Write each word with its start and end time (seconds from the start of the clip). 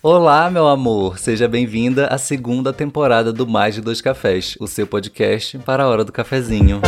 Olá, 0.00 0.48
meu 0.48 0.68
amor! 0.68 1.18
Seja 1.18 1.48
bem-vinda 1.48 2.06
à 2.06 2.16
segunda 2.16 2.72
temporada 2.72 3.32
do 3.32 3.48
Mais 3.48 3.74
de 3.74 3.80
Dois 3.80 4.00
Cafés, 4.00 4.56
o 4.60 4.68
seu 4.68 4.86
podcast 4.86 5.58
para 5.58 5.82
a 5.82 5.88
hora 5.88 6.04
do 6.04 6.12
cafezinho. 6.12 6.80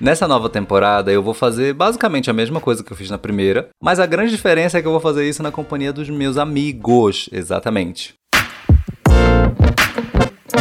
Nessa 0.00 0.26
nova 0.26 0.48
temporada 0.48 1.12
eu 1.12 1.22
vou 1.22 1.34
fazer 1.34 1.72
basicamente 1.72 2.30
a 2.30 2.32
mesma 2.32 2.60
coisa 2.60 2.82
que 2.82 2.92
eu 2.92 2.96
fiz 2.96 3.08
na 3.08 3.16
primeira, 3.16 3.68
mas 3.80 4.00
a 4.00 4.06
grande 4.06 4.32
diferença 4.32 4.76
é 4.76 4.82
que 4.82 4.88
eu 4.88 4.92
vou 4.92 5.00
fazer 5.00 5.28
isso 5.28 5.40
na 5.40 5.52
companhia 5.52 5.92
dos 5.92 6.10
meus 6.10 6.36
amigos, 6.36 7.28
exatamente. 7.30 8.19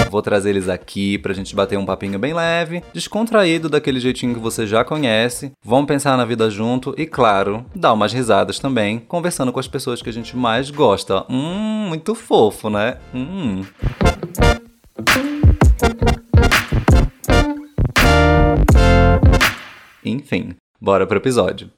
Vou 0.09 0.21
trazer 0.21 0.49
eles 0.51 0.67
aqui 0.67 1.17
pra 1.17 1.33
gente 1.33 1.55
bater 1.55 1.77
um 1.77 1.85
papinho 1.85 2.19
bem 2.19 2.33
leve, 2.33 2.83
descontraído 2.93 3.69
daquele 3.69 3.99
jeitinho 3.99 4.33
que 4.33 4.39
você 4.39 4.65
já 4.65 4.83
conhece. 4.83 5.51
Vamos 5.63 5.87
pensar 5.87 6.17
na 6.17 6.25
vida 6.25 6.49
junto 6.49 6.93
e, 6.97 7.05
claro, 7.05 7.65
dar 7.75 7.93
umas 7.93 8.13
risadas 8.13 8.59
também, 8.59 8.99
conversando 8.99 9.51
com 9.51 9.59
as 9.59 9.67
pessoas 9.67 10.01
que 10.01 10.09
a 10.09 10.13
gente 10.13 10.35
mais 10.35 10.69
gosta. 10.69 11.25
Hum, 11.29 11.87
muito 11.89 12.15
fofo, 12.15 12.69
né? 12.69 12.97
Hum. 13.13 13.63
Enfim, 20.03 20.55
bora 20.81 21.05
pro 21.05 21.17
episódio. 21.17 21.69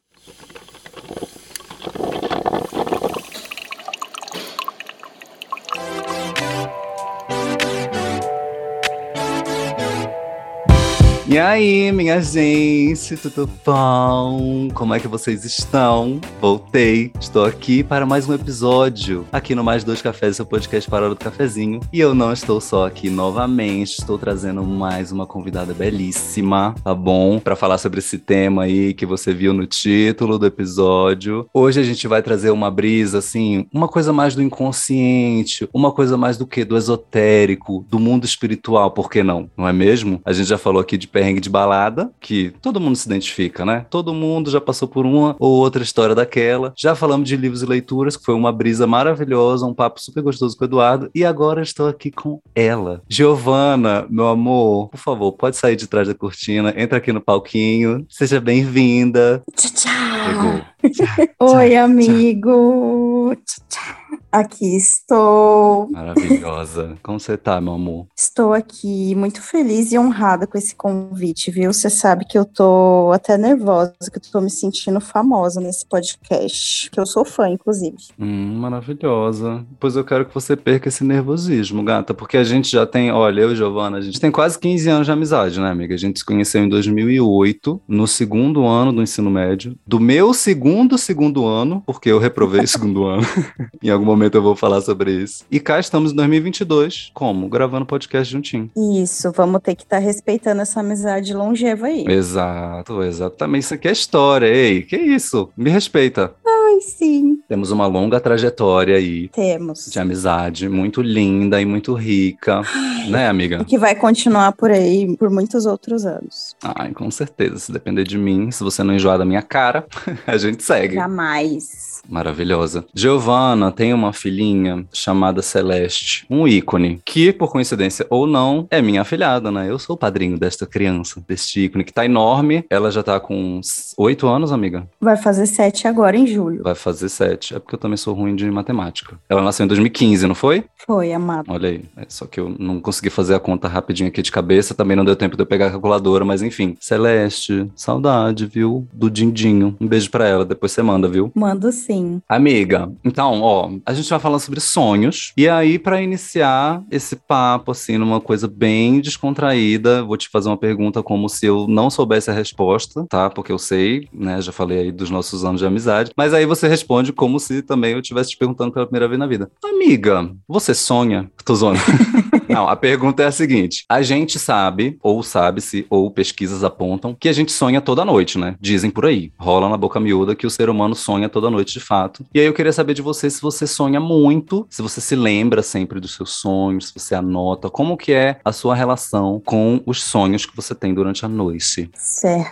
E 11.31 11.40
aí, 11.40 11.94
minha 11.94 12.21
gente, 12.21 13.16
tudo 13.16 13.49
bom? 13.66 14.67
Como 14.73 14.94
é 14.94 14.99
que 14.99 15.08
vocês 15.08 15.45
estão? 15.45 16.20
Voltei, 16.41 17.09
estou 17.22 17.45
aqui 17.45 17.86
para 17.86 18.06
mais 18.06 18.28
um 18.28 18.33
episódio 18.33 19.25
aqui 19.31 19.56
no 19.56 19.64
Mais 19.64 19.86
Dois 19.86 20.02
Cafés, 20.02 20.36
seu 20.36 20.45
podcast 20.45 20.89
para 20.89 21.08
do 21.08 21.16
cafezinho. 21.16 21.80
E 21.94 22.02
eu 22.02 22.14
não 22.14 22.33
estou 22.33 22.59
só 22.59 22.86
aqui 22.86 23.09
novamente, 23.09 23.97
estou 23.97 24.17
trazendo 24.17 24.61
mais 24.61 25.14
uma 25.14 25.25
convidada 25.25 25.73
belíssima, 25.73 26.75
tá 26.83 26.94
bom? 26.94 27.39
Para 27.39 27.56
falar 27.56 27.78
sobre 27.78 28.00
esse 28.00 28.17
tema 28.17 28.63
aí 28.63 28.94
que 28.94 29.06
você 29.06 29.34
viu 29.34 29.53
no 29.53 29.66
título 29.66 30.38
do 30.38 30.45
episódio. 30.45 31.47
Hoje 31.53 31.80
a 31.80 31.84
gente 31.84 32.09
vai 32.09 32.22
trazer 32.22 32.50
uma 32.50 32.69
brisa 32.69 33.19
assim, 33.19 33.66
uma 33.73 33.88
coisa 33.88 34.11
mais 34.11 34.36
do 34.36 34.44
inconsciente, 34.44 35.69
uma 35.73 35.94
coisa 35.94 36.17
mais 36.17 36.36
do 36.38 36.45
que 36.45 36.66
do 36.66 36.75
esotérico, 36.75 37.86
do 37.89 38.02
mundo 38.02 38.25
espiritual, 38.25 38.91
por 38.91 39.09
que 39.09 39.23
não? 39.23 39.50
Não 39.56 39.66
é 39.66 39.72
mesmo? 39.72 40.19
A 40.25 40.34
gente 40.34 40.50
já 40.50 40.58
falou 40.58 40.81
aqui 40.81 40.97
de 40.97 41.08
perrengue 41.22 41.39
de 41.39 41.50
balada, 41.50 42.11
que 42.19 42.52
todo 42.61 42.80
mundo 42.80 42.95
se 42.95 43.08
identifica, 43.08 43.64
né? 43.64 43.86
Todo 43.91 44.11
mundo 44.11 44.50
já 44.50 44.59
passou 44.59 44.88
por 44.88 45.05
uma 45.05 45.36
ou 45.39 45.52
outra 45.52 45.83
história 45.83 46.16
daquela. 46.16 46.73
Já 46.75 46.95
falamos 46.95 47.30
de 47.30 47.38
livros 47.38 47.61
e 47.61 47.66
leituras, 47.67 48.17
que 48.17 48.25
foi 48.25 48.33
uma 48.33 48.52
brisa 48.52 48.88
maravilhosa, 48.88 49.67
um 49.67 49.73
papo 49.73 50.02
super 50.02 50.23
gostoso 50.23 50.58
com 50.58 50.63
o 50.63 50.67
Eduardo. 50.67 51.11
E 51.13 51.23
agora 51.23 51.61
estou 51.61 51.88
aqui 51.88 52.09
com 52.09 52.41
ela. 52.55 53.03
Giovana, 53.08 54.08
meu 54.09 54.28
amor, 54.28 54.89
por 54.89 54.97
favor, 54.97 55.31
pode 55.33 55.58
sair 55.58 55.75
de 55.75 55.88
trás 55.88 56.08
da 56.08 56.16
cortina, 56.16 56.73
entra 56.75 56.97
aqui 56.97 57.13
no 57.13 57.22
palquinho. 57.22 58.03
Seja 58.09 58.41
bem-vinda. 58.41 59.44
Tchau, 59.56 59.72
tchau. 59.75 61.22
Oi, 61.56 61.75
amigo. 61.75 63.35
Tchau, 63.45 63.66
tchau. 63.69 64.00
Aqui 64.32 64.78
estou. 64.78 65.90
Maravilhosa. 65.92 66.98
Como 67.04 67.20
você 67.20 67.36
tá, 67.36 67.60
meu 67.60 67.74
amor? 67.74 68.08
Estou 68.16 68.54
aqui 68.54 69.14
muito 69.14 69.42
feliz 69.42 69.92
e 69.92 70.00
honrada 70.00 70.48
com 70.48 70.58
esse 70.58 70.74
convite, 70.74 71.52
viu? 71.52 71.74
Você 71.74 71.90
sabe 71.90 72.24
que 72.24 72.38
eu 72.38 72.46
tô 72.46 73.12
até 73.14 73.38
nervosa, 73.38 73.94
que 74.09 74.18
eu 74.18 74.32
tô 74.32 74.40
me 74.40 74.50
sentindo 74.50 75.02
famosa 75.02 75.59
nesse 75.59 75.86
podcast, 75.86 76.90
que 76.90 76.98
eu 76.98 77.06
sou 77.06 77.26
fã, 77.26 77.50
inclusive. 77.50 77.98
Hum, 78.18 78.58
maravilhosa. 78.58 79.66
Pois 79.78 79.98
eu 79.98 80.06
quero 80.06 80.26
que 80.26 80.34
você 80.34 80.56
perca 80.56 80.88
esse 80.88 81.04
nervosismo, 81.04 81.84
gata, 81.84 82.14
porque 82.14 82.38
a 82.38 82.44
gente 82.46 82.72
já 82.72 82.86
tem, 82.86 83.12
olha, 83.12 83.41
eu 83.41 83.52
e 83.52 83.56
Giovana, 83.56 83.97
a 83.97 84.02
gente 84.02 84.20
tem 84.20 84.31
quase 84.31 84.58
15 84.58 84.90
anos 84.90 85.06
de 85.08 85.12
amizade, 85.12 85.59
né, 85.59 85.70
amiga? 85.70 85.94
A 85.94 85.97
gente 85.97 86.20
se 86.20 86.25
conheceu 86.25 86.64
em 86.64 86.70
2008, 86.70 87.81
no 87.86 88.08
segundo 88.08 88.66
ano 88.66 88.94
do 88.94 89.02
ensino 89.02 89.30
médio, 89.30 89.78
do 89.86 90.00
meu 90.00 90.34
segundo 90.34 90.97
segundo 90.97 91.46
ano, 91.46 91.84
porque 91.86 92.09
eu 92.09 92.18
reprovei 92.18 92.66
segundo 92.68 93.06
ano. 93.06 93.28
em 93.84 93.90
algum 93.90 94.06
momento 94.06 94.21
eu 94.30 94.42
vou 94.42 94.56
falar 94.56 94.82
sobre 94.82 95.12
isso. 95.12 95.44
E 95.50 95.59
cá 95.59 95.80
estamos 95.80 96.12
em 96.12 96.16
2022, 96.16 97.12
como? 97.14 97.48
Gravando 97.50 97.86
podcast 97.86 98.32
juntinho. 98.32 98.70
Isso, 99.02 99.32
vamos 99.32 99.62
ter 99.62 99.76
que 99.76 99.84
estar 99.84 99.98
tá 99.98 100.04
respeitando 100.04 100.62
essa 100.62 100.80
amizade 100.80 101.34
longeva 101.34 101.88
aí. 101.88 102.06
Exato, 102.08 103.04
exatamente. 103.04 103.64
Isso 103.64 103.74
aqui 103.74 103.88
é 103.88 103.92
história. 103.92 104.48
Ei, 104.48 104.82
que 104.84 104.98
isso? 104.98 105.50
Me 105.56 105.70
respeita. 105.70 106.34
Ai, 106.46 106.82
sim. 106.82 107.40
Temos 107.48 107.72
uma 107.72 107.86
longa 107.88 108.20
trajetória 108.20 108.96
aí. 108.96 109.28
Temos. 109.30 109.90
De 109.92 110.00
amizade, 110.00 110.70
muito 110.70 111.02
linda 111.02 111.62
e 111.62 111.66
muito 111.66 111.94
rica. 111.94 112.62
né, 113.09 113.28
amiga? 113.28 113.59
E 113.62 113.66
que 113.66 113.78
vai 113.78 113.96
continuar 113.96 114.53
por 114.53 114.72
aí 114.72 115.16
por 115.18 115.30
muitos 115.30 115.66
outros 115.66 116.06
anos. 116.06 116.56
Ai, 116.64 116.92
com 116.94 117.09
certeza. 117.12 117.58
Se 117.58 117.72
depender 117.72 118.03
de 118.03 118.18
mim, 118.18 118.52
se 118.52 118.64
você 118.64 118.84
não 118.84 118.94
enjoar 118.94 119.18
da 119.18 119.26
minha 119.26 119.42
cara, 119.42 119.86
a 120.26 120.38
gente 120.38 120.64
segue. 120.64 120.96
Jamais. 120.96 121.91
Maravilhosa. 122.09 122.85
Giovanna 122.94 123.72
tem 123.72 123.94
uma 123.94 124.13
filhinha 124.13 124.85
chamada 124.94 125.41
Celeste, 125.41 126.25
um 126.29 126.47
ícone, 126.47 127.01
que, 127.06 127.31
por 127.31 127.51
coincidência 127.51 128.06
ou 128.09 128.28
não, 128.28 128.67
é 128.69 128.81
minha 128.81 129.01
afilhada, 129.01 129.51
né? 129.51 129.69
Eu 129.69 129.79
sou 129.79 129.95
o 129.95 130.00
padrinho 130.00 130.38
desta 130.38 130.66
criança, 130.66 131.23
deste 131.28 131.66
ícone, 131.66 131.84
que 131.84 131.94
tá 131.94 132.06
enorme. 132.06 132.66
Ela 132.69 132.91
já 132.91 133.03
tá 133.03 133.19
com 133.19 133.61
oito 133.97 134.28
anos, 134.28 134.51
amiga. 134.51 134.88
Vai 135.00 135.17
fazer 135.17 135.45
sete 135.45 135.88
agora 135.88 136.17
em 136.17 136.28
julho. 136.28 136.63
Vai 136.63 136.75
fazer 136.75 137.09
sete. 137.09 137.56
É 137.56 137.59
porque 137.59 137.75
eu 137.75 137.79
também 137.79 137.97
sou 137.97 138.13
ruim 138.13 138.35
de 138.35 138.50
matemática. 138.50 139.19
Ela 139.29 139.41
nasceu 139.41 139.63
em 139.63 139.67
2015, 139.67 140.28
não 140.28 140.35
foi? 140.35 140.66
Foi, 140.85 141.13
amado. 141.13 141.45
Olha 141.50 141.69
aí. 141.69 141.84
É 141.95 142.06
só 142.07 142.25
que 142.25 142.40
eu 142.40 142.53
não 142.57 142.79
consegui 142.79 143.09
fazer 143.09 143.35
a 143.35 143.40
conta 143.40 143.67
rapidinho 143.67 144.09
aqui 144.09 144.22
de 144.22 144.31
cabeça, 144.31 144.73
também 144.73 144.97
não 144.97 145.06
deu 145.06 145.16
tempo 145.16 145.35
de 145.35 145.41
eu 145.41 145.45
pegar 145.45 145.67
a 145.67 145.72
calculadora, 145.72 146.25
mas 146.25 146.41
enfim. 146.41 146.75
Celeste, 146.79 147.72
saudade, 147.75 148.45
viu? 148.45 148.88
Do 148.91 149.09
Dindinho. 149.09 149.75
Um 149.79 149.88
beijo 149.88 150.09
pra 150.09 150.28
ela, 150.28 150.44
depois 150.44 150.72
você 150.72 150.81
manda, 150.81 151.07
viu? 151.07 151.31
Mando 151.35 151.72
sim. 151.72 151.91
Sim. 151.91 152.22
Amiga, 152.29 152.90
então, 153.03 153.41
ó, 153.41 153.69
a 153.85 153.94
gente 153.94 154.09
vai 154.09 154.19
falar 154.19 154.40
sobre 154.40 154.62
sonhos. 154.62 155.34
E 155.35 155.50
aí, 155.50 155.78
para 155.78 156.02
iniciar 156.02 156.81
esse 156.90 157.18
papo, 157.18 157.72
assim, 157.72 157.97
numa 157.97 158.22
coisa 158.22 158.47
bem 158.47 159.02
descontraída, 159.02 160.02
vou 160.02 160.16
te 160.16 160.29
fazer 160.29 160.47
uma 160.47 160.57
pergunta 160.57 161.03
como 161.03 161.28
se 161.28 161.46
eu 161.46 161.68
não 161.68 161.90
soubesse 161.90 162.31
a 162.31 162.34
resposta, 162.34 163.06
tá? 163.09 163.29
Porque 163.29 163.52
eu 163.52 163.57
sei, 163.57 164.07
né? 164.13 164.40
Já 164.41 164.53
falei 164.53 164.79
aí 164.79 164.91
dos 164.91 165.09
nossos 165.09 165.44
anos 165.44 165.59
de 165.59 165.68
amizade. 165.68 166.12
Mas 166.16 166.34
aí 166.34 166.46
você 166.46 166.66
responde 166.68 167.12
como 167.12 167.40
se 167.41 167.62
também 167.62 167.91
eu 167.91 168.00
estivesse 168.00 168.29
te 168.31 168.38
perguntando 168.38 168.72
pela 168.72 168.85
primeira 168.85 169.09
vez 169.09 169.19
na 169.19 169.28
vida. 169.28 169.52
Amiga, 169.62 170.31
você 170.47 170.73
sonha? 170.73 171.29
Tô 171.44 171.53
zoando. 171.56 171.79
Não, 172.51 172.67
a 172.67 172.75
pergunta 172.75 173.23
é 173.23 173.28
a 173.28 173.31
seguinte: 173.31 173.85
a 173.89 174.01
gente 174.01 174.38
sabe, 174.38 174.97
ou 175.01 175.23
sabe-se, 175.23 175.85
ou 175.89 176.12
pesquisas 176.12 176.63
apontam, 176.63 177.16
que 177.19 177.29
a 177.29 177.34
gente 177.34 177.51
sonha 177.51 177.81
toda 177.81 178.06
noite, 178.06 178.38
né? 178.38 178.56
Dizem 178.59 178.89
por 178.89 179.06
aí. 179.06 179.31
Rola 179.39 179.69
na 179.69 179.78
boca 179.78 180.00
miúda 180.00 180.35
que 180.35 180.47
o 180.47 180.50
ser 180.50 180.69
humano 180.69 180.95
sonha 180.95 181.29
toda 181.29 181.50
noite 181.50 181.73
de 181.73 181.79
fato. 181.79 182.25
E 182.34 182.40
aí 182.40 182.45
eu 182.45 182.53
queria 182.53 182.73
saber 182.73 182.94
de 182.94 183.01
você 183.01 183.29
se 183.29 183.41
você 183.41 183.66
sonha 183.66 184.00
muito, 184.00 184.67
se 184.69 184.81
você 184.81 185.00
se 185.00 185.16
lembra 185.16 185.63
sempre 185.63 186.00
dos 186.00 186.16
seus 186.16 186.31
sonhos, 186.31 186.88
se 186.88 186.94
você 186.94 187.16
anota, 187.16 187.69
como 187.69 187.97
que 187.97 188.11
é 188.11 188.40
a 188.44 188.51
sua 188.51 188.75
relação 188.75 189.41
com 189.45 189.81
os 189.85 190.03
sonhos 190.03 190.45
que 190.45 190.56
você 190.56 190.75
tem 190.75 190.94
durante 190.94 191.25
a 191.25 191.29
noite. 191.29 191.90
Certo. 191.95 192.51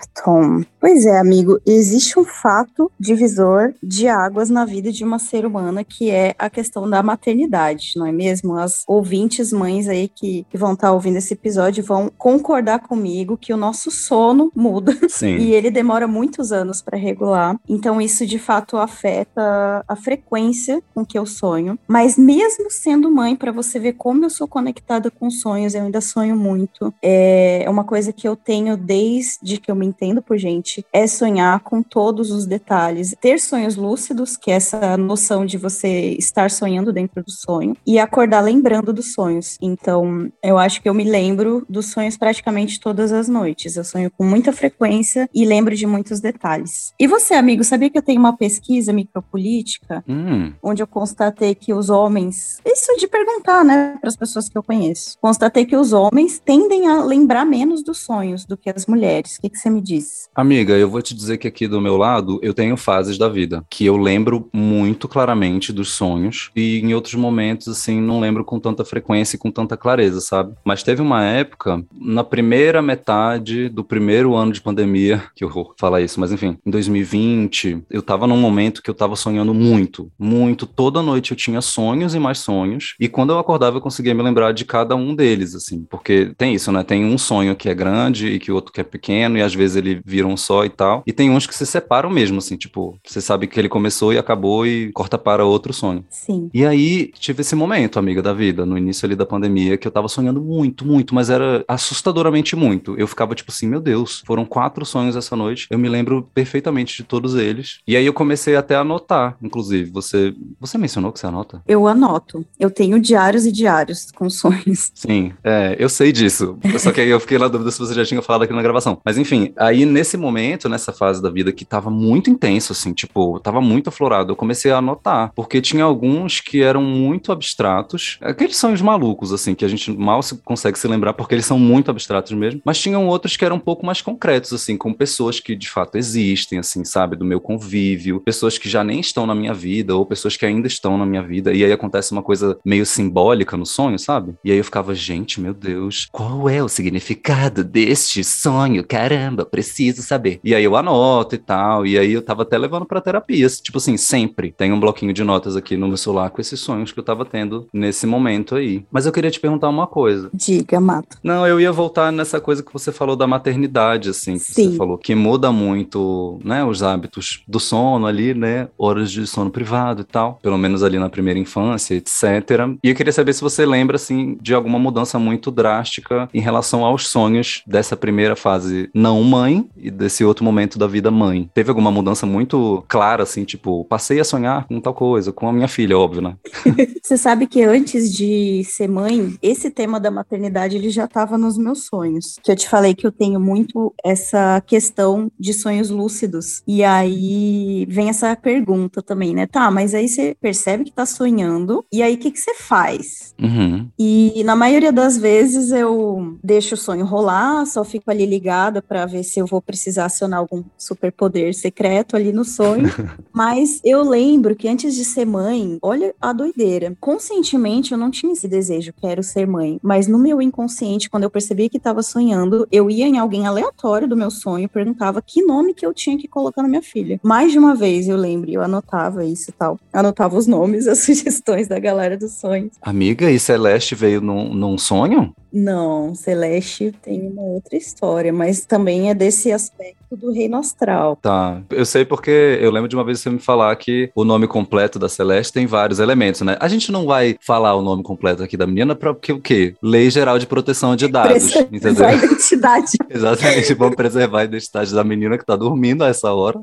Pois 0.79 1.05
é, 1.05 1.19
amigo, 1.19 1.59
existe 1.65 2.17
um 2.17 2.25
fato 2.25 2.91
divisor 2.99 3.73
de 3.83 4.07
águas 4.07 4.49
na 4.49 4.65
vida 4.65 4.91
de 4.91 5.03
uma 5.03 5.19
ser 5.19 5.45
humana 5.45 5.83
que 5.83 6.09
é 6.09 6.35
a 6.37 6.49
questão 6.49 6.89
da 6.89 7.03
maternidade, 7.03 7.93
não 7.95 8.05
é 8.05 8.11
mesmo? 8.11 8.55
As 8.55 8.83
ouvintes 8.87 9.51
mães 9.51 9.87
aí 9.89 10.07
que, 10.07 10.45
que 10.49 10.57
vão 10.57 10.73
estar 10.73 10.87
tá 10.87 10.93
ouvindo 10.93 11.17
esse 11.17 11.33
episódio 11.33 11.83
vão 11.83 12.11
concordar 12.17 12.79
comigo 12.79 13.37
que 13.37 13.53
o 13.53 13.57
nosso 13.57 13.91
sono 13.91 14.51
muda 14.55 14.95
Sim. 15.09 15.37
e 15.37 15.53
ele 15.53 15.71
demora 15.71 16.07
muitos 16.07 16.51
anos 16.51 16.81
para 16.81 16.97
regular. 16.97 17.57
Então 17.67 18.01
isso 18.01 18.25
de 18.25 18.39
fato 18.39 18.77
afeta 18.77 19.83
a 19.87 19.95
frequência 19.95 20.81
com 20.93 21.05
que 21.05 21.17
eu 21.17 21.25
sonho. 21.25 21.77
Mas 21.87 22.17
mesmo 22.17 22.69
sendo 22.69 23.11
mãe, 23.11 23.35
para 23.35 23.51
você 23.51 23.79
ver 23.79 23.93
como 23.93 24.23
eu 24.23 24.29
sou 24.29 24.47
conectada 24.47 25.09
com 25.11 25.29
sonhos, 25.29 25.73
eu 25.73 25.83
ainda 25.83 26.01
sonho 26.01 26.35
muito. 26.35 26.93
É 27.01 27.65
uma 27.67 27.83
coisa 27.83 28.13
que 28.13 28.27
eu 28.27 28.35
tenho 28.35 28.77
desde 28.77 29.57
que 29.57 29.71
eu 29.71 29.75
me 29.75 29.85
entendo 29.85 30.21
por 30.21 30.37
gente, 30.37 30.85
é 30.93 31.07
sonhar 31.07 31.59
com 31.61 31.81
todos 31.81 32.31
os 32.31 32.45
detalhes, 32.45 33.15
ter 33.19 33.39
sonhos 33.39 33.75
lúcidos, 33.75 34.37
que 34.37 34.51
é 34.51 34.55
essa 34.55 34.97
noção 34.97 35.45
de 35.45 35.57
você 35.57 36.15
estar 36.19 36.51
sonhando 36.51 36.93
dentro 36.93 37.23
do 37.23 37.31
sonho 37.31 37.75
e 37.85 37.97
acordar 37.97 38.41
lembrando 38.41 38.93
dos 38.93 39.13
sonhos. 39.13 39.57
Então, 39.81 40.31
eu 40.43 40.57
acho 40.57 40.81
que 40.81 40.89
eu 40.89 40.93
me 40.93 41.03
lembro 41.03 41.65
dos 41.69 41.87
sonhos 41.87 42.17
praticamente 42.17 42.79
todas 42.79 43.11
as 43.11 43.27
noites. 43.27 43.75
Eu 43.75 43.83
sonho 43.83 44.11
com 44.11 44.25
muita 44.25 44.51
frequência 44.51 45.29
e 45.33 45.45
lembro 45.45 45.75
de 45.75 45.85
muitos 45.85 46.19
detalhes. 46.19 46.93
E 46.99 47.07
você, 47.07 47.33
amigo, 47.33 47.63
sabia 47.63 47.89
que 47.89 47.97
eu 47.97 48.01
tenho 48.01 48.19
uma 48.19 48.35
pesquisa 48.35 48.91
micropolítica 48.91 50.03
hum. 50.07 50.51
onde 50.61 50.83
eu 50.83 50.87
constatei 50.87 51.55
que 51.55 51.73
os 51.73 51.89
homens, 51.89 52.59
isso 52.65 52.95
de 52.97 53.07
perguntar, 53.07 53.63
né, 53.63 53.97
para 53.99 54.09
as 54.09 54.15
pessoas 54.15 54.49
que 54.49 54.57
eu 54.57 54.63
conheço, 54.63 55.17
constatei 55.21 55.65
que 55.65 55.75
os 55.75 55.93
homens 55.93 56.39
tendem 56.43 56.87
a 56.87 57.03
lembrar 57.03 57.45
menos 57.45 57.83
dos 57.83 57.99
sonhos 57.99 58.45
do 58.45 58.57
que 58.57 58.69
as 58.69 58.85
mulheres. 58.85 59.37
O 59.37 59.41
que, 59.41 59.49
que 59.49 59.57
você 59.57 59.69
me 59.69 59.81
diz? 59.81 60.29
Amiga, 60.35 60.73
eu 60.73 60.89
vou 60.89 61.01
te 61.01 61.15
dizer 61.15 61.37
que 61.37 61.47
aqui 61.47 61.67
do 61.67 61.81
meu 61.81 61.97
lado 61.97 62.39
eu 62.41 62.53
tenho 62.53 62.75
fases 62.75 63.17
da 63.17 63.29
vida 63.29 63.63
que 63.69 63.85
eu 63.85 63.97
lembro 63.97 64.49
muito 64.53 65.07
claramente 65.07 65.71
dos 65.71 65.91
sonhos 65.91 66.51
e 66.55 66.79
em 66.79 66.93
outros 66.93 67.15
momentos, 67.15 67.67
assim, 67.67 68.01
não 68.01 68.19
lembro 68.19 68.43
com 68.43 68.59
tanta 68.59 68.83
frequência 68.83 69.35
e 69.35 69.39
com 69.39 69.51
tanta 69.51 69.68
clareza, 69.77 70.21
sabe? 70.21 70.53
Mas 70.63 70.83
teve 70.83 71.01
uma 71.01 71.23
época, 71.23 71.83
na 71.93 72.23
primeira 72.23 72.81
metade 72.81 73.69
do 73.69 73.83
primeiro 73.83 74.35
ano 74.35 74.51
de 74.51 74.61
pandemia, 74.61 75.23
que 75.35 75.45
horror 75.45 75.73
falar 75.77 76.01
isso, 76.01 76.19
mas 76.19 76.31
enfim, 76.31 76.57
em 76.65 76.69
2020, 76.71 77.83
eu 77.89 78.01
tava 78.01 78.27
num 78.27 78.37
momento 78.37 78.81
que 78.81 78.89
eu 78.89 78.93
tava 78.93 79.15
sonhando 79.15 79.53
muito, 79.53 80.11
muito. 80.17 80.65
Toda 80.65 81.01
noite 81.01 81.31
eu 81.31 81.37
tinha 81.37 81.61
sonhos 81.61 82.15
e 82.15 82.19
mais 82.19 82.39
sonhos, 82.39 82.95
e 82.99 83.07
quando 83.07 83.31
eu 83.31 83.39
acordava 83.39 83.77
eu 83.77 83.81
conseguia 83.81 84.13
me 84.13 84.23
lembrar 84.23 84.51
de 84.51 84.65
cada 84.65 84.95
um 84.95 85.15
deles, 85.15 85.55
assim, 85.55 85.85
porque 85.89 86.33
tem 86.37 86.53
isso, 86.53 86.71
né? 86.71 86.83
Tem 86.83 87.05
um 87.05 87.17
sonho 87.17 87.55
que 87.55 87.69
é 87.69 87.73
grande 87.73 88.27
e 88.27 88.39
que 88.39 88.51
o 88.51 88.55
outro 88.55 88.71
que 88.71 88.81
é 88.81 88.83
pequeno, 88.83 89.37
e 89.37 89.41
às 89.41 89.53
vezes 89.53 89.75
ele 89.75 90.01
vira 90.05 90.27
um 90.27 90.37
só 90.37 90.65
e 90.65 90.69
tal, 90.69 91.03
e 91.05 91.13
tem 91.13 91.29
uns 91.29 91.45
que 91.45 91.55
se 91.55 91.65
separam 91.65 92.09
mesmo, 92.09 92.37
assim, 92.37 92.57
tipo, 92.57 92.99
você 93.05 93.21
sabe 93.21 93.47
que 93.47 93.59
ele 93.59 93.69
começou 93.69 94.13
e 94.13 94.17
acabou 94.17 94.65
e 94.65 94.91
corta 94.91 95.17
para 95.17 95.45
outro 95.45 95.73
sonho. 95.73 96.03
Sim. 96.09 96.49
E 96.53 96.65
aí 96.65 97.11
tive 97.19 97.41
esse 97.41 97.55
momento, 97.55 97.99
amiga 97.99 98.21
da 98.21 98.33
vida, 98.33 98.65
no 98.65 98.77
início 98.77 99.05
ali 99.05 99.15
da 99.15 99.25
pandemia, 99.25 99.58
que 99.77 99.87
eu 99.87 99.91
tava 99.91 100.07
sonhando 100.07 100.41
muito, 100.41 100.85
muito, 100.85 101.13
mas 101.13 101.29
era 101.29 101.63
assustadoramente 101.67 102.55
muito. 102.55 102.95
Eu 102.97 103.07
ficava 103.07 103.35
tipo 103.35 103.51
assim, 103.51 103.67
meu 103.67 103.79
Deus, 103.79 104.23
foram 104.25 104.45
quatro 104.45 104.85
sonhos 104.85 105.15
essa 105.15 105.35
noite. 105.35 105.67
Eu 105.69 105.79
me 105.79 105.89
lembro 105.89 106.27
perfeitamente 106.33 106.97
de 106.97 107.03
todos 107.03 107.35
eles. 107.35 107.79
E 107.87 107.95
aí 107.95 108.05
eu 108.05 108.13
comecei 108.13 108.55
até 108.55 108.75
a 108.75 108.81
anotar, 108.81 109.37
inclusive. 109.41 109.89
Você, 109.91 110.33
você 110.59 110.77
mencionou 110.77 111.11
que 111.11 111.19
você 111.19 111.27
anota? 111.27 111.61
Eu 111.67 111.87
anoto. 111.87 112.45
Eu 112.59 112.69
tenho 112.69 112.99
diários 112.99 113.45
e 113.45 113.51
diários 113.51 114.11
com 114.11 114.29
sonhos. 114.29 114.91
Sim, 114.95 115.33
é, 115.43 115.75
eu 115.79 115.89
sei 115.89 116.11
disso. 116.11 116.57
Só 116.79 116.91
que 116.91 117.01
aí 117.01 117.09
eu 117.09 117.19
fiquei 117.19 117.37
na 117.37 117.47
dúvida 117.47 117.71
se 117.71 117.79
você 117.79 117.93
já 117.93 118.05
tinha 118.05 118.21
falado 118.21 118.43
aqui 118.43 118.53
na 118.53 118.61
gravação. 118.61 118.99
Mas 119.03 119.17
enfim, 119.17 119.53
aí 119.57 119.85
nesse 119.85 120.17
momento, 120.17 120.69
nessa 120.69 120.91
fase 120.91 121.21
da 121.21 121.29
vida 121.29 121.51
que 121.51 121.65
tava 121.65 121.89
muito 121.89 122.29
intenso, 122.29 122.73
assim, 122.73 122.93
tipo, 122.93 123.39
tava 123.39 123.61
muito 123.61 123.89
aflorado, 123.89 124.31
eu 124.31 124.35
comecei 124.35 124.71
a 124.71 124.77
anotar. 124.77 125.31
Porque 125.35 125.61
tinha 125.61 125.83
alguns 125.83 126.39
que 126.39 126.61
eram 126.61 126.81
muito 126.81 127.31
abstratos. 127.31 128.17
Aqueles 128.21 128.57
sonhos 128.57 128.81
malucos, 128.81 129.33
assim, 129.33 129.48
que 129.55 129.65
a 129.65 129.67
gente 129.67 129.91
mal 129.91 130.21
se 130.21 130.37
consegue 130.43 130.77
se 130.77 130.87
lembrar 130.87 131.13
porque 131.13 131.35
eles 131.35 131.45
são 131.45 131.59
muito 131.59 131.91
abstratos 131.91 132.31
mesmo. 132.31 132.61
Mas 132.65 132.79
tinham 132.79 133.07
outros 133.07 133.35
que 133.35 133.45
eram 133.45 133.57
um 133.57 133.59
pouco 133.59 133.85
mais 133.85 134.01
concretos, 134.01 134.53
assim, 134.53 134.77
com 134.77 134.93
pessoas 134.93 135.39
que 135.39 135.55
de 135.55 135.69
fato 135.69 135.97
existem, 135.97 136.59
assim, 136.59 136.83
sabe? 136.83 137.15
Do 137.15 137.25
meu 137.25 137.39
convívio, 137.39 138.21
pessoas 138.21 138.57
que 138.57 138.69
já 138.69 138.83
nem 138.83 138.99
estão 138.99 139.25
na 139.25 139.35
minha 139.35 139.53
vida, 139.53 139.95
ou 139.95 140.05
pessoas 140.05 140.37
que 140.37 140.45
ainda 140.45 140.67
estão 140.67 140.97
na 140.97 141.05
minha 141.05 141.23
vida. 141.23 141.53
E 141.53 141.63
aí 141.63 141.71
acontece 141.71 142.11
uma 142.11 142.23
coisa 142.23 142.57
meio 142.65 142.85
simbólica 142.85 143.57
no 143.57 143.65
sonho, 143.65 143.97
sabe? 143.97 144.35
E 144.43 144.51
aí 144.51 144.57
eu 144.57 144.63
ficava, 144.63 144.93
gente, 144.95 145.41
meu 145.41 145.53
Deus, 145.53 146.07
qual 146.11 146.49
é 146.49 146.63
o 146.63 146.69
significado 146.69 147.63
deste 147.63 148.23
sonho? 148.23 148.83
Caramba, 148.85 149.45
preciso 149.45 150.01
saber. 150.01 150.39
E 150.43 150.55
aí 150.55 150.63
eu 150.63 150.75
anoto 150.75 151.35
e 151.35 151.37
tal. 151.37 151.85
E 151.85 151.97
aí 151.97 152.13
eu 152.13 152.21
tava 152.21 152.43
até 152.43 152.57
levando 152.57 152.85
pra 152.85 153.01
terapia. 153.01 153.47
Tipo 153.47 153.77
assim, 153.77 153.97
sempre 153.97 154.51
tem 154.51 154.71
um 154.71 154.79
bloquinho 154.79 155.13
de 155.13 155.23
notas 155.23 155.55
aqui 155.55 155.75
no 155.75 155.87
meu 155.87 155.97
celular 155.97 156.29
com 156.29 156.41
esses 156.41 156.59
sonhos 156.59 156.91
que 156.91 156.99
eu 156.99 157.03
tava 157.03 157.25
tendo 157.25 157.67
nesse 157.73 158.05
momento 158.05 158.55
aí. 158.55 158.85
Mas 158.91 159.05
eu 159.05 159.11
queria 159.11 159.31
te 159.31 159.38
perguntar 159.39 159.69
uma 159.69 159.87
coisa. 159.87 160.29
Diga, 160.33 160.79
Mato. 160.79 161.17
Não, 161.23 161.45
eu 161.45 161.59
ia 161.59 161.71
voltar 161.71 162.11
nessa 162.11 162.39
coisa 162.39 162.63
que 162.63 162.73
você 162.73 162.91
falou 162.91 163.15
da 163.15 163.27
maternidade, 163.27 164.09
assim, 164.09 164.33
que 164.33 164.39
Sim. 164.39 164.71
você 164.71 164.77
falou, 164.77 164.97
que 164.97 165.15
muda 165.15 165.51
muito, 165.51 166.39
né, 166.43 166.63
os 166.63 166.83
hábitos 166.83 167.43
do 167.47 167.59
sono 167.59 168.05
ali, 168.07 168.33
né, 168.33 168.67
horas 168.77 169.11
de 169.11 169.25
sono 169.27 169.49
privado 169.49 170.01
e 170.01 170.05
tal, 170.05 170.39
pelo 170.41 170.57
menos 170.57 170.83
ali 170.83 170.99
na 170.99 171.09
primeira 171.09 171.39
infância, 171.39 171.95
etc. 171.95 172.77
E 172.83 172.89
eu 172.89 172.95
queria 172.95 173.13
saber 173.13 173.33
se 173.33 173.41
você 173.41 173.65
lembra, 173.65 173.95
assim, 173.95 174.37
de 174.41 174.53
alguma 174.53 174.79
mudança 174.79 175.19
muito 175.19 175.51
drástica 175.51 176.29
em 176.33 176.41
relação 176.41 176.85
aos 176.85 177.07
sonhos 177.07 177.63
dessa 177.65 177.95
primeira 177.95 178.35
fase 178.35 178.89
não 178.93 179.23
mãe 179.23 179.67
e 179.77 179.91
desse 179.91 180.23
outro 180.23 180.43
momento 180.43 180.77
da 180.77 180.87
vida 180.87 181.11
mãe. 181.11 181.49
Teve 181.53 181.69
alguma 181.69 181.91
mudança 181.91 182.25
muito 182.25 182.83
clara, 182.87 183.23
assim, 183.23 183.43
tipo, 183.43 183.85
passei 183.85 184.19
a 184.19 184.23
sonhar 184.23 184.65
com 184.67 184.79
tal 184.79 184.93
coisa, 184.93 185.31
com 185.31 185.47
a 185.47 185.53
minha 185.53 185.67
filha, 185.67 185.97
óbvio, 185.97 186.21
né? 186.21 186.35
você 187.03 187.17
sabe 187.17 187.47
que 187.47 187.61
antes 187.61 188.11
de 188.11 188.63
ser 188.63 188.87
mãe, 188.87 189.28
esse 189.41 189.69
tema 189.69 189.99
da 189.99 190.11
maternidade, 190.11 190.75
ele 190.75 190.89
já 190.89 191.05
estava 191.05 191.37
nos 191.37 191.57
meus 191.57 191.85
sonhos. 191.85 192.37
Que 192.43 192.51
eu 192.51 192.55
te 192.55 192.67
falei 192.67 192.93
que 192.93 193.05
eu 193.05 193.11
tenho 193.11 193.39
muito 193.39 193.93
essa 194.03 194.61
questão 194.65 195.31
de 195.39 195.53
sonhos 195.53 195.89
lúcidos. 195.89 196.61
E 196.67 196.83
aí 196.83 197.85
vem 197.89 198.09
essa 198.09 198.35
pergunta 198.35 199.01
também, 199.01 199.33
né? 199.33 199.47
Tá, 199.47 199.69
mas 199.71 199.93
aí 199.93 200.07
você 200.07 200.35
percebe 200.39 200.85
que 200.85 200.91
tá 200.91 201.05
sonhando, 201.05 201.85
e 201.91 202.01
aí 202.01 202.15
o 202.15 202.17
que, 202.17 202.31
que 202.31 202.39
você 202.39 202.53
faz? 202.55 203.33
Uhum. 203.41 203.87
E 203.97 204.43
na 204.43 204.55
maioria 204.55 204.91
das 204.91 205.17
vezes 205.17 205.71
eu 205.71 206.37
deixo 206.43 206.75
o 206.75 206.77
sonho 206.77 207.05
rolar, 207.05 207.65
só 207.65 207.83
fico 207.83 208.09
ali 208.11 208.25
ligada 208.25 208.81
para 208.81 209.05
ver 209.05 209.23
se 209.23 209.39
eu 209.39 209.45
vou 209.45 209.61
precisar 209.61 210.05
acionar 210.05 210.39
algum 210.39 210.63
superpoder 210.77 211.53
secreto 211.53 212.15
ali 212.15 212.31
no 212.31 212.45
sonho. 212.45 212.89
mas 213.33 213.79
eu 213.83 214.03
lembro 214.03 214.55
que 214.55 214.67
antes 214.67 214.95
de 214.95 215.05
ser 215.05 215.25
mãe, 215.25 215.77
olha 215.81 216.13
a 216.21 216.33
doideira. 216.33 216.95
Conscientemente 216.99 217.91
eu 217.91 217.97
não 217.97 218.11
tinha 218.11 218.33
esse 218.33 218.47
desejo, 218.47 218.93
quero 218.93 219.18
ser 219.23 219.47
mãe. 219.47 219.79
Mas 219.81 220.07
no 220.07 220.17
meu 220.17 220.41
inconsciente, 220.41 221.09
quando 221.09 221.23
eu 221.23 221.29
percebi 221.29 221.69
que 221.69 221.77
estava 221.77 222.01
sonhando, 222.01 222.67
eu 222.71 222.89
ia 222.89 223.07
em 223.07 223.17
alguém 223.17 223.45
aleatório 223.45 224.07
do 224.07 224.17
meu 224.17 224.31
sonho, 224.31 224.69
perguntava 224.69 225.21
que 225.21 225.41
nome 225.43 225.73
que 225.73 225.85
eu 225.85 225.93
tinha 225.93 226.17
que 226.17 226.27
colocar 226.27 226.61
na 226.61 226.67
minha 226.67 226.81
filha. 226.81 227.19
Mais 227.23 227.51
de 227.51 227.59
uma 227.59 227.75
vez 227.75 228.07
eu 228.07 228.17
lembro, 228.17 228.49
eu 228.49 228.61
anotava 228.61 229.25
isso 229.25 229.49
e 229.49 229.53
tal. 229.53 229.79
Anotava 229.91 230.37
os 230.37 230.47
nomes, 230.47 230.87
as 230.89 230.99
sugestões 230.99 231.67
da 231.67 231.79
galera 231.79 232.17
dos 232.17 232.33
sonhos. 232.33 232.71
Amiga, 232.81 233.29
e 233.31 233.39
Celeste 233.39 233.95
veio 233.95 234.21
num, 234.21 234.53
num 234.53 234.77
sonho? 234.77 235.33
Não, 235.51 236.13
Celeste 236.13 236.93
tem 237.01 237.27
uma 237.27 237.41
outra 237.41 237.75
história, 237.75 238.31
mas 238.31 238.65
também 238.65 239.09
é 239.09 239.13
desse 239.13 239.51
aspecto 239.51 240.15
do 240.15 240.31
reino 240.31 240.57
astral. 240.57 241.15
Tá, 241.15 241.61
eu 241.69 241.85
sei 241.85 242.05
porque 242.05 242.57
eu 242.61 242.71
lembro 242.71 242.87
de 242.87 242.95
uma 242.95 243.03
vez 243.03 243.19
você 243.19 243.29
me 243.29 243.39
falar 243.39 243.75
que 243.75 244.11
o 244.15 244.23
nome 244.23 244.47
completo 244.47 244.97
da 244.99 245.09
Celeste 245.09 245.53
tem 245.53 245.65
vários 245.65 245.99
elementos, 245.99 246.41
né? 246.41 246.57
A 246.59 246.67
gente 246.67 246.91
não 246.91 247.05
vai 247.05 247.35
falar 247.41 247.75
o 247.75 247.81
nome 247.81 248.03
completo 248.03 248.43
aqui 248.43 248.55
da 248.55 248.67
menina 248.67 248.95
para 248.95 249.13
porque 249.13 249.31
o 249.31 249.39
quê? 249.39 249.75
Lei 249.81 250.09
Geral 250.09 250.39
de 250.39 250.47
Proteção 250.47 250.95
de 250.95 251.07
Dados, 251.07 251.51
preservar 251.51 251.75
entendeu? 251.75 252.05
a 252.05 252.13
identidade. 252.13 252.91
Exatamente, 253.09 253.73
vamos 253.73 253.95
preservar 253.95 254.41
a 254.41 254.45
identidade 254.45 254.93
da 254.93 255.03
menina 255.03 255.37
que 255.37 255.45
tá 255.45 255.55
dormindo 255.55 256.03
a 256.03 256.07
essa 256.07 256.31
hora. 256.33 256.59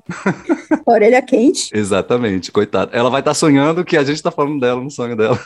Orelha 0.85 1.23
quente. 1.23 1.71
Exatamente, 1.77 2.53
coitada. 2.53 2.97
Ela 2.97 3.11
vai 3.11 3.21
estar 3.21 3.31
tá 3.31 3.35
sonhando 3.35 3.85
que 3.85 3.97
a 3.97 4.05
gente 4.05 4.23
tá 4.23 4.31
falando 4.31 4.61
dela 4.61 4.81
no 4.81 4.91
sonho 4.91 5.17
dela. 5.17 5.39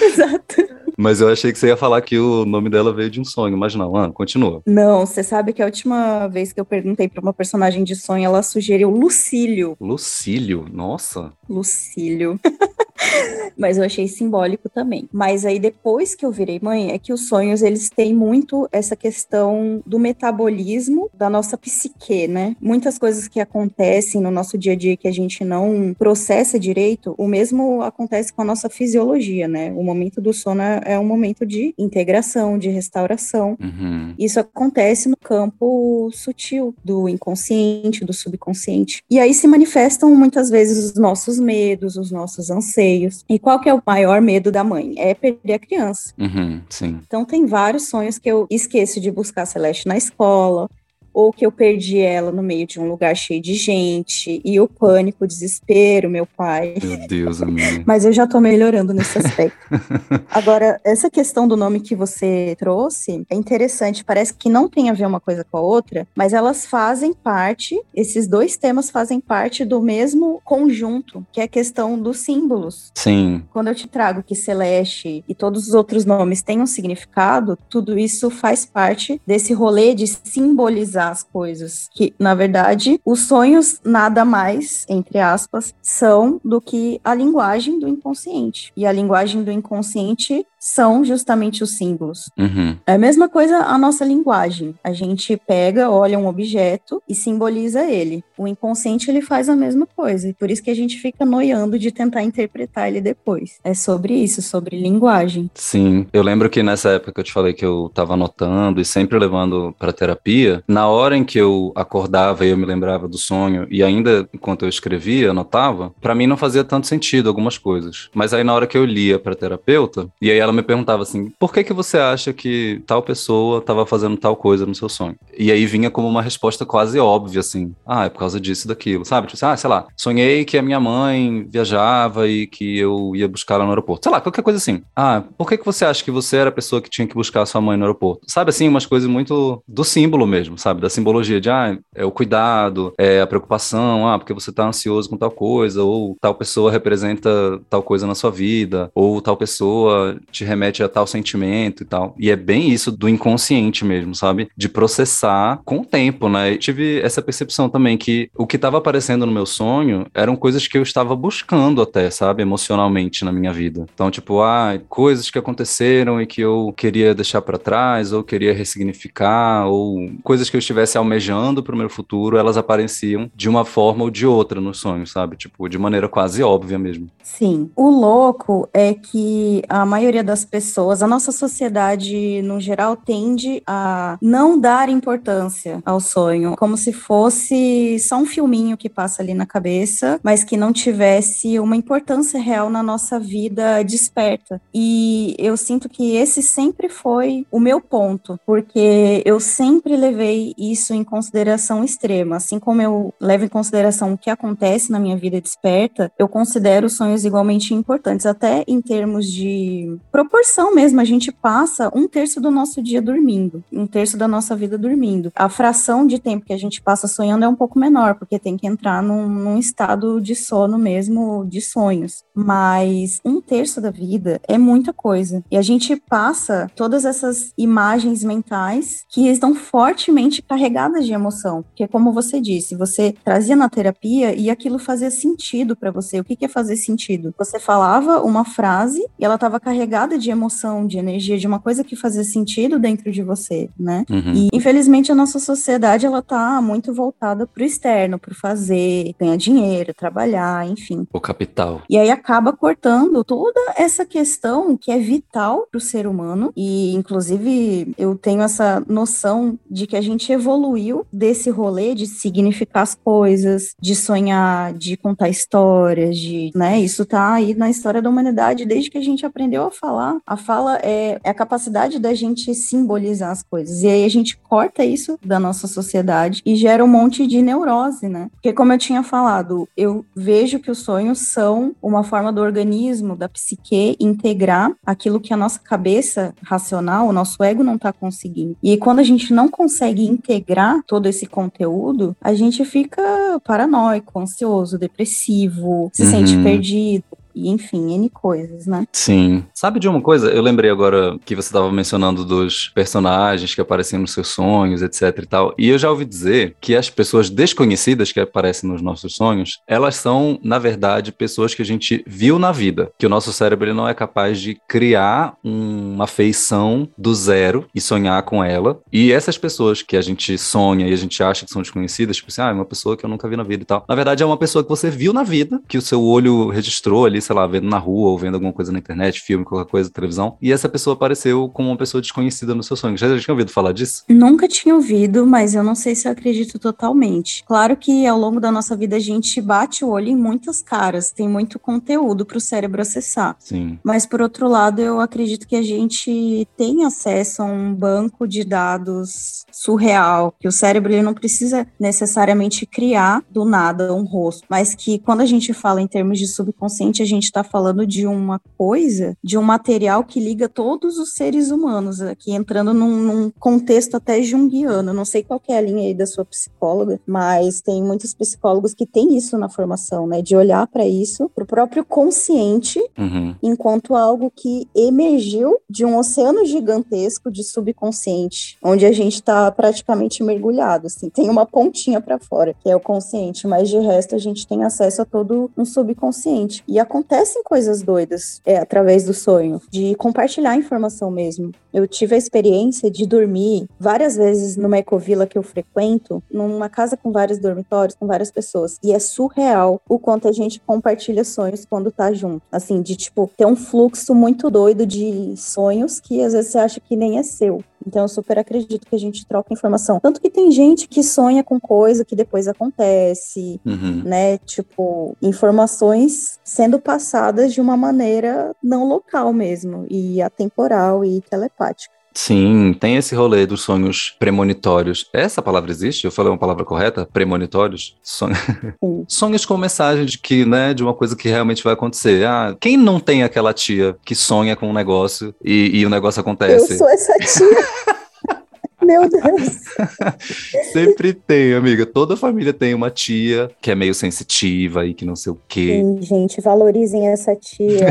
Exato. 0.00 0.85
Mas 0.96 1.20
eu 1.20 1.28
achei 1.28 1.52
que 1.52 1.58
você 1.58 1.68
ia 1.68 1.76
falar 1.76 2.00
que 2.00 2.18
o 2.18 2.44
nome 2.44 2.70
dela 2.70 2.92
veio 2.92 3.10
de 3.10 3.20
um 3.20 3.24
sonho, 3.24 3.56
mas 3.56 3.74
não, 3.74 3.94
ah, 3.96 4.10
continua. 4.10 4.62
Não, 4.66 5.04
você 5.04 5.22
sabe 5.22 5.52
que 5.52 5.62
a 5.62 5.66
última 5.66 6.26
vez 6.28 6.52
que 6.52 6.60
eu 6.60 6.64
perguntei 6.64 7.08
para 7.08 7.20
uma 7.20 7.34
personagem 7.34 7.84
de 7.84 7.94
sonho, 7.94 8.24
ela 8.24 8.42
sugeriu 8.42 8.90
Lucílio. 8.90 9.76
Lucílio, 9.80 10.66
nossa. 10.72 11.32
Lucílio. 11.48 12.40
Mas 13.56 13.78
eu 13.78 13.84
achei 13.84 14.08
simbólico 14.08 14.68
também. 14.68 15.08
Mas 15.12 15.44
aí 15.44 15.58
depois 15.58 16.14
que 16.14 16.24
eu 16.24 16.30
virei 16.30 16.58
mãe, 16.60 16.90
é 16.90 16.98
que 16.98 17.12
os 17.12 17.28
sonhos 17.28 17.62
eles 17.62 17.88
têm 17.88 18.14
muito 18.14 18.68
essa 18.72 18.96
questão 18.96 19.82
do 19.86 19.98
metabolismo 19.98 21.10
da 21.14 21.30
nossa 21.30 21.56
psique, 21.56 22.28
né? 22.28 22.56
Muitas 22.60 22.98
coisas 22.98 23.28
que 23.28 23.40
acontecem 23.40 24.20
no 24.20 24.30
nosso 24.30 24.58
dia 24.58 24.72
a 24.72 24.76
dia 24.76 24.96
que 24.96 25.08
a 25.08 25.12
gente 25.12 25.44
não 25.44 25.94
processa 25.98 26.58
direito, 26.58 27.14
o 27.18 27.26
mesmo 27.26 27.82
acontece 27.82 28.32
com 28.32 28.42
a 28.42 28.44
nossa 28.44 28.68
fisiologia, 28.68 29.48
né? 29.48 29.72
O 29.72 29.82
momento 29.82 30.20
do 30.20 30.32
sono 30.32 30.62
é 30.62 30.98
um 30.98 31.04
momento 31.04 31.44
de 31.44 31.74
integração, 31.78 32.58
de 32.58 32.68
restauração. 32.68 33.56
Uhum. 33.60 34.14
Isso 34.18 34.40
acontece 34.40 35.08
no 35.08 35.16
campo 35.16 36.10
sutil 36.12 36.74
do 36.84 37.08
inconsciente, 37.08 38.04
do 38.04 38.12
subconsciente. 38.12 39.02
E 39.10 39.18
aí 39.18 39.34
se 39.34 39.46
manifestam 39.46 40.14
muitas 40.14 40.50
vezes 40.50 40.92
os 40.92 40.94
nossos 40.94 41.38
medos, 41.38 41.96
os 41.96 42.10
nossos 42.10 42.50
anseios. 42.50 42.85
E 43.28 43.38
qual 43.38 43.60
que 43.60 43.68
é 43.68 43.74
o 43.74 43.82
maior 43.86 44.20
medo 44.20 44.50
da 44.50 44.64
mãe? 44.64 44.94
É 44.96 45.14
perder 45.14 45.54
a 45.54 45.58
criança. 45.58 46.12
Uhum, 46.18 46.60
sim. 46.68 47.00
Então 47.06 47.24
tem 47.24 47.46
vários 47.46 47.88
sonhos 47.88 48.18
que 48.18 48.28
eu 48.28 48.46
esqueço 48.50 49.00
de 49.00 49.10
buscar 49.10 49.46
Celeste 49.46 49.86
na 49.86 49.96
escola, 49.96 50.68
ou 51.16 51.32
que 51.32 51.46
eu 51.46 51.50
perdi 51.50 51.98
ela 51.98 52.30
no 52.30 52.42
meio 52.42 52.66
de 52.66 52.78
um 52.78 52.86
lugar 52.86 53.16
cheio 53.16 53.40
de 53.40 53.54
gente, 53.54 54.38
e 54.44 54.60
o 54.60 54.68
pânico, 54.68 55.24
o 55.24 55.26
desespero, 55.26 56.10
meu 56.10 56.26
pai. 56.26 56.74
Meu 56.82 57.08
Deus, 57.08 57.40
amiga. 57.40 57.82
Mas 57.88 58.04
eu 58.04 58.12
já 58.12 58.26
tô 58.26 58.38
melhorando 58.38 58.92
nesse 58.92 59.16
aspecto. 59.16 59.56
Agora, 60.30 60.78
essa 60.84 61.08
questão 61.08 61.48
do 61.48 61.56
nome 61.56 61.80
que 61.80 61.96
você 61.96 62.54
trouxe 62.58 63.24
é 63.30 63.34
interessante, 63.34 64.04
parece 64.04 64.34
que 64.34 64.50
não 64.50 64.68
tem 64.68 64.90
a 64.90 64.92
ver 64.92 65.06
uma 65.06 65.18
coisa 65.18 65.42
com 65.42 65.56
a 65.56 65.60
outra, 65.62 66.06
mas 66.14 66.34
elas 66.34 66.66
fazem 66.66 67.14
parte, 67.14 67.80
esses 67.94 68.28
dois 68.28 68.58
temas 68.58 68.90
fazem 68.90 69.18
parte 69.18 69.64
do 69.64 69.80
mesmo 69.80 70.42
conjunto, 70.44 71.24
que 71.32 71.40
é 71.40 71.44
a 71.44 71.48
questão 71.48 71.98
dos 71.98 72.18
símbolos. 72.18 72.92
Sim. 72.94 73.42
Quando 73.54 73.68
eu 73.68 73.74
te 73.74 73.88
trago 73.88 74.22
que 74.22 74.34
Celeste 74.34 75.24
e 75.26 75.34
todos 75.34 75.66
os 75.66 75.72
outros 75.72 76.04
nomes 76.04 76.42
têm 76.42 76.60
um 76.60 76.66
significado, 76.66 77.58
tudo 77.70 77.98
isso 77.98 78.28
faz 78.28 78.66
parte 78.66 79.18
desse 79.26 79.54
rolê 79.54 79.94
de 79.94 80.06
simbolizar 80.06 81.05
as 81.10 81.22
coisas. 81.22 81.88
Que, 81.92 82.14
na 82.18 82.34
verdade, 82.34 83.00
os 83.04 83.26
sonhos 83.26 83.80
nada 83.84 84.24
mais, 84.24 84.84
entre 84.88 85.18
aspas, 85.18 85.74
são 85.82 86.40
do 86.44 86.60
que 86.60 87.00
a 87.04 87.14
linguagem 87.14 87.78
do 87.78 87.88
inconsciente. 87.88 88.72
E 88.76 88.86
a 88.86 88.92
linguagem 88.92 89.42
do 89.42 89.50
inconsciente 89.50 90.46
são 90.58 91.04
justamente 91.04 91.62
os 91.62 91.76
símbolos. 91.76 92.30
Uhum. 92.36 92.76
É 92.86 92.94
a 92.94 92.98
mesma 92.98 93.28
coisa 93.28 93.58
a 93.58 93.78
nossa 93.78 94.04
linguagem. 94.04 94.74
A 94.82 94.92
gente 94.92 95.36
pega, 95.36 95.90
olha 95.90 96.18
um 96.18 96.26
objeto 96.26 97.02
e 97.08 97.14
simboliza 97.14 97.84
ele. 97.84 98.24
O 98.36 98.46
inconsciente 98.46 99.10
ele 99.10 99.22
faz 99.22 99.48
a 99.48 99.56
mesma 99.56 99.86
coisa. 99.86 100.28
E 100.28 100.34
por 100.34 100.50
isso 100.50 100.62
que 100.62 100.70
a 100.70 100.74
gente 100.74 100.98
fica 100.98 101.24
noiando 101.24 101.78
de 101.78 101.90
tentar 101.90 102.22
interpretar 102.22 102.88
ele 102.88 103.00
depois. 103.00 103.58
É 103.62 103.74
sobre 103.74 104.14
isso, 104.14 104.42
sobre 104.42 104.76
linguagem. 104.78 105.50
Sim, 105.54 106.06
eu 106.12 106.22
lembro 106.22 106.50
que 106.50 106.62
nessa 106.62 106.90
época 106.90 107.12
que 107.12 107.20
eu 107.20 107.24
te 107.24 107.32
falei 107.32 107.52
que 107.52 107.64
eu 107.64 107.90
tava 107.94 108.14
anotando 108.14 108.80
e 108.80 108.84
sempre 108.84 109.18
levando 109.18 109.74
para 109.78 109.92
terapia, 109.92 110.62
na 110.66 110.88
hora 110.88 111.16
em 111.16 111.24
que 111.24 111.38
eu 111.38 111.72
acordava 111.74 112.44
e 112.44 112.50
eu 112.50 112.56
me 112.56 112.66
lembrava 112.66 113.08
do 113.08 113.18
sonho 113.18 113.66
e 113.70 113.82
ainda 113.82 114.28
enquanto 114.32 114.64
eu 114.64 114.68
escrevia, 114.68 115.30
anotava, 115.30 115.94
para 116.00 116.14
mim 116.14 116.26
não 116.26 116.36
fazia 116.36 116.64
tanto 116.64 116.86
sentido 116.86 117.28
algumas 117.28 117.58
coisas. 117.58 118.10
Mas 118.14 118.34
aí 118.34 118.42
na 118.42 118.54
hora 118.54 118.66
que 118.66 118.76
eu 118.76 118.84
lia 118.84 119.18
para 119.18 119.34
terapeuta, 119.34 120.08
e 120.20 120.30
aí 120.30 120.38
ela 120.38 120.55
me 120.56 120.62
perguntava 120.62 121.02
assim: 121.02 121.30
"Por 121.38 121.52
que 121.52 121.62
que 121.64 121.72
você 121.72 121.98
acha 121.98 122.32
que 122.32 122.82
tal 122.86 123.02
pessoa 123.02 123.58
estava 123.58 123.86
fazendo 123.86 124.16
tal 124.16 124.36
coisa 124.36 124.66
no 124.66 124.74
seu 124.74 124.88
sonho?" 124.88 125.16
E 125.36 125.52
aí 125.52 125.66
vinha 125.66 125.90
como 125.90 126.08
uma 126.08 126.22
resposta 126.22 126.64
quase 126.64 126.98
óbvia 126.98 127.40
assim: 127.40 127.74
"Ah, 127.86 128.06
é 128.06 128.08
por 128.08 128.18
causa 128.18 128.40
disso 128.40 128.66
daquilo", 128.68 129.04
sabe? 129.04 129.26
Tipo, 129.26 129.36
assim, 129.36 129.52
ah, 129.52 129.56
sei 129.56 129.70
lá, 129.70 129.86
sonhei 129.96 130.44
que 130.44 130.58
a 130.58 130.62
minha 130.62 130.80
mãe 130.80 131.46
viajava 131.48 132.28
e 132.28 132.46
que 132.46 132.78
eu 132.78 133.14
ia 133.14 133.28
buscar 133.28 133.56
ela 133.56 133.64
no 133.64 133.70
aeroporto. 133.70 134.04
Sei 134.04 134.12
lá, 134.12 134.20
qualquer 134.20 134.42
coisa 134.42 134.58
assim. 134.58 134.82
Ah, 134.94 135.22
por 135.36 135.48
que 135.48 135.58
que 135.58 135.64
você 135.64 135.84
acha 135.84 136.02
que 136.02 136.10
você 136.10 136.36
era 136.36 136.50
a 136.50 136.52
pessoa 136.52 136.80
que 136.80 136.90
tinha 136.90 137.06
que 137.06 137.14
buscar 137.14 137.42
a 137.42 137.46
sua 137.46 137.60
mãe 137.60 137.76
no 137.76 137.84
aeroporto? 137.84 138.22
Sabe 138.26 138.50
assim, 138.50 138.68
umas 138.68 138.86
coisas 138.86 139.08
muito 139.08 139.62
do 139.66 139.84
símbolo 139.84 140.26
mesmo, 140.26 140.58
sabe? 140.58 140.80
Da 140.80 140.90
simbologia 140.90 141.40
de 141.40 141.50
ah, 141.50 141.76
é 141.94 142.04
o 142.04 142.10
cuidado, 142.10 142.92
é 142.98 143.20
a 143.20 143.26
preocupação, 143.26 144.08
ah, 144.08 144.18
porque 144.18 144.32
você 144.34 144.52
tá 144.52 144.66
ansioso 144.66 145.08
com 145.08 145.16
tal 145.16 145.30
coisa, 145.30 145.82
ou 145.82 146.16
tal 146.20 146.34
pessoa 146.34 146.70
representa 146.70 147.60
tal 147.68 147.82
coisa 147.82 148.06
na 148.06 148.14
sua 148.14 148.30
vida, 148.30 148.90
ou 148.94 149.20
tal 149.20 149.36
pessoa 149.36 150.18
te 150.36 150.44
remete 150.44 150.82
a 150.82 150.88
tal 150.88 151.06
sentimento 151.06 151.82
e 151.82 151.86
tal. 151.86 152.14
E 152.18 152.30
é 152.30 152.36
bem 152.36 152.70
isso 152.70 152.92
do 152.92 153.08
inconsciente 153.08 153.84
mesmo, 153.84 154.14
sabe? 154.14 154.48
De 154.56 154.68
processar 154.68 155.60
com 155.64 155.78
o 155.78 155.84
tempo, 155.84 156.28
né? 156.28 156.52
Eu 156.52 156.58
tive 156.58 157.00
essa 157.00 157.22
percepção 157.22 157.68
também 157.68 157.96
que 157.96 158.30
o 158.34 158.46
que 158.46 158.56
estava 158.56 158.78
aparecendo 158.78 159.24
no 159.24 159.32
meu 159.32 159.46
sonho 159.46 160.06
eram 160.14 160.36
coisas 160.36 160.68
que 160.68 160.76
eu 160.76 160.82
estava 160.82 161.16
buscando 161.16 161.80
até, 161.80 162.10
sabe? 162.10 162.42
Emocionalmente 162.42 163.24
na 163.24 163.32
minha 163.32 163.52
vida. 163.52 163.86
Então, 163.94 164.10
tipo, 164.10 164.42
ah, 164.42 164.78
coisas 164.88 165.30
que 165.30 165.38
aconteceram 165.38 166.20
e 166.20 166.26
que 166.26 166.40
eu 166.40 166.72
queria 166.76 167.14
deixar 167.14 167.40
para 167.42 167.58
trás, 167.58 168.12
ou 168.12 168.22
queria 168.22 168.52
ressignificar, 168.52 169.66
ou 169.66 170.10
coisas 170.22 170.50
que 170.50 170.56
eu 170.56 170.58
estivesse 170.58 170.98
almejando 170.98 171.62
pro 171.62 171.76
meu 171.76 171.88
futuro, 171.88 172.36
elas 172.36 172.56
apareciam 172.56 173.30
de 173.34 173.48
uma 173.48 173.64
forma 173.64 174.04
ou 174.04 174.10
de 174.10 174.26
outra 174.26 174.60
nos 174.60 174.78
sonhos, 174.78 175.10
sabe? 175.12 175.36
Tipo, 175.36 175.68
de 175.68 175.78
maneira 175.78 176.08
quase 176.08 176.42
óbvia 176.42 176.78
mesmo. 176.78 177.08
Sim. 177.22 177.70
O 177.74 177.88
louco 177.88 178.68
é 178.72 178.94
que 178.94 179.62
a 179.68 179.86
maioria 179.86 180.25
das 180.26 180.44
pessoas, 180.44 181.02
a 181.02 181.06
nossa 181.06 181.32
sociedade 181.32 182.42
no 182.42 182.60
geral, 182.60 182.96
tende 182.96 183.62
a 183.66 184.18
não 184.20 184.58
dar 184.58 184.88
importância 184.88 185.80
ao 185.86 186.00
sonho, 186.00 186.56
como 186.56 186.76
se 186.76 186.92
fosse 186.92 187.98
só 188.00 188.18
um 188.18 188.26
filminho 188.26 188.76
que 188.76 188.88
passa 188.88 189.22
ali 189.22 189.32
na 189.32 189.46
cabeça, 189.46 190.20
mas 190.22 190.44
que 190.44 190.56
não 190.56 190.72
tivesse 190.72 191.58
uma 191.58 191.76
importância 191.76 192.40
real 192.40 192.68
na 192.68 192.82
nossa 192.82 193.18
vida 193.18 193.82
desperta. 193.82 194.60
E 194.74 195.34
eu 195.38 195.56
sinto 195.56 195.88
que 195.88 196.16
esse 196.16 196.42
sempre 196.42 196.88
foi 196.88 197.46
o 197.50 197.60
meu 197.60 197.80
ponto, 197.80 198.38
porque 198.44 199.22
eu 199.24 199.38
sempre 199.38 199.96
levei 199.96 200.52
isso 200.58 200.92
em 200.92 201.04
consideração 201.04 201.84
extrema, 201.84 202.36
assim 202.36 202.58
como 202.58 202.82
eu 202.82 203.14
levo 203.20 203.44
em 203.44 203.48
consideração 203.48 204.12
o 204.12 204.18
que 204.18 204.30
acontece 204.30 204.90
na 204.90 204.98
minha 204.98 205.16
vida 205.16 205.40
desperta, 205.40 206.10
eu 206.18 206.28
considero 206.28 206.88
sonhos 206.88 207.24
igualmente 207.24 207.74
importantes, 207.74 208.26
até 208.26 208.64
em 208.66 208.80
termos 208.80 209.30
de 209.30 209.96
proporção 210.16 210.74
mesmo. 210.74 210.98
A 210.98 211.04
gente 211.04 211.30
passa 211.30 211.90
um 211.94 212.08
terço 212.08 212.40
do 212.40 212.50
nosso 212.50 212.82
dia 212.82 213.02
dormindo, 213.02 213.62
um 213.70 213.86
terço 213.86 214.16
da 214.16 214.26
nossa 214.26 214.56
vida 214.56 214.78
dormindo. 214.78 215.30
A 215.34 215.46
fração 215.50 216.06
de 216.06 216.18
tempo 216.18 216.46
que 216.46 216.54
a 216.54 216.56
gente 216.56 216.80
passa 216.80 217.06
sonhando 217.06 217.44
é 217.44 217.48
um 217.48 217.54
pouco 217.54 217.78
menor, 217.78 218.14
porque 218.14 218.38
tem 218.38 218.56
que 218.56 218.66
entrar 218.66 219.02
num, 219.02 219.28
num 219.28 219.58
estado 219.58 220.18
de 220.18 220.34
sono 220.34 220.78
mesmo, 220.78 221.44
de 221.44 221.60
sonhos. 221.60 222.24
Mas 222.34 223.20
um 223.22 223.42
terço 223.42 223.78
da 223.78 223.90
vida 223.90 224.40
é 224.48 224.56
muita 224.56 224.90
coisa. 224.90 225.44
E 225.50 225.56
a 225.58 225.60
gente 225.60 225.94
passa 225.96 226.70
todas 226.74 227.04
essas 227.04 227.52
imagens 227.58 228.24
mentais 228.24 229.04
que 229.10 229.28
estão 229.28 229.54
fortemente 229.54 230.40
carregadas 230.40 231.04
de 231.04 231.12
emoção. 231.12 231.62
Porque, 231.62 231.86
como 231.86 232.10
você 232.10 232.40
disse, 232.40 232.74
você 232.74 233.14
trazia 233.22 233.54
na 233.54 233.68
terapia 233.68 234.34
e 234.34 234.48
aquilo 234.48 234.78
fazia 234.78 235.10
sentido 235.10 235.76
para 235.76 235.90
você. 235.90 236.18
O 236.18 236.24
que, 236.24 236.36
que 236.36 236.46
é 236.46 236.48
fazer 236.48 236.76
sentido? 236.76 237.34
Você 237.36 237.60
falava 237.60 238.22
uma 238.22 238.46
frase 238.46 239.04
e 239.18 239.24
ela 239.24 239.34
estava 239.34 239.60
carregada 239.60 240.05
de 240.14 240.30
emoção, 240.30 240.86
de 240.86 240.98
energia, 240.98 241.38
de 241.38 241.46
uma 241.46 241.58
coisa 241.58 241.82
que 241.82 241.96
fazia 241.96 242.24
sentido 242.24 242.78
dentro 242.78 243.10
de 243.10 243.22
você, 243.22 243.68
né? 243.78 244.04
Uhum. 244.08 244.32
E 244.34 244.48
infelizmente 244.52 245.10
a 245.10 245.14
nossa 245.14 245.38
sociedade 245.38 246.06
ela 246.06 246.22
tá 246.22 246.60
muito 246.62 246.94
voltada 246.94 247.46
pro 247.46 247.64
externo, 247.64 248.18
pro 248.18 248.34
fazer, 248.34 249.14
ganhar 249.18 249.36
dinheiro, 249.36 249.94
trabalhar, 249.94 250.66
enfim. 250.68 251.06
O 251.12 251.20
capital. 251.20 251.82
E 251.88 251.98
aí 251.98 252.10
acaba 252.10 252.52
cortando 252.52 253.24
toda 253.24 253.60
essa 253.76 254.04
questão 254.04 254.76
que 254.76 254.90
é 254.90 254.98
vital 254.98 255.66
para 255.70 255.78
o 255.78 255.80
ser 255.80 256.06
humano. 256.06 256.52
E, 256.56 256.94
inclusive, 256.94 257.94
eu 257.98 258.14
tenho 258.16 258.42
essa 258.42 258.82
noção 258.88 259.58
de 259.70 259.86
que 259.86 259.96
a 259.96 260.00
gente 260.00 260.30
evoluiu 260.32 261.06
desse 261.12 261.50
rolê 261.50 261.94
de 261.94 262.06
significar 262.06 262.82
as 262.82 262.94
coisas, 262.94 263.74
de 263.80 263.94
sonhar, 263.94 264.72
de 264.74 264.96
contar 264.96 265.28
histórias, 265.28 266.16
de, 266.18 266.50
né? 266.54 266.78
Isso 266.78 267.04
tá 267.04 267.34
aí 267.34 267.54
na 267.54 267.70
história 267.70 268.02
da 268.02 268.10
humanidade 268.10 268.64
desde 268.64 268.90
que 268.90 268.98
a 268.98 269.02
gente 269.02 269.24
aprendeu 269.24 269.64
a 269.64 269.70
falar. 269.70 269.95
A 270.26 270.36
fala 270.36 270.78
é, 270.82 271.18
é 271.22 271.30
a 271.30 271.34
capacidade 271.34 271.98
da 271.98 272.14
gente 272.14 272.54
simbolizar 272.54 273.30
as 273.30 273.42
coisas. 273.42 273.82
E 273.82 273.88
aí 273.88 274.04
a 274.04 274.08
gente 274.08 274.36
corta 274.36 274.84
isso 274.84 275.18
da 275.24 275.38
nossa 275.38 275.66
sociedade 275.66 276.42
e 276.44 276.54
gera 276.54 276.84
um 276.84 276.88
monte 276.88 277.26
de 277.26 277.40
neurose, 277.42 278.08
né? 278.08 278.28
Porque, 278.32 278.52
como 278.52 278.72
eu 278.72 278.78
tinha 278.78 279.02
falado, 279.02 279.68
eu 279.76 280.04
vejo 280.14 280.58
que 280.58 280.70
os 280.70 280.78
sonhos 280.78 281.18
são 281.20 281.74
uma 281.82 282.02
forma 282.02 282.32
do 282.32 282.40
organismo, 282.40 283.16
da 283.16 283.28
psique, 283.28 283.96
integrar 283.98 284.72
aquilo 284.84 285.20
que 285.20 285.32
a 285.32 285.36
nossa 285.36 285.58
cabeça 285.58 286.34
racional, 286.42 287.08
o 287.08 287.12
nosso 287.12 287.42
ego 287.42 287.62
não 287.62 287.76
está 287.76 287.92
conseguindo. 287.92 288.56
E 288.62 288.76
quando 288.76 288.98
a 289.00 289.02
gente 289.04 289.32
não 289.32 289.48
consegue 289.48 290.04
integrar 290.06 290.82
todo 290.86 291.06
esse 291.06 291.26
conteúdo, 291.26 292.16
a 292.20 292.34
gente 292.34 292.64
fica 292.64 293.02
paranoico, 293.44 294.18
ansioso, 294.18 294.78
depressivo, 294.78 295.90
se 295.92 296.02
Uhum. 296.02 296.10
sente 296.10 296.36
perdido. 296.42 297.04
E, 297.36 297.50
enfim, 297.50 297.92
N 297.92 298.08
coisas, 298.08 298.66
né? 298.66 298.86
Sim. 298.90 299.44
Sabe 299.54 299.78
de 299.78 299.86
uma 299.86 300.00
coisa? 300.00 300.30
Eu 300.30 300.40
lembrei 300.40 300.70
agora 300.70 301.18
que 301.24 301.34
você 301.34 301.48
estava 301.48 301.70
mencionando 301.70 302.24
dos 302.24 302.70
personagens 302.74 303.54
que 303.54 303.60
apareciam 303.60 304.00
nos 304.00 304.12
seus 304.12 304.28
sonhos, 304.28 304.80
etc 304.80 305.18
e 305.22 305.26
tal. 305.26 305.54
E 305.58 305.68
eu 305.68 305.78
já 305.78 305.90
ouvi 305.90 306.06
dizer 306.06 306.56
que 306.60 306.74
as 306.74 306.88
pessoas 306.88 307.28
desconhecidas 307.28 308.10
que 308.10 308.18
aparecem 308.18 308.70
nos 308.70 308.80
nossos 308.80 309.14
sonhos, 309.14 309.60
elas 309.66 309.96
são, 309.96 310.38
na 310.42 310.58
verdade, 310.58 311.12
pessoas 311.12 311.54
que 311.54 311.60
a 311.60 311.64
gente 311.64 312.02
viu 312.06 312.38
na 312.38 312.52
vida. 312.52 312.90
Que 312.98 313.04
o 313.04 313.10
nosso 313.10 313.32
cérebro 313.34 313.66
ele 313.66 313.76
não 313.76 313.86
é 313.86 313.92
capaz 313.92 314.40
de 314.40 314.58
criar 314.66 315.36
uma 315.44 316.06
feição 316.06 316.88
do 316.96 317.14
zero 317.14 317.66
e 317.74 317.80
sonhar 317.82 318.22
com 318.22 318.42
ela. 318.42 318.80
E 318.90 319.12
essas 319.12 319.36
pessoas 319.36 319.82
que 319.82 319.96
a 319.96 320.00
gente 320.00 320.38
sonha 320.38 320.88
e 320.88 320.92
a 320.92 320.96
gente 320.96 321.22
acha 321.22 321.44
que 321.44 321.52
são 321.52 321.60
desconhecidas, 321.60 322.16
tipo 322.16 322.28
assim, 322.30 322.40
ah, 322.40 322.48
é 322.48 322.52
uma 322.52 322.64
pessoa 322.64 322.96
que 322.96 323.04
eu 323.04 323.10
nunca 323.10 323.28
vi 323.28 323.36
na 323.36 323.42
vida 323.42 323.62
e 323.62 323.66
tal. 323.66 323.84
Na 323.86 323.94
verdade, 323.94 324.22
é 324.22 324.26
uma 324.26 324.38
pessoa 324.38 324.62
que 324.62 324.70
você 324.70 324.88
viu 324.88 325.12
na 325.12 325.22
vida, 325.22 325.60
que 325.68 325.76
o 325.76 325.82
seu 325.82 326.02
olho 326.02 326.48
registrou 326.48 327.04
ali, 327.04 327.20
sei 327.26 327.36
lá, 327.36 327.46
vendo 327.46 327.68
na 327.68 327.78
rua 327.78 328.10
ou 328.10 328.18
vendo 328.18 328.34
alguma 328.34 328.52
coisa 328.52 328.72
na 328.72 328.78
internet, 328.78 329.20
filme, 329.20 329.44
qualquer 329.44 329.70
coisa, 329.70 329.90
televisão, 329.90 330.36
e 330.40 330.52
essa 330.52 330.68
pessoa 330.68 330.94
apareceu 330.94 331.48
como 331.48 331.68
uma 331.68 331.76
pessoa 331.76 332.00
desconhecida 332.00 332.54
no 332.54 332.62
seu 332.62 332.76
sonho. 332.76 332.96
Já, 332.96 333.08
já 333.08 333.18
tinha 333.18 333.34
ouvido 333.34 333.50
falar 333.50 333.72
disso? 333.72 334.04
Nunca 334.08 334.46
tinha 334.46 334.74
ouvido, 334.74 335.26
mas 335.26 335.54
eu 335.54 335.62
não 335.62 335.74
sei 335.74 335.94
se 335.94 336.06
eu 336.06 336.12
acredito 336.12 336.58
totalmente. 336.58 337.44
Claro 337.44 337.76
que 337.76 338.06
ao 338.06 338.18
longo 338.18 338.40
da 338.40 338.50
nossa 338.50 338.76
vida 338.76 338.96
a 338.96 339.00
gente 339.00 339.40
bate 339.40 339.84
o 339.84 339.88
olho 339.88 340.08
em 340.08 340.16
muitas 340.16 340.62
caras, 340.62 341.10
tem 341.10 341.28
muito 341.28 341.58
conteúdo 341.58 342.24
para 342.24 342.38
o 342.38 342.40
cérebro 342.40 342.80
acessar. 342.80 343.36
Sim. 343.38 343.78
Mas 343.82 344.06
por 344.06 344.22
outro 344.22 344.48
lado, 344.48 344.80
eu 344.80 345.00
acredito 345.00 345.46
que 345.46 345.56
a 345.56 345.62
gente 345.62 346.46
tem 346.56 346.84
acesso 346.84 347.42
a 347.42 347.44
um 347.44 347.74
banco 347.74 348.26
de 348.26 348.44
dados 348.44 349.44
surreal, 349.52 350.34
que 350.38 350.46
o 350.46 350.52
cérebro 350.52 350.92
ele 350.92 351.02
não 351.02 351.14
precisa 351.14 351.66
necessariamente 351.78 352.66
criar 352.66 353.22
do 353.30 353.44
nada 353.44 353.94
um 353.94 354.04
rosto, 354.04 354.46
mas 354.48 354.74
que 354.74 354.98
quando 354.98 355.22
a 355.22 355.26
gente 355.26 355.52
fala 355.52 355.80
em 355.80 355.86
termos 355.86 356.18
de 356.18 356.26
subconsciente, 356.26 357.02
a 357.02 357.06
gente 357.06 357.15
está 357.24 357.42
falando 357.44 357.86
de 357.86 358.06
uma 358.06 358.40
coisa, 358.58 359.16
de 359.22 359.36
um 359.38 359.42
material 359.42 360.04
que 360.04 360.20
liga 360.20 360.48
todos 360.48 360.98
os 360.98 361.14
seres 361.14 361.50
humanos, 361.50 362.00
aqui 362.00 362.32
entrando 362.32 362.72
num, 362.74 362.96
num 363.02 363.30
contexto 363.38 363.96
até 363.96 364.22
junguiano. 364.22 364.92
Não 364.92 365.04
sei 365.04 365.22
qual 365.22 365.40
é 365.48 365.56
a 365.56 365.60
linha 365.60 365.82
aí 365.88 365.94
da 365.94 366.06
sua 366.06 366.24
psicóloga, 366.24 367.00
mas 367.06 367.60
tem 367.60 367.82
muitos 367.82 368.14
psicólogos 368.14 368.74
que 368.74 368.86
têm 368.86 369.16
isso 369.16 369.36
na 369.38 369.48
formação, 369.48 370.06
né? 370.06 370.22
De 370.22 370.36
olhar 370.36 370.66
para 370.66 370.86
isso, 370.86 371.30
para 371.34 371.44
o 371.44 371.46
próprio 371.46 371.84
consciente, 371.84 372.80
Uhum. 372.98 373.34
enquanto 373.42 373.94
algo 373.94 374.30
que 374.34 374.68
emergiu 374.74 375.58
de 375.68 375.84
um 375.84 375.96
oceano 375.98 376.44
gigantesco 376.44 377.30
de 377.30 377.42
subconsciente, 377.44 378.56
onde 378.62 378.84
a 378.86 378.92
gente 378.92 379.14
está 379.14 379.50
praticamente 379.50 380.22
mergulhado, 380.22 380.86
assim, 380.86 381.08
tem 381.10 381.28
uma 381.28 381.46
pontinha 381.46 382.00
para 382.00 382.18
fora, 382.18 382.54
que 382.54 382.68
é 382.68 382.74
o 382.76 382.80
consciente, 382.80 383.46
mas 383.46 383.68
de 383.68 383.78
resto 383.78 384.14
a 384.14 384.18
gente 384.18 384.46
tem 384.46 384.64
acesso 384.64 385.02
a 385.02 385.04
todo 385.04 385.50
um 385.56 385.64
subconsciente. 385.64 386.62
E 386.66 386.78
acontecem 386.96 387.42
coisas 387.42 387.82
doidas 387.82 388.40
é, 388.44 388.56
através 388.56 389.04
do 389.04 389.12
sonho, 389.12 389.60
de 389.70 389.94
compartilhar 389.96 390.56
informação 390.56 391.10
mesmo. 391.10 391.52
Eu 391.76 391.86
tive 391.86 392.14
a 392.14 392.18
experiência 392.18 392.90
de 392.90 393.04
dormir 393.04 393.68
várias 393.78 394.16
vezes 394.16 394.56
numa 394.56 394.78
ecovila 394.78 395.26
que 395.26 395.36
eu 395.36 395.42
frequento, 395.42 396.22
numa 396.32 396.70
casa 396.70 396.96
com 396.96 397.12
vários 397.12 397.38
dormitórios, 397.38 397.94
com 397.94 398.06
várias 398.06 398.30
pessoas, 398.30 398.78
e 398.82 398.92
é 398.94 398.98
surreal 398.98 399.78
o 399.86 399.98
quanto 399.98 400.26
a 400.26 400.32
gente 400.32 400.58
compartilha 400.58 401.22
sonhos 401.22 401.66
quando 401.68 401.92
tá 401.92 402.10
junto. 402.14 402.40
Assim, 402.50 402.80
de 402.80 402.96
tipo, 402.96 403.30
ter 403.36 403.44
um 403.44 403.54
fluxo 403.54 404.14
muito 404.14 404.48
doido 404.50 404.86
de 404.86 405.34
sonhos 405.36 406.00
que 406.00 406.22
às 406.22 406.32
vezes 406.32 406.50
você 406.50 406.58
acha 406.58 406.80
que 406.80 406.96
nem 406.96 407.18
é 407.18 407.22
seu. 407.22 407.62
Então, 407.86 408.02
eu 408.02 408.08
super 408.08 408.36
acredito 408.36 408.84
que 408.84 408.96
a 408.96 408.98
gente 408.98 409.24
troca 409.26 409.52
informação. 409.52 410.00
Tanto 410.00 410.20
que 410.20 410.28
tem 410.28 410.50
gente 410.50 410.88
que 410.88 411.04
sonha 411.04 411.44
com 411.44 411.60
coisa 411.60 412.04
que 412.04 412.16
depois 412.16 412.48
acontece, 412.48 413.60
Uhum. 413.64 414.02
né? 414.04 414.38
Tipo, 414.38 415.16
informações 415.22 416.40
sendo 416.42 416.80
passadas 416.80 417.52
de 417.52 417.60
uma 417.60 417.76
maneira 417.76 418.56
não 418.60 418.88
local 418.88 419.32
mesmo, 419.32 419.86
e 419.88 420.20
atemporal 420.20 421.04
e 421.04 421.20
telepática. 421.20 421.65
Sim, 422.14 422.74
tem 422.80 422.96
esse 422.96 423.14
rolê 423.14 423.44
dos 423.46 423.60
sonhos 423.60 424.16
premonitórios. 424.18 425.06
Essa 425.12 425.42
palavra 425.42 425.70
existe? 425.70 426.06
Eu 426.06 426.10
falei 426.10 426.32
uma 426.32 426.38
palavra 426.38 426.64
correta? 426.64 427.06
Premonitórios? 427.12 427.94
Son- 428.02 428.30
Sim. 428.82 429.04
Sonhos 429.06 429.44
com 429.44 429.54
mensagem 429.58 430.06
de 430.06 430.16
que, 430.16 430.46
né, 430.46 430.72
de 430.72 430.82
uma 430.82 430.94
coisa 430.94 431.14
que 431.14 431.28
realmente 431.28 431.62
vai 431.62 431.74
acontecer. 431.74 432.26
Ah, 432.26 432.56
quem 432.58 432.74
não 432.78 432.98
tem 432.98 433.22
aquela 433.22 433.52
tia 433.52 433.96
que 434.02 434.14
sonha 434.14 434.56
com 434.56 434.70
um 434.70 434.72
negócio 434.72 435.34
e, 435.44 435.78
e 435.80 435.84
o 435.84 435.90
negócio 435.90 436.18
Eu 436.20 436.22
acontece? 436.22 436.78
sou 436.78 436.88
essa 436.88 437.12
tia. 437.18 437.66
Meu 438.82 439.08
Deus. 439.08 439.64
Sempre 440.72 441.12
tem, 441.12 441.52
amiga. 441.54 441.84
Toda 441.84 442.16
família 442.16 442.52
tem 442.52 442.72
uma 442.72 442.90
tia 442.90 443.50
que 443.60 443.70
é 443.70 443.74
meio 443.74 443.92
sensitiva 443.94 444.86
e 444.86 444.94
que 444.94 445.04
não 445.04 445.16
sei 445.16 445.32
o 445.32 445.40
quê. 445.48 445.82
Sim, 445.82 446.00
gente, 446.02 446.40
valorizem 446.40 447.08
essa 447.08 447.34
tia. 447.36 447.88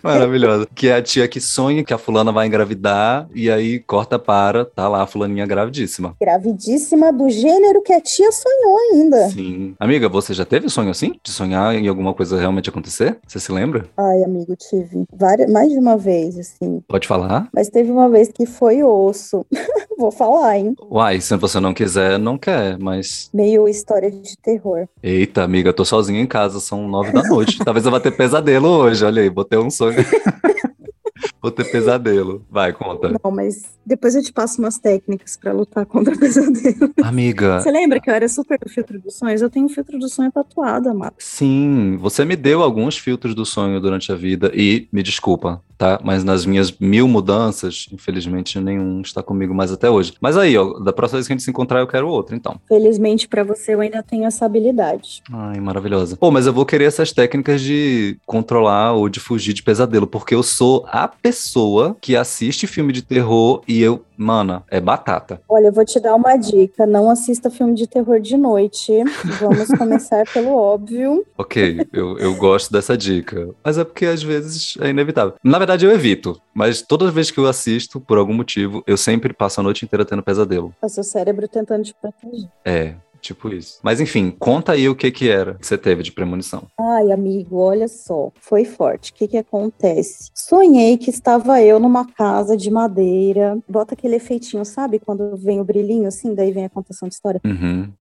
Maravilhosa. 0.04 0.66
Que 0.74 0.88
é 0.88 0.96
a 0.96 1.02
tia 1.02 1.28
que 1.28 1.40
sonha 1.40 1.84
que 1.84 1.94
a 1.94 1.98
fulana 1.98 2.32
vai 2.32 2.46
engravidar 2.46 3.28
e 3.34 3.50
aí 3.50 3.78
corta 3.78 4.18
para, 4.18 4.64
tá 4.64 4.88
lá 4.88 5.02
a 5.02 5.06
fulaninha 5.06 5.46
gravidíssima. 5.46 6.14
Gravidíssima 6.20 7.12
do 7.12 7.28
gênero 7.28 7.82
que 7.82 7.92
a 7.92 8.00
tia 8.00 8.30
sonhou 8.32 8.78
ainda. 8.78 9.28
Sim. 9.28 9.74
Amiga, 9.78 10.08
você 10.08 10.34
já 10.34 10.44
teve 10.44 10.68
sonho 10.68 10.90
assim? 10.90 11.12
De 11.22 11.30
sonhar 11.30 11.74
em 11.74 11.88
alguma 11.88 12.14
coisa 12.14 12.38
realmente 12.38 12.68
acontecer? 12.68 13.18
Você 13.26 13.38
se 13.38 13.52
lembra? 13.52 13.86
Ai, 13.96 14.24
amigo, 14.24 14.54
tive 14.56 15.04
várias, 15.12 15.50
mais 15.50 15.70
de 15.70 15.78
uma 15.78 15.96
vez, 15.96 16.38
assim. 16.38 16.82
Pode 16.88 17.06
falar? 17.06 17.48
Mas 17.54 17.68
teve 17.68 17.90
uma 17.90 18.08
vez 18.08 18.28
que 18.28 18.46
foi 18.46 18.82
osso. 18.82 19.44
Vou 19.98 20.10
falar, 20.10 20.56
hein? 20.56 20.74
Uai, 20.90 21.20
se 21.20 21.36
você 21.36 21.60
não 21.60 21.74
quiser, 21.74 22.18
não 22.18 22.38
quer, 22.38 22.78
mas. 22.78 23.28
Meio 23.34 23.68
história 23.68 24.10
de 24.10 24.36
terror. 24.38 24.88
Eita, 25.02 25.42
amiga, 25.42 25.68
eu 25.68 25.74
tô 25.74 25.84
sozinho 25.84 26.18
em 26.18 26.26
casa, 26.26 26.58
são 26.58 26.88
nove 26.88 27.12
da 27.12 27.22
noite. 27.22 27.58
Talvez 27.64 27.84
eu 27.84 27.92
vá 27.92 28.00
ter 28.00 28.12
pesadelo 28.12 28.68
hoje, 28.68 29.04
olha 29.04 29.20
aí, 29.20 29.28
botei 29.28 29.58
um 29.58 29.70
sonho. 29.70 29.89
Vou 31.42 31.50
ter 31.50 31.64
pesadelo. 31.70 32.44
Vai, 32.50 32.72
conta. 32.72 33.08
Não, 33.08 33.30
mas 33.30 33.64
depois 33.84 34.14
eu 34.14 34.22
te 34.22 34.32
passo 34.32 34.60
umas 34.60 34.78
técnicas 34.78 35.36
pra 35.36 35.52
lutar 35.52 35.86
contra 35.86 36.16
pesadelo. 36.18 36.92
Amiga, 37.02 37.60
Você 37.60 37.70
lembra 37.70 37.98
que 38.00 38.10
eu 38.10 38.14
era 38.14 38.28
super 38.28 38.58
do 38.58 38.68
filtro 38.68 39.00
dos 39.00 39.16
sonhos? 39.16 39.40
Eu 39.40 39.48
tenho 39.50 39.66
um 39.66 39.68
filtro 39.68 39.98
do 39.98 40.08
sonho 40.08 40.30
tatuado, 40.30 40.88
amado. 40.88 41.14
sim, 41.18 41.96
você 41.98 42.24
me 42.24 42.36
deu 42.36 42.62
alguns 42.62 42.98
filtros 42.98 43.34
do 43.34 43.44
sonho 43.46 43.80
durante 43.80 44.12
a 44.12 44.16
vida 44.16 44.50
e 44.54 44.86
me 44.92 45.02
desculpa, 45.02 45.62
tá? 45.80 45.98
Mas 46.04 46.22
nas 46.22 46.44
minhas 46.44 46.70
mil 46.78 47.08
mudanças, 47.08 47.86
infelizmente 47.90 48.60
nenhum 48.60 49.00
está 49.00 49.22
comigo 49.22 49.54
mais 49.54 49.72
até 49.72 49.88
hoje. 49.88 50.12
Mas 50.20 50.36
aí, 50.36 50.56
ó, 50.58 50.78
da 50.78 50.92
próxima 50.92 51.16
vez 51.16 51.26
que 51.26 51.32
a 51.32 51.36
gente 51.36 51.42
se 51.42 51.50
encontrar, 51.50 51.80
eu 51.80 51.86
quero 51.86 52.06
outro, 52.06 52.36
então. 52.36 52.60
Felizmente 52.68 53.26
pra 53.26 53.42
você 53.42 53.74
eu 53.74 53.80
ainda 53.80 54.02
tenho 54.02 54.26
essa 54.26 54.44
habilidade. 54.44 55.22
Ai, 55.32 55.58
maravilhosa. 55.58 56.18
Pô, 56.18 56.30
mas 56.30 56.46
eu 56.46 56.52
vou 56.52 56.66
querer 56.66 56.84
essas 56.84 57.12
técnicas 57.12 57.62
de 57.62 58.18
controlar 58.26 58.92
ou 58.92 59.08
de 59.08 59.18
fugir 59.18 59.54
de 59.54 59.62
pesadelo, 59.62 60.06
porque 60.06 60.34
eu 60.34 60.42
sou 60.42 60.84
a 60.86 61.08
pessoa 61.08 61.96
que 61.98 62.14
assiste 62.14 62.66
filme 62.66 62.92
de 62.92 63.00
terror 63.00 63.62
e 63.66 63.80
eu, 63.80 64.04
mana, 64.18 64.62
é 64.70 64.80
batata. 64.80 65.40
Olha, 65.48 65.68
eu 65.68 65.72
vou 65.72 65.84
te 65.84 65.98
dar 65.98 66.14
uma 66.14 66.36
dica. 66.36 66.86
Não 66.86 67.08
assista 67.08 67.48
filme 67.48 67.74
de 67.74 67.86
terror 67.86 68.20
de 68.20 68.36
noite. 68.36 68.92
Vamos 69.40 69.68
começar 69.78 70.24
pelo 70.30 70.54
óbvio. 70.54 71.24
Ok, 71.38 71.86
eu, 71.90 72.18
eu 72.18 72.34
gosto 72.36 72.70
dessa 72.70 72.98
dica. 72.98 73.48
Mas 73.64 73.78
é 73.78 73.84
porque 73.84 74.04
às 74.04 74.22
vezes 74.22 74.74
é 74.80 74.90
inevitável. 74.90 75.34
Na 75.42 75.58
verdade, 75.58 75.69
eu 75.78 75.90
evito. 75.92 76.40
Mas 76.54 76.82
toda 76.82 77.10
vez 77.10 77.30
que 77.30 77.38
eu 77.38 77.46
assisto, 77.46 78.00
por 78.00 78.18
algum 78.18 78.34
motivo, 78.34 78.82
eu 78.86 78.96
sempre 78.96 79.32
passo 79.32 79.60
a 79.60 79.62
noite 79.62 79.84
inteira 79.84 80.04
tendo 80.04 80.22
pesadelo. 80.22 80.74
É 80.82 80.86
o 80.86 80.88
seu 80.88 81.04
cérebro 81.04 81.46
tentando 81.48 81.84
te 81.84 81.94
proteger. 81.94 82.48
É, 82.64 82.94
tipo 83.20 83.48
isso. 83.48 83.78
Mas 83.82 84.00
enfim, 84.00 84.30
conta 84.30 84.72
aí 84.72 84.88
o 84.88 84.94
que 84.94 85.10
que 85.10 85.28
era 85.28 85.54
que 85.54 85.66
você 85.66 85.76
teve 85.78 86.02
de 86.02 86.12
premonição. 86.12 86.64
Ai, 86.78 87.12
amigo, 87.12 87.58
olha 87.58 87.88
só. 87.88 88.30
Foi 88.40 88.64
forte. 88.64 89.12
O 89.12 89.14
que 89.14 89.28
que 89.28 89.36
acontece? 89.36 90.30
Sonhei 90.34 90.96
que 90.96 91.10
estava 91.10 91.62
eu 91.62 91.78
numa 91.78 92.06
casa 92.06 92.56
de 92.56 92.70
madeira. 92.70 93.58
Bota 93.68 93.94
aquele 93.94 94.16
efeitinho, 94.16 94.64
sabe? 94.64 94.98
Quando 94.98 95.36
vem 95.36 95.60
o 95.60 95.64
brilhinho 95.64 96.08
assim, 96.08 96.34
daí 96.34 96.50
vem 96.52 96.64
a 96.64 96.70
contação 96.70 97.08
de 97.08 97.14
história. 97.14 97.40
Uhum. 97.44 97.92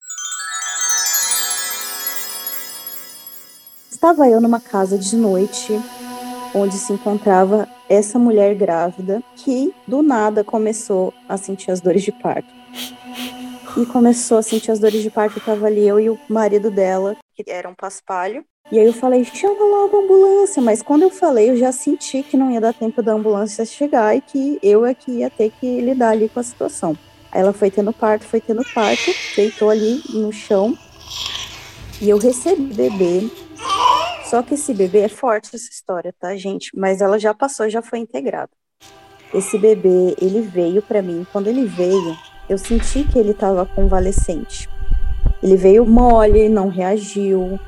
Estava 3.92 4.30
eu 4.30 4.40
numa 4.40 4.62
casa 4.62 4.98
de 4.98 5.18
noite, 5.18 5.78
onde 6.54 6.76
se 6.76 6.94
encontrava 6.94 7.68
essa 7.90 8.18
mulher 8.20 8.56
grávida 8.56 9.22
que 9.36 9.74
do 9.88 10.02
nada 10.02 10.44
começou 10.44 11.14
a 11.28 11.38
sentir 11.38 11.72
as 11.72 11.82
dores 11.82 12.04
de 12.04 12.12
parto. 12.12 12.50
E 13.78 13.86
começou 13.86 14.38
a 14.38 14.44
sentir 14.44 14.72
as 14.72 14.80
dores 14.80 15.02
de 15.02 15.10
parto, 15.10 15.38
estava 15.38 15.68
ali 15.68 15.88
eu 15.88 16.00
e 16.00 16.10
o 16.10 16.20
marido 16.28 16.72
dela, 16.72 17.16
que 17.36 17.44
era 17.48 17.70
um 17.70 17.76
paspalho. 17.76 18.44
E 18.72 18.78
aí 18.78 18.86
eu 18.86 18.94
falei, 18.94 19.26
chama 19.26 19.66
logo 19.66 19.98
a 19.98 20.02
ambulância. 20.02 20.62
Mas 20.62 20.82
quando 20.82 21.04
eu 21.04 21.10
falei, 21.10 21.50
eu 21.50 21.58
já 21.58 21.72
senti 21.72 22.22
que 22.22 22.38
não 22.38 22.52
ia 22.52 22.62
dar 22.62 22.74
tempo 22.74 23.02
da 23.02 23.14
ambulância 23.14 23.66
chegar 23.66 24.16
e 24.16 24.22
que 24.22 24.60
eu 24.62 24.86
é 24.86 24.94
que 24.94 25.12
ia 25.12 25.30
ter 25.30 25.52
que 25.60 25.82
lidar 25.82 26.12
ali 26.12 26.30
com 26.30 26.40
a 26.40 26.44
situação. 26.44 26.96
Aí 27.32 27.42
ela 27.42 27.54
foi 27.54 27.72
tendo 27.72 27.92
parto, 27.92 28.26
foi 28.26 28.40
tendo 28.40 28.64
parto, 28.74 29.12
deitou 29.36 29.70
ali 29.70 30.02
no 30.10 30.32
chão. 30.32 30.78
E 32.02 32.10
eu 32.10 32.18
recebi 32.18 32.72
o 32.72 32.76
bebê. 32.76 33.30
Só 34.26 34.44
que 34.44 34.54
esse 34.54 34.74
bebê 34.74 35.00
é 35.00 35.10
forte 35.10 35.56
essa 35.56 35.70
história, 35.70 36.14
tá, 36.20 36.36
gente? 36.36 36.70
Mas 36.76 37.02
ela 37.02 37.18
já 37.18 37.34
passou, 37.34 37.70
já 37.70 37.82
foi 37.82 38.00
integrada. 38.00 38.52
Esse 39.34 39.58
bebê, 39.58 40.16
ele 40.22 40.42
veio 40.42 40.82
pra 40.82 41.02
mim. 41.02 41.26
Quando 41.32 41.48
ele 41.48 41.66
veio, 41.66 42.16
eu 42.48 42.58
senti 42.58 43.04
que 43.04 43.18
ele 43.18 43.34
tava 43.34 43.66
convalescente. 43.66 44.70
Ele 45.42 45.56
veio 45.56 45.86
mole, 45.86 46.50
não 46.50 46.68
reagiu. 46.68 47.60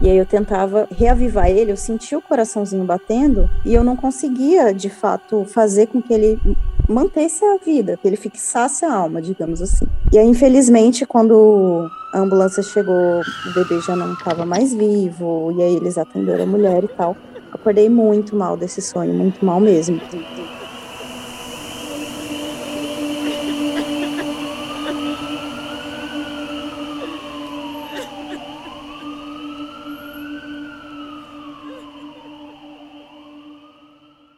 E 0.00 0.10
aí 0.10 0.16
eu 0.16 0.26
tentava 0.26 0.86
reavivar 0.90 1.48
ele, 1.48 1.72
eu 1.72 1.76
sentia 1.76 2.18
o 2.18 2.22
coraçãozinho 2.22 2.84
batendo 2.84 3.48
e 3.64 3.72
eu 3.72 3.82
não 3.82 3.96
conseguia, 3.96 4.72
de 4.74 4.90
fato, 4.90 5.46
fazer 5.46 5.86
com 5.86 6.02
que 6.02 6.12
ele 6.12 6.38
mantesse 6.86 7.44
a 7.44 7.56
vida, 7.56 7.96
que 7.96 8.06
ele 8.06 8.16
fixasse 8.16 8.84
a 8.84 8.92
alma, 8.92 9.22
digamos 9.22 9.62
assim. 9.62 9.86
E 10.12 10.18
aí, 10.18 10.26
infelizmente, 10.26 11.06
quando 11.06 11.90
a 12.16 12.20
ambulância 12.20 12.62
chegou, 12.62 13.20
o 13.20 13.52
bebê 13.52 13.78
já 13.78 13.94
não 13.94 14.14
estava 14.14 14.46
mais 14.46 14.72
vivo, 14.72 15.52
e 15.52 15.62
aí 15.62 15.76
eles 15.76 15.98
atenderam 15.98 16.44
a 16.44 16.46
mulher 16.46 16.82
e 16.82 16.88
tal. 16.88 17.14
Acordei 17.52 17.90
muito 17.90 18.34
mal 18.34 18.56
desse 18.56 18.80
sonho, 18.80 19.12
muito 19.12 19.44
mal 19.44 19.60
mesmo. 19.60 20.00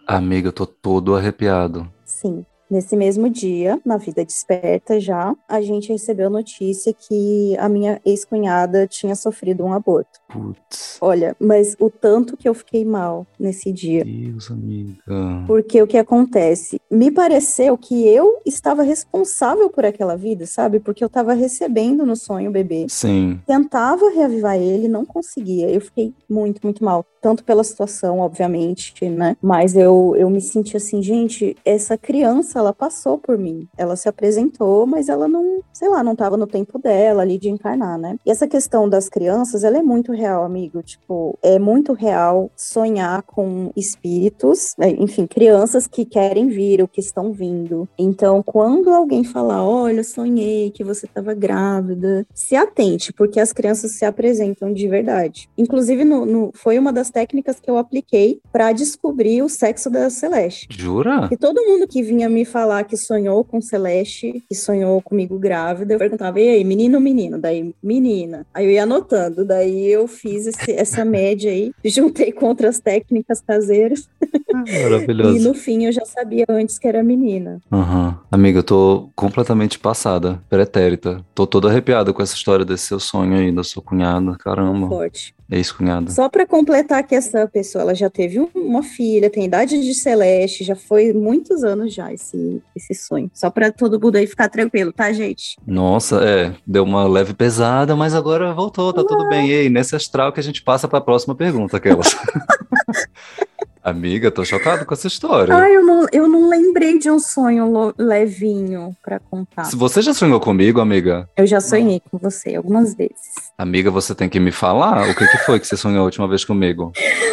Amiga, 0.04 0.48
eu 0.48 0.52
tô 0.52 0.66
todo 0.66 1.14
arrepiado. 1.14 1.88
Sim. 2.04 2.44
Nesse 2.70 2.96
mesmo 2.96 3.30
dia, 3.30 3.80
na 3.84 3.96
vida 3.96 4.24
desperta 4.24 5.00
já, 5.00 5.34
a 5.48 5.60
gente 5.62 5.90
recebeu 5.90 6.26
a 6.26 6.30
notícia 6.30 6.92
que 6.92 7.56
a 7.58 7.68
minha 7.68 8.00
ex-cunhada 8.04 8.86
tinha 8.86 9.14
sofrido 9.14 9.64
um 9.64 9.72
aborto. 9.72 10.20
Putz. 10.28 10.98
Olha, 11.00 11.34
mas 11.40 11.74
o 11.80 11.88
tanto 11.88 12.36
que 12.36 12.46
eu 12.48 12.52
fiquei 12.52 12.84
mal 12.84 13.26
nesse 13.38 13.72
dia. 13.72 14.04
Deus, 14.04 14.50
amiga. 14.50 15.44
Porque 15.46 15.80
o 15.80 15.86
que 15.86 15.96
acontece? 15.96 16.78
Me 16.90 17.10
pareceu 17.10 17.78
que 17.78 18.06
eu 18.06 18.40
estava 18.44 18.82
responsável 18.82 19.70
por 19.70 19.86
aquela 19.86 20.16
vida, 20.16 20.44
sabe? 20.44 20.78
Porque 20.78 21.02
eu 21.02 21.06
estava 21.06 21.32
recebendo 21.32 22.04
no 22.04 22.16
sonho 22.16 22.50
o 22.50 22.52
bebê. 22.52 22.86
Sim. 22.88 23.40
Tentava 23.46 24.10
reavivar 24.10 24.56
ele, 24.56 24.88
não 24.88 25.06
conseguia. 25.06 25.70
Eu 25.70 25.80
fiquei 25.80 26.12
muito, 26.28 26.60
muito 26.62 26.84
mal. 26.84 27.04
Tanto 27.20 27.44
pela 27.44 27.64
situação, 27.64 28.20
obviamente, 28.20 29.08
né? 29.08 29.36
Mas 29.42 29.76
eu, 29.76 30.14
eu 30.16 30.30
me 30.30 30.40
senti 30.40 30.76
assim, 30.76 31.02
gente, 31.02 31.56
essa 31.64 31.96
criança, 31.96 32.58
ela 32.58 32.72
passou 32.72 33.18
por 33.18 33.36
mim. 33.36 33.68
Ela 33.76 33.96
se 33.96 34.08
apresentou, 34.08 34.86
mas 34.86 35.08
ela 35.08 35.26
não, 35.26 35.60
sei 35.72 35.88
lá, 35.88 36.02
não 36.02 36.12
estava 36.12 36.36
no 36.36 36.46
tempo 36.46 36.78
dela 36.78 37.22
ali 37.22 37.38
de 37.38 37.48
encarnar, 37.48 37.98
né? 37.98 38.16
E 38.24 38.30
essa 38.30 38.46
questão 38.46 38.88
das 38.88 39.08
crianças, 39.08 39.64
ela 39.64 39.78
é 39.78 39.82
muito 39.82 40.12
real, 40.12 40.44
amigo. 40.44 40.82
Tipo, 40.82 41.38
é 41.42 41.58
muito 41.58 41.92
real 41.92 42.50
sonhar 42.56 43.22
com 43.22 43.70
espíritos, 43.76 44.74
né? 44.78 44.90
enfim, 44.90 45.26
crianças 45.26 45.86
que 45.86 46.04
querem 46.04 46.48
vir 46.48 46.80
ou 46.80 46.88
que 46.88 47.00
estão 47.00 47.32
vindo. 47.32 47.88
Então, 47.98 48.42
quando 48.42 48.90
alguém 48.90 49.24
falar, 49.24 49.64
olha, 49.64 50.02
sonhei 50.04 50.70
que 50.70 50.84
você 50.84 51.06
estava 51.06 51.34
grávida, 51.34 52.26
se 52.34 52.56
atente, 52.56 53.12
porque 53.12 53.40
as 53.40 53.52
crianças 53.52 53.92
se 53.92 54.04
apresentam 54.04 54.72
de 54.72 54.88
verdade. 54.88 55.48
Inclusive, 55.56 56.04
no, 56.04 56.26
no 56.26 56.50
foi 56.54 56.78
uma 56.78 56.92
das 56.92 57.07
técnicas 57.10 57.60
que 57.60 57.70
eu 57.70 57.76
apliquei 57.76 58.40
para 58.52 58.72
descobrir 58.72 59.42
o 59.42 59.48
sexo 59.48 59.90
da 59.90 60.10
Celeste. 60.10 60.68
Jura? 60.70 61.28
E 61.30 61.36
todo 61.36 61.64
mundo 61.64 61.86
que 61.86 62.02
vinha 62.02 62.28
me 62.28 62.44
falar 62.44 62.84
que 62.84 62.96
sonhou 62.96 63.44
com 63.44 63.60
Celeste, 63.60 64.42
que 64.48 64.54
sonhou 64.54 65.00
comigo 65.02 65.38
grávida, 65.38 65.94
eu 65.94 65.98
perguntava, 65.98 66.40
e 66.40 66.48
aí, 66.48 66.64
menino 66.64 66.96
ou 66.96 67.00
menino? 67.00 67.38
Daí, 67.38 67.74
menina. 67.82 68.46
Aí 68.52 68.66
eu 68.66 68.70
ia 68.70 68.82
anotando, 68.82 69.44
daí 69.44 69.88
eu 69.88 70.06
fiz 70.06 70.46
esse, 70.46 70.72
essa 70.72 71.04
média 71.04 71.50
aí, 71.50 71.72
juntei 71.84 72.32
com 72.32 72.46
outras 72.46 72.80
técnicas 72.80 73.40
caseiras. 73.40 74.08
Maravilhoso. 74.82 75.36
E 75.36 75.40
no 75.40 75.54
fim 75.54 75.84
eu 75.84 75.92
já 75.92 76.04
sabia 76.04 76.44
antes 76.48 76.78
que 76.78 76.86
era 76.86 77.02
menina. 77.02 77.60
Uhum. 77.70 78.14
Amiga, 78.30 78.60
eu 78.60 78.64
tô 78.64 79.10
completamente 79.14 79.78
passada, 79.78 80.42
pretérita. 80.48 81.24
Tô 81.34 81.46
toda 81.46 81.68
arrepiada 81.68 82.12
com 82.12 82.22
essa 82.22 82.34
história 82.34 82.64
desse 82.64 82.86
seu 82.86 83.00
sonho 83.00 83.36
aí, 83.36 83.52
da 83.52 83.64
sua 83.64 83.82
cunhada. 83.82 84.36
Caramba. 84.38 84.88
Forte. 84.88 85.34
Ex-cunhada. 85.50 86.10
Só 86.10 86.28
para 86.28 86.46
completar 86.46 87.02
que 87.06 87.14
essa 87.14 87.48
pessoa, 87.48 87.80
ela 87.80 87.94
já 87.94 88.10
teve 88.10 88.38
uma 88.54 88.82
filha, 88.82 89.30
tem 89.30 89.46
idade 89.46 89.80
de 89.80 89.94
Celeste, 89.94 90.62
já 90.62 90.76
foi 90.76 91.14
muitos 91.14 91.64
anos 91.64 91.94
já 91.94 92.12
esse, 92.12 92.62
esse 92.76 92.94
sonho. 92.94 93.30
Só 93.32 93.48
para 93.48 93.72
todo 93.72 93.98
mundo 93.98 94.16
aí 94.16 94.26
ficar 94.26 94.50
tranquilo, 94.50 94.92
tá, 94.92 95.10
gente? 95.10 95.56
Nossa, 95.66 96.22
é, 96.22 96.52
deu 96.66 96.84
uma 96.84 97.08
leve 97.08 97.32
pesada, 97.32 97.96
mas 97.96 98.14
agora 98.14 98.52
voltou, 98.52 98.92
tá 98.92 99.02
tudo 99.02 99.26
bem. 99.28 99.48
E 99.48 99.54
aí, 99.54 99.70
nesse 99.70 99.96
astral 99.96 100.32
que 100.34 100.40
a 100.40 100.42
gente 100.42 100.62
passa 100.62 100.86
para 100.86 100.98
a 100.98 101.02
próxima 101.02 101.34
pergunta, 101.34 101.78
aquelas. 101.78 102.14
Amiga, 103.82 104.30
tô 104.30 104.44
chocado 104.44 104.84
com 104.84 104.94
essa 104.94 105.06
história. 105.06 105.54
Ai, 105.54 105.76
eu 105.76 105.84
não, 105.84 106.06
eu 106.12 106.28
não 106.28 106.48
lembrei 106.48 106.98
de 106.98 107.10
um 107.10 107.18
sonho 107.18 107.94
levinho 107.96 108.96
para 109.02 109.18
contar. 109.18 109.64
Se 109.64 109.76
você 109.76 110.02
já 110.02 110.12
sonhou 110.12 110.40
comigo, 110.40 110.80
amiga? 110.80 111.28
Eu 111.36 111.46
já 111.46 111.60
sonhei 111.60 112.00
com 112.10 112.18
você 112.18 112.54
algumas 112.54 112.94
vezes. 112.94 113.47
Amiga, 113.60 113.90
você 113.90 114.14
tem 114.14 114.28
que 114.28 114.38
me 114.38 114.52
falar 114.52 115.10
o 115.10 115.14
que, 115.16 115.26
que 115.26 115.38
foi 115.38 115.58
que 115.58 115.66
você 115.66 115.76
sonhou 115.76 116.02
a 116.02 116.04
última 116.04 116.28
vez 116.28 116.44
comigo. 116.44 116.92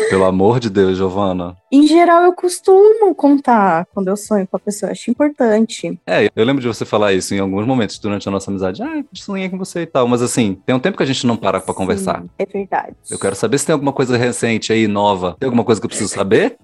Pelo 0.10 0.26
amor 0.26 0.60
de 0.60 0.72
Deus, 0.72 0.98
Giovana. 0.98 1.56
Em 1.72 1.86
geral, 1.86 2.24
eu 2.24 2.34
costumo 2.34 3.14
contar 3.14 3.86
quando 3.94 4.08
eu 4.08 4.18
sonho 4.18 4.48
com 4.48 4.58
a 4.58 4.60
pessoa, 4.60 4.92
acho 4.92 5.12
importante. 5.12 6.00
É, 6.08 6.28
eu 6.36 6.44
lembro 6.44 6.64
de 6.64 6.68
você 6.68 6.84
falar 6.84 7.14
isso 7.14 7.36
em 7.36 7.40
alguns 7.40 7.68
momentos 7.68 8.00
durante 8.00 8.28
a 8.28 8.32
nossa 8.32 8.50
amizade. 8.50 8.82
Ah, 8.82 8.98
eu 8.98 9.06
sonhei 9.14 9.50
com 9.50 9.58
você 9.60 9.82
e 9.82 9.86
tal. 9.86 10.08
Mas 10.08 10.24
assim, 10.24 10.60
tem 10.66 10.76
um 10.76 10.80
tempo 10.80 10.98
que 10.98 11.04
a 11.04 11.06
gente 11.06 11.28
não 11.28 11.38
para 11.38 11.60
pra 11.60 11.76
conversar. 11.76 12.24
É 12.40 12.46
verdade. 12.48 12.96
Eu 13.12 13.20
quero 13.20 13.36
saber 13.36 13.60
se 13.60 13.68
tem 13.68 13.74
alguma 13.74 13.94
coisa 13.94 14.18
recente 14.18 14.74
aí, 14.74 14.88
nova. 14.88 15.38
Tem 15.40 15.46
alguma 15.46 15.64
coisa 15.64 15.80
que 15.80 15.86
eu 15.86 15.90
preciso 15.90 16.10
saber? 16.10 16.58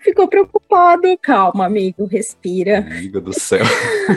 Ficou 0.00 0.28
preocupado. 0.28 1.02
Calma, 1.20 1.66
amigo, 1.66 2.06
respira. 2.06 2.78
Amiga 2.78 3.20
do 3.20 3.32
céu. 3.32 3.64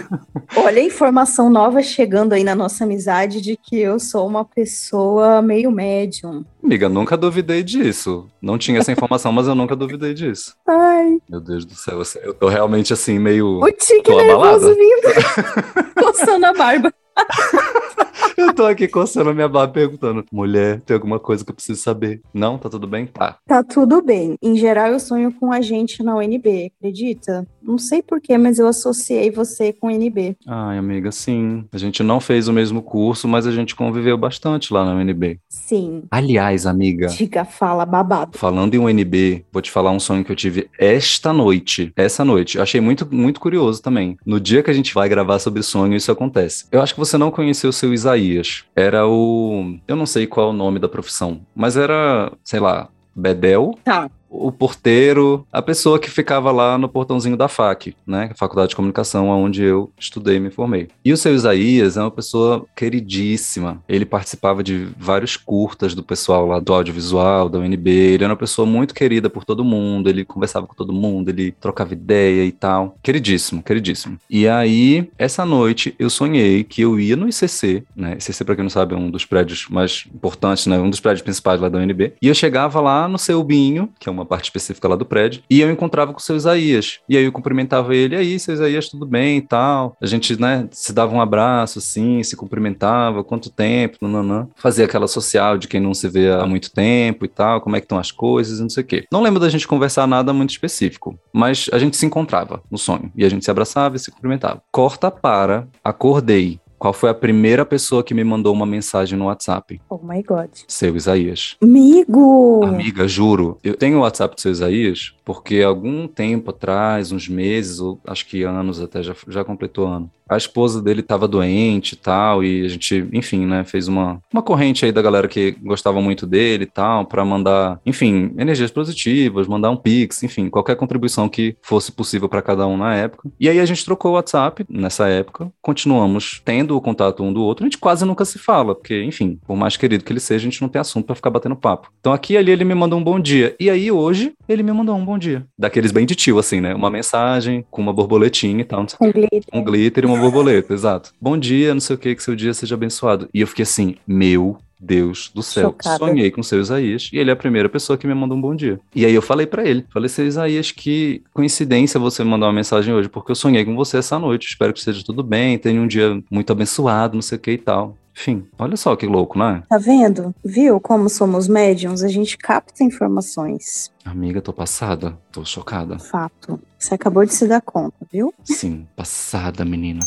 Olha 0.56 0.82
a 0.82 0.86
informação 0.86 1.50
nova 1.50 1.82
chegando 1.82 2.34
aí 2.34 2.44
na 2.44 2.56
nossa 2.56 2.84
amizade 2.84 3.42
de 3.42 3.58
que 3.58 3.78
eu 3.80 4.00
sou 4.00 4.28
uma 4.28 4.44
pessoa 4.44 5.42
meio 5.42 5.72
médium. 5.72 6.46
Amiga, 6.64 6.90
nunca 6.90 7.16
duvidei 7.16 7.64
disso. 7.64 8.30
Não 8.42 8.58
tinha 8.58 8.80
essa 8.80 8.92
informação, 8.92 9.32
mas 9.32 9.48
eu 9.48 9.56
nunca 9.56 9.76
duvidei 9.76 10.14
disso. 10.14 10.56
Ai. 10.68 11.18
Meu 11.30 11.40
Deus 11.40 11.66
do 11.66 11.76
céu, 11.76 12.02
eu 12.22 12.34
tô 12.34 12.48
realmente 12.48 12.92
assim, 12.94 13.20
meio. 13.20 13.60
O 13.62 13.72
tique 13.72 14.14
nervoso 14.14 14.76
vindo. 14.76 15.94
Coçando 15.96 16.46
a 16.46 16.54
barba. 16.54 16.94
eu 18.38 18.54
tô 18.54 18.66
aqui 18.66 18.88
coçando 18.88 19.30
a 19.30 19.34
minha 19.34 19.48
barba 19.48 19.74
perguntando: 19.74 20.26
mulher, 20.32 20.82
tem 20.82 20.94
alguma 20.94 21.20
coisa 21.20 21.44
que 21.44 21.52
eu 21.52 21.56
preciso 21.56 21.82
saber? 21.82 22.22
Não? 22.34 22.58
Tá 22.58 22.70
tudo 22.70 22.88
bem? 22.88 23.08
Tá. 23.08 23.38
Tá 23.46 23.64
tudo 23.64 24.02
bem. 24.02 24.36
Em 24.42 24.56
geral, 24.56 24.88
eu 24.88 25.00
sonho 25.00 25.32
com 25.32 25.52
a 25.52 25.62
gente 25.62 26.04
na 26.04 26.16
UNB, 26.16 26.72
acredita? 26.78 27.48
Não 27.62 27.78
sei 27.78 28.02
porquê, 28.02 28.38
mas 28.38 28.60
eu 28.60 28.68
associei 28.68 29.30
você 29.30 29.74
com 29.74 29.88
o 29.88 29.90
UNB. 29.90 30.38
Ai, 30.48 30.78
amiga, 30.78 31.12
sim. 31.12 31.66
A 31.72 31.78
gente 31.78 32.02
não 32.02 32.20
fez 32.20 32.48
o 32.48 32.54
mesmo 32.54 32.82
curso, 32.82 33.28
mas 33.28 33.46
a 33.46 33.52
gente 33.52 33.76
conviveu 33.76 34.18
bastante 34.18 34.74
lá 34.74 34.86
na 34.86 34.96
UNB. 34.96 35.40
Sim. 35.50 36.04
Aliás, 36.10 36.66
amiga. 36.66 37.08
Diga, 37.08 37.44
fala, 37.44 37.86
babado. 37.86 38.38
Falando 38.38 38.74
em 38.74 38.80
UNB, 38.80 39.46
vou 39.52 39.62
te 39.62 39.72
falar 39.72 39.92
um 39.92 40.00
sonho 40.00 40.24
que 40.24 40.32
eu 40.32 40.36
tive 40.36 40.70
esta 40.80 41.34
noite. 41.34 41.92
Essa 41.96 42.24
noite. 42.24 42.58
Eu 42.58 42.64
achei 42.64 42.80
muito, 42.80 43.08
muito 43.14 43.40
curioso 43.40 43.82
também. 43.82 44.18
No 44.26 44.40
dia 44.40 44.64
que 44.64 44.72
a 44.72 44.74
gente 44.74 44.94
vai 44.94 45.10
gravar 45.10 45.40
sobre 45.40 45.62
sonho, 45.64 45.96
isso 45.96 46.12
acontece. 46.12 46.66
Eu 46.72 46.82
acho 46.82 46.94
que 46.94 47.00
você 47.00 47.07
não 47.16 47.30
conheceu 47.30 47.70
o 47.70 47.74
seu 47.74 47.94
Isaías. 47.94 48.64
Era 48.76 49.08
o. 49.08 49.78
Eu 49.88 49.96
não 49.96 50.08
sei 50.08 50.26
qual 50.26 50.48
é 50.48 50.50
o 50.50 50.54
nome 50.54 50.80
da 50.80 50.90
profissão, 50.90 51.42
mas 51.56 51.78
era, 51.78 52.32
sei 52.44 52.60
lá, 52.60 52.90
Bedel. 53.16 53.78
Tá 53.84 54.10
o 54.30 54.52
porteiro, 54.52 55.46
a 55.52 55.62
pessoa 55.62 56.00
que 56.00 56.10
ficava 56.10 56.52
lá 56.52 56.78
no 56.78 56.90
portãozinho 56.90 57.38
da 57.38 57.48
FAC, 57.48 57.96
né, 58.06 58.32
Faculdade 58.36 58.70
de 58.70 58.76
Comunicação, 58.76 59.30
onde 59.30 59.64
eu 59.64 59.92
estudei 59.98 60.38
e 60.38 60.40
me 60.40 60.50
formei. 60.50 60.88
E 61.04 61.14
o 61.14 61.18
seu 61.18 61.34
Isaías 61.34 61.98
é 61.98 62.02
uma 62.02 62.12
pessoa 62.12 62.66
queridíssima. 62.76 63.82
Ele 63.88 64.06
participava 64.06 64.64
de 64.64 64.88
vários 64.98 65.38
curtas 65.38 65.94
do 65.94 66.04
pessoal 66.04 66.46
lá 66.46 66.60
do 66.60 66.74
audiovisual, 66.74 67.50
da 67.50 67.60
UNB. 67.60 67.90
Ele 67.90 68.24
era 68.24 68.34
uma 68.34 68.38
pessoa 68.40 68.66
muito 68.66 68.94
querida 68.94 69.30
por 69.30 69.46
todo 69.46 69.64
mundo, 69.64 70.10
ele 70.10 70.26
conversava 70.26 70.68
com 70.68 70.74
todo 70.74 70.94
mundo, 70.94 71.30
ele 71.30 71.52
trocava 71.52 71.94
ideia 71.94 72.46
e 72.46 72.52
tal. 72.52 72.96
Queridíssimo, 73.02 73.64
queridíssimo. 73.64 74.20
E 74.30 74.48
aí, 74.48 75.10
essa 75.18 75.46
noite, 75.46 75.96
eu 75.98 76.10
sonhei 76.10 76.64
que 76.64 76.82
eu 76.82 77.00
ia 77.00 77.16
no 77.16 77.28
ICC, 77.28 77.84
né, 77.96 78.14
ICC, 78.14 78.44
para 78.44 78.56
quem 78.56 78.64
não 78.64 78.70
sabe, 78.70 78.94
é 78.94 78.98
um 78.98 79.10
dos 79.10 79.26
prédios 79.26 79.68
mais 79.70 80.06
importantes, 80.14 80.68
né, 80.68 80.78
um 80.78 80.90
dos 80.90 81.00
prédios 81.00 81.22
principais 81.22 81.60
lá 81.60 81.70
da 81.70 81.80
UNB. 81.80 82.14
E 82.22 82.28
eu 82.28 82.36
chegava 82.36 82.80
lá 82.80 83.08
no 83.08 83.18
seu 83.18 83.44
Binho, 83.44 83.90
que 84.00 84.10
é 84.10 84.12
uma 84.18 84.26
parte 84.26 84.46
específica 84.46 84.88
lá 84.88 84.96
do 84.96 85.06
prédio, 85.06 85.42
e 85.50 85.62
eu 85.62 85.72
encontrava 85.72 86.12
com 86.12 86.20
o 86.20 86.22
seu 86.22 86.36
Isaías. 86.36 87.00
E 87.08 87.18
aí 87.18 87.24
eu 87.24 87.32
cumprimentava 87.32 87.96
ele, 87.96 88.16
e 88.16 88.18
aí, 88.18 88.40
seu 88.40 88.54
Isaías, 88.54 88.90
tudo 88.90 89.06
bem 89.06 89.38
e 89.38 89.42
tal. 89.42 89.96
A 90.02 90.06
gente, 90.06 90.40
né, 90.40 90.68
se 90.72 90.94
dava 90.94 91.16
um 91.16 91.22
abraço, 91.22 91.80
assim, 91.80 92.22
se 92.24 92.36
cumprimentava, 92.36 93.24
quanto 93.24 93.50
tempo, 93.50 93.98
nananã. 94.02 94.48
Fazia 94.56 94.86
aquela 94.86 95.08
social 95.08 95.58
de 95.58 95.68
quem 95.68 95.80
não 95.80 95.94
se 95.94 96.08
vê 96.08 96.32
há 96.32 96.46
muito 96.46 96.72
tempo 96.72 97.26
e 97.26 97.28
tal, 97.28 97.62
como 97.62 97.76
é 97.76 97.80
que 97.80 97.86
estão 97.86 98.00
as 98.00 98.12
coisas, 98.12 98.60
não 98.60 98.70
sei 98.70 98.84
o 98.84 98.88
quê. 98.88 99.06
Não 99.12 99.22
lembro 99.22 99.40
da 99.40 99.50
gente 99.50 99.68
conversar 99.68 100.08
nada 100.08 100.34
muito 100.34 100.52
específico, 100.52 101.18
mas 101.32 101.70
a 101.72 101.80
gente 101.80 101.98
se 101.98 102.06
encontrava 102.06 102.62
no 102.70 102.78
sonho, 102.78 103.12
e 103.16 103.26
a 103.26 103.30
gente 103.30 103.46
se 103.46 103.52
abraçava 103.52 103.96
e 103.96 104.00
se 104.00 104.12
cumprimentava. 104.12 104.62
Corta 104.72 105.12
para, 105.12 105.68
acordei, 105.84 106.60
qual 106.80 106.94
foi 106.94 107.10
a 107.10 107.14
primeira 107.14 107.66
pessoa 107.66 108.04
que 108.04 108.14
me 108.14 108.24
mandou 108.24 108.54
uma 108.54 108.66
mensagem 108.66 109.18
no 109.18 109.26
WhatsApp? 109.26 109.82
Oh 109.90 110.00
my 110.02 110.22
God. 110.22 110.50
Seu 110.68 110.96
Isaías. 110.96 111.56
Amigo! 111.62 112.64
Amiga, 112.64 113.08
juro. 113.08 113.58
Eu 113.64 113.76
tenho 113.76 113.98
o 113.98 114.02
WhatsApp 114.02 114.36
do 114.36 114.42
seu 114.42 114.52
Isaías 114.52 115.17
porque 115.28 115.62
algum 115.62 116.08
tempo 116.08 116.52
atrás, 116.52 117.12
uns 117.12 117.28
meses, 117.28 117.82
ou 117.82 118.00
acho 118.08 118.26
que 118.26 118.44
anos 118.44 118.80
até, 118.80 119.04
já, 119.04 119.14
já 119.28 119.44
completou 119.44 119.86
ano, 119.86 120.10
a 120.30 120.38
esposa 120.38 120.82
dele 120.82 121.02
estava 121.02 121.28
doente 121.28 121.94
e 121.94 121.96
tal, 121.96 122.44
e 122.44 122.66
a 122.66 122.68
gente, 122.68 123.08
enfim, 123.14 123.46
né, 123.46 123.64
fez 123.64 123.88
uma, 123.88 124.22
uma 124.32 124.42
corrente 124.42 124.86
aí 124.86 124.92
da 124.92 125.02
galera 125.02 125.28
que 125.28 125.52
gostava 125.62 126.02
muito 126.02 126.26
dele 126.26 126.64
e 126.64 126.68
tal, 126.68 127.06
para 127.06 127.24
mandar, 127.24 127.80
enfim, 127.86 128.34
energias 128.38 128.72
positivas, 128.72 129.48
mandar 129.48 129.70
um 129.70 129.78
pix, 129.78 130.24
enfim, 130.24 130.50
qualquer 130.50 130.76
contribuição 130.76 131.30
que 131.30 131.56
fosse 131.62 131.92
possível 131.92 132.28
para 132.28 132.42
cada 132.42 132.68
um 132.68 132.78
na 132.78 132.96
época. 132.96 133.30
E 133.40 133.50
aí 133.50 133.60
a 133.60 133.66
gente 133.66 133.86
trocou 133.86 134.12
o 134.12 134.16
WhatsApp 134.16 134.66
nessa 134.70 135.08
época, 135.08 135.52
continuamos 135.62 136.42
tendo 136.44 136.76
o 136.76 136.82
contato 136.82 137.24
um 137.24 137.32
do 137.32 137.44
outro, 137.44 137.66
a 137.66 137.68
gente 137.68 137.78
quase 137.78 138.06
nunca 138.06 138.26
se 138.26 138.38
fala, 138.38 138.76
porque, 138.76 139.04
enfim, 139.04 139.40
por 139.46 139.56
mais 139.56 139.78
querido 139.78 140.04
que 140.04 140.12
ele 140.12 140.20
seja, 140.20 140.48
a 140.48 140.50
gente 140.50 140.62
não 140.62 140.70
tem 140.70 140.80
assunto 140.80 141.06
para 141.06 141.16
ficar 141.16 141.30
batendo 141.30 141.56
papo. 141.56 141.92
Então 142.00 142.14
aqui 142.14 142.34
e 142.34 142.38
ali 142.38 142.52
ele 142.52 142.66
me 142.66 142.76
mandou 142.76 143.00
um 143.00 143.04
bom 143.04 143.20
dia, 143.20 143.56
e 143.60 143.70
aí 143.70 143.92
hoje 143.92 144.34
ele 144.48 144.64
me 144.64 144.72
mandou 144.72 144.96
um 144.96 145.06
bom 145.06 145.17
dia. 145.18 145.46
Daqueles 145.58 145.92
bem 145.92 146.06
de 146.06 146.16
tio, 146.16 146.40
assim, 146.40 146.62
né? 146.62 146.74
Uma 146.74 146.90
mensagem 146.90 147.66
com 147.70 147.82
uma 147.82 147.94
borboletinha 147.94 148.62
e 148.62 148.66
tal. 148.66 148.86
Com 148.98 149.12
glitter. 149.12 149.44
Um 149.54 149.64
glitter 149.64 150.04
e 150.04 150.08
uma 150.08 150.18
borboleta, 150.18 150.74
exato. 150.76 151.14
Bom 151.20 151.38
dia, 151.38 151.74
não 151.74 151.82
sei 151.82 151.96
o 151.96 152.00
que, 152.00 152.16
que 152.16 152.24
seu 152.24 152.36
dia 152.36 152.54
seja 152.54 152.76
abençoado. 152.76 153.30
E 153.34 153.42
eu 153.42 153.48
fiquei 153.48 153.64
assim, 153.64 153.96
meu 154.06 154.58
Deus 154.80 155.32
do 155.34 155.42
céu, 155.42 155.70
Chocada. 155.70 155.98
sonhei 155.98 156.30
com 156.30 156.44
seu 156.44 156.60
Isaías 156.60 157.10
e 157.12 157.18
ele 157.18 157.30
é 157.30 157.34
a 157.34 157.36
primeira 157.36 157.68
pessoa 157.68 157.98
que 157.98 158.06
me 158.06 158.14
mandou 158.14 158.38
um 158.38 158.42
bom 158.42 158.56
dia. 158.56 158.80
E 158.94 159.06
aí 159.06 159.14
eu 159.14 159.22
falei 159.22 159.48
pra 159.48 159.66
ele, 159.66 159.86
falei, 159.90 160.08
seu 160.08 160.26
Isaías, 160.26 160.72
que 160.72 161.24
coincidência 161.34 162.00
você 162.00 162.24
me 162.24 162.30
mandar 162.30 162.46
uma 162.48 162.54
mensagem 162.54 162.94
hoje, 162.94 163.10
porque 163.10 163.32
eu 163.32 163.36
sonhei 163.36 163.66
com 163.66 163.76
você 163.76 163.98
essa 163.98 164.20
noite, 164.20 164.48
espero 164.48 164.72
que 164.72 164.80
esteja 164.80 165.04
tudo 165.04 165.24
bem, 165.24 165.58
tenha 165.58 165.82
um 165.82 165.88
dia 165.88 166.22
muito 166.30 166.52
abençoado, 166.52 167.16
não 167.16 167.22
sei 167.22 167.38
o 167.38 167.42
que 167.42 167.52
e 167.52 167.58
tal. 167.58 167.98
Enfim, 168.20 168.48
olha 168.58 168.76
só 168.76 168.96
que 168.96 169.06
louco, 169.06 169.38
né? 169.38 169.64
Tá 169.70 169.78
vendo? 169.78 170.34
Viu 170.44 170.82
como 170.82 171.08
somos 171.08 171.48
médiums? 171.48 172.02
A 172.02 172.08
gente 172.08 172.36
capta 172.36 172.84
informações. 172.84 173.92
Amiga, 174.04 174.42
tô 174.42 174.52
passada, 174.52 175.16
tô 175.32 175.46
chocada. 175.46 176.00
Fato. 176.00 176.60
Você 176.80 176.96
acabou 176.96 177.24
de 177.24 177.34
se 177.34 177.48
dar 177.48 177.62
conta, 177.62 177.96
viu? 178.12 178.34
Sim, 178.44 178.88
passada, 178.96 179.64
menina. 179.64 180.00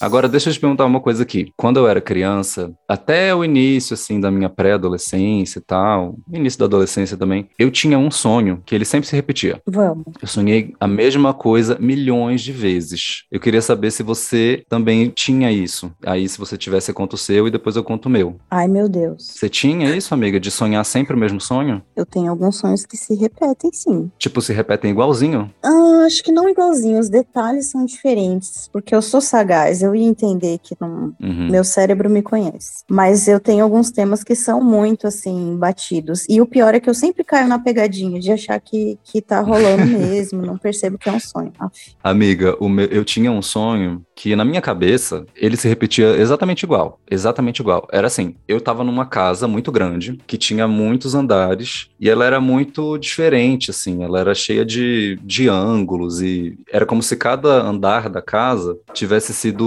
Agora, 0.00 0.28
deixa 0.28 0.48
eu 0.48 0.52
te 0.52 0.60
perguntar 0.60 0.84
uma 0.84 1.00
coisa 1.00 1.22
aqui. 1.22 1.52
Quando 1.56 1.78
eu 1.78 1.88
era 1.88 2.00
criança, 2.00 2.72
até 2.88 3.34
o 3.34 3.44
início, 3.44 3.94
assim, 3.94 4.20
da 4.20 4.30
minha 4.30 4.48
pré-adolescência 4.48 5.58
e 5.58 5.62
tal, 5.62 6.16
início 6.32 6.58
da 6.58 6.66
adolescência 6.66 7.16
também, 7.16 7.48
eu 7.58 7.70
tinha 7.70 7.98
um 7.98 8.10
sonho 8.10 8.62
que 8.64 8.74
ele 8.74 8.84
sempre 8.84 9.08
se 9.08 9.16
repetia. 9.16 9.60
Vamos. 9.66 10.04
Eu 10.20 10.28
sonhei 10.28 10.74
a 10.78 10.86
mesma 10.86 11.34
coisa 11.34 11.76
milhões 11.80 12.42
de 12.42 12.52
vezes. 12.52 13.24
Eu 13.30 13.40
queria 13.40 13.60
saber 13.60 13.90
se 13.90 14.02
você 14.02 14.64
também 14.68 15.08
tinha 15.10 15.50
isso. 15.50 15.92
Aí, 16.06 16.28
se 16.28 16.38
você 16.38 16.56
tivesse, 16.56 16.90
eu 16.90 16.94
conto 16.94 17.14
o 17.14 17.18
seu 17.18 17.48
e 17.48 17.50
depois 17.50 17.76
eu 17.76 17.82
conto 17.84 18.06
o 18.06 18.10
meu. 18.10 18.36
Ai, 18.50 18.68
meu 18.68 18.88
Deus. 18.88 19.26
Você 19.26 19.48
tinha 19.48 19.94
isso, 19.96 20.14
amiga, 20.14 20.38
de 20.38 20.50
sonhar 20.50 20.84
sempre 20.84 21.14
o 21.14 21.18
mesmo 21.18 21.40
sonho? 21.40 21.82
Eu 21.96 22.06
tenho 22.06 22.30
alguns 22.30 22.56
sonhos 22.56 22.86
que 22.86 22.96
se 22.96 23.14
repetem, 23.14 23.70
sim. 23.72 24.10
Tipo, 24.18 24.40
se 24.40 24.52
repetem 24.52 24.90
igualzinho? 24.90 25.52
Ah, 25.62 26.04
acho 26.06 26.22
que 26.22 26.32
não 26.32 26.48
igualzinho. 26.48 26.98
Os 26.98 27.08
detalhes 27.08 27.70
são 27.70 27.84
diferentes. 27.84 28.68
Porque 28.72 28.94
eu 28.94 29.02
sou 29.02 29.20
sagaz. 29.20 29.82
Eu 29.82 29.87
ia 29.94 30.06
entender 30.06 30.58
que 30.62 30.76
não, 30.80 31.12
Uhum. 31.20 31.48
Meu 31.50 31.64
cérebro 31.64 32.08
me 32.10 32.22
conhece. 32.22 32.84
Mas 32.88 33.26
eu 33.28 33.40
tenho 33.40 33.64
alguns 33.64 33.90
temas 33.90 34.22
que 34.22 34.34
são 34.34 34.62
muito, 34.62 35.06
assim, 35.06 35.56
batidos. 35.56 36.24
E 36.28 36.40
o 36.40 36.46
pior 36.46 36.74
é 36.74 36.80
que 36.80 36.88
eu 36.88 36.94
sempre 36.94 37.24
caio 37.24 37.48
na 37.48 37.58
pegadinha 37.58 38.20
de 38.20 38.30
achar 38.32 38.58
que, 38.60 38.98
que 39.04 39.20
tá 39.20 39.40
rolando 39.40 39.84
mesmo, 39.86 40.42
não 40.42 40.56
percebo 40.58 40.98
que 40.98 41.08
é 41.08 41.12
um 41.12 41.18
sonho. 41.20 41.52
Aff. 41.58 41.92
Amiga, 42.02 42.56
meu- 42.60 42.86
eu 42.86 43.04
tinha 43.04 43.30
um 43.32 43.42
sonho 43.42 44.02
que 44.14 44.34
na 44.36 44.44
minha 44.44 44.60
cabeça 44.60 45.24
ele 45.36 45.56
se 45.56 45.68
repetia 45.68 46.16
exatamente 46.16 46.62
igual, 46.64 47.00
exatamente 47.10 47.60
igual. 47.60 47.86
Era 47.92 48.06
assim, 48.06 48.34
eu 48.46 48.60
tava 48.60 48.82
numa 48.84 49.06
casa 49.06 49.46
muito 49.48 49.70
grande 49.70 50.18
que 50.26 50.36
tinha 50.36 50.66
muitos 50.68 51.14
andares 51.14 51.88
e 52.00 52.08
ela 52.10 52.24
era 52.24 52.40
muito 52.40 52.98
diferente, 52.98 53.70
assim, 53.70 54.02
ela 54.02 54.18
era 54.20 54.34
cheia 54.34 54.64
de, 54.64 55.18
de 55.22 55.48
ângulos 55.48 56.20
e 56.20 56.58
era 56.72 56.84
como 56.84 57.02
se 57.02 57.16
cada 57.16 57.62
andar 57.62 58.08
da 58.08 58.20
casa 58.22 58.76
tivesse 58.92 59.32
sido 59.32 59.58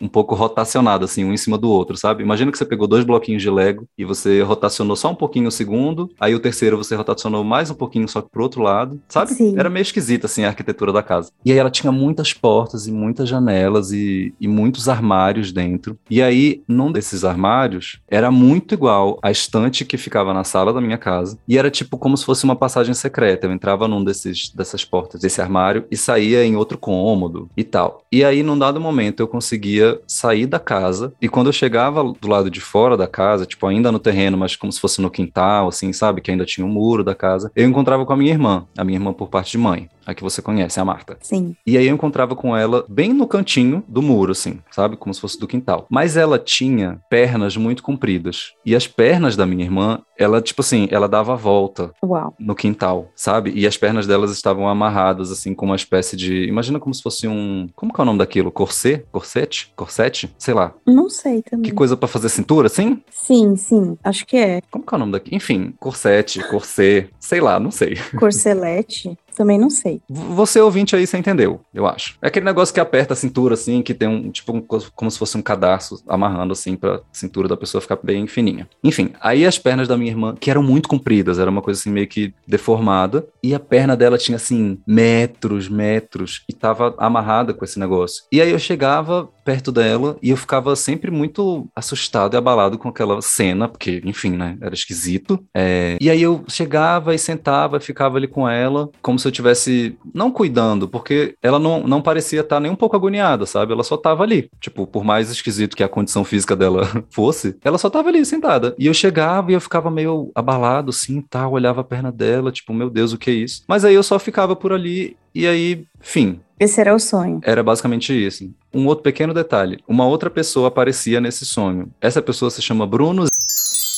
um 0.00 0.08
pouco 0.08 0.34
rotacionado, 0.34 1.04
assim, 1.04 1.24
um 1.24 1.32
em 1.32 1.36
cima 1.36 1.58
do 1.58 1.70
outro, 1.70 1.96
sabe? 1.96 2.22
Imagina 2.22 2.50
que 2.50 2.58
você 2.58 2.64
pegou 2.64 2.86
dois 2.86 3.04
bloquinhos 3.04 3.42
de 3.42 3.50
Lego 3.50 3.86
e 3.96 4.04
você 4.04 4.42
rotacionou 4.42 4.96
só 4.96 5.10
um 5.10 5.14
pouquinho 5.14 5.48
o 5.48 5.52
segundo, 5.52 6.10
aí 6.20 6.34
o 6.34 6.40
terceiro 6.40 6.76
você 6.76 6.94
rotacionou 6.94 7.44
mais 7.44 7.70
um 7.70 7.74
pouquinho 7.74 8.08
só 8.08 8.22
que 8.22 8.30
pro 8.30 8.42
outro 8.42 8.62
lado, 8.62 9.00
sabe? 9.08 9.32
Sim. 9.32 9.54
Era 9.58 9.70
meio 9.70 9.82
esquisita, 9.82 10.26
assim, 10.26 10.44
a 10.44 10.48
arquitetura 10.48 10.92
da 10.92 11.02
casa. 11.02 11.30
E 11.44 11.52
aí 11.52 11.58
ela 11.58 11.70
tinha 11.70 11.92
muitas 11.92 12.32
portas 12.32 12.86
e 12.86 12.92
muitas 12.92 13.28
janelas 13.28 13.92
e, 13.92 14.34
e 14.40 14.48
muitos 14.48 14.88
armários 14.88 15.52
dentro. 15.52 15.98
E 16.10 16.22
aí, 16.22 16.62
num 16.68 16.92
desses 16.92 17.24
armários, 17.24 18.00
era 18.08 18.30
muito 18.30 18.74
igual 18.74 19.18
à 19.22 19.30
estante 19.30 19.84
que 19.84 19.96
ficava 19.96 20.32
na 20.32 20.44
sala 20.44 20.72
da 20.72 20.80
minha 20.80 20.98
casa. 20.98 21.38
E 21.48 21.58
era 21.58 21.70
tipo 21.70 21.98
como 21.98 22.16
se 22.16 22.24
fosse 22.24 22.44
uma 22.44 22.56
passagem 22.56 22.94
secreta. 22.94 23.46
Eu 23.46 23.52
entrava 23.52 23.88
num 23.88 24.02
desses, 24.02 24.50
dessas 24.50 24.84
portas, 24.84 25.20
desse 25.20 25.40
armário, 25.40 25.84
e 25.90 25.96
saía 25.96 26.44
em 26.44 26.56
outro 26.56 26.78
cômodo 26.78 27.48
e 27.56 27.64
tal. 27.64 28.02
E 28.10 28.24
aí, 28.24 28.42
num 28.42 28.58
dado 28.58 28.80
momento, 28.80 29.20
eu 29.20 29.28
conseguia 29.56 30.00
sair 30.06 30.46
da 30.46 30.58
casa. 30.58 31.12
E 31.20 31.28
quando 31.28 31.46
eu 31.46 31.52
chegava 31.52 32.02
do 32.02 32.28
lado 32.28 32.50
de 32.50 32.60
fora 32.60 32.96
da 32.96 33.06
casa, 33.06 33.46
tipo, 33.46 33.66
ainda 33.66 33.90
no 33.90 33.98
terreno, 33.98 34.36
mas 34.36 34.54
como 34.54 34.70
se 34.70 34.80
fosse 34.80 35.00
no 35.00 35.10
quintal, 35.10 35.68
assim, 35.68 35.92
sabe? 35.92 36.20
Que 36.20 36.30
ainda 36.30 36.44
tinha 36.44 36.66
um 36.66 36.70
muro 36.70 37.02
da 37.02 37.14
casa, 37.14 37.50
eu 37.56 37.66
encontrava 37.66 38.04
com 38.04 38.12
a 38.12 38.16
minha 38.16 38.32
irmã, 38.32 38.66
a 38.76 38.84
minha 38.84 38.98
irmã 38.98 39.12
por 39.12 39.28
parte 39.28 39.52
de 39.52 39.58
mãe, 39.58 39.88
a 40.06 40.14
que 40.14 40.22
você 40.22 40.40
conhece, 40.40 40.78
a 40.78 40.84
Marta. 40.84 41.16
Sim. 41.20 41.56
E 41.66 41.76
aí 41.76 41.86
eu 41.88 41.94
encontrava 41.94 42.36
com 42.36 42.56
ela 42.56 42.84
bem 42.88 43.12
no 43.12 43.26
cantinho 43.26 43.82
do 43.88 44.00
muro, 44.00 44.32
assim, 44.32 44.60
sabe? 44.70 44.96
Como 44.96 45.12
se 45.12 45.20
fosse 45.20 45.38
do 45.38 45.48
quintal. 45.48 45.86
Mas 45.90 46.16
ela 46.16 46.38
tinha 46.38 47.00
pernas 47.10 47.56
muito 47.56 47.82
compridas. 47.82 48.52
E 48.64 48.76
as 48.76 48.86
pernas 48.86 49.36
da 49.36 49.46
minha 49.46 49.64
irmã, 49.64 50.00
ela, 50.16 50.40
tipo 50.40 50.60
assim, 50.60 50.86
ela 50.90 51.08
dava 51.08 51.32
a 51.32 51.36
volta 51.36 51.92
Uau. 52.02 52.34
no 52.38 52.54
quintal, 52.54 53.10
sabe? 53.16 53.52
E 53.54 53.66
as 53.66 53.76
pernas 53.76 54.06
delas 54.06 54.30
estavam 54.30 54.68
amarradas, 54.68 55.32
assim, 55.32 55.54
com 55.54 55.66
uma 55.66 55.76
espécie 55.76 56.16
de. 56.16 56.44
Imagina 56.44 56.78
como 56.78 56.94
se 56.94 57.02
fosse 57.02 57.26
um. 57.26 57.68
Como 57.74 57.92
que 57.92 58.00
é 58.00 58.02
o 58.02 58.06
nome 58.06 58.18
daquilo? 58.18 58.52
Corset? 58.52 59.04
Corsete? 59.46 59.72
Corsete? 59.76 60.34
Sei 60.38 60.52
lá. 60.54 60.72
Não 60.86 61.08
sei 61.08 61.42
também. 61.42 61.70
Que 61.70 61.76
coisa 61.76 61.96
pra 61.96 62.08
fazer 62.08 62.28
cintura, 62.28 62.66
assim? 62.66 63.02
Sim, 63.10 63.56
sim. 63.56 63.96
Acho 64.02 64.26
que 64.26 64.36
é. 64.36 64.60
Como 64.70 64.84
que 64.84 64.94
é 64.94 64.96
o 64.96 64.98
nome 64.98 65.12
daqui? 65.12 65.34
Enfim, 65.34 65.72
corsete, 65.78 66.42
corset, 66.48 67.10
sei 67.20 67.40
lá, 67.40 67.58
não 67.60 67.70
sei. 67.70 67.96
Corcelete. 68.18 69.16
também 69.36 69.58
não 69.58 69.68
sei. 69.68 70.00
Você 70.08 70.58
ouvinte 70.60 70.96
aí, 70.96 71.06
você 71.06 71.18
entendeu, 71.18 71.60
eu 71.74 71.86
acho. 71.86 72.16
É 72.22 72.28
aquele 72.28 72.46
negócio 72.46 72.72
que 72.72 72.80
aperta 72.80 73.12
a 73.12 73.16
cintura, 73.16 73.52
assim, 73.54 73.82
que 73.82 73.92
tem 73.92 74.08
um, 74.08 74.30
tipo, 74.30 74.50
um 74.56 74.60
co- 74.62 74.82
como 74.94 75.10
se 75.10 75.18
fosse 75.18 75.36
um 75.36 75.42
cadarço 75.42 76.02
amarrando, 76.08 76.52
assim, 76.52 76.74
pra 76.74 77.00
cintura 77.12 77.46
da 77.46 77.56
pessoa 77.56 77.82
ficar 77.82 77.98
bem 78.02 78.26
fininha. 78.26 78.66
Enfim, 78.82 79.10
aí 79.20 79.44
as 79.44 79.58
pernas 79.58 79.86
da 79.88 79.96
minha 79.96 80.10
irmã, 80.10 80.34
que 80.40 80.50
eram 80.50 80.62
muito 80.62 80.88
compridas, 80.88 81.38
era 81.38 81.50
uma 81.50 81.60
coisa, 81.60 81.78
assim, 81.78 81.90
meio 81.90 82.06
que 82.08 82.32
deformada, 82.48 83.26
e 83.42 83.54
a 83.54 83.60
perna 83.60 83.94
dela 83.94 84.16
tinha, 84.16 84.36
assim, 84.36 84.78
metros, 84.86 85.68
metros, 85.68 86.42
e 86.48 86.54
tava 86.54 86.94
amarrada 86.98 87.52
com 87.52 87.64
esse 87.64 87.78
negócio. 87.78 88.24
E 88.32 88.40
aí 88.40 88.50
eu 88.50 88.58
chegava 88.58 89.28
perto 89.46 89.70
dela 89.70 90.16
e 90.20 90.30
eu 90.30 90.36
ficava 90.36 90.74
sempre 90.74 91.08
muito 91.08 91.68
assustado 91.74 92.34
e 92.34 92.36
abalado 92.36 92.76
com 92.76 92.88
aquela 92.88 93.22
cena, 93.22 93.68
porque, 93.68 94.02
enfim, 94.04 94.30
né, 94.30 94.58
era 94.60 94.74
esquisito. 94.74 95.38
É, 95.54 95.96
E 96.00 96.10
aí 96.10 96.20
eu 96.20 96.44
chegava 96.48 97.14
e 97.14 97.18
sentava, 97.18 97.78
ficava 97.78 98.16
ali 98.16 98.26
com 98.26 98.48
ela, 98.48 98.90
como 99.00 99.20
se 99.20 99.28
eu 99.28 99.30
tivesse, 99.30 99.96
não 100.12 100.32
cuidando, 100.32 100.88
porque 100.88 101.36
ela 101.40 101.60
não, 101.60 101.86
não 101.86 102.02
parecia 102.02 102.40
estar 102.40 102.58
nem 102.58 102.72
um 102.72 102.76
pouco 102.76 102.96
agoniada, 102.96 103.46
sabe? 103.46 103.72
Ela 103.72 103.84
só 103.84 103.96
tava 103.96 104.24
ali. 104.24 104.50
Tipo, 104.60 104.84
por 104.84 105.04
mais 105.04 105.30
esquisito 105.30 105.76
que 105.76 105.84
a 105.84 105.88
condição 105.88 106.24
física 106.24 106.56
dela 106.56 106.82
fosse, 107.08 107.56
ela 107.62 107.78
só 107.78 107.88
tava 107.88 108.08
ali 108.08 108.24
sentada. 108.26 108.74
E 108.76 108.88
eu 108.88 108.94
chegava 108.94 109.52
e 109.52 109.54
eu 109.54 109.60
ficava 109.60 109.92
meio 109.92 110.32
abalado, 110.34 110.90
assim, 110.90 111.20
tal, 111.20 111.52
olhava 111.52 111.82
a 111.82 111.84
perna 111.84 112.10
dela, 112.10 112.50
tipo, 112.50 112.74
meu 112.74 112.90
Deus, 112.90 113.12
o 113.12 113.18
que 113.18 113.30
é 113.30 113.34
isso? 113.34 113.62
Mas 113.68 113.84
aí 113.84 113.94
eu 113.94 114.02
só 114.02 114.18
ficava 114.18 114.56
por 114.56 114.72
ali 114.72 115.16
e 115.36 115.46
aí, 115.46 115.84
fim, 116.00 116.40
Esse 116.58 116.80
era 116.80 116.94
o 116.94 116.98
sonho. 116.98 117.40
era 117.44 117.62
basicamente 117.62 118.12
isso. 118.12 118.50
Um 118.72 118.86
outro 118.86 119.02
pequeno 119.02 119.34
detalhe: 119.34 119.78
uma 119.86 120.06
outra 120.06 120.30
pessoa 120.30 120.68
aparecia 120.68 121.20
nesse 121.20 121.44
sonho. 121.44 121.90
Essa 122.00 122.22
pessoa 122.22 122.50
se 122.50 122.62
chama 122.62 122.86
Bruno 122.86 123.24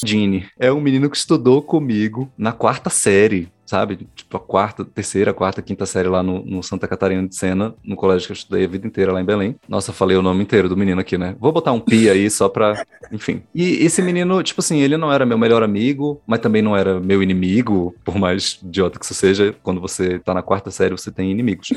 Dini. 0.04 0.46
É 0.58 0.72
um 0.72 0.80
menino 0.80 1.08
que 1.08 1.16
estudou 1.16 1.62
comigo 1.62 2.30
na 2.36 2.52
quarta 2.52 2.90
série, 2.90 3.48
sabe? 3.68 4.08
Tipo, 4.14 4.38
a 4.38 4.40
quarta, 4.40 4.82
terceira, 4.82 5.34
quarta, 5.34 5.60
quinta 5.60 5.84
série 5.84 6.08
lá 6.08 6.22
no, 6.22 6.42
no 6.42 6.62
Santa 6.62 6.88
Catarina 6.88 7.28
de 7.28 7.36
Sena, 7.36 7.74
no 7.84 7.96
colégio 7.96 8.26
que 8.26 8.32
eu 8.32 8.36
estudei 8.36 8.64
a 8.64 8.68
vida 8.68 8.86
inteira 8.86 9.12
lá 9.12 9.20
em 9.20 9.24
Belém. 9.24 9.56
Nossa, 9.68 9.92
falei 9.92 10.16
o 10.16 10.22
nome 10.22 10.42
inteiro 10.42 10.70
do 10.70 10.76
menino 10.76 10.98
aqui, 10.98 11.18
né? 11.18 11.36
Vou 11.38 11.52
botar 11.52 11.72
um 11.72 11.80
pi 11.80 12.08
aí 12.08 12.30
só 12.30 12.48
pra. 12.48 12.82
Enfim. 13.12 13.42
E 13.54 13.84
esse 13.84 14.00
menino, 14.00 14.42
tipo 14.42 14.60
assim, 14.60 14.80
ele 14.80 14.96
não 14.96 15.12
era 15.12 15.26
meu 15.26 15.36
melhor 15.36 15.62
amigo, 15.62 16.18
mas 16.26 16.40
também 16.40 16.62
não 16.62 16.74
era 16.74 16.98
meu 16.98 17.22
inimigo, 17.22 17.94
por 18.02 18.16
mais 18.16 18.58
idiota 18.62 18.98
que 18.98 19.04
isso 19.04 19.14
seja. 19.14 19.54
Quando 19.62 19.82
você 19.82 20.18
tá 20.18 20.32
na 20.32 20.42
quarta 20.42 20.70
série, 20.70 20.96
você 20.96 21.10
tem 21.10 21.30
inimigos. 21.30 21.68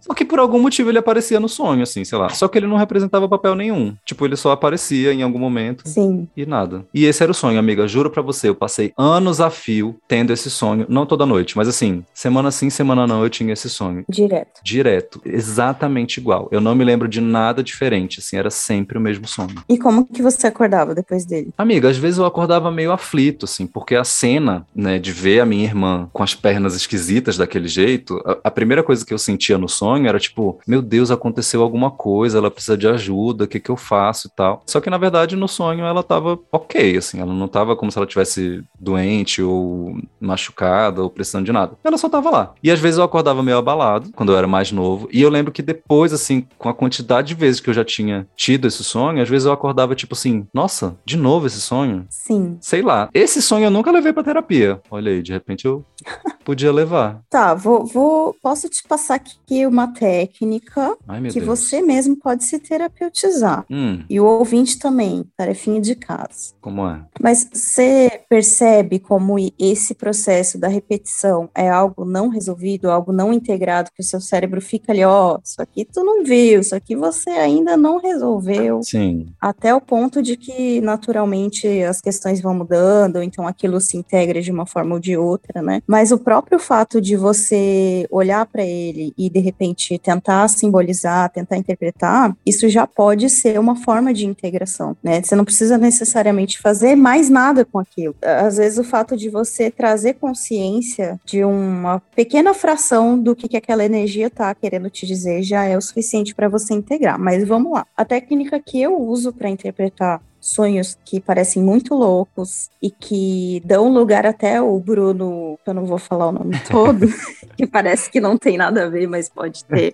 Só 0.00 0.14
que 0.14 0.24
por 0.24 0.38
algum 0.38 0.60
motivo 0.60 0.90
ele 0.90 0.98
aparecia 0.98 1.40
no 1.40 1.48
sonho, 1.48 1.82
assim, 1.82 2.04
sei 2.04 2.18
lá. 2.18 2.28
Só 2.30 2.48
que 2.48 2.58
ele 2.58 2.66
não 2.66 2.76
representava 2.76 3.28
papel 3.28 3.54
nenhum. 3.54 3.94
Tipo, 4.04 4.24
ele 4.24 4.36
só 4.36 4.52
aparecia 4.52 5.12
em 5.12 5.22
algum 5.22 5.38
momento 5.38 5.82
Sim. 5.86 6.28
e 6.36 6.46
nada. 6.46 6.84
E 6.94 7.04
esse 7.04 7.22
era 7.22 7.32
o 7.32 7.34
sonho, 7.34 7.58
amiga. 7.58 7.88
Juro 7.88 8.10
pra 8.10 8.22
você, 8.22 8.48
eu 8.48 8.54
passei 8.54 8.92
anos 8.96 9.40
a 9.40 9.50
fio 9.50 9.96
tendo 10.06 10.32
esse 10.32 10.50
sonho. 10.50 10.86
Não 10.88 11.06
toda 11.08 11.26
noite, 11.26 11.56
mas 11.56 11.66
assim, 11.66 12.04
semana 12.14 12.50
sim, 12.50 12.70
semana 12.70 13.06
não, 13.06 13.22
eu 13.22 13.30
tinha 13.30 13.52
esse 13.52 13.68
sonho. 13.68 14.04
Direto. 14.08 14.60
Direto. 14.62 15.20
Exatamente 15.24 16.18
igual. 16.18 16.48
Eu 16.52 16.60
não 16.60 16.74
me 16.74 16.84
lembro 16.84 17.08
de 17.08 17.20
nada 17.20 17.62
diferente, 17.62 18.20
assim, 18.20 18.36
era 18.36 18.50
sempre 18.50 18.98
o 18.98 19.00
mesmo 19.00 19.26
sonho. 19.26 19.54
E 19.68 19.78
como 19.78 20.06
que 20.06 20.22
você 20.22 20.46
acordava 20.46 20.94
depois 20.94 21.24
dele? 21.24 21.52
Amiga, 21.58 21.88
às 21.88 21.96
vezes 21.96 22.18
eu 22.18 22.26
acordava 22.26 22.70
meio 22.70 22.92
aflito, 22.92 23.44
assim, 23.44 23.66
porque 23.66 23.94
a 23.94 24.04
cena, 24.04 24.66
né, 24.74 24.98
de 24.98 25.10
ver 25.10 25.40
a 25.40 25.46
minha 25.46 25.64
irmã 25.64 26.08
com 26.12 26.22
as 26.22 26.34
pernas 26.34 26.76
esquisitas 26.76 27.36
daquele 27.36 27.68
jeito, 27.68 28.22
a, 28.24 28.38
a 28.44 28.50
primeira 28.50 28.82
coisa 28.82 29.04
que 29.04 29.14
eu 29.14 29.18
sentia 29.18 29.58
no 29.58 29.68
sonho 29.68 30.06
era 30.06 30.18
tipo, 30.18 30.60
meu 30.66 30.82
Deus, 30.82 31.10
aconteceu 31.10 31.62
alguma 31.62 31.90
coisa, 31.90 32.38
ela 32.38 32.50
precisa 32.50 32.76
de 32.76 32.86
ajuda, 32.86 33.44
o 33.44 33.48
que 33.48 33.60
que 33.60 33.70
eu 33.70 33.76
faço 33.76 34.28
e 34.28 34.30
tal. 34.30 34.62
Só 34.66 34.80
que 34.80 34.90
na 34.90 34.98
verdade 34.98 35.36
no 35.36 35.48
sonho 35.48 35.84
ela 35.84 36.02
tava 36.02 36.38
ok, 36.52 36.96
assim, 36.96 37.20
ela 37.20 37.32
não 37.32 37.48
tava 37.48 37.76
como 37.76 37.90
se 37.90 37.98
ela 37.98 38.06
tivesse 38.06 38.62
doente 38.78 39.42
ou 39.42 39.98
machucada 40.20 40.97
ou 41.02 41.10
precisando 41.10 41.46
de 41.46 41.52
nada. 41.52 41.72
Ela 41.82 41.98
só 41.98 42.08
tava 42.08 42.30
lá. 42.30 42.54
E 42.62 42.70
às 42.70 42.80
vezes 42.80 42.98
eu 42.98 43.04
acordava 43.04 43.42
meio 43.42 43.58
abalado, 43.58 44.10
quando 44.14 44.32
eu 44.32 44.38
era 44.38 44.46
mais 44.46 44.72
novo, 44.72 45.08
e 45.12 45.22
eu 45.22 45.30
lembro 45.30 45.52
que 45.52 45.62
depois, 45.62 46.12
assim, 46.12 46.46
com 46.58 46.68
a 46.68 46.74
quantidade 46.74 47.28
de 47.28 47.34
vezes 47.34 47.60
que 47.60 47.70
eu 47.70 47.74
já 47.74 47.84
tinha 47.84 48.26
tido 48.36 48.66
esse 48.66 48.82
sonho, 48.84 49.22
às 49.22 49.28
vezes 49.28 49.46
eu 49.46 49.52
acordava 49.52 49.94
tipo 49.94 50.14
assim, 50.14 50.46
nossa, 50.52 50.96
de 51.04 51.16
novo 51.16 51.46
esse 51.46 51.60
sonho? 51.60 52.06
Sim. 52.08 52.56
Sei 52.60 52.82
lá. 52.82 53.08
Esse 53.12 53.42
sonho 53.42 53.64
eu 53.64 53.70
nunca 53.70 53.90
levei 53.90 54.12
pra 54.12 54.22
terapia. 54.22 54.80
Olha 54.90 55.12
aí, 55.12 55.22
de 55.22 55.32
repente 55.32 55.64
eu 55.66 55.84
podia 56.48 56.72
levar. 56.72 57.20
Tá, 57.28 57.52
vou, 57.52 57.84
vou 57.84 58.34
posso 58.42 58.70
te 58.70 58.82
passar 58.88 59.16
aqui 59.16 59.66
uma 59.66 59.88
técnica 59.92 60.96
Ai, 61.06 61.20
que 61.24 61.40
Deus. 61.40 61.44
você 61.44 61.82
mesmo 61.82 62.16
pode 62.16 62.42
se 62.44 62.58
terapeutizar. 62.58 63.66
Hum, 63.70 64.02
E 64.08 64.18
o 64.18 64.24
ouvinte 64.24 64.78
também, 64.78 65.26
tarefinha 65.36 65.78
de 65.78 65.94
casa. 65.94 66.54
como 66.62 66.88
é? 66.88 67.02
Mas 67.20 67.46
você 67.52 68.22
percebe 68.30 68.98
como 68.98 69.36
esse 69.58 69.94
processo 69.94 70.56
da 70.58 70.68
repetição 70.68 71.50
é 71.54 71.68
algo 71.68 72.06
não 72.06 72.28
resolvido, 72.30 72.90
algo 72.90 73.12
não 73.12 73.30
integrado, 73.30 73.90
que 73.94 74.00
o 74.00 74.04
seu 74.04 74.18
cérebro 74.20 74.62
fica 74.62 74.90
ali, 74.90 75.04
ó, 75.04 75.38
isso 75.44 75.60
aqui 75.60 75.84
tu 75.84 76.02
não 76.02 76.24
viu, 76.24 76.60
isso 76.60 76.74
aqui 76.74 76.96
você 76.96 77.28
ainda 77.28 77.76
não 77.76 77.98
resolveu, 78.00 78.80
Sim. 78.82 79.26
até 79.38 79.74
o 79.74 79.82
ponto 79.82 80.22
de 80.22 80.34
que 80.34 80.80
naturalmente 80.80 81.66
as 81.82 82.00
questões 82.00 82.40
vão 82.40 82.54
mudando, 82.54 83.16
ou 83.16 83.22
então 83.22 83.46
aquilo 83.46 83.78
se 83.82 83.98
integra 83.98 84.40
de 84.40 84.50
uma 84.50 84.64
forma 84.64 84.94
ou 84.94 85.00
de 85.00 85.14
outra, 85.14 85.60
né? 85.60 85.82
Mas 85.86 86.10
o 86.10 86.18
próprio 86.38 86.58
fato 86.60 87.00
de 87.00 87.16
você 87.16 88.06
olhar 88.10 88.46
para 88.46 88.64
ele 88.64 89.12
e 89.18 89.28
de 89.28 89.40
repente 89.40 89.98
tentar 89.98 90.46
simbolizar, 90.46 91.30
tentar 91.30 91.56
interpretar, 91.56 92.32
isso 92.46 92.68
já 92.68 92.86
pode 92.86 93.28
ser 93.28 93.58
uma 93.58 93.74
forma 93.74 94.14
de 94.14 94.24
integração, 94.24 94.96
né? 95.02 95.20
Você 95.20 95.34
não 95.34 95.44
precisa 95.44 95.76
necessariamente 95.76 96.60
fazer 96.60 96.94
mais 96.94 97.28
nada 97.28 97.64
com 97.64 97.80
aquilo. 97.80 98.14
Às 98.22 98.56
vezes 98.56 98.78
o 98.78 98.84
fato 98.84 99.16
de 99.16 99.28
você 99.28 99.68
trazer 99.68 100.14
consciência 100.14 101.18
de 101.24 101.44
uma 101.44 102.00
pequena 102.14 102.54
fração 102.54 103.18
do 103.18 103.34
que, 103.34 103.48
que 103.48 103.56
aquela 103.56 103.84
energia 103.84 104.30
tá 104.30 104.54
querendo 104.54 104.88
te 104.88 105.06
dizer 105.06 105.42
já 105.42 105.64
é 105.64 105.76
o 105.76 105.82
suficiente 105.82 106.36
para 106.36 106.48
você 106.48 106.72
integrar. 106.72 107.18
Mas 107.18 107.46
vamos 107.46 107.72
lá. 107.72 107.84
A 107.96 108.04
técnica 108.04 108.60
que 108.60 108.80
eu 108.80 108.96
uso 108.96 109.32
para 109.32 109.48
interpretar 109.48 110.20
sonhos 110.40 110.96
que 111.04 111.20
parecem 111.20 111.62
muito 111.62 111.94
loucos 111.94 112.68
e 112.82 112.90
que 112.90 113.62
dão 113.64 113.92
lugar 113.92 114.26
até 114.26 114.60
o 114.60 114.78
Bruno, 114.78 115.58
eu 115.66 115.74
não 115.74 115.84
vou 115.84 115.98
falar 115.98 116.28
o 116.28 116.32
nome 116.32 116.58
todo, 116.70 117.06
que 117.56 117.66
parece 117.66 118.10
que 118.10 118.20
não 118.20 118.36
tem 118.36 118.56
nada 118.56 118.84
a 118.84 118.88
ver, 118.88 119.06
mas 119.06 119.28
pode 119.28 119.64
ter. 119.64 119.92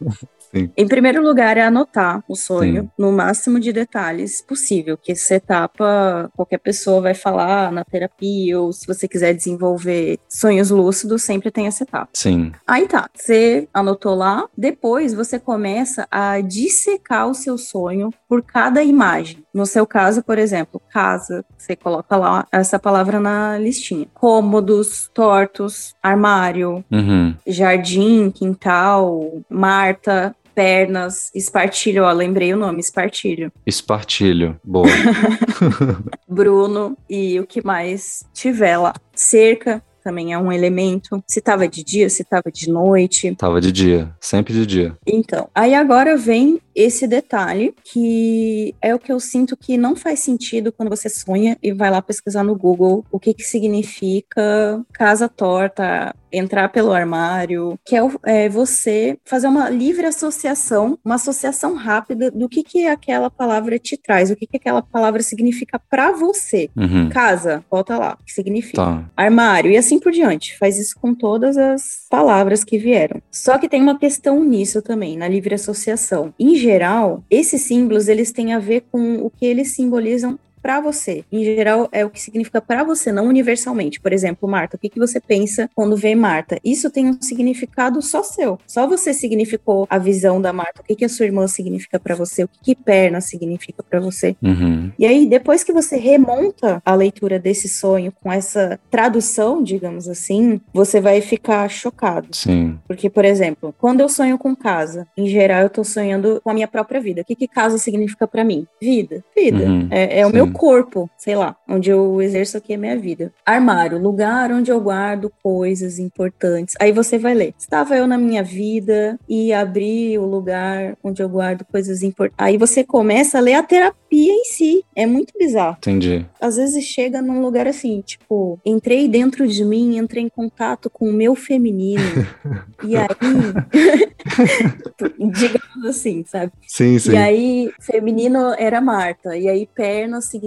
Sim. 0.55 0.71
Em 0.77 0.87
primeiro 0.87 1.21
lugar, 1.21 1.57
é 1.57 1.63
anotar 1.63 2.23
o 2.29 2.37
sonho 2.37 2.83
Sim. 2.83 2.91
no 2.97 3.11
máximo 3.11 3.59
de 3.59 3.73
detalhes 3.73 4.41
possível, 4.41 4.97
que 4.97 5.11
essa 5.11 5.35
etapa 5.35 6.31
qualquer 6.37 6.59
pessoa 6.59 7.01
vai 7.01 7.15
falar 7.15 7.73
na 7.73 7.85
terapia, 7.85 8.61
ou 8.61 8.73
se 8.73 8.87
você 8.87 9.09
quiser 9.09 9.35
desenvolver 9.35 10.19
sonhos 10.29 10.71
lúcidos, 10.71 11.23
sempre 11.23 11.51
tem 11.51 11.67
essa 11.67 11.83
etapa. 11.83 12.09
Sim. 12.13 12.53
Aí 12.67 12.87
tá, 12.87 13.11
você 13.13 13.69
anotou 13.75 14.15
lá, 14.15 14.49
depois 14.57 15.13
você 15.13 15.41
começa 15.41 16.07
a 16.09 16.41
dissecar 16.41 17.29
o 17.29 17.35
seu 17.35 17.59
sonho 17.59 18.11
por 18.29 18.43
cada 18.43 18.83
imagem. 18.83 19.44
No 19.55 19.65
seu 19.67 19.87
caso, 19.87 20.23
por 20.25 20.37
exemplo, 20.37 20.83
casa, 20.93 21.45
você 21.57 21.77
coloca 21.77 22.17
lá 22.17 22.45
essa 22.51 22.77
palavra 22.79 23.21
na 23.21 23.57
listinha. 23.57 24.07
Cômodos, 24.13 25.09
tortos, 25.15 25.95
armário, 26.03 26.85
Uhum. 26.91 27.35
jardim, 27.47 28.31
quintal, 28.33 29.41
Marta, 29.49 30.35
pernas, 30.55 31.31
espartilho, 31.35 32.05
ó, 32.05 32.13
lembrei 32.13 32.53
o 32.53 32.57
nome, 32.57 32.81
espartilho. 32.81 33.53
Espartilho. 33.67 34.59
Boa. 34.65 34.87
Bruno 36.29 36.97
e 37.09 37.39
o 37.41 37.47
que 37.47 37.65
mais 37.65 38.25
tiver 38.33 38.77
lá. 38.77 38.95
Cerca 39.15 39.83
também 40.03 40.33
é 40.35 40.39
um 40.39 40.53
elemento. 40.53 41.23
Se 41.27 41.41
tava 41.41 41.67
de 41.67 41.83
dia, 41.83 42.11
se 42.11 42.23
tava 42.25 42.53
de 42.53 42.71
noite. 42.71 43.35
Tava 43.37 43.59
de 43.61 43.73
dia. 43.73 44.15
Sempre 44.21 44.53
de 44.53 44.67
dia. 44.67 44.97
Então, 45.07 45.49
aí 45.55 45.75
agora 45.75 46.15
vem 46.17 46.61
esse 46.75 47.07
detalhe 47.07 47.75
que 47.85 48.75
é 48.81 48.95
o 48.95 48.99
que 48.99 49.13
eu 49.13 49.21
sinto 49.21 49.57
que 49.57 49.77
não 49.77 49.95
faz 49.95 50.21
sentido 50.21 50.73
quando 50.73 50.89
você 50.89 51.09
sonha 51.09 51.57
e 51.63 51.73
vai 51.73 51.91
lá 51.91 52.01
pesquisar 52.03 52.43
no 52.43 52.57
Google 52.57 53.05
o 53.11 53.19
que 53.19 53.35
que 53.35 53.43
significa 53.43 54.85
casa 54.93 55.29
torta, 55.29 56.15
entrar 56.33 56.69
pelo 56.71 56.93
armário, 56.93 57.79
que 57.85 57.97
é, 57.97 58.01
é 58.25 58.49
você 58.49 59.17
fazer 59.25 59.47
uma 59.47 59.69
livre 59.71 60.07
associação, 60.07 60.99
uma 61.05 61.15
associação 61.15 61.75
rápida 61.75 62.31
do 62.31 62.49
que 62.49 62.63
que 62.63 62.87
aquela 62.87 63.31
palavra 63.31 63.79
te 63.79 63.97
traz, 63.97 64.31
o 64.31 64.37
que 64.37 64.47
que 64.47 64.57
aquela 64.57 64.83
palavra 64.83 65.23
significa 65.23 65.79
pra 65.79 66.11
você. 66.13 66.71
Uhum. 66.77 67.09
Casa, 67.09 67.65
volta 67.71 67.97
lá, 67.97 68.19
o 68.21 68.25
que 68.25 68.33
significa 68.33 68.75
Tá. 68.75 69.05
armário 69.17 69.71
e 69.71 69.77
assim 69.77 70.01
por 70.01 70.11
diante. 70.11 70.59
Faz 70.59 70.79
isso 70.79 70.97
com 71.01 71.15
todas 71.15 71.57
as 71.57 72.07
palavras 72.11 72.65
que 72.65 72.79
vieram. 72.79 73.23
Só 73.31 73.57
que 73.57 73.69
tem 73.69 73.81
uma 73.81 73.99
questão 73.99 74.43
nisso 74.45 74.83
também, 74.83 75.17
na 75.17 75.29
livre 75.29 75.55
associação. 75.55 76.35
Em 76.39 76.57
geral, 76.65 77.23
esses 77.31 77.61
símbolos 77.63 78.09
eles 78.09 78.33
têm 78.33 78.55
a 78.55 78.59
ver 78.59 78.85
com 78.91 79.17
o 79.17 79.29
que 79.31 79.45
eles 79.45 79.75
simbolizam 79.75 80.39
para 80.65 80.81
você. 80.81 81.27
Em 81.31 81.45
geral, 81.45 81.91
é 81.93 82.07
o 82.07 82.09
que 82.09 82.19
significa 82.19 82.59
para 82.59 82.83
você, 82.83 83.13
não 83.13 83.27
universalmente. 83.27 84.01
Por 84.01 84.15
exemplo, 84.15 84.49
Marta, 84.49 84.77
o 84.77 84.81
que, 84.81 84.89
que 84.89 84.99
você 84.99 85.21
pensa 85.21 85.69
quando 85.75 85.95
vê 85.95 86.15
Marta? 86.15 86.59
Isso 86.65 86.91
tem 86.91 87.07
um 87.07 87.21
significado 87.21 88.01
só 88.01 88.23
seu. 88.23 88.59
Só 88.67 88.87
você 88.87 89.13
significou 89.13 89.87
a 89.91 89.99
visão 89.99 90.41
da 90.41 90.55
Marta. 90.55 90.81
O 90.81 90.85
que, 90.85 90.97
que 90.97 91.05
a 91.05 91.09
sua 91.11 91.27
irmã 91.27 91.47
significa 91.47 92.01
para 92.01 92.15
você? 92.15 92.45
O 92.45 92.49
que, 92.49 92.75
que 92.75 92.75
perna 92.75 93.21
significa 93.21 93.83
para 93.83 94.01
você? 94.01 94.37
Uhum. 94.43 94.91
E 94.99 95.05
aí, 95.05 95.27
depois 95.27 95.63
que 95.63 95.71
você 95.71 95.99
remonta 95.99 96.81
a 96.83 96.95
leitura 96.95 97.39
desse 97.39 97.69
sonho 97.69 98.11
com 98.23 98.33
essa 98.33 98.81
tradução, 98.91 99.63
digamos 99.63 100.09
assim, 100.09 100.63
você 100.73 100.99
vai 100.99 101.21
ficar 101.21 101.69
chocado. 101.69 102.29
Sim. 102.33 102.79
Porque, 102.89 103.11
por 103.11 103.27
exemplo, 103.27 103.75
quando 103.79 104.01
eu 104.01 104.09
sonho 104.09 104.39
com 104.39 104.57
casa, 104.57 105.07
em 105.15 105.29
geral 105.29 105.61
eu 105.61 105.69
tô 105.69 105.85
sonhando 105.85 106.41
com 106.43 106.49
a 106.49 106.55
minha 106.55 106.69
própria 106.69 107.03
vida. 107.03 107.21
O 107.21 107.25
que, 107.25 107.37
que 107.37 107.47
casa 107.47 107.77
significa 107.77 108.27
pra 108.27 108.43
mim? 108.43 108.67
Vida. 108.81 109.23
Vida. 109.37 109.65
Uhum, 109.65 109.89
É, 109.91 110.21
é 110.21 110.27
o 110.27 110.33
meu 110.33 110.54
corpo, 110.55 111.11
sei 111.19 111.37
lá, 111.37 111.55
onde 111.69 111.91
eu 111.91 112.23
exerço 112.23 112.57
aqui 112.57 112.73
a 112.73 112.79
minha 112.79 112.97
vida. 112.97 113.33
Armário, 113.45 113.99
lugar 113.99 114.51
onde 114.53 114.71
eu 114.71 114.81
guardo 114.81 115.31
coisas 115.43 115.99
importantes. 115.99 116.75
Aí 116.81 116.93
você 116.93 117.19
vai 117.19 117.35
ler. 117.35 117.55
Estava 117.59 117.97
eu 117.97 118.07
na 118.07 118.17
minha 118.17 118.43
vida 118.43 119.19
e 119.29 119.53
abri 119.53 120.17
o 120.19 120.25
lugar 120.25 120.97
onde 121.03 121.23
eu 121.23 121.29
guardo 121.29 121.65
coisas 121.65 122.03
importantes. 122.03 122.37
Aí 122.39 122.57
você 122.57 122.85
começa 122.85 123.39
a 123.39 123.41
ler 123.41 123.55
a 123.55 123.63
terapia 123.63 124.33
em 124.33 124.45
si. 124.45 124.85
É 124.95 125.07
muito 125.07 125.33
bizarro 125.39 125.77
Entendi. 125.79 126.25
às 126.41 126.57
vezes 126.57 126.85
chega 126.85 127.21
num 127.21 127.41
lugar 127.41 127.67
assim, 127.67 128.01
tipo, 128.01 128.59
entrei 128.65 129.09
dentro 129.09 129.47
de 129.49 129.65
mim, 129.65 129.97
entrei 129.97 130.23
em 130.23 130.29
contato 130.29 130.89
com 130.89 131.09
o 131.09 131.13
meu 131.13 131.35
feminino. 131.35 132.03
e 132.85 132.97
aí, 132.97 133.09
digamos 135.19 135.87
assim, 135.87 136.25
sabe? 136.27 136.53
Sim, 136.67 136.99
sim. 136.99 137.13
E 137.13 137.17
aí, 137.17 137.73
feminino 137.81 138.55
era 138.57 138.81
Marta, 138.81 139.37
e 139.37 139.49
aí 139.49 139.69
perna 139.75 140.21
significa 140.21 140.44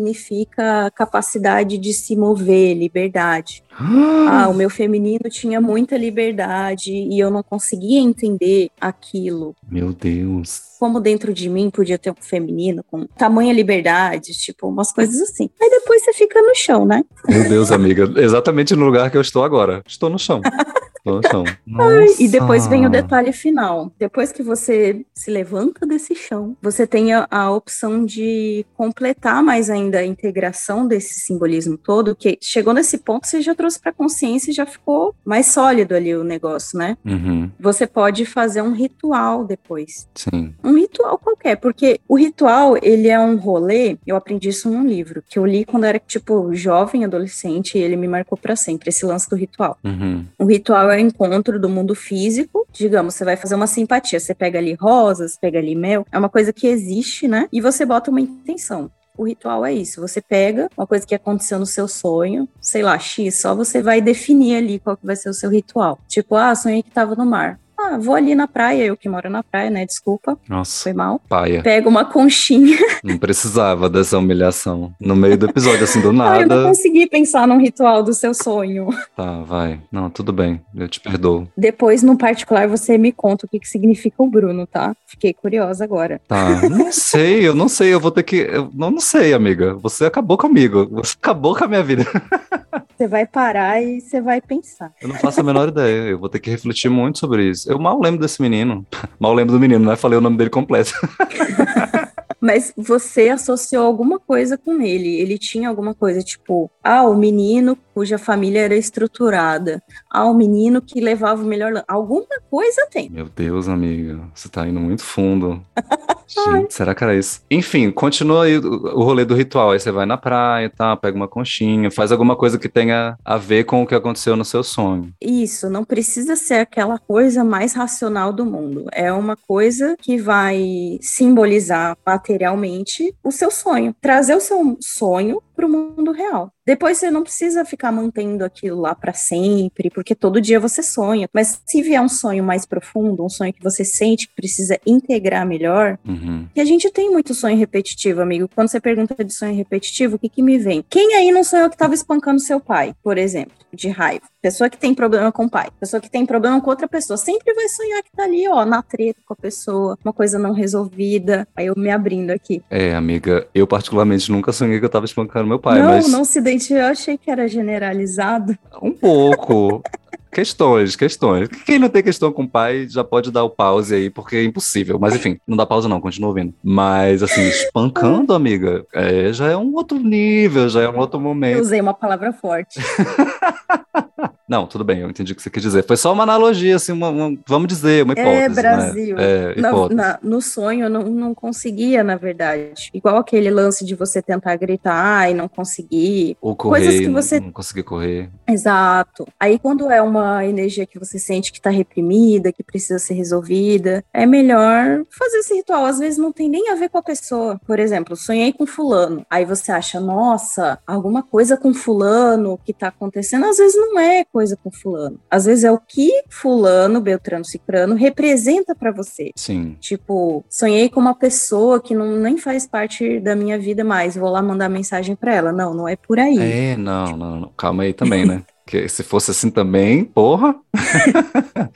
capacidade 0.96 1.78
de 1.78 1.94
se 1.94 2.16
mover, 2.16 2.76
liberdade. 2.76 3.64
Ah, 3.80 4.48
o 4.50 4.54
meu 4.54 4.70
feminino 4.70 5.30
tinha 5.30 5.62
muita 5.62 5.96
liberdade 5.98 6.92
e 6.92 7.20
eu 7.20 7.30
não 7.30 7.44
conseguia 7.44 8.00
entender 8.00 8.70
aquilo. 8.82 9.56
Meu 9.70 9.94
Deus. 9.94 10.62
Como 10.80 11.00
dentro 11.00 11.34
de 11.34 11.48
mim 11.50 11.70
podia 11.70 11.98
ter 11.98 12.12
um 12.12 12.16
feminino 12.20 12.84
com 12.90 13.06
tamanha 13.06 13.54
liberdade, 13.54 14.32
tipo, 14.34 14.68
umas 14.68 14.92
coisas 14.92 15.22
assim. 15.22 15.50
Aí 15.62 15.70
depois 15.70 16.04
você 16.04 16.14
fica 16.14 16.42
no 16.42 16.56
chão, 16.56 16.86
né? 16.86 17.04
Meu 17.28 17.48
Deus, 17.48 17.72
amiga. 17.72 18.12
Exatamente 18.18 18.76
no 18.76 18.86
lugar 18.86 19.12
que 19.12 19.18
eu 19.18 19.22
estou 19.22 19.44
agora. 19.44 19.84
Estou 19.88 20.10
no 20.10 20.18
chão. 20.18 20.42
Estou 21.16 21.44
no 21.66 22.08
chão. 22.08 22.16
E 22.20 22.28
depois 22.28 22.68
vem 22.68 22.86
o 22.86 22.90
Nossa. 22.90 23.02
detalhe 23.02 23.32
final. 23.32 23.92
Depois 23.98 24.32
que 24.32 24.44
você 24.44 25.06
se 25.14 25.32
levanta 25.32 25.86
desse 25.86 26.16
chão, 26.16 26.56
você 26.62 26.86
tem 26.86 27.14
a, 27.14 27.28
a 27.30 27.52
opção 27.52 28.06
de 28.06 28.66
completar 28.76 29.42
mais 29.44 29.70
ainda 29.70 30.00
a 30.00 30.06
integração 30.06 30.88
desse 30.88 31.20
simbolismo 31.22 31.78
todo, 31.78 32.16
que 32.16 32.38
chegou 32.42 32.74
nesse 32.74 32.98
ponto, 32.98 33.28
você 33.28 33.42
já 33.42 33.56
trouxe 33.56 33.80
para 33.80 33.92
consciência 33.92 34.52
e 34.52 34.54
já 34.54 34.66
ficou 34.66 35.16
mais 35.24 35.48
sólido 35.48 35.96
ali 35.96 36.16
o 36.16 36.24
negócio, 36.24 36.78
né? 36.78 36.98
Uhum. 37.06 37.50
Você 37.60 37.88
pode 37.88 38.26
fazer 38.26 38.62
um 38.62 38.72
ritual 38.72 39.46
depois. 39.46 40.08
Sim. 40.16 40.54
Um 40.64 40.76
ritual 40.76 41.18
qualquer, 41.18 41.58
porque 41.58 42.00
o 42.08 42.18
ritual, 42.18 42.78
ele 42.82 43.08
é 43.08 43.20
um 43.20 43.38
rolê, 43.38 43.98
eu 44.06 44.16
aprendi 44.16 44.50
isso 44.50 44.70
num 44.70 44.86
livro, 44.86 45.24
que 45.28 45.40
eu 45.40 45.46
li 45.46 45.66
quando 45.66 45.86
era, 45.86 46.00
tipo, 46.00 46.54
jovem, 46.54 47.06
adolescente, 47.06 47.78
e 47.78 47.82
ele 47.82 47.96
me 47.96 48.08
marcou 48.08 48.38
para 48.38 48.56
sempre, 48.56 48.90
esse 48.90 49.06
lance 49.06 49.30
do 49.30 49.36
ritual. 49.36 49.78
Uhum. 49.84 50.26
O 50.38 50.46
ritual 50.46 50.92
é 50.92 50.97
encontro 50.98 51.60
do 51.60 51.70
mundo 51.70 51.96
físico. 51.96 52.68
Digamos, 52.72 53.16
você 53.16 53.26
vai 53.26 53.36
fazer 53.36 53.56
uma 53.56 53.68
simpatia. 53.68 54.20
Você 54.20 54.34
pega 54.34 54.60
ali 54.60 54.74
rosas, 54.74 55.38
pega 55.38 55.60
ali 55.60 55.76
mel. 55.76 56.06
É 56.12 56.18
uma 56.18 56.30
coisa 56.30 56.52
que 56.54 56.68
existe, 56.68 57.28
né? 57.28 57.48
E 57.52 57.62
você 57.62 57.86
bota 57.86 58.12
uma 58.12 58.22
intenção. 58.22 58.92
O 59.18 59.26
ritual 59.26 59.66
é 59.66 59.74
isso. 59.74 60.00
Você 60.00 60.22
pega 60.22 60.70
uma 60.78 60.86
coisa 60.86 61.06
que 61.06 61.16
aconteceu 61.16 61.58
no 61.58 61.66
seu 61.66 61.88
sonho, 61.88 62.48
sei 62.62 62.84
lá, 62.84 62.98
X, 63.00 63.42
só 63.42 63.56
você 63.56 63.82
vai 63.82 64.00
definir 64.00 64.58
ali 64.58 64.80
qual 64.80 64.96
que 64.96 65.06
vai 65.06 65.16
ser 65.16 65.30
o 65.30 65.34
seu 65.34 65.50
ritual. 65.50 65.98
Tipo, 66.08 66.36
ah, 66.36 66.54
sonhei 66.54 66.84
que 66.84 66.92
tava 66.92 67.16
no 67.16 67.26
mar. 67.26 67.60
Ah, 67.80 67.98
vou 68.00 68.16
ali 68.16 68.34
na 68.34 68.48
praia, 68.48 68.84
eu 68.86 68.98
que 68.98 69.08
moro 69.08 69.30
na 69.30 69.44
praia, 69.44 69.70
né? 69.70 69.86
Desculpa, 69.86 70.38
Nossa, 70.50 70.84
foi 70.84 70.94
mal. 70.94 71.22
paia. 71.30 71.62
Pega 71.62 71.88
uma 71.88 72.04
conchinha. 72.06 72.78
Não 73.04 73.18
precisava 73.18 73.88
dessa 73.90 74.18
humilhação. 74.18 74.92
No 75.00 75.16
meio 75.16 75.38
do 75.38 75.46
episódio, 75.48 75.84
assim, 75.84 76.02
do 76.02 76.08
Ah, 76.08 76.12
eu 76.42 76.48
não 76.48 76.56
nada. 76.56 76.64
consegui 76.68 77.08
pensar 77.08 77.48
num 77.48 77.60
ritual 77.60 78.02
do 78.04 78.14
seu 78.14 78.34
sonho. 78.34 78.90
Tá, 79.16 79.42
vai. 79.42 79.80
Não, 79.92 80.10
tudo 80.10 80.34
bem. 80.34 80.60
Eu 80.76 80.88
te 80.88 81.00
perdoo. 81.00 81.48
Depois, 81.56 82.02
no 82.02 82.18
particular, 82.18 82.68
você 82.68 82.98
me 82.98 83.12
conta 83.12 83.46
o 83.46 83.50
que, 83.50 83.60
que 83.60 83.68
significa 83.70 84.16
o 84.24 84.28
Bruno, 84.30 84.66
tá? 84.66 84.96
Fiquei 85.06 85.34
curiosa 85.34 85.84
agora. 85.84 86.20
Tá. 86.28 86.68
Não 86.70 86.92
sei, 86.92 87.48
eu 87.48 87.54
não 87.54 87.68
sei. 87.70 87.94
Eu 87.94 88.00
vou 88.00 88.12
ter 88.12 88.24
que. 88.24 88.38
Eu 88.38 88.70
não, 88.74 88.90
não 88.92 89.00
sei, 89.00 89.34
amiga. 89.34 89.76
Você 89.76 90.06
acabou 90.06 90.38
comigo. 90.38 90.88
Você 90.92 91.16
acabou 91.22 91.56
com 91.56 91.64
a 91.64 91.68
minha 91.68 91.84
vida. 91.84 92.06
Você 92.98 93.08
vai 93.08 93.28
parar 93.28 93.80
e 93.80 94.02
você 94.02 94.20
vai 94.20 94.42
pensar. 94.42 94.92
Eu 95.00 95.10
não 95.10 95.16
faço 95.16 95.40
a 95.40 95.44
menor 95.44 95.70
ideia. 95.70 96.10
Eu 96.10 96.18
vou 96.18 96.28
ter 96.28 96.40
que 96.40 96.50
refletir 96.50 96.90
muito 96.90 97.20
sobre 97.20 97.48
isso. 97.48 97.72
Eu 97.72 97.78
mal 97.78 98.02
lembro 98.02 98.20
desse 98.20 98.42
menino. 98.42 98.84
Mal 99.20 99.36
lembro 99.36 99.54
do 99.54 99.60
menino, 99.60 99.86
né? 99.86 99.96
Falei 99.96 100.18
o 100.18 100.22
nome 100.22 100.36
dele 100.36 100.50
completo. 100.50 100.94
Mas 102.40 102.74
você 102.78 103.30
associou 103.30 103.86
alguma 103.86 104.20
coisa 104.20 104.58
com 104.58 104.82
ele. 104.82 105.20
Ele 105.20 105.38
tinha 105.38 105.70
alguma 105.70 105.94
coisa, 105.94 106.22
tipo, 106.22 106.70
ah, 106.84 107.04
o 107.04 107.16
menino 107.16 107.78
cuja 107.94 108.20
família 108.20 108.62
era 108.62 108.76
estruturada. 108.76 109.82
Ah, 110.10 110.26
o 110.26 110.34
menino 110.34 110.82
que 110.82 111.02
levava 111.02 111.42
o 111.42 111.46
melhor. 111.46 111.84
Alguma 111.88 112.28
coisa 112.50 112.88
tem. 112.92 113.10
Meu 113.10 113.28
Deus, 113.28 113.68
amiga. 113.68 114.20
Você 114.36 114.48
tá 114.48 114.68
indo 114.68 114.80
muito 114.80 115.04
fundo. 115.04 115.66
Gente, 116.28 116.74
será 116.74 116.94
que 116.94 117.04
era 117.04 117.16
isso? 117.16 117.42
Enfim, 117.50 117.90
continua 117.90 118.44
aí 118.44 118.58
o 118.58 119.02
rolê 119.02 119.24
do 119.24 119.34
ritual. 119.34 119.72
Aí 119.72 119.80
você 119.80 119.92
vai 119.92 120.06
na 120.06 120.18
praia, 120.18 120.70
tá? 120.70 120.96
Pega 120.96 121.16
uma 121.16 121.28
conchinha, 121.28 121.90
faz 121.90 122.12
alguma 122.12 122.36
coisa 122.36 122.60
que 122.60 122.68
tenha 122.68 123.18
a 123.24 123.38
ver 123.38 123.64
com 123.64 123.82
o 123.82 123.88
que 123.88 123.96
aconteceu 123.96 124.36
no 124.36 124.44
seu 124.44 124.62
sonho. 124.62 125.14
Isso, 125.22 125.70
não 125.70 125.86
precisa 125.86 126.36
ser 126.36 126.56
aquela 126.56 127.00
coisa 127.00 127.44
mais 127.44 127.74
racional 127.74 128.34
do 128.34 128.46
mundo. 128.46 128.86
É 128.92 129.12
uma 129.12 129.38
coisa 129.48 129.96
que 130.00 130.18
vai 130.18 131.00
simbolizar 131.02 131.98
materialmente 132.28 133.16
o 133.24 133.32
seu 133.32 133.50
sonho. 133.50 133.96
Trazer 134.02 134.36
o 134.36 134.42
seu 134.42 134.78
sonho 134.82 135.42
para 135.58 135.66
o 135.66 135.70
mundo 135.70 136.12
real. 136.12 136.54
Depois 136.64 137.00
você 137.00 137.10
não 137.10 137.24
precisa 137.24 137.66
ficar 137.66 137.92
mantendo 137.92 138.46
aquilo 138.46 138.82
lá 138.82 138.94
para 138.94 139.14
sempre, 139.14 139.90
porque 139.90 140.14
todo 140.14 140.40
dia 140.40 140.60
você 140.60 140.84
sonha. 140.84 141.28
Mas 141.34 141.62
se 141.66 141.82
vier 141.82 142.00
um 142.00 142.08
sonho 142.08 142.44
mais 142.44 142.66
profundo, 142.66 143.26
um 143.26 143.30
sonho 143.30 143.52
que 143.52 143.64
você 143.64 143.84
sente 143.84 144.28
que 144.28 144.36
precisa 144.36 144.80
integrar 144.86 145.48
melhor, 145.48 145.98
uhum. 146.06 146.46
que 146.54 146.62
a 146.62 146.66
gente 146.66 146.92
tem 146.92 147.10
muito 147.10 147.34
sonho 147.34 147.58
repetitivo, 147.58 148.22
amigo. 148.22 148.50
Quando 148.54 148.68
você 148.68 148.80
pergunta 148.80 149.24
de 149.24 149.34
sonho 149.34 149.56
repetitivo, 149.56 150.18
o 150.18 150.20
que, 150.20 150.30
que 150.30 150.44
me 150.44 150.60
vem? 150.60 150.86
Quem 150.88 151.16
aí 151.16 151.32
não 151.32 151.44
sonhou 151.44 151.70
que 151.70 151.76
estava 151.76 151.96
espancando 151.96 152.40
seu 152.40 152.60
pai, 152.60 152.94
por 153.02 153.18
exemplo, 153.18 153.54
de 153.74 153.88
raiva? 153.88 154.26
Pessoa 154.42 154.70
que 154.70 154.78
tem 154.78 154.94
problema 154.94 155.32
com 155.32 155.46
o 155.46 155.50
pai, 155.50 155.70
pessoa 155.80 156.00
que 156.00 156.12
tem 156.12 156.26
problema 156.26 156.62
com 156.62 156.70
outra 156.70 156.88
pessoa, 156.88 157.18
sempre 157.18 157.54
vai 157.54 157.68
sonhar 157.70 158.04
que 158.04 158.12
tá 158.12 158.24
ali, 158.24 158.48
ó, 158.48 158.64
na 158.66 158.84
treta 158.84 159.20
com 159.26 159.34
a 159.34 159.38
pessoa, 159.38 159.98
uma 160.04 160.14
coisa 160.14 160.38
não 160.38 160.54
resolvida. 160.54 161.48
Aí 161.56 161.68
eu 161.68 161.74
me 161.76 161.90
abrindo 161.90 162.32
aqui. 162.32 162.62
É, 162.70 162.94
amiga, 162.94 163.48
eu 163.56 163.66
particularmente 163.66 164.32
nunca 164.32 164.52
sonhei 164.52 164.80
que 164.80 164.86
eu 164.86 164.90
tava 164.90 165.06
espancando 165.06 165.47
meu 165.48 165.60
pai, 165.60 165.80
não, 165.80 165.88
mas. 165.88 166.12
Não, 166.12 166.24
se 166.24 166.40
identificou, 166.40 166.78
eu 166.78 166.88
achei 166.88 167.18
que 167.18 167.32
era 167.32 167.48
generalizado. 167.48 168.58
Um 168.82 168.92
pouco. 168.92 169.82
Questões, 170.30 170.96
questões. 170.96 171.48
Quem 171.66 171.80
não 171.80 171.90
tem 171.90 172.04
questão 172.04 172.32
com 172.32 172.44
o 172.44 172.48
pai 172.48 172.86
já 172.88 173.04
pode 173.04 173.32
dar 173.32 173.44
o 173.44 173.50
pause 173.50 173.96
aí, 173.96 174.10
porque 174.10 174.36
é 174.36 174.44
impossível. 174.44 175.00
Mas 175.00 175.16
enfim, 175.16 175.40
não 175.48 175.58
dá 175.58 175.66
pausa 175.66 175.90
não, 175.90 176.00
continua 176.00 176.30
ouvindo. 176.30 176.54
Mas 176.64 177.24
assim, 177.24 177.42
espancando, 177.48 178.34
amiga, 178.34 178.86
é, 178.94 179.34
já 179.34 179.48
é 179.48 179.58
um 179.58 179.74
outro 179.74 179.98
nível, 179.98 180.70
já 180.70 180.84
é 180.84 180.90
um 180.90 181.00
outro 181.00 181.20
momento. 181.20 181.56
Eu 181.56 181.62
usei 181.62 181.82
uma 181.82 181.94
palavra 181.94 182.32
forte. 182.32 182.80
Não, 184.48 184.66
tudo 184.66 184.84
bem, 184.84 185.00
eu 185.00 185.10
entendi 185.10 185.34
o 185.34 185.36
que 185.36 185.42
você 185.42 185.50
quer 185.50 185.60
dizer. 185.60 185.86
Foi 185.86 185.98
só 185.98 186.14
uma 186.14 186.24
analogia, 186.24 186.78
assim, 186.78 186.94
uma, 186.94 187.10
uma 187.10 187.38
vamos 187.46 187.68
dizer, 187.68 188.06
uma 188.06 188.14
é, 188.14 188.22
hipótese. 188.22 188.60
É, 188.60 188.62
Brasil. 188.62 189.16
Né? 189.16 189.24
É, 189.24 189.60
hipótese. 189.60 189.96
Na, 189.96 190.08
na, 190.08 190.20
no 190.24 190.42
sonho 190.42 190.86
eu 190.86 190.90
não, 190.90 191.04
não 191.04 191.36
conseguia, 191.36 192.04
na 192.04 192.16
verdade. 192.16 192.90
Igual 192.94 193.18
aquele 193.18 193.52
lance 193.52 193.84
de 193.84 193.94
você 193.94 194.22
tentar 194.22 194.56
gritar 194.56 195.30
e 195.30 195.34
não 195.34 195.50
conseguir. 195.50 196.38
Ou 196.40 196.56
correr, 196.56 196.80
Coisas 196.80 197.00
que 197.02 197.10
você... 197.10 197.40
não 197.42 197.52
conseguir 197.52 197.84
correr. 197.84 198.30
Exato. 198.48 199.28
Aí 199.38 199.60
quando 199.60 199.92
é 199.92 200.02
uma 200.02 200.46
energia 200.46 200.86
que 200.86 200.98
você 200.98 201.20
sente 201.20 201.52
que 201.52 201.58
está 201.58 201.70
reprimida, 201.70 202.54
que 202.54 202.64
precisa 202.64 203.00
ser 203.00 203.16
resolvida, 203.16 204.04
é 204.14 204.26
melhor 204.26 205.04
fazer 205.10 205.40
esse 205.40 205.54
ritual. 205.56 205.86
Às 205.86 206.00
vezes 206.00 206.18
não 206.18 206.32
tem 206.32 206.48
nem 206.48 206.70
a 206.70 206.76
ver 206.76 206.90
com 206.90 206.98
a 206.98 207.04
pessoa. 207.04 207.60
Por 207.68 207.80
exemplo, 207.80 208.16
sonhei 208.16 208.54
com 208.54 208.66
fulano. 208.66 209.26
Aí 209.30 209.44
você 209.44 209.74
acha, 209.74 210.00
nossa, 210.00 210.80
alguma 210.88 211.22
coisa 211.22 211.58
com 211.58 211.74
fulano 211.74 212.58
que 212.64 212.72
está 212.72 212.88
acontecendo. 212.88 213.46
Às 213.46 213.58
vezes 213.58 213.76
não 213.76 214.00
é 214.00 214.24
coisa 214.38 214.56
com 214.56 214.70
fulano. 214.70 215.20
Às 215.32 215.46
vezes 215.46 215.64
é 215.64 215.72
o 215.72 215.80
que 215.80 216.12
fulano, 216.30 217.02
Beltrano, 217.02 217.44
Cicrano 217.44 217.96
representa 217.96 218.76
para 218.76 218.92
você. 218.92 219.32
Sim. 219.36 219.76
Tipo, 219.80 220.46
sonhei 220.48 220.90
com 220.90 221.00
uma 221.00 221.16
pessoa 221.16 221.82
que 221.82 221.96
não, 221.96 222.18
nem 222.18 222.38
faz 222.38 222.68
parte 222.68 223.20
da 223.20 223.36
minha 223.36 223.58
vida 223.58 223.84
mais, 223.84 224.16
vou 224.16 224.30
lá 224.30 224.40
mandar 224.40 224.70
mensagem 224.70 225.16
para 225.16 225.34
ela. 225.34 225.52
Não, 225.52 225.74
não 225.74 225.88
é 225.88 225.96
por 225.96 226.20
aí. 226.20 226.38
É, 226.38 226.78
não, 226.78 227.18
não, 227.18 227.40
não. 227.40 227.52
calma 227.58 227.82
aí 227.82 227.94
também, 227.94 228.28
né? 228.28 228.44
Que 228.68 228.90
se 228.90 229.02
fosse 229.02 229.32
assim 229.32 229.50
também, 229.50 230.04
porra. 230.04 230.54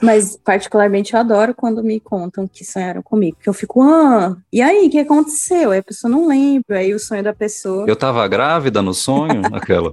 Mas, 0.00 0.36
particularmente, 0.36 1.14
eu 1.14 1.18
adoro 1.18 1.52
quando 1.52 1.82
me 1.82 1.98
contam 1.98 2.46
que 2.46 2.64
sonharam 2.64 3.02
comigo. 3.02 3.36
Que 3.42 3.48
eu 3.48 3.52
fico, 3.52 3.82
ah, 3.82 4.36
e 4.52 4.62
aí, 4.62 4.86
o 4.86 4.90
que 4.90 5.00
aconteceu? 5.00 5.72
Aí 5.72 5.80
a 5.80 5.82
pessoa 5.82 6.08
não 6.08 6.28
lembra, 6.28 6.78
aí 6.78 6.94
o 6.94 6.98
sonho 7.00 7.24
da 7.24 7.32
pessoa. 7.32 7.86
Eu 7.88 7.96
tava 7.96 8.26
grávida 8.28 8.80
no 8.80 8.94
sonho, 8.94 9.42
aquela. 9.52 9.92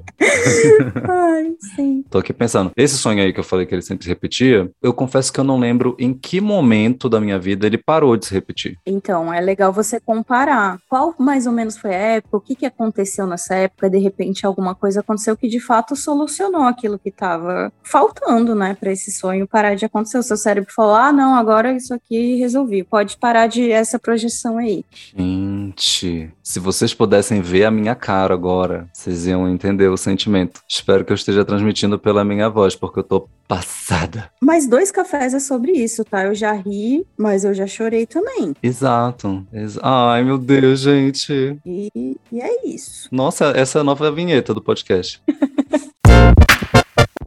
Ai, 1.09 1.51
sim. 1.75 2.05
Tô 2.11 2.19
aqui 2.19 2.31
pensando. 2.31 2.71
Esse 2.77 2.95
sonho 2.95 3.23
aí 3.23 3.33
que 3.33 3.39
eu 3.39 3.43
falei 3.43 3.65
que 3.65 3.73
ele 3.73 3.81
sempre 3.81 4.03
se 4.03 4.09
repetia, 4.09 4.69
eu 4.83 4.93
confesso 4.93 5.33
que 5.33 5.39
eu 5.39 5.43
não 5.43 5.57
lembro 5.57 5.95
em 5.97 6.13
que 6.13 6.39
momento 6.39 7.09
da 7.09 7.19
minha 7.19 7.39
vida 7.39 7.65
ele 7.65 7.77
parou 7.79 8.15
de 8.15 8.27
se 8.27 8.33
repetir. 8.35 8.77
Então, 8.85 9.33
é 9.33 9.41
legal 9.41 9.73
você 9.73 9.99
comparar. 9.99 10.77
Qual 10.87 11.15
mais 11.17 11.47
ou 11.47 11.53
menos 11.53 11.75
foi 11.75 11.95
a 11.95 11.99
época? 12.17 12.37
O 12.37 12.41
que, 12.41 12.55
que 12.55 12.67
aconteceu 12.67 13.25
nessa 13.25 13.55
época? 13.55 13.89
De 13.89 13.97
repente, 13.97 14.45
alguma 14.45 14.75
coisa 14.75 14.99
aconteceu 14.99 15.35
que 15.35 15.47
de 15.47 15.59
fato 15.59 15.95
solucionou 15.95 16.18
aquilo 16.65 16.99
que 16.99 17.09
estava 17.09 17.71
faltando, 17.83 18.55
né, 18.55 18.75
para 18.79 18.91
esse 18.91 19.11
sonho 19.11 19.47
parar 19.47 19.75
de 19.75 19.85
acontecer. 19.85 20.17
O 20.17 20.23
seu 20.23 20.37
cérebro 20.37 20.71
falou: 20.73 20.95
ah, 20.95 21.11
não, 21.11 21.35
agora 21.35 21.73
isso 21.73 21.93
aqui 21.93 22.35
resolvi. 22.35 22.83
Pode 22.83 23.17
parar 23.17 23.47
de 23.47 23.71
essa 23.71 23.99
projeção 23.99 24.57
aí. 24.57 24.83
Gente, 25.15 26.31
se 26.43 26.59
vocês 26.59 26.93
pudessem 26.93 27.41
ver 27.41 27.65
a 27.65 27.71
minha 27.71 27.95
cara 27.95 28.33
agora, 28.33 28.87
vocês 28.93 29.27
iam 29.27 29.47
entender 29.49 29.87
o 29.87 29.97
sentimento. 29.97 30.61
Espero 30.67 31.05
que 31.05 31.11
eu 31.11 31.15
esteja 31.15 31.45
transmitindo 31.45 31.99
pela 31.99 32.23
minha 32.23 32.49
voz, 32.49 32.75
porque 32.75 32.99
eu 32.99 33.03
tô 33.03 33.27
passada. 33.47 34.29
Mas 34.39 34.67
dois 34.67 34.91
cafés 34.91 35.33
é 35.33 35.39
sobre 35.39 35.71
isso, 35.71 36.05
tá? 36.05 36.25
Eu 36.25 36.35
já 36.35 36.53
ri, 36.53 37.05
mas 37.17 37.43
eu 37.43 37.53
já 37.53 37.65
chorei 37.65 38.05
também. 38.05 38.55
Exato. 38.61 39.45
Ex 39.51 39.79
Ai, 39.81 40.23
meu 40.23 40.37
Deus, 40.37 40.81
gente. 40.81 41.59
E, 41.65 41.89
e 42.31 42.41
é 42.41 42.67
isso. 42.67 43.09
Nossa, 43.11 43.45
essa 43.55 43.79
é 43.79 43.81
a 43.81 43.83
nova 43.83 44.11
vinheta 44.11 44.53
do 44.53 44.61
podcast. 44.61 45.21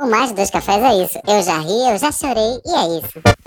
O 0.03 0.11
mais 0.11 0.33
dois 0.33 0.51
cafés 0.51 0.83
é 0.83 1.05
isso. 1.05 1.17
Eu 1.29 1.41
já 1.45 1.61
ri, 1.61 1.89
eu 1.89 1.97
já 1.97 2.11
chorei 2.11 2.61
e 2.67 2.75
é 2.75 2.99
isso. 2.99 3.23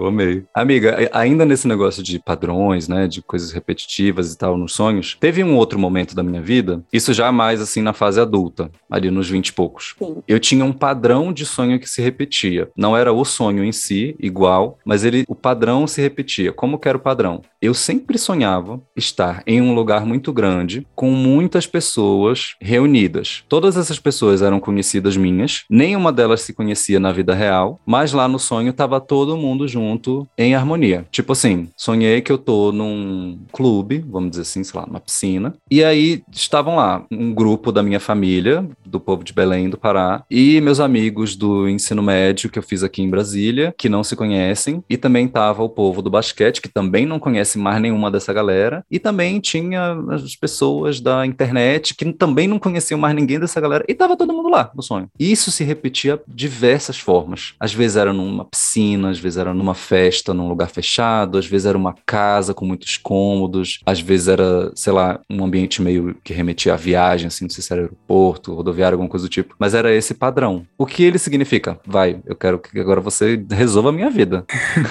Eu 0.00 0.06
amei. 0.06 0.44
Amiga, 0.54 1.10
ainda 1.12 1.44
nesse 1.44 1.68
negócio 1.68 2.02
de 2.02 2.18
padrões, 2.18 2.88
né, 2.88 3.06
de 3.06 3.20
coisas 3.20 3.52
repetitivas 3.52 4.32
e 4.32 4.38
tal 4.38 4.56
nos 4.56 4.72
sonhos, 4.72 5.14
teve 5.20 5.44
um 5.44 5.54
outro 5.54 5.78
momento 5.78 6.14
da 6.14 6.22
minha 6.22 6.40
vida, 6.40 6.82
isso 6.90 7.12
já 7.12 7.30
mais 7.30 7.60
assim 7.60 7.82
na 7.82 7.92
fase 7.92 8.18
adulta, 8.18 8.70
ali 8.90 9.10
nos 9.10 9.28
20 9.28 9.48
e 9.48 9.52
poucos. 9.52 9.94
Sim. 9.98 10.22
Eu 10.26 10.40
tinha 10.40 10.64
um 10.64 10.72
padrão 10.72 11.34
de 11.34 11.44
sonho 11.44 11.78
que 11.78 11.86
se 11.86 12.00
repetia. 12.00 12.70
Não 12.74 12.96
era 12.96 13.12
o 13.12 13.26
sonho 13.26 13.62
em 13.62 13.72
si 13.72 14.16
igual, 14.18 14.78
mas 14.86 15.04
ele 15.04 15.26
o 15.28 15.34
padrão 15.34 15.86
se 15.86 16.00
repetia. 16.00 16.50
Como 16.50 16.78
que 16.78 16.88
era 16.88 16.96
o 16.96 17.02
padrão? 17.02 17.42
Eu 17.62 17.74
sempre 17.74 18.16
sonhava 18.16 18.80
estar 18.96 19.42
em 19.46 19.60
um 19.60 19.74
lugar 19.74 20.06
muito 20.06 20.32
grande 20.32 20.86
com 20.94 21.10
muitas 21.10 21.66
pessoas 21.66 22.54
reunidas. 22.58 23.44
Todas 23.50 23.76
essas 23.76 23.98
pessoas 23.98 24.40
eram 24.40 24.58
conhecidas 24.58 25.14
minhas, 25.14 25.64
nenhuma 25.68 26.10
delas 26.10 26.40
se 26.40 26.54
conhecia 26.54 26.98
na 26.98 27.12
vida 27.12 27.34
real, 27.34 27.78
mas 27.84 28.14
lá 28.14 28.26
no 28.26 28.38
sonho 28.38 28.70
estava 28.70 28.98
todo 28.98 29.36
mundo 29.36 29.68
junto 29.68 30.26
em 30.38 30.54
harmonia. 30.54 31.04
Tipo 31.10 31.32
assim, 31.32 31.68
sonhei 31.76 32.22
que 32.22 32.32
eu 32.32 32.38
tô 32.38 32.72
num 32.72 33.38
clube, 33.52 34.02
vamos 34.08 34.30
dizer 34.30 34.42
assim, 34.42 34.64
sei 34.64 34.80
lá, 34.80 34.86
numa 34.86 35.00
piscina, 35.00 35.54
e 35.70 35.84
aí 35.84 36.22
estavam 36.32 36.76
lá 36.76 37.04
um 37.10 37.34
grupo 37.34 37.70
da 37.70 37.82
minha 37.82 38.00
família, 38.00 38.66
do 38.86 38.98
povo 38.98 39.22
de 39.22 39.34
Belém 39.34 39.68
do 39.68 39.76
Pará, 39.76 40.24
e 40.30 40.62
meus 40.62 40.80
amigos 40.80 41.36
do 41.36 41.68
ensino 41.68 42.02
médio 42.02 42.48
que 42.48 42.58
eu 42.58 42.62
fiz 42.62 42.82
aqui 42.82 43.02
em 43.02 43.10
Brasília, 43.10 43.74
que 43.76 43.90
não 43.90 44.02
se 44.02 44.16
conhecem, 44.16 44.82
e 44.88 44.96
também 44.96 45.28
tava 45.28 45.62
o 45.62 45.68
povo 45.68 46.00
do 46.00 46.08
basquete, 46.08 46.62
que 46.62 46.68
também 46.68 47.04
não 47.04 47.18
conhece 47.18 47.49
conhece 47.50 47.58
mais 47.58 47.80
nenhuma 47.80 48.10
dessa 48.10 48.32
galera. 48.32 48.84
E 48.90 48.98
também 48.98 49.40
tinha 49.40 49.96
as 50.10 50.36
pessoas 50.36 51.00
da 51.00 51.26
internet 51.26 51.94
que 51.94 52.12
também 52.12 52.46
não 52.46 52.58
conheciam 52.58 52.98
mais 52.98 53.14
ninguém 53.14 53.40
dessa 53.40 53.60
galera. 53.60 53.84
E 53.88 53.94
tava 53.94 54.16
todo 54.16 54.32
mundo 54.32 54.48
lá 54.48 54.70
no 54.74 54.82
sonho. 54.82 55.08
E 55.18 55.30
isso 55.30 55.50
se 55.50 55.64
repetia 55.64 56.20
diversas 56.28 56.98
formas. 56.98 57.54
Às 57.58 57.72
vezes 57.72 57.96
era 57.96 58.12
numa 58.12 58.44
piscina, 58.44 59.10
às 59.10 59.18
vezes 59.18 59.38
era 59.38 59.54
numa 59.54 59.74
festa, 59.74 60.34
num 60.34 60.48
lugar 60.48 60.68
fechado, 60.68 61.38
às 61.38 61.46
vezes 61.46 61.66
era 61.66 61.78
uma 61.78 61.94
casa 62.06 62.54
com 62.54 62.64
muitos 62.64 62.96
cômodos, 62.96 63.80
às 63.86 64.00
vezes 64.00 64.28
era, 64.28 64.70
sei 64.74 64.92
lá, 64.92 65.20
um 65.30 65.44
ambiente 65.44 65.82
meio 65.82 66.14
que 66.22 66.32
remetia 66.32 66.74
à 66.74 66.76
viagem, 66.76 67.26
assim, 67.26 67.44
não 67.44 67.50
sei 67.50 67.62
se 67.62 67.72
era 67.72 67.82
aeroporto, 67.82 68.54
rodoviário, 68.54 68.94
alguma 68.94 69.08
coisa 69.08 69.26
do 69.26 69.30
tipo. 69.30 69.54
Mas 69.58 69.74
era 69.74 69.94
esse 69.94 70.14
padrão. 70.14 70.66
O 70.76 70.86
que 70.86 71.02
ele 71.02 71.18
significa? 71.18 71.78
Vai, 71.86 72.20
eu 72.26 72.36
quero 72.36 72.58
que 72.58 72.78
agora 72.78 73.00
você 73.00 73.42
resolva 73.50 73.88
a 73.88 73.92
minha 73.92 74.10
vida. 74.10 74.44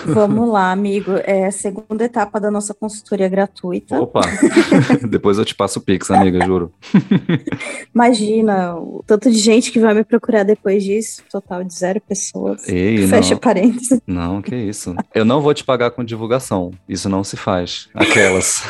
Vamos 0.06 0.50
lá, 0.50 0.72
amigo. 0.72 1.12
É 1.24 1.46
a 1.46 1.52
segunda 1.52 2.04
etapa 2.04 2.40
da 2.40 2.49
da 2.50 2.52
nossa 2.52 2.74
consultoria 2.74 3.30
gratuita. 3.30 4.00
Opa! 4.00 4.22
Depois 5.08 5.38
eu 5.38 5.46
te 5.46 5.56
passo 5.56 5.80
o 5.80 5.82
Pix, 5.82 6.10
amiga, 6.10 6.44
juro. 6.46 6.74
Imagina 7.94 8.76
o 8.76 9.04
tanto 9.06 9.32
de 9.32 9.38
gente 9.38 9.72
que 9.72 9.80
vai 9.80 9.94
me 9.94 10.04
procurar 10.04 10.44
depois 10.44 10.84
disso. 10.84 11.24
Total 11.32 11.64
de 11.64 11.74
zero 11.74 12.02
pessoas. 12.02 12.68
Ei, 12.68 13.08
Fecha 13.08 13.36
não. 13.36 13.40
parênteses. 13.40 14.02
Não, 14.06 14.42
que 14.42 14.56
isso. 14.56 14.96
Eu 15.14 15.24
não 15.24 15.42
vou 15.42 15.54
te 15.54 15.64
pagar 15.64 15.92
com 15.92 16.04
divulgação. 16.04 16.72
Isso 16.88 17.08
não 17.08 17.24
se 17.24 17.38
faz. 17.38 17.88
Aquelas. 17.94 18.64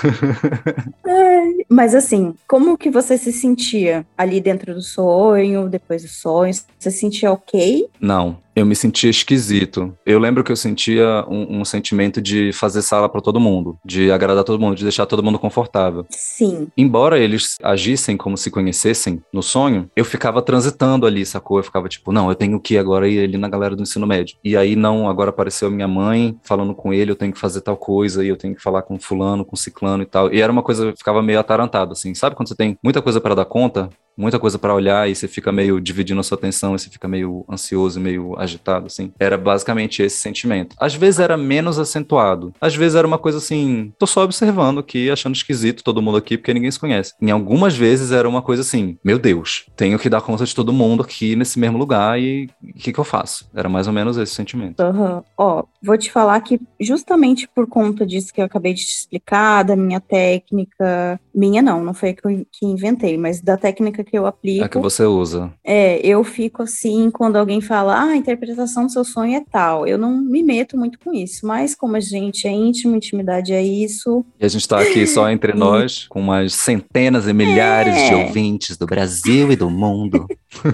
Mas 1.69 1.95
assim, 1.95 2.33
como 2.47 2.77
que 2.77 2.89
você 2.89 3.17
se 3.17 3.31
sentia 3.31 4.05
ali 4.17 4.41
dentro 4.41 4.73
do 4.73 4.81
sonho, 4.81 5.69
depois 5.69 6.01
do 6.03 6.09
sonho? 6.09 6.53
Você 6.53 6.91
se 6.91 6.97
sentia 6.97 7.31
ok? 7.31 7.87
Não, 8.01 8.37
eu 8.59 8.65
me 8.65 8.75
sentia 8.75 9.09
esquisito. 9.09 9.95
Eu 10.05 10.19
lembro 10.19 10.43
que 10.43 10.51
eu 10.51 10.55
sentia 10.55 11.25
um, 11.27 11.59
um 11.59 11.65
sentimento 11.65 12.21
de 12.21 12.51
fazer 12.53 12.81
sala 12.81 13.09
para 13.09 13.21
todo 13.21 13.39
mundo, 13.39 13.77
de 13.83 14.11
agradar 14.11 14.43
todo 14.43 14.59
mundo, 14.59 14.75
de 14.75 14.83
deixar 14.83 15.05
todo 15.05 15.23
mundo 15.23 15.39
confortável. 15.39 16.05
Sim. 16.09 16.67
Embora 16.77 17.19
eles 17.19 17.55
agissem 17.63 18.17
como 18.17 18.37
se 18.37 18.51
conhecessem 18.51 19.21
no 19.33 19.41
sonho, 19.41 19.89
eu 19.95 20.05
ficava 20.05 20.41
transitando 20.41 21.05
ali, 21.05 21.25
sacou? 21.25 21.57
Eu 21.57 21.63
ficava 21.63 21.87
tipo, 21.87 22.11
não, 22.11 22.29
eu 22.29 22.35
tenho 22.35 22.59
que 22.59 22.75
ir 22.75 22.77
agora 22.77 23.07
ir 23.07 23.23
ali 23.23 23.37
na 23.37 23.49
galera 23.49 23.75
do 23.75 23.83
ensino 23.83 24.05
médio. 24.05 24.37
E 24.43 24.55
aí, 24.55 24.75
não, 24.75 25.09
agora 25.09 25.29
apareceu 25.29 25.71
minha 25.71 25.87
mãe 25.87 26.37
falando 26.43 26.73
com 26.73 26.93
ele, 26.93 27.11
eu 27.11 27.15
tenho 27.15 27.33
que 27.33 27.39
fazer 27.39 27.61
tal 27.61 27.77
coisa, 27.77 28.23
e 28.23 28.27
eu 28.27 28.37
tenho 28.37 28.55
que 28.55 28.61
falar 28.61 28.81
com 28.81 28.99
fulano, 28.99 29.45
com 29.45 29.55
ciclano 29.55 30.03
e 30.03 30.05
tal. 30.05 30.33
E 30.33 30.41
era 30.41 30.51
uma 30.51 30.63
coisa, 30.63 30.85
eu 30.85 30.97
ficava 30.97 31.21
meio 31.21 31.39
atarantado, 31.39 31.93
assim. 31.93 32.13
Sabe 32.13 32.35
quando 32.35 32.49
você 32.49 32.55
tem 32.55 32.77
muita 32.83 33.01
coisa 33.01 33.19
para 33.21 33.35
dar 33.35 33.45
conta? 33.45 33.89
muita 34.19 34.37
coisa 34.37 34.59
para 34.59 34.73
olhar 34.73 35.09
e 35.09 35.15
você 35.15 35.29
fica 35.29 35.49
meio 35.49 35.79
dividindo 35.79 36.19
a 36.19 36.23
sua 36.23 36.37
atenção 36.37 36.75
e 36.75 36.79
você 36.79 36.89
fica 36.89 37.07
meio 37.07 37.45
ansioso, 37.49 37.99
meio 38.01 38.35
agitado, 38.49 38.87
assim. 38.87 39.11
Era 39.19 39.37
basicamente 39.37 40.01
esse 40.01 40.17
sentimento. 40.17 40.75
Às 40.79 40.95
vezes 40.95 41.19
era 41.19 41.37
menos 41.37 41.79
acentuado. 41.79 42.53
Às 42.59 42.75
vezes 42.75 42.95
era 42.95 43.07
uma 43.07 43.17
coisa 43.17 43.37
assim, 43.37 43.93
tô 43.97 44.05
só 44.05 44.23
observando 44.23 44.79
aqui, 44.79 45.09
achando 45.09 45.35
esquisito 45.35 45.83
todo 45.83 46.01
mundo 46.01 46.17
aqui, 46.17 46.37
porque 46.37 46.53
ninguém 46.53 46.71
se 46.71 46.79
conhece. 46.79 47.13
Em 47.21 47.31
algumas 47.31 47.75
vezes 47.75 48.11
era 48.11 48.27
uma 48.27 48.41
coisa 48.41 48.61
assim, 48.61 48.97
meu 49.03 49.17
Deus, 49.17 49.65
tenho 49.75 49.99
que 49.99 50.09
dar 50.09 50.21
conta 50.21 50.45
de 50.45 50.53
todo 50.53 50.73
mundo 50.73 51.03
aqui 51.03 51.35
nesse 51.35 51.59
mesmo 51.59 51.77
lugar 51.77 52.19
e 52.19 52.49
o 52.63 52.73
que, 52.73 52.91
que 52.91 52.99
eu 52.99 53.03
faço? 53.03 53.49
Era 53.53 53.69
mais 53.69 53.87
ou 53.87 53.93
menos 53.93 54.17
esse 54.17 54.33
sentimento. 54.33 54.81
Uhum. 54.81 55.23
Ó, 55.37 55.63
vou 55.81 55.97
te 55.97 56.11
falar 56.11 56.39
que 56.41 56.59
justamente 56.79 57.47
por 57.47 57.67
conta 57.67 58.05
disso 58.05 58.33
que 58.33 58.41
eu 58.41 58.45
acabei 58.45 58.73
de 58.73 58.85
te 58.85 58.93
explicar, 58.93 59.63
da 59.63 59.75
minha 59.75 59.99
técnica, 59.99 61.19
minha 61.33 61.61
não, 61.61 61.83
não 61.83 61.93
foi 61.93 62.09
eu 62.09 62.45
que 62.51 62.65
inventei, 62.65 63.17
mas 63.17 63.41
da 63.41 63.57
técnica 63.57 64.03
que 64.03 64.17
eu 64.17 64.25
aplico. 64.25 64.65
É 64.65 64.69
que 64.69 64.77
você 64.77 65.03
usa. 65.03 65.51
É, 65.63 65.99
eu 66.05 66.23
fico 66.23 66.63
assim 66.63 67.09
quando 67.11 67.37
alguém 67.37 67.61
fala, 67.61 67.95
ah, 67.95 68.11
a 68.11 68.15
interpretação 68.29 68.85
do 68.85 68.91
seu 68.91 69.03
sonho 69.03 69.35
é 69.35 69.43
tal. 69.51 69.87
Eu 69.87 69.97
não 69.97 70.21
me 70.21 70.43
meto 70.43 70.77
muito 70.77 70.99
com 70.99 71.13
isso, 71.13 71.45
mas 71.45 71.73
como 71.73 71.95
a 71.95 71.99
gente 71.99 72.47
é 72.47 72.51
íntimo, 72.51 72.95
intimidade 72.95 73.53
é 73.53 73.63
isso. 73.63 74.23
E 74.39 74.45
a 74.45 74.47
gente 74.47 74.67
tá 74.67 74.79
aqui 74.79 75.05
só 75.07 75.29
entre 75.29 75.53
nós, 75.57 76.07
com 76.07 76.19
umas 76.19 76.53
centenas 76.53 77.27
e 77.27 77.33
milhares 77.33 77.95
é. 77.95 78.09
de 78.09 78.15
ouvintes 78.15 78.77
do 78.77 78.85
Brasil 78.85 79.51
e 79.51 79.55
do 79.55 79.69
mundo. 79.69 80.27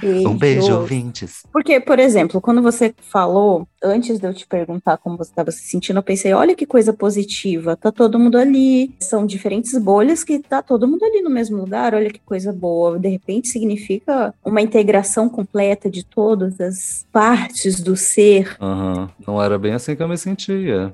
Beijo. 0.00 0.28
Um 0.28 0.36
beijo, 0.36 0.74
ouvintes. 0.74 1.42
Porque, 1.52 1.80
por 1.80 1.98
exemplo, 1.98 2.40
quando 2.40 2.60
você 2.60 2.92
falou, 3.00 3.66
antes 3.82 4.18
de 4.18 4.26
eu 4.26 4.34
te 4.34 4.46
perguntar 4.46 4.96
como 4.98 5.16
você 5.16 5.30
estava 5.30 5.50
se 5.50 5.64
sentindo, 5.64 5.98
eu 5.98 6.02
pensei, 6.02 6.32
olha 6.32 6.54
que 6.54 6.66
coisa 6.66 6.92
positiva, 6.92 7.76
tá 7.76 7.92
todo 7.92 8.18
mundo 8.18 8.36
ali, 8.38 8.94
são 9.00 9.26
diferentes 9.26 9.76
bolhas 9.78 10.24
que 10.24 10.38
tá 10.38 10.62
todo 10.62 10.88
mundo 10.88 11.04
ali 11.04 11.22
no 11.22 11.30
mesmo 11.30 11.58
lugar, 11.58 11.94
olha 11.94 12.10
que 12.10 12.20
coisa 12.20 12.52
boa. 12.52 12.98
De 12.98 13.08
repente 13.08 13.48
significa 13.48 14.34
uma 14.44 14.60
integração 14.60 15.28
completa 15.28 15.90
de 15.90 16.04
todas 16.04 16.60
as 16.60 17.06
partes 17.12 17.80
do 17.80 17.96
ser. 17.96 18.56
Uhum. 18.60 19.08
Não 19.26 19.42
era 19.42 19.58
bem 19.58 19.74
assim 19.74 19.94
que 19.94 20.02
eu 20.02 20.08
me 20.08 20.18
sentia. 20.18 20.92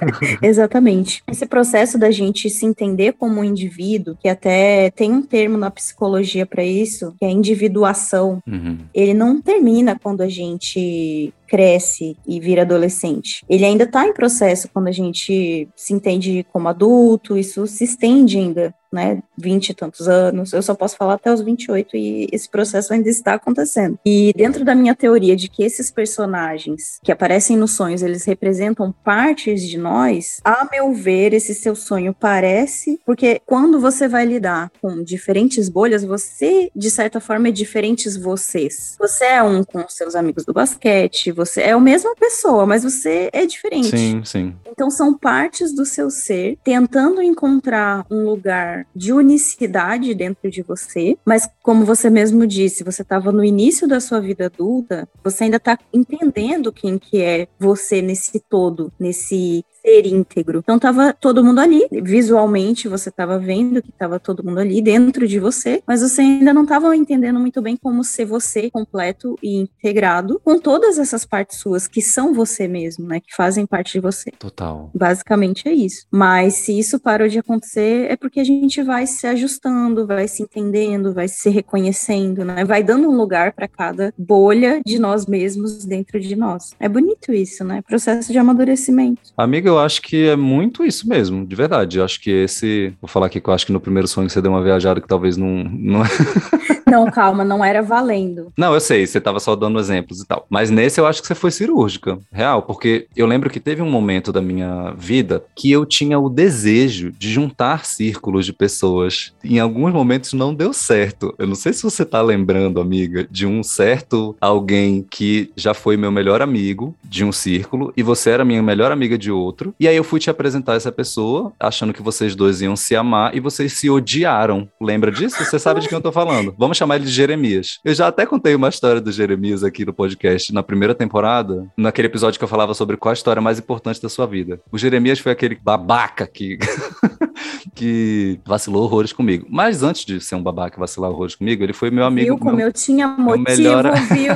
Exatamente. 0.42 1.22
Esse 1.28 1.46
processo 1.46 1.98
da 1.98 2.10
gente 2.10 2.48
se 2.50 2.66
entender 2.66 3.12
como 3.12 3.40
um 3.40 3.44
indivíduo, 3.44 4.16
que 4.20 4.28
até 4.28 4.90
tem 4.90 5.12
um 5.12 5.22
termo 5.22 5.56
na 5.56 5.70
psicologia 5.70 6.46
para 6.46 6.64
isso, 6.64 7.14
que 7.18 7.24
é 7.24 7.30
individuação. 7.30 8.42
Uhum. 8.46 8.78
Ele 8.94 9.14
não 9.14 9.40
termina 9.40 9.98
quando 9.98 10.22
a 10.22 10.28
gente 10.28 11.32
cresce 11.52 12.16
e 12.26 12.40
vira 12.40 12.62
adolescente. 12.62 13.44
Ele 13.46 13.66
ainda 13.66 13.84
está 13.84 14.08
em 14.08 14.14
processo 14.14 14.70
quando 14.72 14.88
a 14.88 14.92
gente 14.92 15.68
se 15.76 15.92
entende 15.92 16.46
como 16.50 16.66
adulto, 16.66 17.36
isso 17.36 17.66
se 17.66 17.84
estende 17.84 18.38
ainda 18.38 18.74
né, 18.92 19.22
20 19.38 19.70
e 19.70 19.74
tantos 19.74 20.08
anos, 20.08 20.52
eu 20.52 20.62
só 20.62 20.74
posso 20.74 20.96
falar 20.96 21.14
até 21.14 21.32
os 21.32 21.40
28 21.40 21.96
e 21.96 22.28
esse 22.30 22.48
processo 22.48 22.92
ainda 22.92 23.08
está 23.08 23.34
acontecendo. 23.34 23.98
E 24.04 24.32
dentro 24.36 24.64
da 24.64 24.74
minha 24.74 24.94
teoria 24.94 25.34
de 25.34 25.48
que 25.48 25.62
esses 25.62 25.90
personagens 25.90 26.98
que 27.02 27.10
aparecem 27.10 27.56
nos 27.56 27.72
sonhos, 27.72 28.02
eles 28.02 28.24
representam 28.24 28.92
partes 29.04 29.62
de 29.62 29.78
nós, 29.78 30.40
a 30.44 30.68
meu 30.70 30.92
ver, 30.92 31.32
esse 31.32 31.54
seu 31.54 31.74
sonho 31.74 32.14
parece, 32.18 33.00
porque 33.04 33.40
quando 33.46 33.80
você 33.80 34.06
vai 34.06 34.24
lidar 34.24 34.70
com 34.80 35.02
diferentes 35.02 35.68
bolhas, 35.68 36.04
você, 36.04 36.70
de 36.74 36.90
certa 36.90 37.20
forma, 37.20 37.48
é 37.48 37.52
diferentes 37.52 38.16
vocês. 38.16 38.96
Você 38.98 39.24
é 39.24 39.42
um 39.42 39.64
com 39.64 39.88
seus 39.88 40.14
amigos 40.14 40.44
do 40.44 40.52
basquete, 40.52 41.32
você 41.32 41.62
é 41.62 41.72
a 41.72 41.80
mesma 41.80 42.14
pessoa, 42.14 42.66
mas 42.66 42.84
você 42.84 43.30
é 43.32 43.46
diferente. 43.46 43.96
Sim, 43.96 44.22
sim. 44.24 44.54
Então 44.68 44.90
são 44.90 45.16
partes 45.16 45.74
do 45.74 45.84
seu 45.84 46.10
ser 46.10 46.58
tentando 46.62 47.22
encontrar 47.22 48.04
um 48.10 48.24
lugar 48.24 48.81
de 48.94 49.12
unicidade 49.12 50.14
dentro 50.14 50.50
de 50.50 50.62
você, 50.62 51.16
mas 51.24 51.48
como 51.62 51.84
você 51.84 52.10
mesmo 52.10 52.46
disse, 52.46 52.84
você 52.84 53.02
estava 53.02 53.32
no 53.32 53.44
início 53.44 53.86
da 53.88 54.00
sua 54.00 54.20
vida 54.20 54.46
adulta, 54.46 55.08
você 55.22 55.44
ainda 55.44 55.56
está 55.56 55.78
entendendo 55.92 56.72
quem 56.72 56.98
que 56.98 57.20
é 57.20 57.48
você 57.58 58.02
nesse 58.02 58.40
todo, 58.40 58.92
nesse 58.98 59.64
ser 59.82 60.06
íntegro. 60.06 60.60
Então 60.60 60.78
tava 60.78 61.12
todo 61.12 61.44
mundo 61.44 61.60
ali, 61.60 61.86
visualmente 61.90 62.88
você 62.88 63.08
estava 63.08 63.38
vendo 63.38 63.82
que 63.82 63.90
estava 63.90 64.18
todo 64.18 64.44
mundo 64.44 64.60
ali 64.60 64.80
dentro 64.80 65.26
de 65.26 65.38
você, 65.38 65.82
mas 65.86 66.00
você 66.00 66.22
ainda 66.22 66.54
não 66.54 66.62
estava 66.62 66.94
entendendo 66.96 67.40
muito 67.40 67.60
bem 67.60 67.76
como 67.76 68.04
ser 68.04 68.24
você 68.24 68.70
completo 68.70 69.36
e 69.42 69.56
integrado 69.56 70.40
com 70.44 70.58
todas 70.58 70.98
essas 70.98 71.24
partes 71.24 71.58
suas 71.58 71.86
que 71.88 72.00
são 72.00 72.32
você 72.32 72.68
mesmo, 72.68 73.06
né, 73.06 73.20
que 73.20 73.34
fazem 73.34 73.66
parte 73.66 73.92
de 73.94 74.00
você. 74.00 74.30
Total. 74.38 74.90
Basicamente 74.94 75.68
é 75.68 75.72
isso. 75.72 76.06
Mas 76.10 76.54
se 76.54 76.78
isso 76.78 76.98
parou 77.00 77.28
de 77.28 77.38
acontecer 77.38 78.10
é 78.10 78.16
porque 78.16 78.40
a 78.40 78.44
gente 78.44 78.82
vai 78.82 79.06
se 79.06 79.26
ajustando, 79.26 80.06
vai 80.06 80.28
se 80.28 80.42
entendendo, 80.42 81.12
vai 81.12 81.28
se 81.28 81.50
reconhecendo, 81.50 82.44
né? 82.44 82.64
Vai 82.64 82.82
dando 82.82 83.08
um 83.08 83.16
lugar 83.16 83.52
para 83.52 83.66
cada 83.66 84.12
bolha 84.16 84.80
de 84.84 84.98
nós 84.98 85.26
mesmos 85.26 85.84
dentro 85.84 86.20
de 86.20 86.36
nós. 86.36 86.74
É 86.78 86.88
bonito 86.88 87.32
isso, 87.32 87.64
né? 87.64 87.82
Processo 87.82 88.32
de 88.32 88.38
amadurecimento. 88.38 89.32
Amiga, 89.36 89.71
eu 89.72 89.78
acho 89.78 90.02
que 90.02 90.28
é 90.28 90.36
muito 90.36 90.84
isso 90.84 91.08
mesmo, 91.08 91.44
de 91.46 91.56
verdade. 91.56 91.98
Eu 91.98 92.04
acho 92.04 92.20
que 92.20 92.30
esse. 92.30 92.92
Vou 93.00 93.08
falar 93.08 93.26
aqui 93.26 93.40
que 93.40 93.48
eu 93.48 93.54
acho 93.54 93.66
que 93.66 93.72
no 93.72 93.80
primeiro 93.80 94.08
sonho 94.08 94.28
você 94.28 94.40
deu 94.40 94.52
uma 94.52 94.62
viajada 94.62 95.00
que 95.00 95.08
talvez 95.08 95.36
não. 95.36 95.64
Não, 95.64 96.02
não 96.92 97.10
calma, 97.10 97.44
não 97.44 97.64
era 97.64 97.82
valendo. 97.82 98.52
Não, 98.56 98.74
eu 98.74 98.80
sei, 98.80 99.06
você 99.06 99.20
tava 99.20 99.40
só 99.40 99.54
dando 99.54 99.78
exemplos 99.78 100.20
e 100.20 100.26
tal. 100.26 100.46
Mas 100.48 100.70
nesse 100.70 101.00
eu 101.00 101.06
acho 101.06 101.20
que 101.20 101.26
você 101.26 101.34
foi 101.34 101.50
cirúrgica, 101.50 102.18
real, 102.32 102.62
porque 102.62 103.06
eu 103.16 103.26
lembro 103.26 103.50
que 103.50 103.60
teve 103.60 103.82
um 103.82 103.90
momento 103.90 104.32
da 104.32 104.40
minha 104.40 104.92
vida 104.96 105.44
que 105.56 105.70
eu 105.70 105.84
tinha 105.86 106.18
o 106.18 106.28
desejo 106.28 107.12
de 107.12 107.30
juntar 107.30 107.84
círculos 107.84 108.46
de 108.46 108.52
pessoas. 108.52 109.32
Em 109.44 109.58
alguns 109.58 109.92
momentos 109.92 110.32
não 110.32 110.54
deu 110.54 110.72
certo. 110.72 111.34
Eu 111.38 111.46
não 111.46 111.54
sei 111.54 111.72
se 111.72 111.82
você 111.82 112.04
tá 112.04 112.20
lembrando, 112.20 112.80
amiga, 112.80 113.26
de 113.30 113.46
um 113.46 113.62
certo 113.62 114.34
alguém 114.40 115.06
que 115.08 115.50
já 115.56 115.74
foi 115.74 115.96
meu 115.96 116.10
melhor 116.10 116.42
amigo 116.42 116.94
de 117.04 117.24
um 117.24 117.32
círculo 117.32 117.92
e 117.96 118.02
você 118.02 118.30
era 118.30 118.44
minha 118.44 118.62
melhor 118.62 118.90
amiga 118.90 119.16
de 119.16 119.30
outro 119.30 119.62
outro. 119.62 119.74
E 119.78 119.86
aí 119.86 119.96
eu 119.96 120.04
fui 120.04 120.18
te 120.18 120.30
apresentar 120.30 120.74
essa 120.74 120.90
pessoa, 120.90 121.52
achando 121.60 121.92
que 121.92 122.02
vocês 122.02 122.34
dois 122.34 122.62
iam 122.62 122.74
se 122.74 122.96
amar 122.96 123.36
e 123.36 123.40
vocês 123.40 123.74
se 123.74 123.90
odiaram. 123.90 124.68
Lembra 124.80 125.10
disso? 125.12 125.44
Você 125.44 125.58
sabe 125.58 125.80
de 125.80 125.88
quem 125.88 125.96
eu 125.96 126.02
tô 126.02 126.10
falando. 126.10 126.54
Vamos 126.58 126.78
chamar 126.82 126.96
ele 126.96 127.04
de 127.04 127.12
Jeremias. 127.12 127.78
Eu 127.84 127.94
já 127.94 128.08
até 128.08 128.26
contei 128.26 128.56
uma 128.56 128.68
história 128.68 129.00
do 129.00 129.12
Jeremias 129.12 129.62
aqui 129.62 129.84
no 129.84 129.94
podcast 129.94 130.52
na 130.52 130.64
primeira 130.64 130.94
temporada, 130.94 131.70
naquele 131.76 132.08
episódio 132.08 132.38
que 132.38 132.44
eu 132.44 132.48
falava 132.48 132.74
sobre 132.74 132.96
qual 132.96 133.10
a 133.10 133.14
história 133.14 133.40
mais 133.40 133.58
importante 133.58 134.02
da 134.02 134.08
sua 134.08 134.26
vida. 134.26 134.60
O 134.72 134.76
Jeremias 134.76 135.20
foi 135.20 135.30
aquele 135.30 135.54
babaca 135.54 136.26
que 136.26 136.58
que 137.74 138.40
vacilou 138.44 138.84
horrores 138.84 139.12
comigo. 139.12 139.46
Mas 139.48 139.82
antes 139.82 140.04
de 140.04 140.20
ser 140.20 140.34
um 140.34 140.42
babaca 140.42 140.76
e 140.76 140.80
vacilar 140.80 141.10
horrores 141.10 141.34
comigo, 141.34 141.62
ele 141.62 141.72
foi 141.72 141.90
meu 141.90 142.04
amigo. 142.04 142.26
Viu 142.26 142.38
como 142.38 142.56
meu, 142.56 142.66
eu 142.66 142.72
tinha 142.72 143.08
motivo, 143.08 143.44
melhor... 143.44 143.92
viu? 144.12 144.34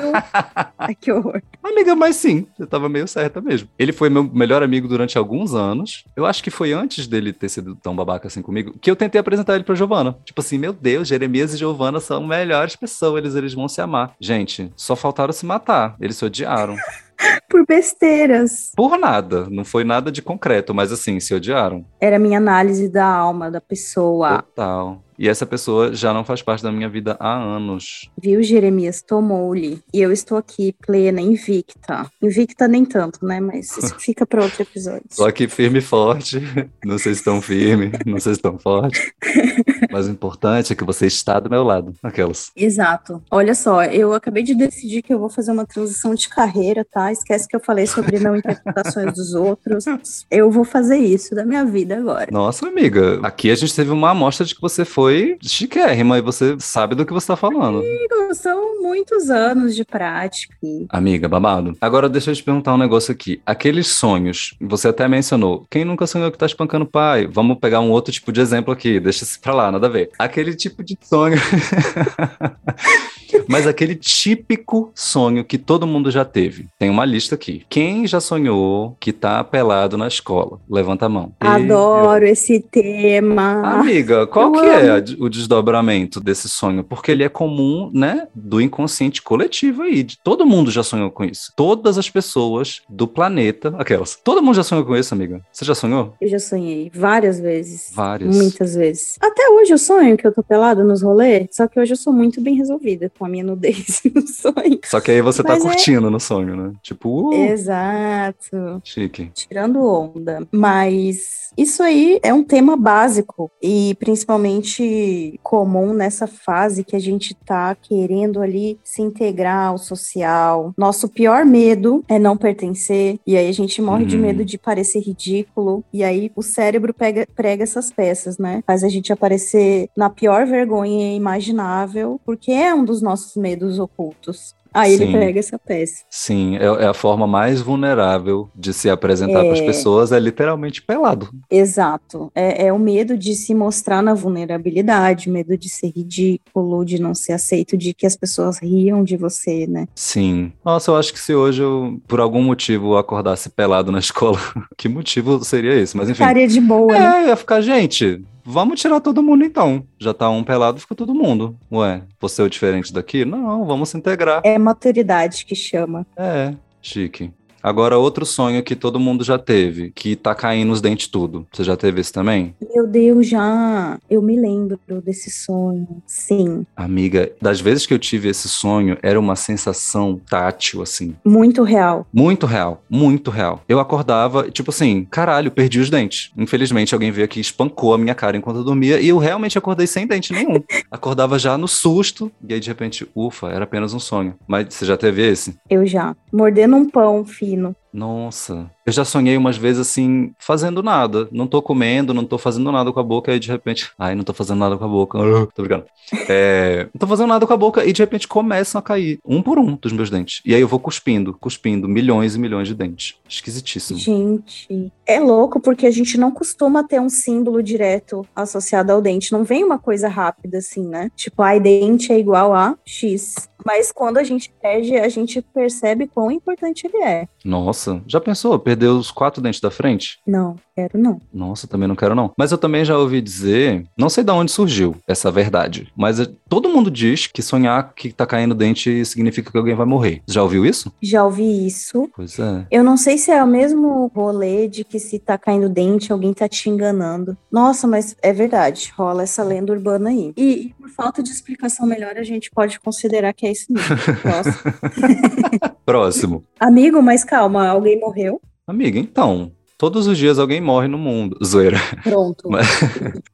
Ai, 0.79 0.95
que 0.95 1.13
horror. 1.13 1.43
Amiga, 1.63 1.97
mas 1.97 2.17
sim, 2.17 2.47
você 2.57 2.65
tava 2.65 2.89
meio 2.89 3.09
certa 3.09 3.41
mesmo. 3.41 3.69
Ele 3.79 3.93
foi 3.93 4.09
meu 4.09 4.25
melhor 4.25 4.63
amigo 4.63 4.87
durante 4.87 5.19
alguns 5.19 5.53
anos. 5.53 6.05
Eu 6.15 6.25
acho 6.25 6.43
que 6.43 6.51
foi 6.51 6.73
antes 6.73 7.07
dele 7.07 7.33
ter 7.33 7.49
sido 7.49 7.75
tão 7.75 7.95
babaca 7.95 8.29
assim 8.29 8.41
comigo, 8.41 8.75
que 8.81 8.91
eu 8.91 8.97
tentei 8.97 9.21
apresentar 9.21 9.57
ele 9.57 9.65
pra 9.65 9.75
Giovana. 9.75 10.17
Tipo 10.25 10.41
assim, 10.41 10.59
meu 10.59 10.73
Deus, 10.73 11.09
Jeremias 11.09 11.53
e 11.53 11.57
Giovana 11.57 12.01
são 12.01 12.25
melhores 12.27 12.77
pessoas, 12.77 13.19
eles, 13.19 13.35
eles 13.35 13.55
vão 13.55 13.69
se 13.69 13.81
amar. 13.81 14.15
Gente, 14.21 14.73
só 14.77 14.95
faltaram 14.95 15.33
se 15.33 15.45
matar. 15.45 15.97
Eles 16.01 16.17
se 16.17 16.25
odiaram. 16.25 16.77
Por 17.49 17.65
besteiras. 17.67 18.73
Por 18.77 18.99
nada. 18.99 19.49
Não 19.51 19.65
foi 19.65 19.85
nada 19.85 20.11
de 20.11 20.21
concreto, 20.23 20.75
mas 20.75 20.93
assim, 20.93 21.19
se 21.21 21.35
odiaram. 21.35 21.85
Era 22.01 22.17
a 22.17 22.19
minha 22.19 22.39
análise 22.39 22.89
da 22.89 23.07
alma 23.07 23.51
da 23.51 23.61
pessoa. 23.61 24.43
Total. 24.43 25.03
E 25.19 25.29
essa 25.29 25.47
pessoa 25.47 25.95
já 25.95 26.13
não 26.13 26.25
faz 26.25 26.43
parte 26.43 26.63
da 26.63 26.71
minha 26.71 26.89
vida 26.89 27.17
há 27.19 27.35
anos. 27.35 28.11
Viu, 28.21 28.43
Jeremias? 28.43 29.03
Tomou-lhe. 29.03 29.81
E 29.93 30.01
eu 30.01 30.13
estou 30.13 30.37
aqui, 30.39 30.75
plena, 30.87 31.21
invicta. 31.21 32.07
Invicta 32.23 32.69
nem 32.69 32.85
tanto, 32.85 33.25
né? 33.25 33.41
Mas 33.41 33.77
isso 33.77 33.95
fica 34.01 34.27
para 34.27 34.43
outro 34.43 34.63
episódio. 34.63 35.05
Só 35.11 35.31
que 35.31 35.49
firme 35.49 35.79
e 35.79 35.83
forte. 35.83 36.41
Não 36.85 36.99
sei 36.99 37.15
se 37.15 37.25
tão 37.25 37.41
firme, 37.41 37.93
não 38.05 38.21
sei 38.21 38.35
se 38.35 38.41
tão 38.41 38.59
forte. 38.59 39.13
Mas 39.91 40.07
o 40.07 40.11
importante 40.11 40.73
é 40.73 40.77
que 40.77 40.85
você 40.85 41.07
está 41.07 41.41
do 41.41 41.51
meu 41.51 41.63
lado. 41.63 41.95
Aquelas. 42.03 42.51
Exato. 42.57 43.23
Olha 43.31 43.55
só, 43.55 43.85
eu 43.85 44.13
acabei 44.13 44.43
de 44.43 44.55
decidir 44.55 45.03
que 45.03 45.13
eu 45.13 45.19
vou 45.19 45.29
fazer 45.29 45.53
uma 45.53 45.67
transição 45.67 46.15
de 46.15 46.29
carreira, 46.29 46.85
tá? 46.85 47.11
Esquece 47.11 47.49
que 47.49 47.57
eu 47.57 47.61
falei 47.61 47.87
sobre 47.87 48.19
não 48.19 48.37
interpretações 48.37 49.13
dos 49.15 49.35
outros. 49.35 49.85
Eu 50.31 50.51
vou 50.51 50.65
fazer 50.65 50.99
isso 50.99 51.35
da 51.35 51.45
minha 51.45 51.65
vida 51.65 51.97
agora. 51.97 52.29
Nossa, 52.31 52.67
amiga, 52.67 53.21
aqui 53.23 53.51
a 53.51 53.55
gente 53.55 53.75
teve 53.75 53.91
uma 53.91 54.11
amostra 54.11 54.45
de 54.45 54.55
que 54.55 54.61
você 54.61 54.85
foi 54.85 55.06
chiquérrima 55.43 56.19
e 56.19 56.23
você 56.23 56.57
sabe 56.59 56.95
do 56.95 57.05
que 57.05 57.13
você 57.13 57.27
tá 57.29 57.37
falando. 57.37 57.79
Amigo, 57.79 58.35
são 58.35 58.83
muitos 58.83 59.31
anos 59.31 59.75
de 59.75 59.85
prática. 59.85 60.55
Amiga, 60.89 61.29
babado. 61.29 61.77
Agora 61.81 62.09
deixa 62.09 62.31
eu 62.31 62.35
te 62.35 62.43
perguntar 62.43 62.75
um 62.75 62.79
negócio 62.79 63.13
aqui. 63.13 63.41
Aqueles 63.45 63.89
sonhos, 63.89 64.55
você 64.61 64.89
até 64.89 65.09
mencionou, 65.09 65.67
quem 65.71 65.85
nunca 65.85 66.07
sonhou 66.07 66.31
que 66.31 66.39
tá 66.39 66.47
espancando 66.47 66.85
o 66.85 66.89
pai? 66.89 67.27
Vamos 67.27 67.59
pegar 67.59 67.81
um 67.81 67.91
outro 67.91 68.13
tipo 68.13 68.33
de 68.33 68.41
exemplo 68.41 68.73
aqui, 68.73 69.01
deixa 69.01 69.25
isso 69.25 69.41
pra 69.41 69.55
lá, 69.55 69.71
nada 69.73 69.87
a 69.87 69.91
ver. 69.91 70.11
Aquele 70.19 70.55
tipo 70.55 70.83
de 70.83 70.97
sonho. 71.03 71.37
Mas 73.49 73.67
aquele 73.67 73.95
típico 73.95 74.91
sonho 74.95 75.45
que 75.45 75.59
todo 75.59 75.87
mundo 75.87 76.11
já 76.11 76.25
teve. 76.25 76.67
Tem 76.79 76.91
uma 76.91 77.05
lista 77.05 77.35
aqui. 77.35 77.65
Quem 77.69 78.07
já 78.07 78.21
sonhou 78.21 78.97
que 79.01 79.13
tá 79.13 79.43
pelado 79.43 79.97
na 79.97 80.09
escola? 80.09 80.59
Levanta 80.69 81.07
a 81.07 81.09
mão. 81.09 81.33
Adoro 81.41 82.25
eu... 82.25 82.33
esse 82.33 82.61
tema. 82.61 83.63
Amiga, 83.81 84.27
qual 84.27 84.55
eu 84.55 84.61
que 84.61 84.67
é 84.67 84.89
amo. 84.89 84.99
é 84.99 85.25
o 85.25 85.29
desdobramento 85.29 86.21
desse 86.21 86.49
sonho? 86.49 86.85
Porque 86.85 87.11
ele 87.11 87.25
é 87.25 87.29
comum, 87.29 87.91
né, 87.93 88.27
do 88.35 88.61
inconsciente 88.61 89.23
coletivo 89.23 89.83
aí. 89.83 90.03
De, 90.03 90.19
todo 90.19 90.47
mundo 90.47 90.71
já 90.71 90.83
sonhou 90.83 91.11
com 91.11 91.25
isso. 91.25 91.53
Todas 91.57 91.99
as 91.99 92.11
pessoas 92.11 92.83
do 92.89 93.07
planeta, 93.07 93.75
aquelas. 93.79 94.17
Todo 94.23 94.43
mundo 94.43 94.55
já 94.55 94.63
sonhou 94.63 94.85
com 94.85 94.97
isso, 94.97 95.15
amiga? 95.15 95.41
Você 95.53 95.65
já 95.65 95.75
sonhou? 95.75 96.15
Eu 96.21 96.29
já 96.29 96.39
sonhei 96.39 96.91
várias 96.95 97.41
vezes. 97.41 97.91
Várias. 97.95 98.37
Muitas 98.37 98.75
vezes. 98.75 99.17
Até 99.21 99.49
hoje 99.51 99.73
eu 99.73 99.79
sonho 99.79 100.17
que 100.17 100.27
eu 100.27 100.33
tô 100.33 100.43
pelada 100.43 100.85
nos 100.85 101.03
rolês, 101.03 101.49
só 101.53 101.67
que 101.67 101.79
hoje 101.79 101.93
eu 101.93 101.97
sou 101.97 102.13
muito 102.13 102.41
bem 102.41 102.55
resolvida 102.57 103.11
com 103.19 103.25
a 103.25 103.29
minha 103.29 103.36
nudez 103.43 104.03
no 104.15 104.27
sonho. 104.27 104.81
Só 104.85 105.01
que 105.01 105.11
aí 105.11 105.23
você 105.23 105.43
tá 105.43 105.55
Mas 105.55 105.63
tá 105.63 105.69
é... 105.69 105.73
curtindo 105.73 106.11
no 106.11 106.21
sonho, 106.21 106.57
né? 106.57 106.73
Tipo, 106.83 107.31
uh, 107.31 107.35
Exato. 107.35 108.81
Chique. 108.85 109.31
Tirando 109.35 109.81
onda. 109.81 110.47
Mas 110.51 111.47
isso 111.57 111.83
aí 111.83 112.21
é 112.23 112.35
um 112.35 112.45
tema 112.45 112.77
básico 112.77 113.51
e 113.63 113.97
principalmente 113.99 115.41
comum 115.43 115.95
nessa 115.95 116.27
fase 116.27 116.85
que 116.85 116.95
a 116.95 116.99
gente 116.99 117.35
tá 117.35 117.75
querendo 117.75 118.43
ali 118.43 118.79
se 118.85 119.01
integrar 119.01 119.69
ao 119.69 119.79
social. 119.79 120.75
Nosso 120.77 121.09
pior 121.09 121.47
medo 121.47 122.05
é 122.09 122.19
não 122.19 122.37
pertencer, 122.37 123.19
e 123.27 123.37
aí 123.37 123.49
a 123.49 123.53
gente 123.53 123.81
morre 123.81 124.05
hum. 124.05 124.09
de 124.09 124.19
medo 124.19 124.45
de 124.45 124.59
parecer 124.59 125.01
ridículo, 125.01 125.83
e 125.93 126.05
aí 126.05 126.31
o 126.37 126.43
cérebro 126.43 126.93
pega, 126.93 127.27
prega 127.35 127.63
essas 127.63 127.91
peças, 127.91 128.37
né? 128.37 128.63
Faz 128.67 128.85
a 128.85 128.89
gente 128.89 129.13
aparecer 129.13 129.89
na 129.97 130.11
pior 130.11 130.47
vergonha 130.47 131.15
imaginável, 131.15 132.21
porque 132.25 132.53
é 132.53 132.75
um 132.75 132.85
dos 132.85 133.01
nossos 133.01 133.26
medos 133.35 133.79
ocultos. 133.79 134.55
Aí 134.77 134.95
Sim. 134.99 135.05
ele 135.05 135.13
pega 135.19 135.41
essa 135.41 135.59
peça. 135.59 136.05
Sim, 136.11 136.57
é, 136.59 136.65
é, 136.65 136.87
a 136.87 136.93
forma 136.93 137.27
mais 137.27 137.63
vulnerável 137.63 138.51
de 138.55 138.75
se 138.75 138.91
apresentar 138.91 139.41
é... 139.41 139.45
para 139.45 139.55
as 139.55 139.61
pessoas, 139.63 140.13
é 140.13 140.21
literalmente 140.21 140.83
pelado. 140.83 141.31
Exato. 141.51 142.31
É, 142.35 142.67
é, 142.67 142.73
o 142.73 142.79
medo 142.79 143.17
de 143.17 143.35
se 143.35 143.55
mostrar 143.55 144.03
na 144.03 144.13
vulnerabilidade, 144.13 145.31
medo 145.31 145.57
de 145.57 145.71
ser 145.71 145.93
ridículo, 145.97 146.85
de 146.85 147.01
não 147.01 147.15
ser 147.15 147.33
aceito, 147.33 147.75
de 147.75 147.95
que 147.95 148.05
as 148.05 148.17
pessoas 148.17 148.59
riam 148.59 149.03
de 149.03 149.17
você, 149.17 149.67
né? 149.67 149.89
Sim. 149.95 150.53
Nossa, 150.63 150.91
eu 150.91 150.97
acho 150.97 151.11
que 151.11 151.21
se 151.21 151.35
hoje 151.35 151.63
eu, 151.63 151.99
por 152.07 152.21
algum 152.21 152.43
motivo, 152.43 152.99
acordasse 152.99 153.49
pelado 153.49 153.91
na 153.91 153.99
escola, 154.01 154.39
que 154.77 154.91
motivo 154.91 155.43
seria 155.43 155.73
esse? 155.75 155.97
Mas 155.97 156.11
enfim. 156.11 156.19
Ficaria 156.19 156.47
de 156.47 156.61
boa, 156.61 156.95
é, 156.95 157.01
né? 157.01 157.27
ia 157.29 157.37
ficar, 157.37 157.63
gente, 157.63 158.23
Vamos 158.49 158.81
tirar 158.81 159.01
todo 159.01 159.25
mundo 159.25 159.45
então. 159.45 159.85
Já 159.99 160.15
tá 160.15 160.31
um 160.31 160.45
pelado, 160.45 160.79
fica 160.79 160.95
todo 160.95 161.13
mundo. 161.13 161.59
Ué, 161.71 162.03
você 162.21 162.43
é 162.43 162.45
o 162.45 162.49
diferente 162.49 162.93
daqui? 162.93 163.25
Não, 163.25 163.67
vamos 163.67 163.89
se 163.89 163.99
integrar. 163.99 164.41
É 164.45 164.57
maturidade 164.57 165.45
que 165.45 165.57
chama. 165.57 166.07
É, 166.17 166.55
chique. 166.81 167.33
Agora, 167.63 167.99
outro 167.99 168.25
sonho 168.25 168.63
que 168.63 168.77
todo 168.77 169.01
mundo 169.01 169.25
já 169.25 169.39
teve, 169.39 169.91
que 169.91 170.15
tá 170.15 170.35
caindo 170.35 170.73
os 170.73 170.81
dentes 170.81 171.09
tudo. 171.09 171.47
Você 171.53 171.65
já 171.65 171.77
teve 171.77 172.01
esse 172.01 172.13
também? 172.13 172.55
Meu 172.73 172.87
Deus, 172.87 173.27
já. 173.27 173.99
Eu 174.09 174.23
me 174.23 174.39
lembro 174.39 174.79
desse 175.05 175.31
sonho. 175.31 176.01
Sim. 176.07 176.65
Amiga, 176.77 177.33
das 177.43 177.61
vezes 177.61 177.85
que 177.85 177.93
eu 177.93 177.99
tive 177.99 178.29
esse 178.29 178.49
sonho, 178.49 178.97
era 179.03 179.19
uma 179.19 179.35
sensação 179.35 180.21
tátil, 180.29 180.81
assim. 180.81 181.17
Muito 181.25 181.65
real. 181.65 182.07
Muito 182.13 182.47
real. 182.47 182.85
Muito 182.89 183.31
real. 183.31 183.61
Eu 183.69 183.81
acordava, 183.81 184.49
tipo 184.49 184.71
assim, 184.71 185.05
caralho, 185.11 185.51
perdi 185.51 185.81
os 185.81 185.91
dentes. 185.91 186.31
Infelizmente, 186.37 186.95
alguém 186.95 187.11
veio 187.11 187.25
aqui 187.25 187.41
e 187.41 187.43
espancou 187.43 187.95
a 187.95 187.99
minha 187.99 188.15
cara 188.15 188.37
enquanto 188.37 188.59
eu 188.59 188.65
dormia 188.65 189.01
e 189.01 189.09
eu 189.09 189.19
realmente 189.19 189.59
acordei 189.59 189.89
sem 189.89 190.07
dente 190.07 190.33
nenhum. 190.33 190.63
Acordava 190.89 191.39
já 191.39 191.59
no 191.59 191.67
susto 191.67 192.31
e 192.47 192.55
aí, 192.55 192.61
de 192.61 192.69
repente, 192.69 193.09
ufa, 193.15 193.49
era 193.49 193.65
apenas 193.65 193.93
um 193.93 193.99
sonho. 193.99 194.35
Mas 194.47 194.73
você 194.73 194.85
já 194.85 194.97
teve 194.97 195.27
esse? 195.27 195.57
Eu 195.69 195.85
já. 195.85 196.15
Mordendo 196.33 196.77
um 196.77 196.89
pão, 196.89 197.25
filho 197.25 197.56
ensino. 197.57 197.77
Nossa, 197.97 198.71
eu 198.85 198.93
já 198.93 199.07
sonhei 199.07 199.39
umas 199.39 199.57
vezes 199.57 199.81
assim, 199.81 200.35
fazendo 200.39 200.83
nada. 200.83 201.27
Não 201.33 201.47
tô 201.47 201.63
comendo, 201.63 202.13
não 202.13 202.27
tô 202.27 202.37
fazendo 202.37 202.71
nada 202.71 202.93
com 202.93 203.01
a 203.01 203.03
boca, 203.03 203.35
e 203.35 203.41
de 203.41 203.49
repente, 203.49 203.91
ai, 203.99 204.15
não 204.15 204.23
tô 204.23 204.35
fazendo 204.35 204.59
nada 204.59 204.77
com 204.77 204.85
a 204.85 204.89
boca. 204.89 205.19
tô 205.55 205.63
brincando. 205.63 205.87
É, 206.29 206.89
não 206.93 206.99
tô 206.99 207.07
fazendo 207.07 207.29
nada 207.29 207.47
com 207.47 207.53
a 207.55 207.57
boca, 207.57 207.87
e 207.87 207.95
de 207.95 208.03
repente 208.03 208.29
começam 208.29 208.79
a 208.79 208.83
cair, 208.83 209.19
um 209.25 209.41
por 209.41 209.59
um, 209.59 209.77
dos 209.77 209.93
meus 209.93 210.11
dentes. 210.11 210.43
E 210.45 210.55
aí 210.55 210.61
eu 210.61 210.69
vou 210.69 210.79
cuspindo, 210.79 211.39
cuspindo 211.41 211.89
milhões 211.89 212.35
e 212.35 212.39
milhões 212.39 212.69
de 212.69 212.75
dentes. 212.75 213.15
Esquisitíssimo. 213.27 213.99
Gente, 213.99 214.93
é 215.07 215.19
louco 215.19 215.59
porque 215.59 215.87
a 215.87 215.91
gente 215.91 216.19
não 216.19 216.31
costuma 216.31 216.85
ter 216.85 217.01
um 217.01 217.09
símbolo 217.09 217.63
direto 217.63 218.27
associado 218.37 218.93
ao 218.93 219.01
dente. 219.01 219.33
Não 219.33 219.43
vem 219.43 219.65
uma 219.65 219.79
coisa 219.79 220.07
rápida 220.07 220.59
assim, 220.59 220.87
né? 220.87 221.11
Tipo, 221.17 221.43
ai, 221.43 221.59
dente 221.59 222.13
é 222.13 222.19
igual 222.19 222.53
a 222.53 222.77
X. 222.85 223.49
Mas 223.65 223.91
quando 223.91 224.19
a 224.19 224.23
gente 224.23 224.53
perde, 224.63 224.97
a 224.97 225.09
gente 225.09 225.43
percebe 225.43 226.07
quão 226.07 226.31
importante 226.31 226.87
ele 226.87 227.03
é. 227.03 227.27
Nossa, 227.45 227.86
já 228.07 228.21
pensou? 228.21 228.59
Perder 228.59 228.89
os 228.89 229.11
quatro 229.11 229.43
dentes 229.43 229.61
da 229.61 229.71
frente? 229.71 230.19
Não, 230.27 230.57
quero 230.75 230.99
não. 230.99 231.21
Nossa, 231.33 231.67
também 231.67 231.89
não 231.89 231.97
quero 231.97 232.15
não. 232.15 232.33
Mas 232.37 232.53
eu 232.53 232.59
também 232.59 232.85
já 232.85 232.97
ouvi 232.99 233.21
dizer, 233.21 233.85
não 233.97 234.09
sei 234.09 234.25
de 234.25 234.33
onde 234.33 234.51
surgiu 234.51 234.97
essa 235.07 235.31
verdade, 235.31 235.93
mas 235.97 236.21
é, 236.21 236.27
todo 236.49 236.69
mundo 236.69 236.91
diz 236.91 237.27
que 237.27 237.43
sonhar 237.43 237.93
que 237.95 238.13
tá 238.13 238.27
caindo 238.27 238.55
dente 238.55 239.05
significa 239.05 239.51
que 239.51 239.59
alguém 239.59 239.75
vai 239.75 239.87
morrer. 239.87 240.23
Já 240.27 240.43
ouviu 240.43 240.65
isso? 240.65 240.93
Já 241.03 241.25
ouvi 241.25 241.67
isso. 241.67 242.09
Pois 242.15 242.39
é. 242.39 242.67
Eu 242.71 242.83
não 242.83 242.97
sei 242.97 243.19
se 243.19 243.31
é 243.31 243.43
o 243.43 243.47
mesmo 243.47 244.11
rolê 244.15 244.69
de 244.69 244.85
que 244.85 244.99
se 244.99 245.19
tá 245.19 245.39
caindo 245.39 245.69
dente, 245.69 246.13
alguém 246.13 246.33
tá 246.33 246.49
te 246.49 246.69
enganando. 246.69 247.37
Nossa, 247.51 247.87
mas 247.87 248.17
é 248.23 248.33
verdade, 248.33 248.93
rola 248.97 249.23
essa 249.23 249.43
lenda 249.43 249.73
urbana 249.73 250.11
aí. 250.11 250.33
E, 250.37 250.67
e 250.67 250.75
por 250.75 250.89
falta 250.91 251.23
de 251.23 251.31
explicação 251.31 251.87
melhor, 251.87 252.17
a 252.17 252.23
gente 252.23 252.51
pode 252.51 252.81
considerar 252.81 253.33
que 253.33 253.47
é 253.47 253.53
isso 253.53 253.67
mesmo. 253.71 253.87
Próximo. 255.87 256.45
Amigo, 256.61 257.01
mas 257.01 257.25
calma, 257.25 257.69
alguém 257.69 257.99
morreu? 257.99 258.41
Amiga, 258.67 258.99
então, 258.99 259.53
Todos 259.79 260.07
os 260.07 260.17
dias 260.17 260.39
alguém 260.39 260.59
morre 260.59 260.89
no 260.89 260.97
mundo. 260.97 261.37
Zoeira. 261.45 261.79
Pronto. 262.03 262.49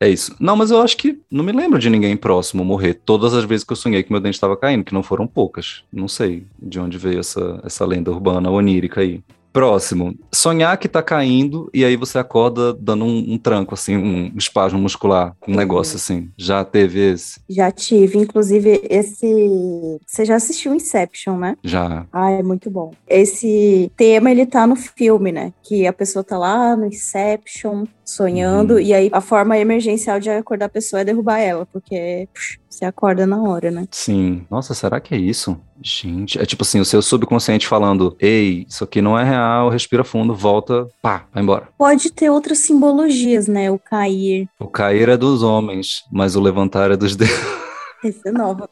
É 0.01 0.09
isso. 0.09 0.35
Não, 0.41 0.57
mas 0.57 0.73
eu 0.73 0.83
acho 0.83 0.97
que 0.97 1.21
não 1.31 1.45
me 1.45 1.53
lembro 1.53 1.79
de 1.79 1.89
ninguém 1.89 2.17
próximo 2.17 2.65
morrer. 2.65 2.95
Todas 2.95 3.33
as 3.33 3.45
vezes 3.45 3.65
que 3.65 3.73
eu 3.73 3.77
sonhei 3.77 4.03
que 4.03 4.11
meu 4.11 4.21
dente 4.21 4.35
estava 4.35 4.57
caindo, 4.57 4.83
que 4.83 4.93
não 4.93 5.05
foram 5.05 5.25
poucas. 5.25 5.85
Não 5.93 6.09
sei 6.09 6.45
de 6.61 6.81
onde 6.81 6.99
veio 6.99 7.21
essa, 7.21 7.61
essa 7.63 7.87
lenda 7.87 8.11
urbana 8.11 8.51
onírica 8.51 9.03
aí. 9.03 9.23
Próximo. 9.53 10.17
Sonhar 10.33 10.77
que 10.79 10.89
tá 10.89 11.03
caindo 11.03 11.71
e 11.75 11.85
aí 11.85 11.97
você 11.97 12.19
acorda 12.19 12.73
dando 12.73 13.05
um, 13.05 13.35
um 13.35 13.39
tranco, 13.39 13.75
assim, 13.75 13.97
um 13.97 14.33
espasmo 14.37 14.79
muscular, 14.79 15.37
um 15.47 15.55
negócio 15.55 15.97
assim. 15.97 16.31
Já 16.37 16.65
teve 16.65 17.13
esse? 17.13 17.41
Já 17.49 17.71
tive. 17.71 18.19
Inclusive, 18.19 18.81
esse. 18.89 19.99
Você 20.07 20.25
já 20.25 20.37
assistiu 20.37 20.75
Inception, 20.75 21.37
né? 21.37 21.57
Já. 21.63 22.07
Ah, 22.13 22.31
é 22.31 22.43
muito 22.43 22.71
bom. 22.71 22.93
Esse 23.07 23.93
tema, 23.97 24.31
ele 24.31 24.47
tá 24.47 24.67
no 24.67 24.77
filme, 24.77 25.31
né? 25.33 25.53
Que 25.63 25.87
a 25.87 25.93
pessoa 25.93 26.25
tá 26.25 26.39
lá 26.39 26.75
no 26.75 26.87
Inception, 26.87 27.85
sonhando, 28.13 28.75
uhum. 28.75 28.81
e 28.81 28.93
aí 28.93 29.11
a 29.13 29.21
forma 29.21 29.59
emergencial 29.59 30.21
de 30.21 30.31
acordar 30.31 30.67
a 30.67 30.69
pessoa 30.69 31.01
é 31.01 31.05
derrubar 31.05 31.39
ela, 31.39 31.67
porque 31.67 32.29
pux, 32.33 32.59
você 32.69 32.85
acorda 32.85 33.27
na 33.27 33.43
hora, 33.43 33.71
né? 33.71 33.87
Sim. 33.91 34.47
Nossa, 34.51 34.75
será 34.75 35.01
que 35.01 35.15
é 35.15 35.19
isso? 35.19 35.59
Gente, 35.83 36.41
é 36.41 36.47
tipo 36.47 36.63
assim, 36.63 36.81
o 36.81 36.85
seu 36.85 37.03
subconsciente 37.03 37.67
falando: 37.67 38.17
ei, 38.21 38.65
isso 38.69 38.85
aqui 38.85 39.03
não 39.03 39.19
é 39.19 39.25
real, 39.25 39.69
respira 39.69 40.05
fundo, 40.05 40.35
volta, 40.35 40.87
pá, 41.01 41.27
vai 41.33 41.43
embora. 41.43 41.69
Pode 41.77 42.11
ter 42.13 42.31
outras 42.31 42.59
simbologias, 42.59 43.49
né? 43.49 43.71
O 43.71 43.79
cair. 43.79 44.49
O 44.59 44.69
cair 44.69 45.09
é 45.09 45.17
dos 45.17 45.43
homens, 45.43 46.03
mas 46.11 46.37
o 46.37 46.41
levantar 46.41 46.91
é 46.91 46.97
dos 46.97 47.15
deuses. 47.17 47.63
Essa 48.05 48.29
é 48.29 48.33
nova. 48.33 48.69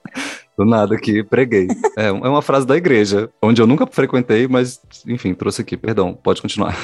Do 0.58 0.64
nada 0.64 0.94
aqui, 0.94 1.22
preguei. 1.22 1.68
É, 1.96 2.08
é 2.08 2.12
uma 2.12 2.42
frase 2.42 2.66
da 2.66 2.76
igreja, 2.76 3.30
onde 3.40 3.62
eu 3.62 3.66
nunca 3.66 3.86
frequentei, 3.86 4.48
mas, 4.48 4.80
enfim, 5.06 5.32
trouxe 5.32 5.62
aqui. 5.62 5.76
Perdão, 5.76 6.12
pode 6.12 6.42
continuar. 6.42 6.76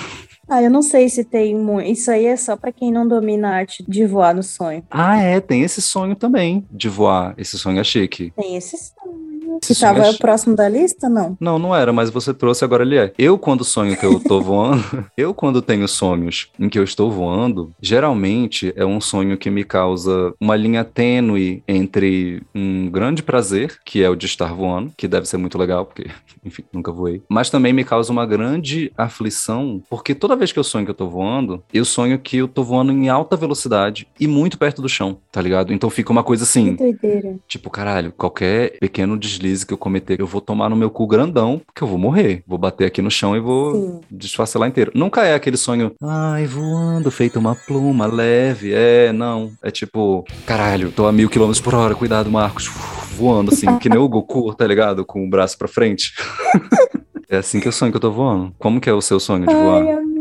Ah, 0.48 0.62
eu 0.62 0.70
não 0.70 0.82
sei 0.82 1.08
se 1.08 1.24
tem 1.24 1.56
muito. 1.56 1.90
Isso 1.90 2.10
aí 2.10 2.26
é 2.26 2.36
só 2.36 2.56
para 2.56 2.70
quem 2.72 2.92
não 2.92 3.06
domina 3.06 3.48
a 3.48 3.54
arte 3.56 3.84
de 3.86 4.06
voar 4.06 4.34
no 4.34 4.42
sonho. 4.42 4.84
Ah, 4.90 5.20
é, 5.20 5.40
tem 5.40 5.62
esse 5.62 5.82
sonho 5.82 6.14
também 6.14 6.64
de 6.70 6.88
voar. 6.88 7.34
Esse 7.36 7.58
sonho 7.58 7.80
é 7.80 7.84
chique. 7.84 8.32
Tem 8.36 8.56
esse 8.56 8.76
sonho. 8.76 9.25
Que 9.60 9.78
tava 9.78 10.06
é... 10.06 10.12
próximo 10.14 10.56
da 10.56 10.68
lista, 10.68 11.08
não? 11.08 11.36
Não, 11.40 11.58
não 11.58 11.74
era, 11.74 11.92
mas 11.92 12.10
você 12.10 12.32
trouxe, 12.32 12.64
agora 12.64 12.82
ele 12.82 12.96
é. 12.96 13.12
Eu, 13.18 13.38
quando 13.38 13.64
sonho 13.64 13.96
que 13.96 14.04
eu 14.04 14.20
tô 14.20 14.40
voando, 14.42 14.84
eu, 15.16 15.34
quando 15.34 15.62
tenho 15.62 15.86
sonhos 15.88 16.50
em 16.58 16.68
que 16.68 16.78
eu 16.78 16.84
estou 16.84 17.10
voando, 17.10 17.72
geralmente 17.80 18.72
é 18.76 18.84
um 18.84 19.00
sonho 19.00 19.36
que 19.36 19.50
me 19.50 19.64
causa 19.64 20.34
uma 20.40 20.56
linha 20.56 20.84
tênue 20.84 21.62
entre 21.66 22.42
um 22.54 22.88
grande 22.90 23.22
prazer, 23.22 23.78
que 23.84 24.02
é 24.02 24.10
o 24.10 24.16
de 24.16 24.26
estar 24.26 24.52
voando, 24.52 24.92
que 24.96 25.08
deve 25.08 25.26
ser 25.26 25.36
muito 25.36 25.58
legal, 25.58 25.86
porque, 25.86 26.06
enfim, 26.44 26.64
nunca 26.72 26.92
voei, 26.92 27.22
mas 27.28 27.50
também 27.50 27.72
me 27.72 27.84
causa 27.84 28.12
uma 28.12 28.26
grande 28.26 28.92
aflição, 28.96 29.82
porque 29.88 30.14
toda 30.14 30.36
vez 30.36 30.52
que 30.52 30.58
eu 30.58 30.64
sonho 30.64 30.84
que 30.84 30.90
eu 30.90 30.94
tô 30.94 31.08
voando, 31.08 31.62
eu 31.72 31.84
sonho 31.84 32.18
que 32.18 32.38
eu 32.38 32.48
tô 32.48 32.62
voando 32.62 32.92
em 32.92 33.08
alta 33.08 33.36
velocidade 33.36 34.06
e 34.18 34.26
muito 34.26 34.58
perto 34.58 34.82
do 34.82 34.88
chão, 34.88 35.18
tá 35.30 35.40
ligado? 35.40 35.72
Então 35.72 35.90
fica 35.90 36.12
uma 36.12 36.22
coisa 36.22 36.44
assim. 36.44 36.76
Que 36.76 36.82
doideira. 36.82 37.36
Tipo, 37.46 37.70
caralho, 37.70 38.12
qualquer 38.12 38.78
pequeno 38.78 39.18
deslize 39.18 39.45
deslize 39.46 39.64
que 39.64 39.72
eu 39.72 39.78
cometer, 39.78 40.20
eu 40.20 40.26
vou 40.26 40.40
tomar 40.40 40.68
no 40.68 40.76
meu 40.76 40.90
cu 40.90 41.06
grandão, 41.06 41.60
porque 41.64 41.82
eu 41.82 41.88
vou 41.88 41.98
morrer. 41.98 42.42
Vou 42.46 42.58
bater 42.58 42.86
aqui 42.86 43.00
no 43.00 43.10
chão 43.10 43.36
e 43.36 43.40
vou 43.40 43.74
Sim. 43.74 44.00
desfacelar 44.10 44.68
inteiro. 44.68 44.90
Nunca 44.94 45.24
é 45.24 45.34
aquele 45.34 45.56
sonho, 45.56 45.92
ai, 46.02 46.46
voando, 46.46 47.10
feito 47.10 47.38
uma 47.38 47.54
pluma, 47.54 48.06
leve. 48.06 48.72
É, 48.74 49.12
não. 49.12 49.52
É 49.62 49.70
tipo, 49.70 50.24
caralho, 50.44 50.90
tô 50.90 51.06
a 51.06 51.12
mil 51.12 51.28
quilômetros 51.28 51.60
por 51.60 51.74
hora, 51.74 51.94
cuidado, 51.94 52.30
Marcos. 52.30 52.66
Voando 53.16 53.52
assim, 53.52 53.78
que 53.78 53.88
nem 53.88 53.98
o 53.98 54.08
Goku, 54.08 54.54
tá 54.54 54.66
ligado? 54.66 55.04
Com 55.04 55.24
o 55.24 55.30
braço 55.30 55.56
pra 55.56 55.68
frente. 55.68 56.12
é 57.30 57.38
assim 57.38 57.60
que 57.60 57.68
eu 57.68 57.72
sonho 57.72 57.90
que 57.90 57.96
eu 57.96 58.00
tô 58.00 58.10
voando. 58.10 58.52
Como 58.58 58.80
que 58.80 58.90
é 58.90 58.92
o 58.92 59.00
seu 59.00 59.18
sonho 59.18 59.46
de 59.46 59.54
voar? 59.54 59.82
Ai, 59.82 60.15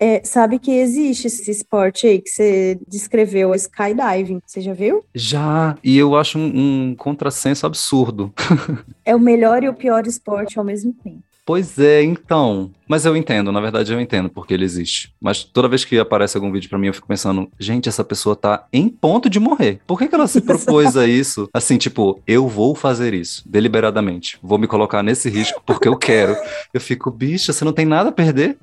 é, 0.00 0.22
sabe 0.24 0.58
que 0.58 0.70
existe 0.70 1.26
esse 1.26 1.50
esporte 1.50 2.06
aí 2.06 2.20
que 2.20 2.30
você 2.30 2.78
descreveu, 2.86 3.54
skydiving. 3.54 4.40
Você 4.46 4.60
já 4.60 4.72
viu? 4.72 5.04
Já, 5.14 5.76
e 5.82 5.98
eu 5.98 6.16
acho 6.16 6.38
um, 6.38 6.90
um 6.90 6.94
contrassenso 6.94 7.66
absurdo. 7.66 8.32
é 9.04 9.14
o 9.14 9.20
melhor 9.20 9.62
e 9.62 9.68
o 9.68 9.74
pior 9.74 10.06
esporte 10.06 10.58
ao 10.58 10.64
mesmo 10.64 10.92
tempo. 10.92 11.27
Pois 11.48 11.78
é, 11.78 12.02
então. 12.02 12.70
Mas 12.86 13.06
eu 13.06 13.16
entendo, 13.16 13.50
na 13.50 13.60
verdade 13.60 13.90
eu 13.90 13.98
entendo 13.98 14.28
porque 14.28 14.52
ele 14.52 14.66
existe. 14.66 15.14
Mas 15.18 15.44
toda 15.44 15.66
vez 15.66 15.82
que 15.82 15.98
aparece 15.98 16.36
algum 16.36 16.52
vídeo 16.52 16.68
para 16.68 16.78
mim, 16.78 16.88
eu 16.88 16.94
fico 16.94 17.08
pensando, 17.08 17.50
gente, 17.58 17.88
essa 17.88 18.04
pessoa 18.04 18.36
tá 18.36 18.66
em 18.70 18.86
ponto 18.86 19.30
de 19.30 19.40
morrer. 19.40 19.80
Por 19.86 19.98
que, 19.98 20.08
que 20.08 20.14
ela 20.14 20.26
se 20.26 20.40
propôs 20.44 20.94
a 20.94 21.06
isso? 21.06 21.48
Assim, 21.54 21.78
tipo, 21.78 22.20
eu 22.26 22.46
vou 22.46 22.74
fazer 22.74 23.14
isso, 23.14 23.42
deliberadamente. 23.46 24.38
Vou 24.42 24.58
me 24.58 24.66
colocar 24.66 25.02
nesse 25.02 25.30
risco 25.30 25.62
porque 25.64 25.88
eu 25.88 25.96
quero. 25.96 26.36
Eu 26.72 26.82
fico, 26.82 27.10
bicha, 27.10 27.50
você 27.50 27.64
não 27.64 27.72
tem 27.72 27.86
nada 27.86 28.10
a 28.10 28.12
perder? 28.12 28.58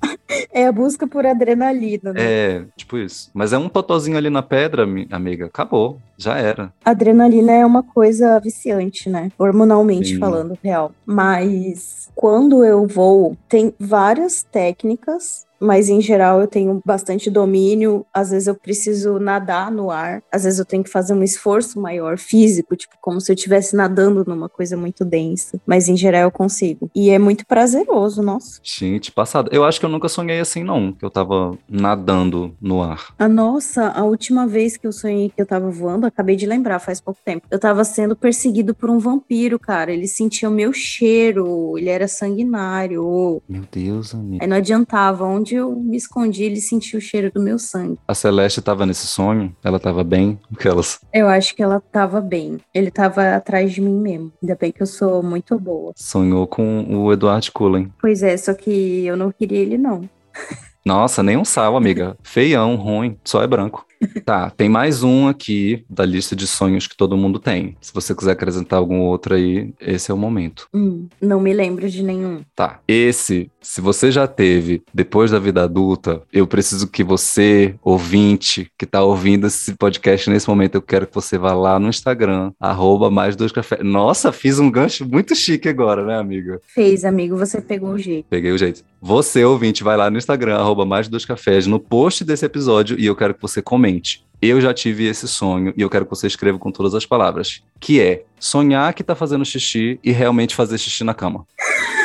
É 0.53 0.67
a 0.67 0.71
busca 0.71 1.07
por 1.07 1.25
adrenalina, 1.25 2.13
né? 2.13 2.19
É, 2.21 2.65
tipo 2.77 2.97
isso. 2.97 3.31
Mas 3.33 3.51
é 3.51 3.57
um 3.57 3.67
totozinho 3.67 4.17
ali 4.17 4.29
na 4.29 4.43
pedra, 4.43 4.87
amiga. 5.11 5.45
Acabou. 5.47 5.99
Já 6.17 6.37
era. 6.37 6.71
Adrenalina 6.83 7.51
é 7.51 7.65
uma 7.65 7.83
coisa 7.83 8.39
viciante, 8.39 9.09
né? 9.09 9.31
Hormonalmente 9.37 10.13
Sim. 10.13 10.17
falando, 10.17 10.57
real. 10.63 10.91
Mas 11.05 12.09
quando 12.15 12.63
eu 12.63 12.74
vou, 12.83 13.37
tem 13.47 13.73
várias 13.79 14.43
técnicas 14.43 15.45
mas 15.59 15.89
em 15.89 16.01
geral 16.01 16.39
eu 16.41 16.47
tenho 16.47 16.81
bastante 16.85 17.29
domínio. 17.29 18.05
Às 18.13 18.31
vezes 18.31 18.47
eu 18.47 18.55
preciso 18.55 19.19
nadar 19.19 19.71
no 19.71 19.91
ar, 19.91 20.21
às 20.31 20.43
vezes 20.43 20.59
eu 20.59 20.65
tenho 20.65 20.83
que 20.83 20.89
fazer 20.89 21.13
um 21.13 21.23
esforço 21.23 21.79
maior 21.79 22.17
físico, 22.17 22.75
tipo 22.75 22.95
como 23.01 23.21
se 23.21 23.31
eu 23.31 23.35
estivesse 23.35 23.75
nadando 23.75 24.23
numa 24.25 24.49
coisa 24.49 24.75
muito 24.75 25.05
densa. 25.05 25.59
Mas 25.65 25.87
em 25.87 25.95
geral 25.95 26.23
eu 26.23 26.31
consigo. 26.31 26.89
E 26.95 27.09
é 27.09 27.19
muito 27.19 27.45
prazeroso, 27.45 28.21
nossa. 28.21 28.59
Gente, 28.63 29.11
passado. 29.11 29.49
Eu 29.51 29.63
acho 29.63 29.79
que 29.79 29.85
eu 29.85 29.89
nunca 29.89 30.09
sonhei 30.09 30.39
assim, 30.39 30.63
não, 30.63 30.91
que 30.91 31.05
eu 31.05 31.09
tava 31.09 31.57
nadando 31.69 32.55
no 32.59 32.81
ar. 32.81 33.13
A 33.17 33.27
nossa, 33.27 33.89
a 33.89 34.03
última 34.03 34.47
vez 34.47 34.77
que 34.77 34.87
eu 34.87 34.91
sonhei 34.91 35.29
que 35.29 35.41
eu 35.41 35.45
tava 35.45 35.69
voando, 35.69 36.07
acabei 36.07 36.35
de 36.35 36.45
lembrar, 36.45 36.79
faz 36.79 36.99
pouco 36.99 37.19
tempo. 37.23 37.45
Eu 37.51 37.59
tava 37.59 37.83
sendo 37.83 38.15
perseguido 38.15 38.73
por 38.73 38.89
um 38.89 38.97
vampiro, 38.97 39.59
cara. 39.59 39.91
Ele 39.91 40.07
sentia 40.07 40.49
o 40.49 40.51
meu 40.51 40.73
cheiro, 40.73 41.77
ele 41.77 41.89
era 41.89 42.07
sanguinário. 42.07 43.41
Meu 43.47 43.63
Deus, 43.71 44.15
amigo. 44.15 44.41
Aí 44.41 44.47
não 44.47 44.57
adiantava, 44.57 45.25
onde 45.25 45.44
eu 45.53 45.75
me 45.75 45.97
escondi, 45.97 46.43
ele 46.43 46.61
sentiu 46.61 46.99
o 46.99 47.01
cheiro 47.01 47.31
do 47.31 47.41
meu 47.41 47.59
sangue. 47.59 47.99
A 48.07 48.15
Celeste 48.15 48.59
estava 48.59 48.85
nesse 48.85 49.05
sonho? 49.05 49.55
Ela 49.63 49.77
estava 49.77 50.03
bem? 50.03 50.39
Aquelas. 50.53 50.99
Eu 51.13 51.27
acho 51.27 51.55
que 51.55 51.61
ela 51.61 51.77
estava 51.77 52.21
bem. 52.21 52.59
Ele 52.73 52.87
estava 52.87 53.35
atrás 53.35 53.73
de 53.73 53.81
mim 53.81 53.99
mesmo. 53.99 54.31
Ainda 54.41 54.57
bem 54.59 54.71
que 54.71 54.81
eu 54.81 54.87
sou 54.87 55.21
muito 55.21 55.59
boa. 55.59 55.91
Sonhou 55.95 56.47
com 56.47 56.85
o 56.89 57.11
Eduardo 57.11 57.51
Cullen. 57.51 57.91
Pois 57.99 58.23
é, 58.23 58.35
só 58.37 58.53
que 58.53 59.05
eu 59.05 59.17
não 59.17 59.31
queria 59.31 59.59
ele, 59.59 59.77
não. 59.77 60.09
Nossa, 60.85 61.23
nem 61.23 61.35
um 61.35 61.43
sal, 61.43 61.75
amiga. 61.75 62.15
Feião, 62.21 62.75
ruim, 62.75 63.17
só 63.23 63.41
é 63.41 63.47
branco. 63.47 63.85
Tá, 64.23 64.49
tem 64.49 64.69
mais 64.69 65.03
um 65.03 65.27
aqui 65.27 65.85
da 65.89 66.05
lista 66.05 66.35
de 66.35 66.45
sonhos 66.45 66.87
que 66.87 66.97
todo 66.97 67.17
mundo 67.17 67.39
tem. 67.39 67.75
Se 67.81 67.93
você 67.93 68.13
quiser 68.13 68.31
acrescentar 68.31 68.79
algum 68.79 68.99
outro 68.99 69.35
aí, 69.35 69.73
esse 69.79 70.11
é 70.11 70.13
o 70.13 70.17
momento. 70.17 70.67
Hum, 70.73 71.07
não 71.21 71.39
me 71.39 71.53
lembro 71.53 71.89
de 71.89 72.03
nenhum. 72.03 72.41
Tá, 72.55 72.79
esse, 72.87 73.49
se 73.65 73.81
você 73.81 74.11
já 74.11 74.27
teve 74.27 74.83
depois 74.93 75.31
da 75.31 75.39
vida 75.39 75.63
adulta, 75.63 76.21
eu 76.31 76.45
preciso 76.45 76.87
que 76.87 77.03
você, 77.03 77.75
ouvinte, 77.81 78.71
que 78.77 78.85
tá 78.85 79.01
ouvindo 79.01 79.47
esse 79.47 79.73
podcast 79.73 80.29
nesse 80.29 80.47
momento, 80.47 80.75
eu 80.75 80.81
quero 80.83 81.07
que 81.07 81.15
você 81.15 81.35
vá 81.35 81.51
lá 81.53 81.79
no 81.79 81.89
Instagram, 81.89 82.51
arroba 82.59 83.09
mais 83.09 83.35
dois 83.35 83.51
cafés. 83.51 83.81
Nossa, 83.83 84.31
fiz 84.31 84.59
um 84.59 84.69
gancho 84.69 85.03
muito 85.09 85.35
chique 85.35 85.67
agora, 85.67 86.05
né, 86.05 86.17
amiga? 86.17 86.61
Fez, 86.67 87.03
amigo, 87.03 87.35
você 87.35 87.59
pegou 87.59 87.89
o 87.89 87.97
jeito. 87.97 88.27
Peguei 88.29 88.51
o 88.51 88.57
jeito. 88.57 88.83
Você, 89.01 89.43
ouvinte, 89.43 89.83
vai 89.83 89.97
lá 89.97 90.11
no 90.11 90.17
Instagram, 90.17 90.57
arroba 90.57 90.85
mais 90.85 91.07
dois 91.07 91.25
cafés, 91.25 91.65
no 91.65 91.79
post 91.79 92.23
desse 92.23 92.45
episódio, 92.45 92.99
e 92.99 93.05
eu 93.07 93.15
quero 93.15 93.33
que 93.33 93.41
você 93.41 93.61
comente 93.61 94.23
eu 94.41 94.61
já 94.61 94.73
tive 94.73 95.07
esse 95.07 95.27
sonho 95.27 95.73
e 95.75 95.81
eu 95.81 95.89
quero 95.89 96.05
que 96.05 96.11
você 96.11 96.27
escreva 96.27 96.59
com 96.59 96.71
todas 96.71 96.93
as 96.93 97.03
palavras, 97.03 97.63
que 97.79 97.99
é 97.99 98.25
sonhar 98.39 98.93
que 98.93 99.03
tá 99.03 99.15
fazendo 99.15 99.43
xixi 99.43 99.99
e 100.03 100.11
realmente 100.11 100.53
fazer 100.53 100.77
xixi 100.77 101.03
na 101.03 101.15
cama. 101.15 101.47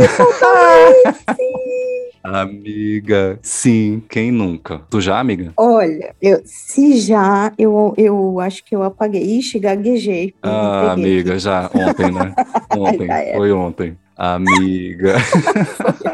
Ai, 0.00 1.14
Amiga, 2.22 3.38
sim, 3.42 4.02
quem 4.08 4.30
nunca? 4.30 4.82
Tu 4.90 5.00
já, 5.00 5.18
amiga? 5.18 5.54
Olha, 5.56 6.14
eu, 6.20 6.42
se 6.44 6.98
já, 6.98 7.50
eu, 7.58 7.94
eu 7.96 8.38
acho 8.40 8.62
que 8.62 8.76
eu 8.76 8.82
apaguei. 8.82 9.22
Ixi, 9.38 9.58
gaguejei. 9.58 10.34
Ah, 10.42 10.92
amiga, 10.92 11.32
aqui. 11.32 11.40
já, 11.40 11.70
ontem, 11.74 12.12
né? 12.12 12.34
Ontem, 12.76 13.08
foi 13.36 13.52
ontem. 13.52 13.98
Amiga. 14.16 15.16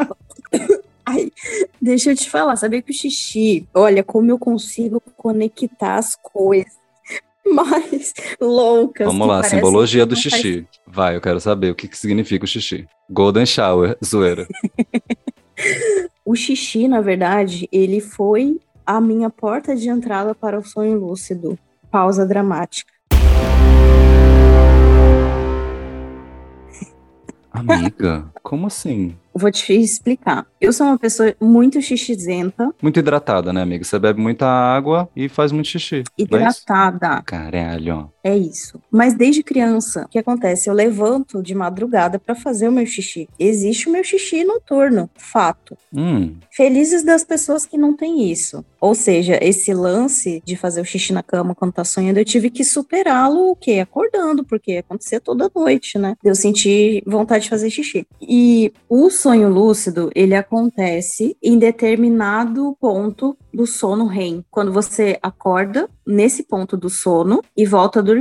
Ai, 1.05 1.31
deixa 1.81 2.11
eu 2.13 2.17
te 2.17 2.31
falar, 2.31 2.57
sabia 2.57 2.83
que 2.83 2.91
o 2.91 2.95
xixi, 2.95 3.69
olha 3.75 4.03
como 4.03 4.31
eu 4.31 4.39
consigo 4.39 5.01
conectar 5.17 5.97
as 5.97 6.17
coisas 6.17 6.86
mais 7.55 8.13
loucas. 8.41 9.07
Vamos 9.07 9.27
lá, 9.27 9.43
simbologia 9.43 10.05
do 10.05 10.17
xixi. 10.17 10.67
Faz... 10.67 10.81
Vai, 10.87 11.17
eu 11.17 11.21
quero 11.21 11.41
saber 11.41 11.71
o 11.71 11.75
que, 11.75 11.89
que 11.89 11.97
significa 11.97 12.45
o 12.45 12.49
xixi. 12.49 12.87
Golden 13.09 13.47
shower, 13.47 13.97
zoeira. 14.05 14.47
o 16.25 16.35
xixi, 16.35 16.89
na 16.89 17.01
verdade, 17.01 17.69
ele 17.71 18.01
foi 18.01 18.61
a 18.85 19.01
minha 19.01 19.31
porta 19.31 19.75
de 19.75 19.89
entrada 19.89 20.35
para 20.35 20.59
o 20.59 20.65
sonho 20.65 20.99
lúcido. 20.99 21.59
Pausa 21.91 22.27
dramática. 22.27 22.93
Amiga, 27.51 28.31
como 28.43 28.67
assim? 28.67 29.17
Vou 29.39 29.51
te 29.51 29.75
explicar. 29.75 30.47
Eu 30.59 30.73
sou 30.73 30.87
uma 30.87 30.99
pessoa 30.99 31.35
muito 31.41 31.81
xixizenta. 31.83 32.73
Muito 32.81 32.99
hidratada, 32.99 33.53
né, 33.53 33.61
amiga? 33.63 33.85
Você 33.85 33.99
bebe 33.99 34.21
muita 34.21 34.47
água 34.47 35.09
e 35.15 35.29
faz 35.29 35.53
muito 35.53 35.69
xixi. 35.69 36.05
É 36.19 36.23
hidratada. 36.23 37.19
É 37.19 37.23
Caralho. 37.23 38.11
É 38.27 38.37
isso. 38.37 38.83
Mas 38.91 39.15
desde 39.15 39.41
criança, 39.41 40.03
o 40.05 40.09
que 40.09 40.19
acontece? 40.19 40.69
Eu 40.69 40.75
levanto 40.75 41.41
de 41.41 41.55
madrugada 41.55 42.19
para 42.19 42.35
fazer 42.35 42.69
o 42.69 42.73
meu 42.73 42.85
xixi. 42.85 43.29
Existe 43.39 43.89
o 43.89 43.93
meu 43.93 44.03
xixi 44.03 44.43
noturno, 44.43 45.09
fato. 45.15 45.79
Hum. 45.95 46.35
Felizes 46.51 47.05
das 47.05 47.23
pessoas 47.23 47.65
que 47.65 47.79
não 47.79 47.97
têm 47.97 48.29
isso. 48.29 48.65
Ou 48.81 48.97
seja, 48.97 49.39
esse 49.41 49.73
lance 49.73 50.43
de 50.45 50.57
fazer 50.57 50.81
o 50.81 50.85
xixi 50.85 51.13
na 51.13 51.23
cama 51.23 51.55
quando 51.55 51.75
tá 51.75 51.85
sonhando, 51.85 52.19
eu 52.19 52.25
tive 52.25 52.51
que 52.51 52.65
superá-lo 52.65 53.53
o 53.53 53.55
quê? 53.55 53.79
Acordando, 53.79 54.45
porque 54.45 54.79
acontecia 54.79 55.21
toda 55.21 55.49
noite, 55.55 55.97
né? 55.97 56.17
Eu 56.25 56.35
senti 56.35 57.05
vontade 57.07 57.45
de 57.45 57.51
fazer 57.51 57.71
xixi. 57.71 58.09
E 58.21 58.73
o 58.89 59.09
sonho 59.09 59.49
lúcido, 59.49 60.11
ele 60.17 60.35
acontece 60.35 61.37
em 61.41 61.57
determinado 61.61 62.77
ponto 62.81 63.37
do 63.55 63.69
sono 63.69 64.07
REM. 64.07 64.45
Quando 64.51 64.73
você 64.73 65.17
acorda 65.23 65.89
nesse 66.07 66.45
ponto 66.45 66.77
do 66.77 66.89
sono 66.89 67.43
e 67.57 67.67
volta 67.67 67.99
a 67.99 68.03
dormir. 68.03 68.16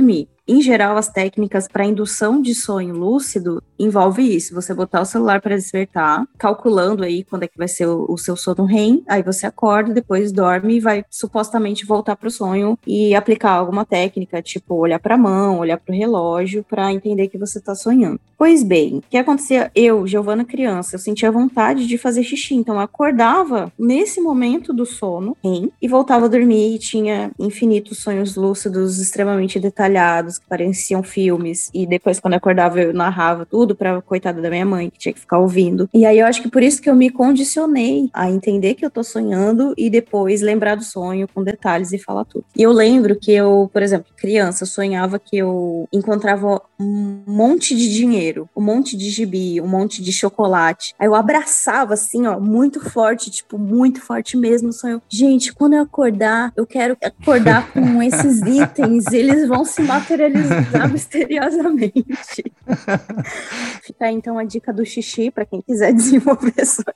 Em 0.48 0.62
geral, 0.62 0.96
as 0.96 1.08
técnicas 1.08 1.66
para 1.66 1.84
indução 1.84 2.40
de 2.40 2.54
sonho 2.54 2.94
lúcido 2.94 3.60
envolve 3.76 4.22
isso: 4.22 4.54
você 4.54 4.72
botar 4.72 5.00
o 5.00 5.04
celular 5.04 5.40
para 5.40 5.56
despertar, 5.56 6.24
calculando 6.38 7.02
aí 7.02 7.24
quando 7.24 7.42
é 7.42 7.48
que 7.48 7.58
vai 7.58 7.66
ser 7.66 7.86
o, 7.86 8.06
o 8.08 8.16
seu 8.16 8.36
sono 8.36 8.64
REM, 8.64 9.02
aí 9.08 9.24
você 9.24 9.44
acorda, 9.44 9.92
depois 9.92 10.30
dorme 10.30 10.76
e 10.76 10.80
vai 10.80 11.04
supostamente 11.10 11.84
voltar 11.84 12.14
para 12.14 12.28
o 12.28 12.30
sonho 12.30 12.78
e 12.86 13.12
aplicar 13.12 13.52
alguma 13.52 13.84
técnica, 13.84 14.40
tipo 14.40 14.76
olhar 14.76 15.00
para 15.00 15.16
a 15.16 15.18
mão, 15.18 15.58
olhar 15.58 15.78
para 15.78 15.92
o 15.92 15.98
relógio, 15.98 16.62
para 16.62 16.92
entender 16.92 17.26
que 17.26 17.38
você 17.38 17.58
está 17.58 17.74
sonhando. 17.74 18.20
Pois 18.38 18.62
bem, 18.62 18.98
o 18.98 19.02
que 19.08 19.16
acontecia? 19.16 19.70
Eu, 19.74 20.06
Giovana 20.06 20.44
criança, 20.44 20.94
eu 20.94 20.98
sentia 20.98 21.30
vontade 21.30 21.86
de 21.86 21.96
fazer 21.96 22.22
xixi, 22.22 22.54
então 22.54 22.74
eu 22.74 22.80
acordava 22.80 23.72
nesse 23.78 24.20
momento 24.20 24.74
do 24.74 24.84
sono 24.84 25.34
REM 25.42 25.72
e 25.80 25.88
voltava 25.88 26.26
a 26.26 26.28
dormir 26.28 26.74
e 26.74 26.78
tinha 26.78 27.30
infinitos 27.38 27.98
sonhos 27.98 28.36
lúcidos 28.36 29.00
extremamente 29.00 29.58
detalhados 29.58 30.38
que 30.38 30.46
pareciam 30.46 31.02
filmes 31.02 31.70
e 31.72 31.86
depois 31.86 32.20
quando 32.20 32.34
eu 32.34 32.38
acordava 32.38 32.78
eu 32.78 32.92
narrava 32.92 33.46
tudo 33.46 33.74
para 33.74 34.02
coitada 34.02 34.42
da 34.42 34.50
minha 34.50 34.66
mãe 34.66 34.90
que 34.90 34.98
tinha 34.98 35.14
que 35.14 35.20
ficar 35.20 35.38
ouvindo. 35.38 35.88
E 35.94 36.04
aí 36.04 36.18
eu 36.18 36.26
acho 36.26 36.42
que 36.42 36.50
por 36.50 36.62
isso 36.62 36.82
que 36.82 36.90
eu 36.90 36.94
me 36.94 37.08
condicionei 37.08 38.10
a 38.12 38.30
entender 38.30 38.74
que 38.74 38.84
eu 38.84 38.90
tô 38.90 39.02
sonhando 39.02 39.72
e 39.78 39.88
depois 39.88 40.42
lembrar 40.42 40.74
do 40.74 40.84
sonho 40.84 41.26
com 41.34 41.42
detalhes 41.42 41.90
e 41.92 41.98
falar 41.98 42.26
tudo. 42.26 42.44
E 42.54 42.62
eu 42.62 42.72
lembro 42.72 43.16
que 43.16 43.32
eu, 43.32 43.70
por 43.72 43.82
exemplo, 43.82 44.12
criança, 44.14 44.66
sonhava 44.66 45.18
que 45.18 45.38
eu 45.38 45.88
encontrava 45.90 46.60
um 46.78 47.22
monte 47.26 47.74
de 47.74 47.92
dinheiro, 47.92 48.25
um 48.54 48.62
monte 48.62 48.96
de 48.96 49.10
gibi, 49.10 49.60
um 49.60 49.66
monte 49.66 50.02
de 50.02 50.12
chocolate. 50.12 50.94
Aí 50.98 51.06
eu 51.06 51.14
abraçava 51.14 51.94
assim, 51.94 52.26
ó, 52.26 52.38
muito 52.40 52.80
forte, 52.90 53.30
tipo, 53.30 53.58
muito 53.58 54.00
forte 54.00 54.36
mesmo. 54.36 54.72
Sonho, 54.72 55.02
gente, 55.08 55.52
quando 55.52 55.74
eu 55.74 55.82
acordar, 55.82 56.52
eu 56.56 56.66
quero 56.66 56.96
acordar 57.02 57.70
com 57.72 58.02
esses 58.02 58.40
itens, 58.42 59.06
eles 59.12 59.46
vão 59.48 59.64
se 59.64 59.82
materializar 59.82 60.90
misteriosamente. 60.90 62.52
Fica 63.82 64.06
aí 64.06 64.14
então 64.14 64.38
a 64.38 64.44
dica 64.44 64.72
do 64.72 64.84
xixi 64.84 65.30
para 65.30 65.44
quem 65.44 65.60
quiser 65.60 65.92
desenvolver 65.94 66.64
sonho 66.64 66.86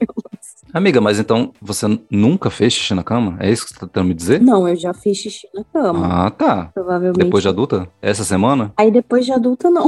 Amiga, 0.72 1.01
mas 1.01 1.18
então 1.18 1.53
você 1.61 1.87
nunca 2.11 2.49
fez 2.49 2.72
xixi 2.72 2.95
na 2.95 3.03
cama? 3.03 3.37
É 3.41 3.51
isso 3.51 3.64
que 3.64 3.70
você 3.70 3.81
tá 3.81 3.87
tentando 3.87 4.09
me 4.09 4.14
dizer? 4.14 4.41
Não, 4.41 4.68
eu 4.68 4.76
já 4.76 4.95
fiz 4.95 5.18
xixi 5.18 5.49
na 5.53 5.64
cama. 5.64 6.26
Ah, 6.26 6.31
tá. 6.31 6.70
Provavelmente. 6.72 7.24
Depois 7.24 7.43
de 7.43 7.49
adulta? 7.49 7.89
Essa 8.01 8.22
semana? 8.22 8.72
Aí 8.76 8.91
depois 8.91 9.24
de 9.24 9.33
adulta, 9.33 9.68
não. 9.68 9.87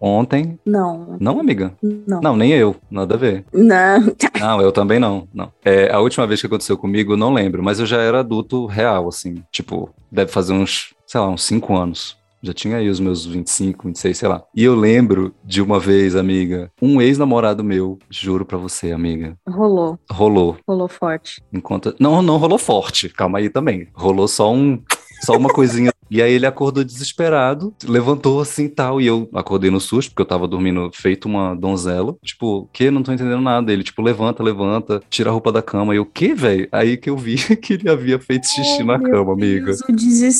Ontem? 0.00 0.43
Não. 0.64 1.16
Não, 1.20 1.40
amiga? 1.40 1.74
Não. 1.82 2.20
Não, 2.20 2.36
nem 2.36 2.52
eu. 2.52 2.76
Nada 2.90 3.14
a 3.14 3.18
ver. 3.18 3.44
Não. 3.52 4.14
Não, 4.40 4.60
eu 4.60 4.72
também 4.72 4.98
não. 4.98 5.26
Não. 5.32 5.50
É, 5.64 5.90
a 5.90 6.00
última 6.00 6.26
vez 6.26 6.40
que 6.40 6.46
aconteceu 6.46 6.76
comigo, 6.76 7.16
não 7.16 7.32
lembro, 7.32 7.62
mas 7.62 7.80
eu 7.80 7.86
já 7.86 8.00
era 8.00 8.20
adulto 8.20 8.66
real, 8.66 9.08
assim. 9.08 9.42
Tipo, 9.50 9.88
deve 10.10 10.30
fazer 10.30 10.52
uns, 10.52 10.94
sei 11.06 11.20
lá, 11.20 11.28
uns 11.28 11.44
5 11.44 11.74
anos. 11.74 12.18
Já 12.44 12.52
tinha 12.52 12.76
aí 12.76 12.90
os 12.90 13.00
meus 13.00 13.24
25, 13.24 13.86
26, 13.86 14.18
sei 14.18 14.28
lá. 14.28 14.42
E 14.54 14.62
eu 14.62 14.74
lembro 14.74 15.34
de 15.42 15.62
uma 15.62 15.80
vez, 15.80 16.14
amiga, 16.14 16.70
um 16.80 17.00
ex-namorado 17.00 17.64
meu, 17.64 17.98
juro 18.10 18.44
pra 18.44 18.58
você, 18.58 18.92
amiga. 18.92 19.34
Rolou. 19.48 19.98
Rolou. 20.10 20.58
Rolou 20.68 20.86
forte. 20.86 21.42
Enquanto... 21.50 21.94
Não, 21.98 22.20
não 22.20 22.36
rolou 22.36 22.58
forte. 22.58 23.08
Calma 23.08 23.38
aí 23.38 23.48
também. 23.48 23.88
Rolou 23.94 24.28
só 24.28 24.52
um. 24.52 24.82
Só 25.22 25.34
uma 25.38 25.48
coisinha. 25.48 25.90
E 26.10 26.22
aí 26.22 26.32
ele 26.32 26.46
acordou 26.46 26.84
desesperado, 26.84 27.74
levantou 27.84 28.40
assim 28.40 28.64
e 28.64 28.68
tal. 28.68 29.00
E 29.00 29.06
eu 29.06 29.28
acordei 29.34 29.70
no 29.70 29.80
susto, 29.80 30.10
porque 30.10 30.22
eu 30.22 30.26
tava 30.26 30.46
dormindo 30.46 30.90
feito 30.92 31.26
uma 31.26 31.54
donzela. 31.54 32.14
Tipo, 32.22 32.58
o 32.58 32.68
que? 32.72 32.90
Não 32.90 33.02
tô 33.02 33.12
entendendo 33.12 33.40
nada. 33.40 33.72
Ele, 33.72 33.82
tipo, 33.82 34.02
levanta, 34.02 34.42
levanta, 34.42 35.02
tira 35.10 35.30
a 35.30 35.32
roupa 35.32 35.50
da 35.50 35.62
cama. 35.62 35.94
E 35.94 35.98
eu, 35.98 36.02
o 36.02 36.06
que, 36.06 36.34
velho? 36.34 36.68
Aí 36.70 36.96
que 36.96 37.10
eu 37.10 37.16
vi 37.16 37.36
que 37.56 37.74
ele 37.74 37.88
havia 37.88 38.18
feito 38.18 38.46
xixi 38.46 38.82
Oh, 38.82 38.86
na 38.86 38.98
cama, 38.98 39.32
amiga. 39.32 39.66
Deus, 39.66 39.80
o 39.88 39.92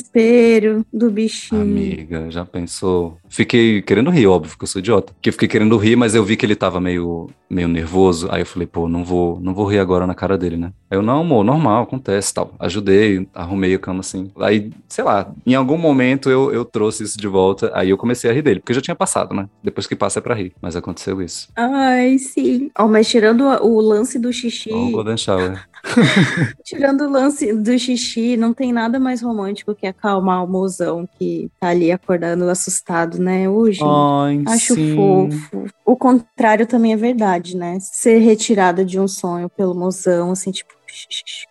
desespero 0.05 0.85
do 0.93 1.11
bichinho. 1.11 1.61
Amiga, 1.63 2.31
já 2.31 2.45
pensou? 2.45 3.17
Fiquei 3.29 3.83
querendo 3.83 4.11
rir, 4.11 4.27
óbvio, 4.27 4.57
que 4.57 4.65
eu 4.65 4.69
sou 4.69 4.79
idiota. 4.81 5.13
Porque 5.13 5.29
eu 5.29 5.33
fiquei 5.33 5.49
querendo 5.49 5.77
rir, 5.77 5.97
mas 5.97 6.15
eu 6.15 6.25
vi 6.25 6.37
que 6.37 6.45
ele 6.45 6.55
tava 6.55 6.81
meio, 6.81 7.29
meio 7.49 7.69
nervoso. 7.69 8.29
Aí 8.31 8.43
eu 8.43 8.47
falei, 8.47 8.67
pô, 8.67 8.89
não 8.89 9.05
vou, 9.05 9.41
não 9.41 9.55
vou 9.55 9.67
rir 9.67 9.79
agora 9.79 10.07
na 10.07 10.15
cara 10.15 10.37
dele, 10.37 10.57
né? 10.57 10.73
Aí 10.91 10.99
eu, 10.99 11.03
não, 11.03 11.21
amor, 11.21 11.45
normal, 11.45 11.85
acontece 11.85 12.33
tal. 12.35 12.53
Ajudei, 12.59 13.27
arrumei 13.35 13.75
a 13.75 13.79
cama 13.79 14.01
assim. 14.01 14.31
Aí, 14.39 14.71
sei 14.89 15.05
lá, 15.05 15.33
em 15.47 15.54
algum 15.55 15.77
momento 15.79 16.31
eu, 16.31 16.53
eu 16.53 16.65
trouxe 16.65 17.05
isso 17.05 17.19
de 17.19 17.29
volta. 17.29 17.71
Aí 17.75 17.91
eu 17.91 17.97
comecei 17.99 18.31
a 18.31 18.33
rir 18.33 18.43
dele, 18.43 18.61
porque 18.61 18.75
já 18.75 18.81
tinha 18.81 18.95
passado, 18.95 19.35
né? 19.35 19.49
Depois 19.63 19.87
que 19.87 19.97
passa 19.97 20.19
é 20.19 20.23
pra 20.23 20.35
rir. 20.35 20.53
Mas 20.61 20.77
aconteceu 20.77 21.21
isso. 21.23 21.49
Ai, 21.57 22.19
sim. 22.19 22.71
Ó, 22.79 22.87
mas 22.87 23.09
tirando 23.09 23.45
o 23.45 23.81
lance 23.81 24.19
do 24.19 24.33
xixi, 24.33 24.71
Ó, 24.73 24.89
o 24.89 24.91
Golden 24.91 25.17
Shower. 25.17 25.65
tirando 26.65 27.03
o 27.03 27.11
lance 27.11 27.53
do 27.53 27.79
xixi, 27.79 28.37
não 28.37 28.53
tem 28.55 28.73
nada 28.73 28.99
mais 28.99 29.23
romântico 29.23 29.75
que 29.75 29.87
acalmar 29.87 30.45
o 30.45 30.49
mozão 30.49 31.09
que 31.19 31.51
tá 31.61 31.69
ali 31.69 31.93
acordando 31.93 32.49
assustado, 32.49 33.19
né? 33.19 33.49
Hoje. 33.49 33.81
Ai, 33.83 34.43
Acho 34.47 34.75
sim. 34.75 34.95
fofo. 34.97 35.67
O 35.85 35.97
contrário 35.97 36.67
também 36.67 36.93
é 36.93 36.97
verdade, 36.97 37.57
né? 37.57 37.79
Ser 37.81 38.19
retirada 38.19 38.85
de 38.85 38.99
um 38.99 39.07
sonho 39.09 39.49
pelo 39.49 39.75
mozão, 39.75 40.31
assim, 40.31 40.51
tipo, 40.51 40.73
"Shh, 40.84 40.84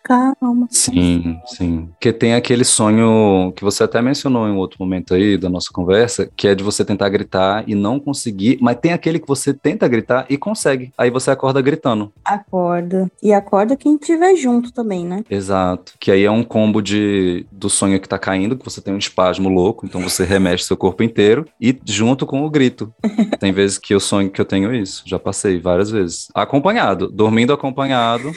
calma. 0.03 0.67
Sim, 0.69 1.39
sim. 1.45 1.89
Porque 1.93 2.11
tem 2.11 2.35
aquele 2.35 2.63
sonho 2.63 3.51
que 3.55 3.63
você 3.63 3.83
até 3.83 4.01
mencionou 4.01 4.47
em 4.47 4.55
outro 4.55 4.77
momento 4.79 5.13
aí 5.13 5.37
da 5.37 5.49
nossa 5.49 5.69
conversa, 5.71 6.29
que 6.35 6.47
é 6.47 6.55
de 6.55 6.63
você 6.63 6.83
tentar 6.83 7.09
gritar 7.09 7.63
e 7.67 7.75
não 7.75 7.99
conseguir, 7.99 8.57
mas 8.61 8.77
tem 8.77 8.93
aquele 8.93 9.19
que 9.19 9.27
você 9.27 9.53
tenta 9.53 9.87
gritar 9.87 10.25
e 10.29 10.37
consegue. 10.37 10.91
Aí 10.97 11.09
você 11.09 11.31
acorda 11.31 11.61
gritando. 11.61 12.11
Acorda. 12.23 13.11
E 13.21 13.33
acorda 13.33 13.75
quem 13.75 13.95
estiver 13.95 14.35
junto 14.35 14.71
também, 14.71 15.05
né? 15.05 15.23
Exato. 15.29 15.93
Que 15.99 16.11
aí 16.11 16.23
é 16.23 16.31
um 16.31 16.43
combo 16.43 16.81
de 16.81 17.45
do 17.51 17.69
sonho 17.69 17.99
que 17.99 18.09
tá 18.09 18.19
caindo, 18.19 18.57
que 18.57 18.65
você 18.65 18.81
tem 18.81 18.93
um 18.93 18.97
espasmo 18.97 19.49
louco, 19.49 19.85
então 19.85 20.01
você 20.01 20.23
remexe 20.23 20.65
seu 20.65 20.77
corpo 20.77 21.03
inteiro 21.03 21.45
e 21.59 21.77
junto 21.85 22.25
com 22.25 22.45
o 22.45 22.49
grito. 22.49 22.93
tem 23.39 23.51
vezes 23.51 23.77
que 23.77 23.93
eu 23.93 23.99
sonho 23.99 24.29
que 24.29 24.39
eu 24.39 24.45
tenho 24.45 24.73
isso, 24.73 25.03
já 25.05 25.19
passei 25.19 25.59
várias 25.59 25.89
vezes. 25.89 26.27
Acompanhado, 26.33 27.09
dormindo 27.09 27.53
acompanhado. 27.53 28.31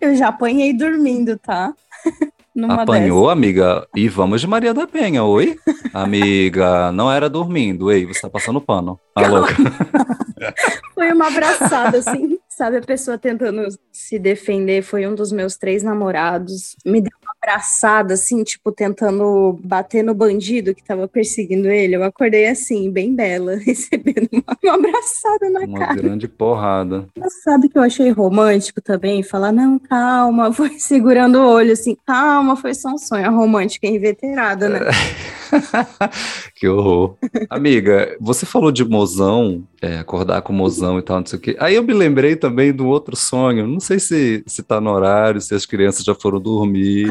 Eu 0.00 0.14
já 0.14 0.32
apanhei 0.38 0.72
dormindo, 0.72 1.36
tá? 1.36 1.74
Numa 2.54 2.82
Apanhou, 2.82 3.30
amiga? 3.30 3.86
E 3.94 4.08
vamos 4.08 4.40
de 4.40 4.46
Maria 4.46 4.74
da 4.74 4.84
Penha, 4.84 5.22
oi? 5.22 5.56
Amiga, 5.94 6.90
não 6.90 7.10
era 7.10 7.28
dormindo, 7.28 7.90
ei, 7.90 8.04
você 8.04 8.22
tá 8.22 8.30
passando 8.30 8.60
pano. 8.60 8.98
Tá 9.14 9.28
louca? 9.28 9.54
Foi 10.92 11.12
uma 11.12 11.28
abraçada, 11.28 11.98
assim. 11.98 12.36
Sabe, 12.48 12.78
a 12.78 12.82
pessoa 12.82 13.16
tentando 13.16 13.68
se 13.92 14.18
defender. 14.18 14.82
Foi 14.82 15.06
um 15.06 15.14
dos 15.14 15.30
meus 15.30 15.56
três 15.56 15.84
namorados. 15.84 16.74
Me 16.84 17.00
deu 17.00 17.12
abraçada, 17.42 18.14
assim, 18.14 18.42
tipo, 18.42 18.72
tentando 18.72 19.58
bater 19.62 20.02
no 20.02 20.14
bandido 20.14 20.74
que 20.74 20.82
tava 20.82 21.06
perseguindo 21.08 21.68
ele. 21.68 21.96
Eu 21.96 22.02
acordei 22.04 22.46
assim, 22.48 22.90
bem 22.90 23.14
bela, 23.14 23.56
recebendo 23.64 24.28
uma, 24.32 24.56
uma 24.62 24.74
abraçada 24.74 25.50
na 25.50 25.60
Uma 25.60 25.78
cara. 25.78 25.94
grande 25.94 26.28
porrada. 26.28 27.08
Mas 27.16 27.42
Sabe 27.42 27.68
que 27.68 27.78
eu 27.78 27.82
achei 27.82 28.10
romântico 28.10 28.80
também? 28.80 29.22
Falar, 29.22 29.52
não, 29.52 29.78
calma, 29.78 30.52
foi 30.52 30.78
segurando 30.78 31.38
o 31.38 31.48
olho, 31.48 31.72
assim, 31.72 31.96
calma, 32.06 32.56
foi 32.56 32.74
só 32.74 32.90
um 32.90 32.98
sonho. 32.98 33.26
A 33.26 33.30
romântica 33.30 33.86
é 33.86 33.90
inveterada, 33.90 34.68
né? 34.68 34.80
que 36.54 36.68
horror. 36.68 37.16
Amiga, 37.48 38.16
você 38.20 38.46
falou 38.46 38.70
de 38.70 38.84
mozão, 38.84 39.66
é, 39.80 39.98
acordar 39.98 40.42
com 40.42 40.52
mozão 40.52 40.98
e 40.98 41.02
tal, 41.02 41.20
não 41.20 41.26
sei 41.26 41.38
o 41.38 41.42
quê. 41.42 41.56
Aí 41.58 41.74
eu 41.74 41.82
me 41.82 41.92
lembrei 41.92 42.36
também 42.36 42.72
do 42.72 42.86
outro 42.86 43.16
sonho. 43.16 43.66
Não 43.66 43.80
sei 43.80 43.98
se, 43.98 44.42
se 44.46 44.62
tá 44.62 44.80
no 44.80 44.90
horário, 44.90 45.40
se 45.40 45.54
as 45.54 45.66
crianças 45.66 46.04
já 46.04 46.14
foram 46.14 46.40
dormir. 46.40 47.10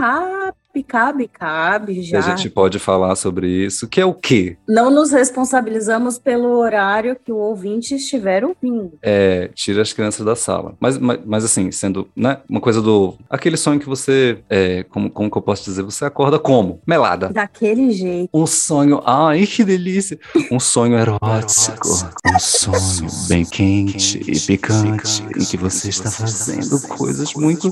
Cabe, 0.84 1.28
cabe, 1.28 2.02
já. 2.02 2.20
a 2.20 2.22
gente 2.22 2.50
pode 2.50 2.80
falar 2.80 3.16
sobre 3.16 3.48
isso, 3.48 3.88
que 3.88 4.00
é 4.00 4.06
o 4.06 4.14
quê? 4.14 4.58
Não 4.68 4.90
nos 4.90 5.12
responsabilizamos 5.12 6.18
pelo 6.18 6.58
horário 6.58 7.18
que 7.24 7.32
o 7.32 7.38
ouvinte 7.38 7.96
estiver 7.96 8.44
ouvindo. 8.44 8.94
É, 9.02 9.50
tira 9.54 9.82
as 9.82 9.94
crianças 9.94 10.26
da 10.26 10.36
sala. 10.36 10.76
Mas, 10.80 10.98
mas, 10.98 11.20
mas 11.26 11.44
assim, 11.44 11.72
sendo, 11.72 12.08
né, 12.16 12.40
uma 12.50 12.62
coisa 12.62 12.82
do... 12.82 13.16
Aquele 13.30 13.58
sonho 13.58 13.80
que 13.80 13.88
você, 13.88 14.40
é, 14.50 14.84
como, 14.84 15.10
como 15.10 15.30
que 15.30 15.38
eu 15.38 15.42
posso 15.42 15.64
dizer? 15.64 15.84
Você 15.84 16.06
acorda 16.06 16.40
como? 16.40 16.80
Melada. 16.86 17.30
Daquele 17.30 17.92
jeito. 17.92 18.30
Um 18.34 18.46
sonho, 18.46 19.02
ai 19.06 19.46
que 19.46 19.64
delícia! 19.64 20.20
Um 20.52 20.60
sonho 20.60 20.98
erótico, 20.98 21.88
um 22.26 22.40
sonho 22.40 23.10
bem 23.28 23.44
quente 23.44 24.20
e 24.20 24.40
picante, 24.40 25.24
em 25.36 25.44
que 25.44 25.58
você 25.58 25.90
está 25.90 26.10
fazendo 26.12 26.80
coisas 26.88 27.34
muito. 27.34 27.72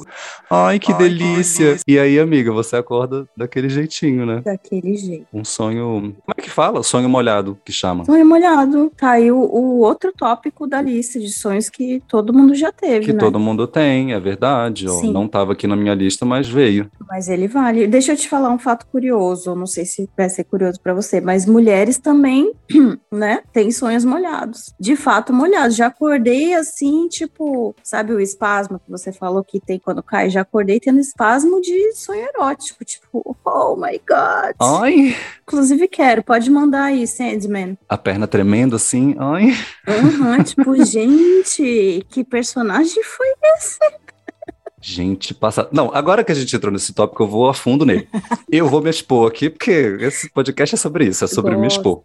Ai 0.49 0.79
que 0.79 0.93
delícia! 0.93 1.77
E 1.87 1.99
aí, 1.99 2.19
amiga, 2.19 2.51
você 2.51 2.77
acorda 2.77 2.94
daquele 3.35 3.69
jeitinho, 3.69 4.25
né? 4.25 4.41
Daquele 4.43 4.95
jeito. 4.95 5.27
Um 5.33 5.43
sonho. 5.43 6.15
Como 6.25 6.35
é 6.37 6.41
que 6.41 6.49
fala? 6.49 6.81
Sonho 6.83 7.09
molhado, 7.09 7.57
que 7.65 7.71
chama. 7.71 8.05
Sonho 8.05 8.25
molhado. 8.25 8.91
Caiu 8.95 9.37
o 9.37 9.79
outro 9.79 10.11
tópico 10.15 10.67
da 10.67 10.81
lista 10.81 11.19
de 11.19 11.29
sonhos 11.29 11.69
que 11.69 12.01
todo 12.07 12.33
mundo 12.33 12.55
já 12.55 12.71
teve, 12.71 13.07
Que 13.07 13.13
né? 13.13 13.19
todo 13.19 13.39
mundo 13.39 13.67
tem, 13.67 14.13
é 14.13 14.19
verdade. 14.19 14.89
Sim. 14.89 15.11
Não 15.11 15.25
estava 15.25 15.53
aqui 15.53 15.67
na 15.67 15.75
minha 15.75 15.93
lista, 15.93 16.25
mas 16.25 16.47
veio. 16.47 16.89
Mas 17.07 17.27
ele 17.27 17.47
vale. 17.47 17.87
Deixa 17.87 18.13
eu 18.13 18.17
te 18.17 18.29
falar 18.29 18.49
um 18.49 18.59
fato 18.59 18.85
curioso. 18.87 19.55
Não 19.55 19.65
sei 19.67 19.85
se 19.85 20.09
vai 20.17 20.29
ser 20.29 20.43
curioso 20.45 20.79
pra 20.81 20.93
você, 20.93 21.19
mas 21.19 21.45
mulheres 21.45 21.97
também, 21.97 22.51
né? 23.11 23.41
Têm 23.51 23.71
sonhos 23.71 24.05
molhados. 24.05 24.73
De 24.79 24.95
fato, 24.95 25.33
molhados. 25.33 25.75
Já 25.75 25.87
acordei 25.87 26.53
assim, 26.53 27.07
tipo, 27.07 27.75
sabe 27.83 28.13
o 28.13 28.19
espasmo 28.19 28.79
que 28.79 28.89
você 28.89 29.11
falou 29.11 29.43
que 29.43 29.59
tem 29.59 29.79
quando 29.79 30.03
cai? 30.03 30.29
Já 30.29 30.41
acordei 30.41 30.79
tendo 30.79 30.99
espasmo 30.99 31.59
de 31.61 31.93
sonho 31.93 32.27
erótico. 32.35 32.84
Tipo, 32.85 33.35
oh 33.43 33.75
my 33.75 33.99
God. 34.07 34.55
Ai! 34.61 35.15
Inclusive, 35.45 35.87
quero. 35.89 36.23
Pode 36.23 36.45
pode 36.45 36.51
mandar 36.51 36.83
aí, 36.85 37.07
Sandman. 37.07 37.77
A 37.89 37.97
perna 37.97 38.27
tremendo 38.27 38.75
assim, 38.75 39.15
ai. 39.17 39.53
Uhum, 39.87 40.43
tipo, 40.43 40.75
gente, 40.85 42.05
que 42.09 42.23
personagem 42.23 43.03
foi 43.03 43.27
esse? 43.57 43.79
Gente, 44.87 45.33
passa. 45.33 45.67
Não, 45.71 45.89
agora 45.91 46.23
que 46.23 46.31
a 46.31 46.35
gente 46.35 46.55
entrou 46.55 46.71
nesse 46.71 46.93
tópico, 46.93 47.23
eu 47.23 47.27
vou 47.27 47.49
a 47.49 47.55
fundo 47.55 47.87
nele. 47.87 48.07
eu 48.51 48.69
vou 48.69 48.83
me 48.83 48.89
expor 48.91 49.27
aqui, 49.27 49.49
porque 49.49 49.97
esse 49.99 50.29
podcast 50.29 50.75
é 50.75 50.77
sobre 50.77 51.05
isso, 51.05 51.25
é 51.25 51.27
sobre 51.27 51.55
Gosto. 51.55 51.61
me 51.61 51.67
expor. 51.67 52.01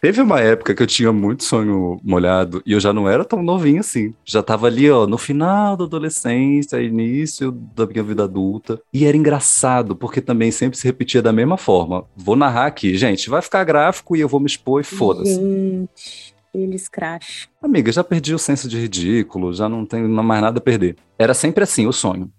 Teve 0.00 0.20
uma 0.20 0.38
época 0.38 0.72
que 0.72 0.80
eu 0.80 0.86
tinha 0.86 1.12
muito 1.12 1.42
sonho 1.42 1.98
molhado 2.04 2.62
e 2.64 2.70
eu 2.70 2.78
já 2.78 2.92
não 2.92 3.08
era 3.08 3.24
tão 3.24 3.42
novinho 3.42 3.80
assim. 3.80 4.14
Já 4.24 4.44
tava 4.44 4.68
ali, 4.68 4.88
ó, 4.88 5.08
no 5.08 5.18
final 5.18 5.76
da 5.76 5.82
adolescência, 5.82 6.80
início 6.80 7.50
da 7.50 7.84
minha 7.84 8.04
vida 8.04 8.22
adulta. 8.22 8.80
E 8.94 9.04
era 9.06 9.16
engraçado, 9.16 9.96
porque 9.96 10.20
também 10.20 10.52
sempre 10.52 10.78
se 10.78 10.84
repetia 10.84 11.20
da 11.20 11.32
mesma 11.32 11.56
forma. 11.56 12.04
Vou 12.16 12.36
narrar 12.36 12.66
aqui, 12.66 12.96
gente, 12.96 13.28
vai 13.28 13.42
ficar 13.42 13.64
gráfico 13.64 14.14
e 14.14 14.20
eu 14.20 14.28
vou 14.28 14.38
me 14.38 14.46
expor 14.46 14.80
e 14.80 14.84
foda-se. 14.84 15.34
Gente, 15.34 16.29
eles 16.54 16.88
crash. 16.88 17.48
Amiga, 17.62 17.92
já 17.92 18.02
perdi 18.02 18.34
o 18.34 18.38
senso 18.38 18.68
de 18.68 18.78
ridículo, 18.78 19.52
já 19.52 19.68
não 19.68 19.84
tenho 19.84 20.08
mais 20.08 20.42
nada 20.42 20.58
a 20.58 20.62
perder. 20.62 20.96
Era 21.18 21.34
sempre 21.34 21.62
assim 21.62 21.86
o 21.86 21.92
sonho. 21.92 22.30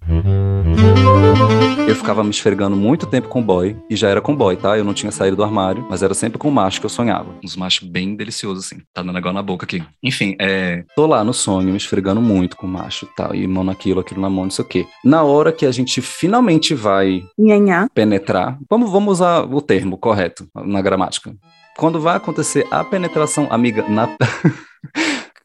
Eu 1.88 1.96
ficava 1.96 2.24
me 2.24 2.30
esfregando 2.30 2.76
muito 2.76 3.06
tempo 3.06 3.28
com 3.28 3.44
boy, 3.44 3.76
e 3.90 3.96
já 3.96 4.10
era 4.10 4.22
com 4.22 4.36
boy, 4.36 4.56
tá? 4.56 4.78
Eu 4.78 4.84
não 4.84 4.94
tinha 4.94 5.12
saído 5.12 5.36
do 5.36 5.44
armário, 5.44 5.86
mas 5.90 6.02
era 6.02 6.14
sempre 6.14 6.38
com 6.38 6.50
macho 6.50 6.80
que 6.80 6.86
eu 6.86 6.90
sonhava. 6.90 7.36
Uns 7.44 7.56
machos 7.56 7.88
bem 7.88 8.16
deliciosos, 8.16 8.66
assim. 8.66 8.82
Tá 8.94 9.04
dando 9.04 9.18
agora 9.18 9.34
na 9.34 9.44
boca 9.44 9.66
aqui. 9.66 9.84
Enfim, 10.02 10.36
é. 10.40 10.84
Tô 10.96 11.06
lá 11.06 11.24
no 11.24 11.34
sonho, 11.34 11.70
me 11.70 11.78
esfregando 11.78 12.22
muito 12.22 12.56
com 12.58 12.66
macho 12.66 13.06
e 13.06 13.16
tal, 13.16 13.36
e 13.36 13.46
mão 13.46 13.64
naquilo, 13.64 14.00
aquilo 14.00 14.22
na 14.22 14.30
mão, 14.30 14.46
não 14.46 14.52
sei 14.52 14.66
o 14.66 14.68
quê. 14.68 14.88
Na 15.04 15.24
hora 15.24 15.52
que 15.52 15.66
a 15.66 15.72
gente 15.72 16.02
finalmente 16.02 16.74
vai 16.74 17.24
Nhanhá. 17.38 17.88
penetrar, 17.94 18.58
vamos, 18.70 18.90
vamos 18.90 19.14
usar 19.14 19.42
o 19.44 19.62
termo 19.62 19.98
correto 19.98 20.48
na 20.56 20.82
gramática. 20.82 21.36
Quando 21.82 22.00
vai 22.00 22.16
acontecer 22.16 22.68
a 22.70 22.84
penetração, 22.84 23.48
amiga, 23.50 23.84
na. 23.90 24.08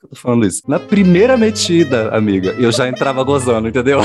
Eu 0.02 0.10
tô 0.10 0.16
falando 0.16 0.46
isso. 0.46 0.60
Na 0.68 0.78
primeira 0.78 1.34
metida, 1.34 2.14
amiga, 2.14 2.54
eu 2.60 2.70
já 2.70 2.86
entrava 2.86 3.24
gozando, 3.24 3.66
entendeu? 3.66 4.00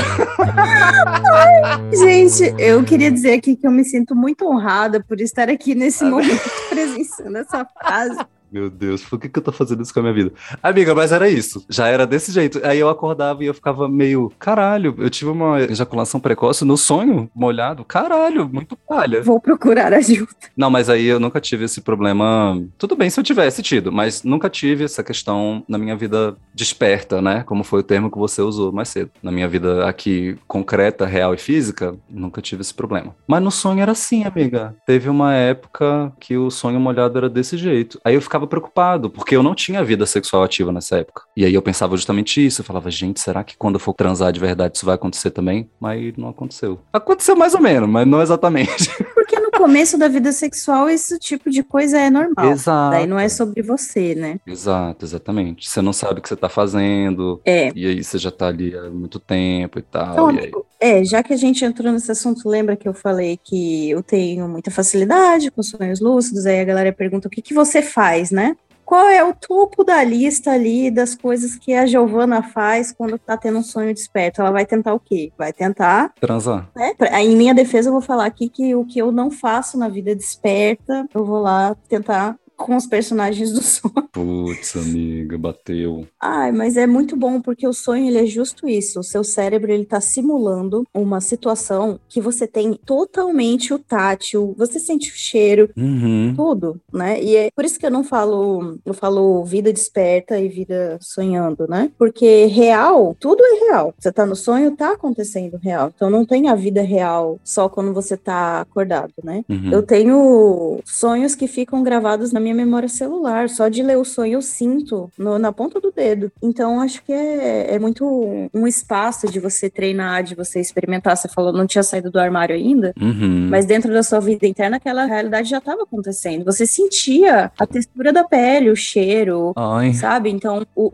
Gente, 1.92 2.54
eu 2.58 2.82
queria 2.82 3.08
dizer 3.08 3.34
aqui 3.34 3.54
que 3.54 3.64
eu 3.64 3.70
me 3.70 3.84
sinto 3.84 4.16
muito 4.16 4.44
honrada 4.46 5.04
por 5.06 5.20
estar 5.20 5.48
aqui 5.48 5.74
nesse 5.76 6.02
momento 6.04 6.50
presenciando 6.70 7.36
essa 7.36 7.64
fase. 7.80 8.18
Meu 8.52 8.68
Deus, 8.68 9.02
por 9.02 9.18
que, 9.18 9.30
que 9.30 9.38
eu 9.38 9.42
tô 9.42 9.50
fazendo 9.50 9.82
isso 9.82 9.94
com 9.94 10.00
a 10.00 10.02
minha 10.02 10.14
vida? 10.14 10.32
Amiga, 10.62 10.94
mas 10.94 11.10
era 11.10 11.26
isso. 11.28 11.64
Já 11.70 11.88
era 11.88 12.06
desse 12.06 12.30
jeito. 12.30 12.60
Aí 12.62 12.78
eu 12.78 12.90
acordava 12.90 13.42
e 13.42 13.46
eu 13.46 13.54
ficava 13.54 13.88
meio, 13.88 14.30
caralho, 14.38 14.94
eu 14.98 15.08
tive 15.08 15.30
uma 15.30 15.62
ejaculação 15.62 16.20
precoce 16.20 16.62
no 16.62 16.76
sonho 16.76 17.30
molhado. 17.34 17.82
Caralho, 17.82 18.46
muito 18.46 18.76
palha. 18.76 19.22
Vou 19.22 19.40
procurar 19.40 19.94
ajuda. 19.94 20.28
Não, 20.54 20.68
mas 20.68 20.90
aí 20.90 21.06
eu 21.06 21.18
nunca 21.18 21.40
tive 21.40 21.64
esse 21.64 21.80
problema. 21.80 22.62
Tudo 22.76 22.94
bem 22.94 23.08
se 23.08 23.18
eu 23.18 23.24
tivesse 23.24 23.62
tido, 23.62 23.90
mas 23.90 24.22
nunca 24.22 24.50
tive 24.50 24.84
essa 24.84 25.02
questão 25.02 25.64
na 25.66 25.78
minha 25.78 25.96
vida 25.96 26.36
desperta, 26.54 27.22
né? 27.22 27.44
Como 27.44 27.64
foi 27.64 27.80
o 27.80 27.84
termo 27.84 28.10
que 28.10 28.18
você 28.18 28.42
usou 28.42 28.70
mais 28.70 28.90
cedo. 28.90 29.10
Na 29.22 29.32
minha 29.32 29.48
vida 29.48 29.88
aqui 29.88 30.36
concreta, 30.46 31.06
real 31.06 31.32
e 31.32 31.38
física, 31.38 31.94
nunca 32.10 32.42
tive 32.42 32.60
esse 32.60 32.74
problema. 32.74 33.14
Mas 33.26 33.42
no 33.42 33.50
sonho 33.50 33.80
era 33.80 33.92
assim, 33.92 34.24
amiga. 34.24 34.74
Teve 34.86 35.08
uma 35.08 35.32
época 35.32 36.12
que 36.20 36.36
o 36.36 36.50
sonho 36.50 36.78
molhado 36.78 37.16
era 37.16 37.30
desse 37.30 37.56
jeito. 37.56 37.98
Aí 38.04 38.14
eu 38.14 38.20
ficava 38.20 38.41
preocupado, 38.46 39.10
porque 39.10 39.36
eu 39.36 39.42
não 39.42 39.54
tinha 39.54 39.84
vida 39.84 40.06
sexual 40.06 40.42
ativa 40.42 40.72
nessa 40.72 40.96
época. 40.98 41.22
E 41.36 41.44
aí 41.44 41.54
eu 41.54 41.62
pensava 41.62 41.96
justamente 41.96 42.44
isso. 42.44 42.60
Eu 42.60 42.64
falava, 42.64 42.90
gente, 42.90 43.20
será 43.20 43.42
que 43.44 43.56
quando 43.56 43.76
eu 43.76 43.80
for 43.80 43.94
transar 43.94 44.32
de 44.32 44.40
verdade 44.40 44.76
isso 44.76 44.86
vai 44.86 44.94
acontecer 44.94 45.30
também? 45.30 45.70
Mas 45.80 46.16
não 46.16 46.28
aconteceu. 46.28 46.80
Aconteceu 46.92 47.36
mais 47.36 47.54
ou 47.54 47.60
menos, 47.60 47.88
mas 47.88 48.06
não 48.06 48.20
exatamente. 48.20 48.90
Porque 49.32 49.40
no 49.40 49.50
começo 49.50 49.96
da 49.96 50.08
vida 50.08 50.30
sexual, 50.30 50.90
esse 50.90 51.18
tipo 51.18 51.48
de 51.48 51.62
coisa 51.62 51.98
é 51.98 52.10
normal. 52.10 52.52
Exato. 52.52 52.90
Daí 52.90 53.06
não 53.06 53.18
é 53.18 53.30
sobre 53.30 53.62
você, 53.62 54.14
né? 54.14 54.38
Exato, 54.46 55.06
exatamente. 55.06 55.70
Você 55.70 55.80
não 55.80 55.94
sabe 55.94 56.20
o 56.20 56.22
que 56.22 56.28
você 56.28 56.36
tá 56.36 56.50
fazendo. 56.50 57.40
É. 57.42 57.72
E 57.74 57.86
aí 57.86 58.04
você 58.04 58.18
já 58.18 58.30
tá 58.30 58.48
ali 58.48 58.76
há 58.76 58.90
muito 58.90 59.18
tempo 59.18 59.78
e 59.78 59.82
tal. 59.82 60.12
Então, 60.12 60.30
e 60.32 60.38
amigo, 60.38 60.66
é, 60.78 61.02
já 61.02 61.22
que 61.22 61.32
a 61.32 61.36
gente 61.36 61.64
entrou 61.64 61.90
nesse 61.90 62.12
assunto, 62.12 62.46
lembra 62.46 62.76
que 62.76 62.86
eu 62.86 62.92
falei 62.92 63.38
que 63.42 63.88
eu 63.88 64.02
tenho 64.02 64.46
muita 64.46 64.70
facilidade 64.70 65.50
com 65.50 65.62
sonhos 65.62 65.98
lúcidos, 65.98 66.44
aí 66.44 66.60
a 66.60 66.64
galera 66.64 66.92
pergunta 66.92 67.26
o 67.26 67.30
que, 67.30 67.40
que 67.40 67.54
você 67.54 67.80
faz, 67.80 68.30
né? 68.30 68.54
Qual 68.92 69.08
é 69.08 69.24
o 69.24 69.32
topo 69.32 69.84
da 69.84 70.04
lista 70.04 70.50
ali 70.50 70.90
das 70.90 71.14
coisas 71.14 71.56
que 71.56 71.72
a 71.72 71.86
Giovana 71.86 72.42
faz 72.42 72.92
quando 72.92 73.16
tá 73.16 73.38
tendo 73.38 73.60
um 73.60 73.62
sonho 73.62 73.94
desperto? 73.94 74.42
Ela 74.42 74.50
vai 74.50 74.66
tentar 74.66 74.92
o 74.92 75.00
quê? 75.00 75.32
Vai 75.38 75.50
tentar, 75.50 76.12
Transar. 76.20 76.68
né? 76.76 76.92
Em 77.22 77.34
minha 77.34 77.54
defesa, 77.54 77.88
eu 77.88 77.94
vou 77.94 78.02
falar 78.02 78.26
aqui 78.26 78.50
que 78.50 78.74
o 78.74 78.84
que 78.84 78.98
eu 78.98 79.10
não 79.10 79.30
faço 79.30 79.78
na 79.78 79.88
vida 79.88 80.14
desperta, 80.14 81.06
eu 81.14 81.24
vou 81.24 81.40
lá 81.40 81.74
tentar 81.88 82.36
com 82.64 82.76
os 82.76 82.86
personagens 82.86 83.52
do 83.52 83.60
sonho. 83.62 84.08
Putz, 84.12 84.76
amiga, 84.76 85.36
bateu. 85.38 86.06
Ai, 86.20 86.52
mas 86.52 86.76
é 86.76 86.86
muito 86.86 87.16
bom 87.16 87.40
porque 87.40 87.66
o 87.66 87.72
sonho 87.72 88.06
ele 88.08 88.18
é 88.18 88.26
justo 88.26 88.68
isso. 88.68 89.00
O 89.00 89.04
seu 89.04 89.24
cérebro 89.24 89.72
ele 89.72 89.84
tá 89.84 90.00
simulando 90.00 90.84
uma 90.94 91.20
situação 91.20 91.98
que 92.08 92.20
você 92.20 92.46
tem 92.46 92.74
totalmente 92.74 93.72
o 93.74 93.78
tátil, 93.78 94.54
você 94.56 94.78
sente 94.78 95.10
o 95.10 95.14
cheiro, 95.14 95.70
Uhum. 95.76 96.32
tudo, 96.36 96.80
né? 96.92 97.22
E 97.22 97.36
é 97.36 97.50
por 97.54 97.64
isso 97.64 97.78
que 97.78 97.86
eu 97.86 97.90
não 97.90 98.04
falo, 98.04 98.78
eu 98.84 98.94
falo 98.94 99.44
vida 99.44 99.72
desperta 99.72 100.38
e 100.38 100.48
vida 100.48 100.98
sonhando, 101.00 101.66
né? 101.68 101.90
Porque 101.98 102.46
real, 102.46 103.16
tudo 103.18 103.42
é 103.44 103.66
real. 103.66 103.94
Você 103.98 104.12
tá 104.12 104.24
no 104.26 104.36
sonho, 104.36 104.76
tá 104.76 104.92
acontecendo 104.92 105.58
real. 105.62 105.92
Então 105.94 106.08
não 106.10 106.24
tem 106.24 106.48
a 106.48 106.54
vida 106.54 106.82
real 106.82 107.38
só 107.44 107.68
quando 107.68 107.92
você 107.92 108.16
tá 108.16 108.60
acordado, 108.60 109.12
né? 109.22 109.44
Uhum. 109.48 109.70
Eu 109.72 109.82
tenho 109.82 110.80
sonhos 110.84 111.34
que 111.34 111.46
ficam 111.46 111.82
gravados 111.82 112.32
na 112.32 112.40
minha 112.40 112.51
memória 112.54 112.88
celular. 112.88 113.48
Só 113.48 113.68
de 113.68 113.82
ler 113.82 113.96
o 113.98 114.04
sonho 114.04 114.34
eu 114.34 114.42
sinto 114.42 115.10
no- 115.18 115.38
na 115.38 115.52
ponta 115.52 115.80
do 115.80 115.90
dedo. 115.90 116.30
Então 116.42 116.80
acho 116.80 117.02
que 117.04 117.12
é, 117.12 117.74
é 117.74 117.78
muito 117.78 118.04
um 118.52 118.66
espaço 118.66 119.30
de 119.30 119.38
você 119.40 119.68
treinar, 119.70 120.22
de 120.22 120.34
você 120.34 120.60
experimentar. 120.60 121.16
Você 121.16 121.28
falou, 121.28 121.52
não 121.52 121.66
tinha 121.66 121.82
saído 121.82 122.10
do 122.10 122.18
armário 122.20 122.54
ainda, 122.54 122.92
Uhum. 123.00 123.48
mas 123.50 123.64
dentro 123.66 123.92
da 123.92 124.02
sua 124.02 124.20
vida 124.20 124.46
interna 124.46 124.76
aquela 124.76 125.04
realidade 125.04 125.48
já 125.48 125.58
estava 125.58 125.82
acontecendo. 125.82 126.44
Você 126.44 126.66
sentia 126.66 127.50
a 127.58 127.66
textura 127.66 128.12
da 128.12 128.24
pele, 128.24 128.70
o 128.70 128.76
cheiro, 128.76 129.52
Ai, 129.56 129.92
sabe? 129.94 130.30
Então 130.30 130.66
o, 130.76 130.90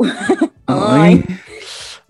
ai. 0.66 1.22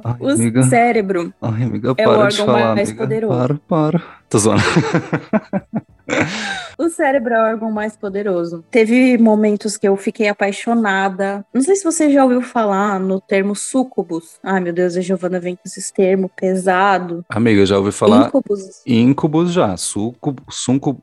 Ai, 0.04 0.16
o 0.20 0.28
amiga. 0.28 0.62
cérebro 0.62 1.32
Ai, 1.42 1.64
amiga, 1.64 1.94
é 1.96 2.06
o 2.08 2.10
órgão 2.12 2.46
falar, 2.46 2.74
mais 2.74 2.88
amiga. 2.88 3.04
poderoso. 3.04 3.36
Para, 3.36 3.54
para. 3.68 4.02
Tô 4.28 4.38
zoando. 4.38 4.62
O 6.78 6.88
cérebro 6.88 7.34
é 7.34 7.42
o 7.42 7.44
órgão 7.44 7.72
mais 7.72 7.96
poderoso. 7.96 8.64
Teve 8.70 9.18
momentos 9.18 9.76
que 9.76 9.88
eu 9.88 9.96
fiquei 9.96 10.28
apaixonada. 10.28 11.44
Não 11.52 11.60
sei 11.60 11.74
se 11.74 11.82
você 11.82 12.08
já 12.08 12.22
ouviu 12.22 12.40
falar 12.40 13.00
no 13.00 13.20
termo 13.20 13.56
sucubus. 13.56 14.38
Ai, 14.44 14.60
meu 14.60 14.72
Deus, 14.72 14.96
a 14.96 15.00
Giovana 15.00 15.40
vem 15.40 15.56
com 15.56 15.62
esses 15.66 15.90
termos 15.90 16.30
pesado. 16.36 17.24
Amiga, 17.28 17.62
eu 17.62 17.66
já 17.66 17.76
ouvi 17.76 17.90
falar 17.90 18.28
Incubus. 18.28 18.82
íncubus 18.86 19.52
já. 19.52 19.76
Sucub, 19.76 20.38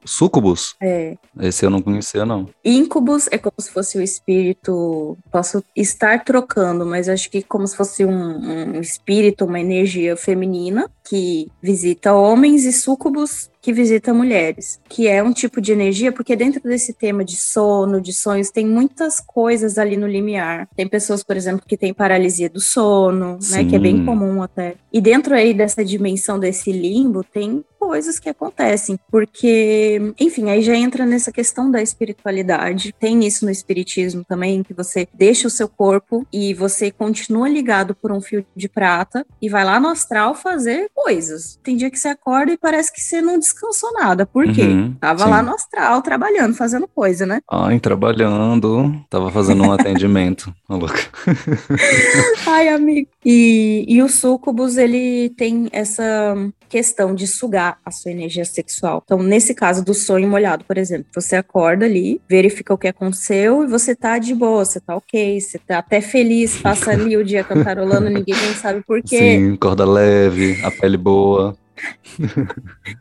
sucubus. 0.05 0.75
É. 0.81 1.17
Esse 1.41 1.65
eu 1.65 1.69
não 1.69 1.81
conhecia, 1.81 2.25
não. 2.25 2.47
Incubus 2.63 3.27
é 3.29 3.37
como 3.37 3.55
se 3.59 3.69
fosse 3.69 3.97
o 3.97 4.01
espírito. 4.01 5.17
Posso 5.29 5.61
estar 5.75 6.23
trocando, 6.23 6.85
mas 6.85 7.09
acho 7.09 7.29
que 7.29 7.43
como 7.43 7.67
se 7.67 7.75
fosse 7.75 8.05
um, 8.05 8.77
um 8.77 8.79
espírito, 8.79 9.43
uma 9.43 9.59
energia 9.59 10.15
feminina 10.15 10.89
que 11.03 11.51
visita 11.61 12.13
homens 12.13 12.65
e 12.65 12.71
sucubus 12.71 13.14
que 13.61 13.73
visita 13.73 14.13
mulheres, 14.13 14.79
que 14.87 15.07
é 15.07 15.23
um 15.23 15.33
tipo 15.33 15.59
de 15.59 15.71
energia, 15.71 16.11
porque 16.11 16.35
dentro 16.35 16.61
desse 16.61 16.93
tema 16.93 17.25
de 17.25 17.35
sono, 17.35 17.99
de 17.99 18.13
sonhos, 18.13 18.51
tem 18.51 18.65
muitas 18.65 19.19
coisas 19.19 19.77
ali 19.77 19.97
no 19.97 20.07
limiar. 20.07 20.67
Tem 20.75 20.87
pessoas, 20.87 21.23
por 21.23 21.35
exemplo, 21.35 21.65
que 21.67 21.75
têm 21.75 21.93
paralisia 21.93 22.49
do 22.49 22.59
sono, 22.59 23.39
né, 23.49 23.65
que 23.65 23.75
é 23.75 23.79
bem 23.79 23.97
Sim. 23.97 24.05
comum 24.05 24.43
até. 24.43 24.75
E 24.93 25.01
dentro 25.01 25.33
aí 25.33 25.53
dessa 25.53 25.83
dimensão 25.83 26.37
desse 26.39 26.71
limbo, 26.71 27.23
tem 27.23 27.63
coisas 27.85 28.17
que 28.17 28.27
acontecem, 28.27 28.99
porque, 29.11 30.01
enfim, 30.19 30.49
aí 30.49 30.63
já 30.63 30.75
entra 30.75 31.05
nessa 31.05 31.31
questão 31.31 31.69
da 31.69 31.83
espiritualidade. 31.83 32.91
Tem 32.99 33.23
isso 33.23 33.45
no 33.45 33.51
espiritismo 33.51 34.23
também, 34.27 34.63
que 34.63 34.73
você 34.73 35.07
deixa 35.13 35.47
o 35.47 35.51
seu 35.51 35.69
corpo 35.69 36.25
e 36.33 36.51
você 36.55 36.89
continua 36.89 37.47
ligado 37.47 37.93
por 37.93 38.11
um 38.11 38.19
fio 38.19 38.43
de 38.55 38.67
prata 38.67 39.23
e 39.39 39.47
vai 39.47 39.63
lá 39.63 39.79
no 39.79 39.89
astral 39.89 40.33
fazer 40.33 40.89
coisas. 40.95 41.59
Tem 41.61 41.77
dia 41.77 41.91
que 41.91 41.99
você 41.99 42.07
acorda 42.07 42.51
e 42.51 42.57
parece 42.57 42.91
que 42.91 42.99
você 42.99 43.21
não 43.21 43.37
descansou 43.37 43.93
nada. 43.93 44.25
Por 44.25 44.51
quê? 44.51 44.63
Uhum, 44.63 44.95
Tava 44.99 45.25
sim. 45.25 45.29
lá 45.29 45.43
no 45.43 45.53
astral, 45.53 46.01
trabalhando, 46.01 46.55
fazendo 46.55 46.87
coisa, 46.87 47.27
né? 47.27 47.39
Ai, 47.47 47.79
trabalhando. 47.79 48.99
Tava 49.11 49.29
fazendo 49.29 49.63
um 49.63 49.71
atendimento. 49.71 50.51
Ô, 50.67 50.73
louca. 50.77 51.01
Ai, 52.47 52.67
amigo. 52.69 53.09
E, 53.23 53.85
e 53.87 54.01
o 54.01 54.09
sucubus, 54.09 54.75
ele 54.75 55.29
tem 55.37 55.69
essa 55.71 56.35
questão 56.67 57.13
de 57.13 57.27
sugar 57.27 57.74
a 57.83 57.91
sua 57.91 58.11
energia 58.11 58.45
sexual. 58.45 59.01
Então, 59.03 59.21
nesse 59.21 59.53
caso 59.53 59.83
do 59.83 59.93
sonho 59.93 60.27
molhado, 60.27 60.63
por 60.65 60.77
exemplo, 60.77 61.07
você 61.13 61.35
acorda 61.35 61.85
ali, 61.85 62.21
verifica 62.29 62.73
o 62.73 62.77
que 62.77 62.87
aconteceu 62.87 63.63
e 63.63 63.67
você 63.67 63.95
tá 63.95 64.17
de 64.17 64.33
boa, 64.33 64.63
você 64.63 64.79
tá 64.79 64.95
ok, 64.95 65.39
você 65.39 65.57
tá 65.59 65.79
até 65.79 66.01
feliz, 66.01 66.57
passa 66.57 66.91
ali 66.91 67.17
o 67.17 67.23
dia 67.23 67.43
cantarolando, 67.43 68.09
ninguém 68.09 68.35
sabe 68.55 68.83
por 68.83 69.01
quê. 69.01 69.17
Sim, 69.17 69.55
corda 69.55 69.85
leve, 69.85 70.63
a 70.63 70.71
pele 70.71 70.97
boa. 70.97 71.57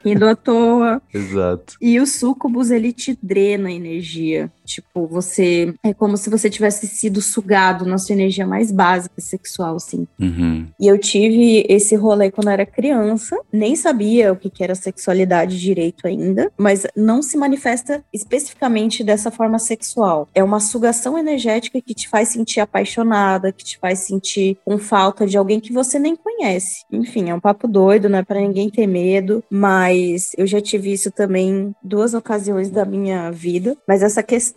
Indo 0.04 0.26
à 0.26 0.34
toa. 0.34 1.00
Exato. 1.12 1.74
E 1.80 2.00
o 2.00 2.06
sucubus, 2.06 2.70
ele 2.70 2.92
te 2.92 3.16
drena 3.22 3.68
a 3.68 3.72
energia. 3.72 4.50
Tipo, 4.64 5.06
você. 5.06 5.74
É 5.82 5.92
como 5.92 6.16
se 6.16 6.30
você 6.30 6.48
tivesse 6.48 6.86
sido 6.86 7.20
sugado 7.20 7.84
na 7.84 7.98
sua 7.98 8.14
energia 8.14 8.46
mais 8.46 8.72
básica 8.72 9.20
sexual, 9.20 9.76
assim. 9.76 10.06
Uhum. 10.18 10.66
E 10.80 10.86
eu 10.86 10.98
tive 10.98 11.66
esse 11.68 11.94
rolê 11.94 12.30
quando 12.30 12.48
eu 12.48 12.54
era 12.54 12.66
criança, 12.66 13.38
nem 13.52 13.76
sabia 13.76 14.32
o 14.32 14.36
que 14.36 14.50
que 14.50 14.64
era 14.64 14.74
sexualidade 14.74 15.60
direito 15.60 16.06
ainda, 16.06 16.50
mas 16.56 16.86
não 16.96 17.22
se 17.22 17.36
manifesta 17.36 18.02
especificamente 18.12 19.04
dessa 19.04 19.30
forma 19.30 19.58
sexual. 19.58 20.28
É 20.34 20.42
uma 20.42 20.60
sugação 20.60 21.18
energética 21.18 21.80
que 21.80 21.94
te 21.94 22.08
faz 22.08 22.28
sentir 22.28 22.60
apaixonada, 22.60 23.52
que 23.52 23.64
te 23.64 23.78
faz 23.78 24.00
sentir 24.00 24.56
com 24.64 24.78
falta 24.78 25.26
de 25.26 25.36
alguém 25.36 25.60
que 25.60 25.72
você 25.72 25.98
nem 25.98 26.16
conhece. 26.16 26.84
Enfim, 26.90 27.30
é 27.30 27.34
um 27.34 27.40
papo 27.40 27.68
doido, 27.68 28.08
não 28.08 28.18
é 28.18 28.22
para 28.22 28.40
ninguém 28.40 28.70
ter 28.70 28.86
medo, 28.86 29.42
mas 29.50 30.32
eu 30.36 30.46
já 30.46 30.60
tive 30.60 30.92
isso 30.92 31.10
também 31.10 31.74
duas 31.82 32.14
ocasiões 32.14 32.70
da 32.70 32.84
minha 32.84 33.30
vida. 33.30 33.76
Mas 33.86 34.02
essa 34.02 34.22
questão 34.22 34.53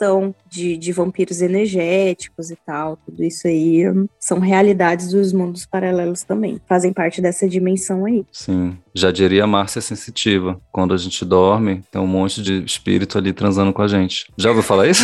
de, 0.50 0.78
de 0.78 0.92
vampiros 0.92 1.42
energéticos 1.42 2.52
e 2.52 2.56
tal, 2.66 2.98
tudo 3.06 3.24
isso 3.24 3.48
aí 3.48 3.90
hum, 3.90 4.08
são 4.20 4.40
realidades 4.40 5.10
dos 5.10 5.34
mundos 5.34 5.66
paralelos 5.66 6.24
também. 6.24 6.60
Fazem 6.68 6.94
parte 6.94 7.22
dessa 7.22 7.48
dimensão 7.48 8.06
aí. 8.06 8.26
Sim. 8.32 8.78
Já 8.94 9.12
diria 9.12 9.44
a 9.44 9.48
Márcia 9.48 9.82
sensitiva. 9.82 10.60
Quando 10.72 10.94
a 10.94 10.98
gente 10.98 11.24
dorme, 11.24 11.84
tem 11.92 12.02
um 12.02 12.08
monte 12.08 12.42
de 12.42 12.64
espírito 12.64 13.18
ali 13.18 13.32
transando 13.32 13.72
com 13.72 13.82
a 13.82 13.88
gente. 13.88 14.26
Já 14.38 14.50
ouviu 14.50 14.64
falar 14.64 14.88
isso? 14.88 15.04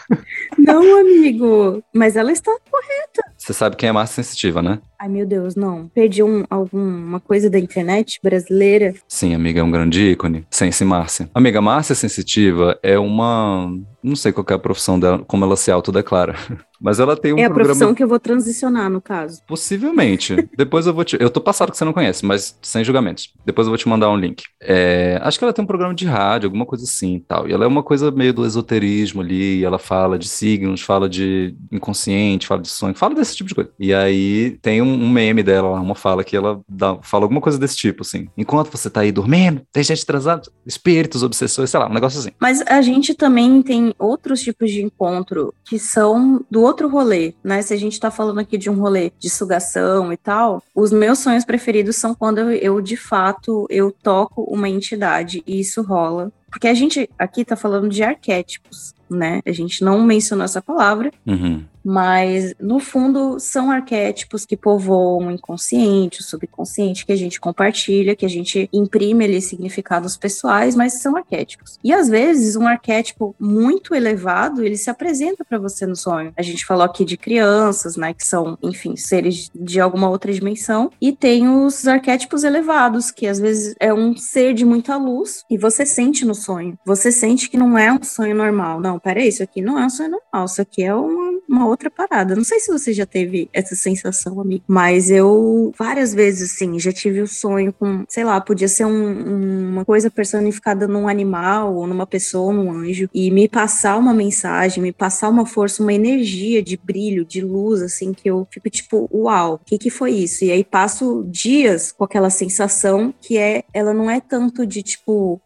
Não, 0.58 1.00
amigo, 1.00 1.82
mas 1.94 2.14
ela 2.14 2.30
está 2.30 2.52
correta. 2.70 3.32
Você 3.36 3.52
sabe 3.52 3.76
quem 3.76 3.88
é 3.88 3.92
Márcia 3.92 4.22
sensitiva, 4.22 4.62
né? 4.62 4.78
Ai, 5.02 5.08
meu 5.08 5.26
Deus, 5.26 5.56
não. 5.56 5.88
Perdi 5.88 6.22
um, 6.22 6.44
alguma 6.48 7.18
coisa 7.18 7.50
da 7.50 7.58
internet 7.58 8.20
brasileira. 8.22 8.94
Sim, 9.08 9.34
amiga, 9.34 9.58
é 9.58 9.62
um 9.64 9.70
grande 9.70 10.12
ícone. 10.12 10.46
Sense 10.48 10.84
Márcia. 10.84 11.28
Amiga, 11.34 11.60
Márcia 11.60 11.96
sensitiva 11.96 12.78
é 12.84 12.96
uma. 12.96 13.68
Não 14.02 14.16
sei 14.16 14.32
qual 14.32 14.46
é 14.50 14.54
a 14.54 14.58
profissão 14.58 14.98
dela, 14.98 15.18
como 15.26 15.44
ela 15.44 15.56
se 15.56 15.70
autodeclara. 15.70 16.34
Mas 16.82 16.98
ela 16.98 17.16
tem 17.16 17.32
um 17.32 17.38
é 17.38 17.44
a 17.44 17.46
programa. 17.46 17.68
profissão 17.68 17.94
que 17.94 18.02
eu 18.02 18.08
vou 18.08 18.18
transicionar, 18.18 18.90
no 18.90 19.00
caso. 19.00 19.40
Possivelmente. 19.46 20.48
Depois 20.56 20.84
eu 20.84 20.92
vou 20.92 21.04
te. 21.04 21.16
Eu 21.20 21.30
tô 21.30 21.40
passado 21.40 21.70
que 21.70 21.78
você 21.78 21.84
não 21.84 21.92
conhece, 21.92 22.26
mas 22.26 22.58
sem 22.60 22.82
julgamentos. 22.82 23.32
Depois 23.46 23.68
eu 23.68 23.70
vou 23.70 23.78
te 23.78 23.88
mandar 23.88 24.10
um 24.10 24.16
link. 24.16 24.42
É, 24.60 25.16
Acho 25.22 25.38
que 25.38 25.44
ela 25.44 25.52
tem 25.52 25.62
um 25.62 25.66
programa 25.66 25.94
de 25.94 26.04
rádio, 26.04 26.48
alguma 26.48 26.66
coisa 26.66 26.84
assim 26.84 27.16
e 27.16 27.20
tal. 27.20 27.48
E 27.48 27.52
ela 27.52 27.64
é 27.64 27.68
uma 27.68 27.84
coisa 27.84 28.10
meio 28.10 28.34
do 28.34 28.44
esoterismo 28.44 29.20
ali. 29.20 29.60
E 29.60 29.64
ela 29.64 29.78
fala 29.78 30.18
de 30.18 30.26
signos, 30.26 30.82
fala 30.82 31.08
de 31.08 31.54
inconsciente, 31.70 32.48
fala 32.48 32.60
de 32.60 32.68
sonho, 32.68 32.96
fala 32.96 33.14
desse 33.14 33.36
tipo 33.36 33.48
de 33.48 33.54
coisa. 33.54 33.70
E 33.78 33.94
aí 33.94 34.58
tem 34.60 34.82
um, 34.82 35.08
meme 35.08 35.44
dela 35.44 35.70
lá, 35.70 35.80
uma 35.80 35.94
fala 35.94 36.24
que 36.24 36.36
ela 36.36 36.60
dá, 36.68 36.98
fala 37.02 37.24
alguma 37.24 37.40
coisa 37.40 37.58
desse 37.58 37.76
tipo, 37.76 38.02
assim. 38.02 38.26
Enquanto 38.36 38.72
você 38.72 38.90
tá 38.90 39.02
aí 39.02 39.12
dormindo, 39.12 39.62
tem 39.72 39.84
gente 39.84 40.04
transando, 40.04 40.50
espíritos, 40.66 41.22
obsessores, 41.22 41.70
sei 41.70 41.78
lá, 41.78 41.88
um 41.88 41.94
negócio 41.94 42.18
assim. 42.18 42.30
Mas 42.40 42.60
a 42.62 42.82
gente 42.82 43.14
também 43.14 43.62
tem 43.62 43.91
outros 43.98 44.40
tipos 44.40 44.70
de 44.70 44.82
encontro 44.82 45.54
que 45.64 45.78
são 45.78 46.44
do 46.50 46.62
outro 46.62 46.88
rolê, 46.88 47.34
né? 47.42 47.62
Se 47.62 47.74
a 47.74 47.76
gente 47.76 47.98
tá 47.98 48.10
falando 48.10 48.40
aqui 48.40 48.58
de 48.58 48.70
um 48.70 48.74
rolê 48.74 49.12
de 49.18 49.30
sugação 49.30 50.12
e 50.12 50.16
tal, 50.16 50.62
os 50.74 50.92
meus 50.92 51.18
sonhos 51.18 51.44
preferidos 51.44 51.96
são 51.96 52.14
quando 52.14 52.38
eu, 52.38 52.50
eu, 52.52 52.80
de 52.80 52.96
fato 52.96 53.66
eu 53.70 53.90
toco 53.90 54.42
uma 54.42 54.68
entidade 54.68 55.42
e 55.46 55.60
isso 55.60 55.82
rola. 55.82 56.32
Porque 56.50 56.68
a 56.68 56.74
gente 56.74 57.08
aqui 57.18 57.44
tá 57.44 57.56
falando 57.56 57.88
de 57.88 58.02
arquétipos, 58.02 58.94
né? 59.12 59.40
A 59.46 59.52
gente 59.52 59.84
não 59.84 60.02
mencionou 60.02 60.44
essa 60.44 60.60
palavra, 60.62 61.10
Uhum. 61.26 61.62
mas 61.84 62.54
no 62.60 62.78
fundo 62.78 63.38
são 63.40 63.70
arquétipos 63.70 64.44
que 64.46 64.56
povoam 64.56 65.28
o 65.28 65.30
inconsciente, 65.30 66.20
o 66.20 66.24
subconsciente, 66.24 67.04
que 67.04 67.12
a 67.12 67.16
gente 67.16 67.40
compartilha, 67.40 68.14
que 68.14 68.24
a 68.24 68.28
gente 68.28 68.68
imprime 68.72 69.24
ali 69.24 69.40
significados 69.40 70.16
pessoais, 70.16 70.76
mas 70.76 71.00
são 71.00 71.16
arquétipos. 71.16 71.78
E 71.82 71.92
às 71.92 72.08
vezes 72.08 72.56
um 72.56 72.66
arquétipo 72.66 73.34
muito 73.38 73.94
elevado, 73.94 74.62
ele 74.64 74.76
se 74.76 74.90
apresenta 74.90 75.44
para 75.44 75.58
você 75.58 75.86
no 75.86 75.96
sonho. 75.96 76.32
A 76.36 76.42
gente 76.42 76.64
falou 76.64 76.84
aqui 76.84 77.04
de 77.04 77.16
crianças, 77.16 77.96
né, 77.96 78.14
que 78.14 78.24
são, 78.26 78.56
enfim, 78.62 78.96
seres 78.96 79.50
de 79.54 79.80
alguma 79.80 80.08
outra 80.08 80.32
dimensão, 80.32 80.90
e 81.00 81.12
tem 81.12 81.48
os 81.48 81.86
arquétipos 81.86 82.44
elevados, 82.44 83.10
que 83.10 83.26
às 83.26 83.38
vezes 83.40 83.74
é 83.80 83.92
um 83.92 84.16
ser 84.16 84.54
de 84.54 84.64
muita 84.64 84.96
luz 84.96 85.44
e 85.50 85.58
você 85.58 85.84
sente 85.84 86.24
no 86.24 86.34
sonho. 86.34 86.78
Você 86.86 87.10
sente 87.10 87.50
que 87.50 87.56
não 87.56 87.76
é 87.76 87.92
um 87.92 88.02
sonho 88.02 88.34
normal. 88.34 88.80
Não, 88.80 88.98
peraí, 89.02 89.28
isso 89.28 89.42
aqui 89.42 89.60
não 89.60 89.78
é 89.78 89.86
um 89.86 89.90
sonho 89.90 90.10
normal, 90.12 90.46
isso 90.46 90.62
aqui 90.62 90.82
é 90.82 90.94
uma, 90.94 91.40
uma 91.48 91.66
outra 91.66 91.90
parada. 91.90 92.34
Não 92.34 92.44
sei 92.44 92.60
se 92.60 92.70
você 92.72 92.92
já 92.92 93.04
teve 93.06 93.48
essa 93.52 93.74
sensação, 93.74 94.40
amigo, 94.40 94.64
mas 94.66 95.10
eu 95.10 95.72
várias 95.78 96.14
vezes, 96.14 96.52
assim, 96.52 96.78
já 96.78 96.92
tive 96.92 97.20
o 97.20 97.26
sonho 97.26 97.72
com, 97.72 98.04
sei 98.08 98.24
lá, 98.24 98.40
podia 98.40 98.68
ser 98.68 98.84
um- 98.84 98.90
um- 98.92 99.68
uma 99.72 99.84
coisa 99.84 100.10
personificada 100.10 100.86
num 100.86 101.08
animal, 101.08 101.74
ou 101.74 101.86
numa 101.86 102.06
pessoa, 102.06 102.46
ou 102.46 102.52
num 102.52 102.70
anjo, 102.72 103.08
e 103.12 103.30
me 103.30 103.48
passar 103.48 103.96
uma 103.98 104.14
mensagem, 104.14 104.82
me 104.82 104.92
passar 104.92 105.28
uma 105.28 105.46
força, 105.46 105.82
uma 105.82 105.92
energia 105.92 106.62
de 106.62 106.76
brilho, 106.76 107.24
de 107.24 107.40
luz, 107.40 107.82
assim, 107.82 108.12
que 108.12 108.28
eu 108.30 108.46
fico 108.50 108.68
tipo, 108.70 109.08
uau, 109.12 109.54
o 109.54 109.58
que 109.58 109.78
que 109.78 109.90
foi 109.90 110.12
isso? 110.12 110.44
E 110.44 110.50
aí 110.52 110.64
passo 110.64 111.24
dias 111.28 111.92
com 111.92 112.04
aquela 112.04 112.30
sensação 112.30 113.12
que 113.20 113.36
é, 113.38 113.64
ela 113.72 113.92
não 113.92 114.10
é 114.10 114.20
tanto 114.20 114.66
de 114.66 114.82
tipo, 114.82 115.40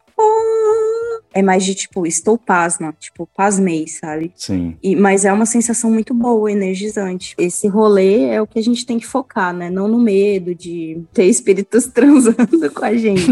é 1.33 1.41
mais 1.41 1.63
de 1.63 1.75
tipo, 1.75 2.05
estou 2.05 2.37
pasma, 2.37 2.93
tipo, 2.99 3.27
pasmei, 3.35 3.87
sabe? 3.87 4.31
Sim. 4.35 4.77
E- 4.81 4.95
mas 4.95 5.25
é 5.25 5.31
uma 5.31 5.45
sensação 5.45 5.91
muito 5.91 6.13
boa, 6.13 6.51
energizante. 6.51 7.35
Esse 7.37 7.67
rolê 7.67 8.25
é 8.25 8.41
o 8.41 8.47
que 8.47 8.59
a 8.59 8.63
gente 8.63 8.85
tem 8.85 8.97
que 8.97 9.05
focar, 9.05 9.53
né? 9.53 9.69
Não 9.69 9.87
no 9.87 9.99
medo 9.99 10.55
de 10.55 11.01
ter 11.13 11.25
espíritos 11.25 11.87
transando 11.93 12.71
com 12.71 12.85
a 12.85 12.95
gente. 12.95 13.27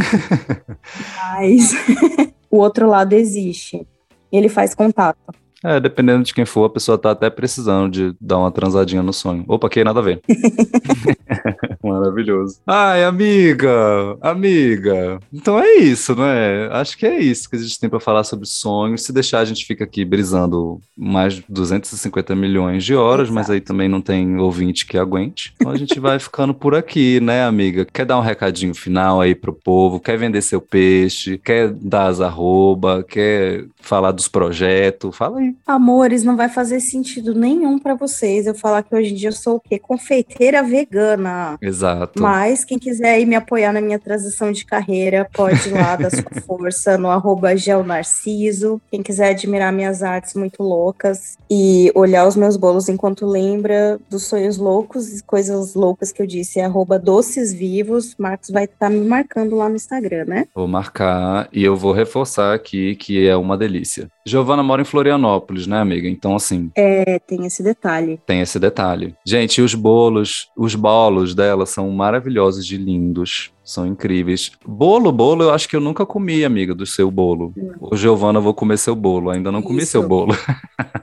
mas 1.20 1.74
o 2.50 2.58
outro 2.58 2.88
lado 2.88 3.14
existe. 3.14 3.86
Ele 4.32 4.50
faz 4.50 4.76
contato. 4.76 5.18
É, 5.66 5.80
dependendo 5.80 6.24
de 6.24 6.34
quem 6.34 6.46
for, 6.46 6.66
a 6.66 6.70
pessoa 6.70 6.98
tá 6.98 7.12
até 7.12 7.30
precisando 7.30 7.92
de 7.92 8.16
dar 8.22 8.38
uma 8.38 8.52
transadinha 8.52 9.02
no 9.02 9.12
sonho. 9.12 9.44
Opa, 9.48 9.68
que 9.68 9.84
nada 9.84 10.00
a 10.00 10.04
ver. 10.04 10.22
Maravilhoso. 11.84 12.60
Ai, 12.66 13.04
amiga, 13.04 14.18
amiga. 14.22 15.20
Então 15.34 15.60
é 15.60 15.76
isso, 15.76 16.16
né? 16.16 16.68
Acho 16.72 16.98
que 16.98 17.06
é 17.06 17.20
isso 17.20 17.50
que 17.50 17.56
a 17.56 17.60
gente 17.60 17.80
tem 17.80 17.90
pra 17.90 18.00
falar 18.00 18.24
sobre 18.24 18.46
sonhos. 18.46 19.04
Se 19.04 19.14
deixar, 19.14 19.40
a 19.40 19.46
gente 19.46 19.66
fica 19.66 19.84
aqui 19.84 20.06
brisando 20.06 20.80
mais 20.96 21.36
de 21.36 21.46
250 21.50 22.36
milhões 22.36 22.84
de 22.84 22.96
horas, 22.96 23.30
mas 23.30 23.50
aí 23.50 23.62
também 23.62 23.88
não 23.88 24.02
tem 24.02 24.38
ouvinte 24.38 24.86
que 24.86 24.98
aguente. 24.98 25.54
Então 25.56 25.72
a 25.72 25.78
gente 25.78 26.00
vai 26.00 26.20
ficando 26.20 26.54
por 26.54 26.76
aqui, 26.76 27.20
né, 27.20 27.44
amiga? 27.44 27.86
Quer 27.86 28.06
dar 28.06 28.18
um 28.18 28.24
recadinho 28.24 28.74
final 28.74 29.22
aí 29.22 29.36
pro 29.36 29.54
povo? 29.54 30.00
Quer 30.00 30.18
vender 30.18 30.42
seu 30.42 30.62
peixe? 30.62 31.38
Quer 31.38 31.72
dar 31.72 32.08
as 32.08 32.22
arroba? 32.22 33.04
Quer 33.04 33.66
falar 33.80 34.12
dos 34.12 34.28
projetos? 34.28 35.16
Fala 35.16 35.40
aí. 35.40 35.55
Amores, 35.66 36.24
não 36.24 36.36
vai 36.36 36.50
fazer 36.50 36.80
sentido 36.80 37.34
nenhum 37.34 37.80
pra 37.80 37.96
vocês 37.96 38.46
eu 38.46 38.56
falar 38.56 38.84
que 38.84 38.96
hoje 38.96 39.12
em 39.12 39.16
dia 39.16 39.30
eu 39.30 39.34
sou 39.34 39.56
o 39.56 39.60
quê? 39.60 39.80
Confeiteira 39.80 40.64
vegana. 40.64 41.58
Exato. 41.62 42.22
Mas 42.22 42.64
quem 42.64 42.78
quiser 42.78 43.20
ir 43.20 43.26
me 43.26 43.36
apoiar 43.36 43.74
na 43.74 43.82
minha 43.82 44.00
transição 44.00 44.52
de 44.52 44.66
carreira, 44.66 45.28
pode 45.34 45.70
ir 45.70 45.74
lá 45.74 45.96
dar 45.96 46.10
sua 46.10 46.24
força 46.46 46.98
no 46.98 47.10
arroba 47.10 47.56
gelnarciso. 47.56 48.82
Quem 48.92 49.02
quiser 49.02 49.30
admirar 49.30 49.72
minhas 49.72 50.04
artes 50.04 50.34
muito 50.34 50.62
loucas 50.64 51.38
e 51.50 51.92
olhar 51.96 52.28
os 52.28 52.36
meus 52.36 52.58
bolos 52.58 52.90
enquanto 52.90 53.26
lembra 53.26 54.00
dos 54.10 54.24
sonhos 54.24 54.58
loucos 54.58 55.20
e 55.20 55.24
coisas 55.24 55.76
loucas 55.76 56.12
que 56.12 56.22
eu 56.22 56.28
disse, 56.28 56.60
é 56.60 56.66
arroba 56.66 57.00
doces 57.00 57.54
vivos. 57.54 58.16
Marcos 58.18 58.50
vai 58.50 58.66
estar 58.66 58.90
me 58.90 59.06
marcando 59.06 59.56
lá 59.56 59.70
no 59.70 59.76
Instagram, 59.76 60.26
né? 60.26 60.48
Vou 60.54 60.68
marcar 60.68 61.48
e 61.52 61.64
eu 61.64 61.76
vou 61.76 61.92
reforçar 61.92 62.54
aqui 62.54 62.96
que 62.96 63.28
é 63.28 63.36
uma 63.36 63.58
delícia. 63.58 64.10
Giovana 64.28 64.64
mora 64.64 64.82
em 64.82 64.86
Florianópolis, 64.86 65.68
né, 65.68 65.80
amiga? 65.80 66.08
Então, 66.10 66.36
assim, 66.36 66.72
É, 66.76 67.20
tem 67.20 67.46
esse 67.46 67.62
detalhe. 67.62 68.20
tem 68.26 68.42
esse 68.42 68.60
detalhe. 68.60 69.16
Gente, 69.26 69.62
os 69.62 69.76
bolos, 69.76 70.50
os 70.58 70.74
bolos 70.74 71.36
dela 71.36 71.66
são 71.66 71.90
maravilhosos 71.92 72.66
de 72.66 72.76
lindos. 72.78 73.52
São 73.66 73.86
incríveis. 73.88 74.52
Bolo, 74.66 75.12
bolo, 75.12 75.44
eu 75.44 75.52
acho 75.52 75.68
que 75.68 75.76
eu 75.76 75.82
nunca 75.82 76.06
comi, 76.06 76.46
amiga, 76.46 76.76
do 76.76 76.86
seu 76.86 77.10
bolo. 77.10 77.52
Ô, 77.82 77.96
Giovana, 77.96 78.38
eu 78.38 78.44
vou 78.44 78.54
comer 78.54 78.78
seu 78.78 78.96
bolo. 78.96 79.32
Ainda 79.32 79.52
não 79.52 79.62
comi 79.62 79.80
Isso. 79.80 79.92
seu 79.92 80.08
bolo. 80.08 80.36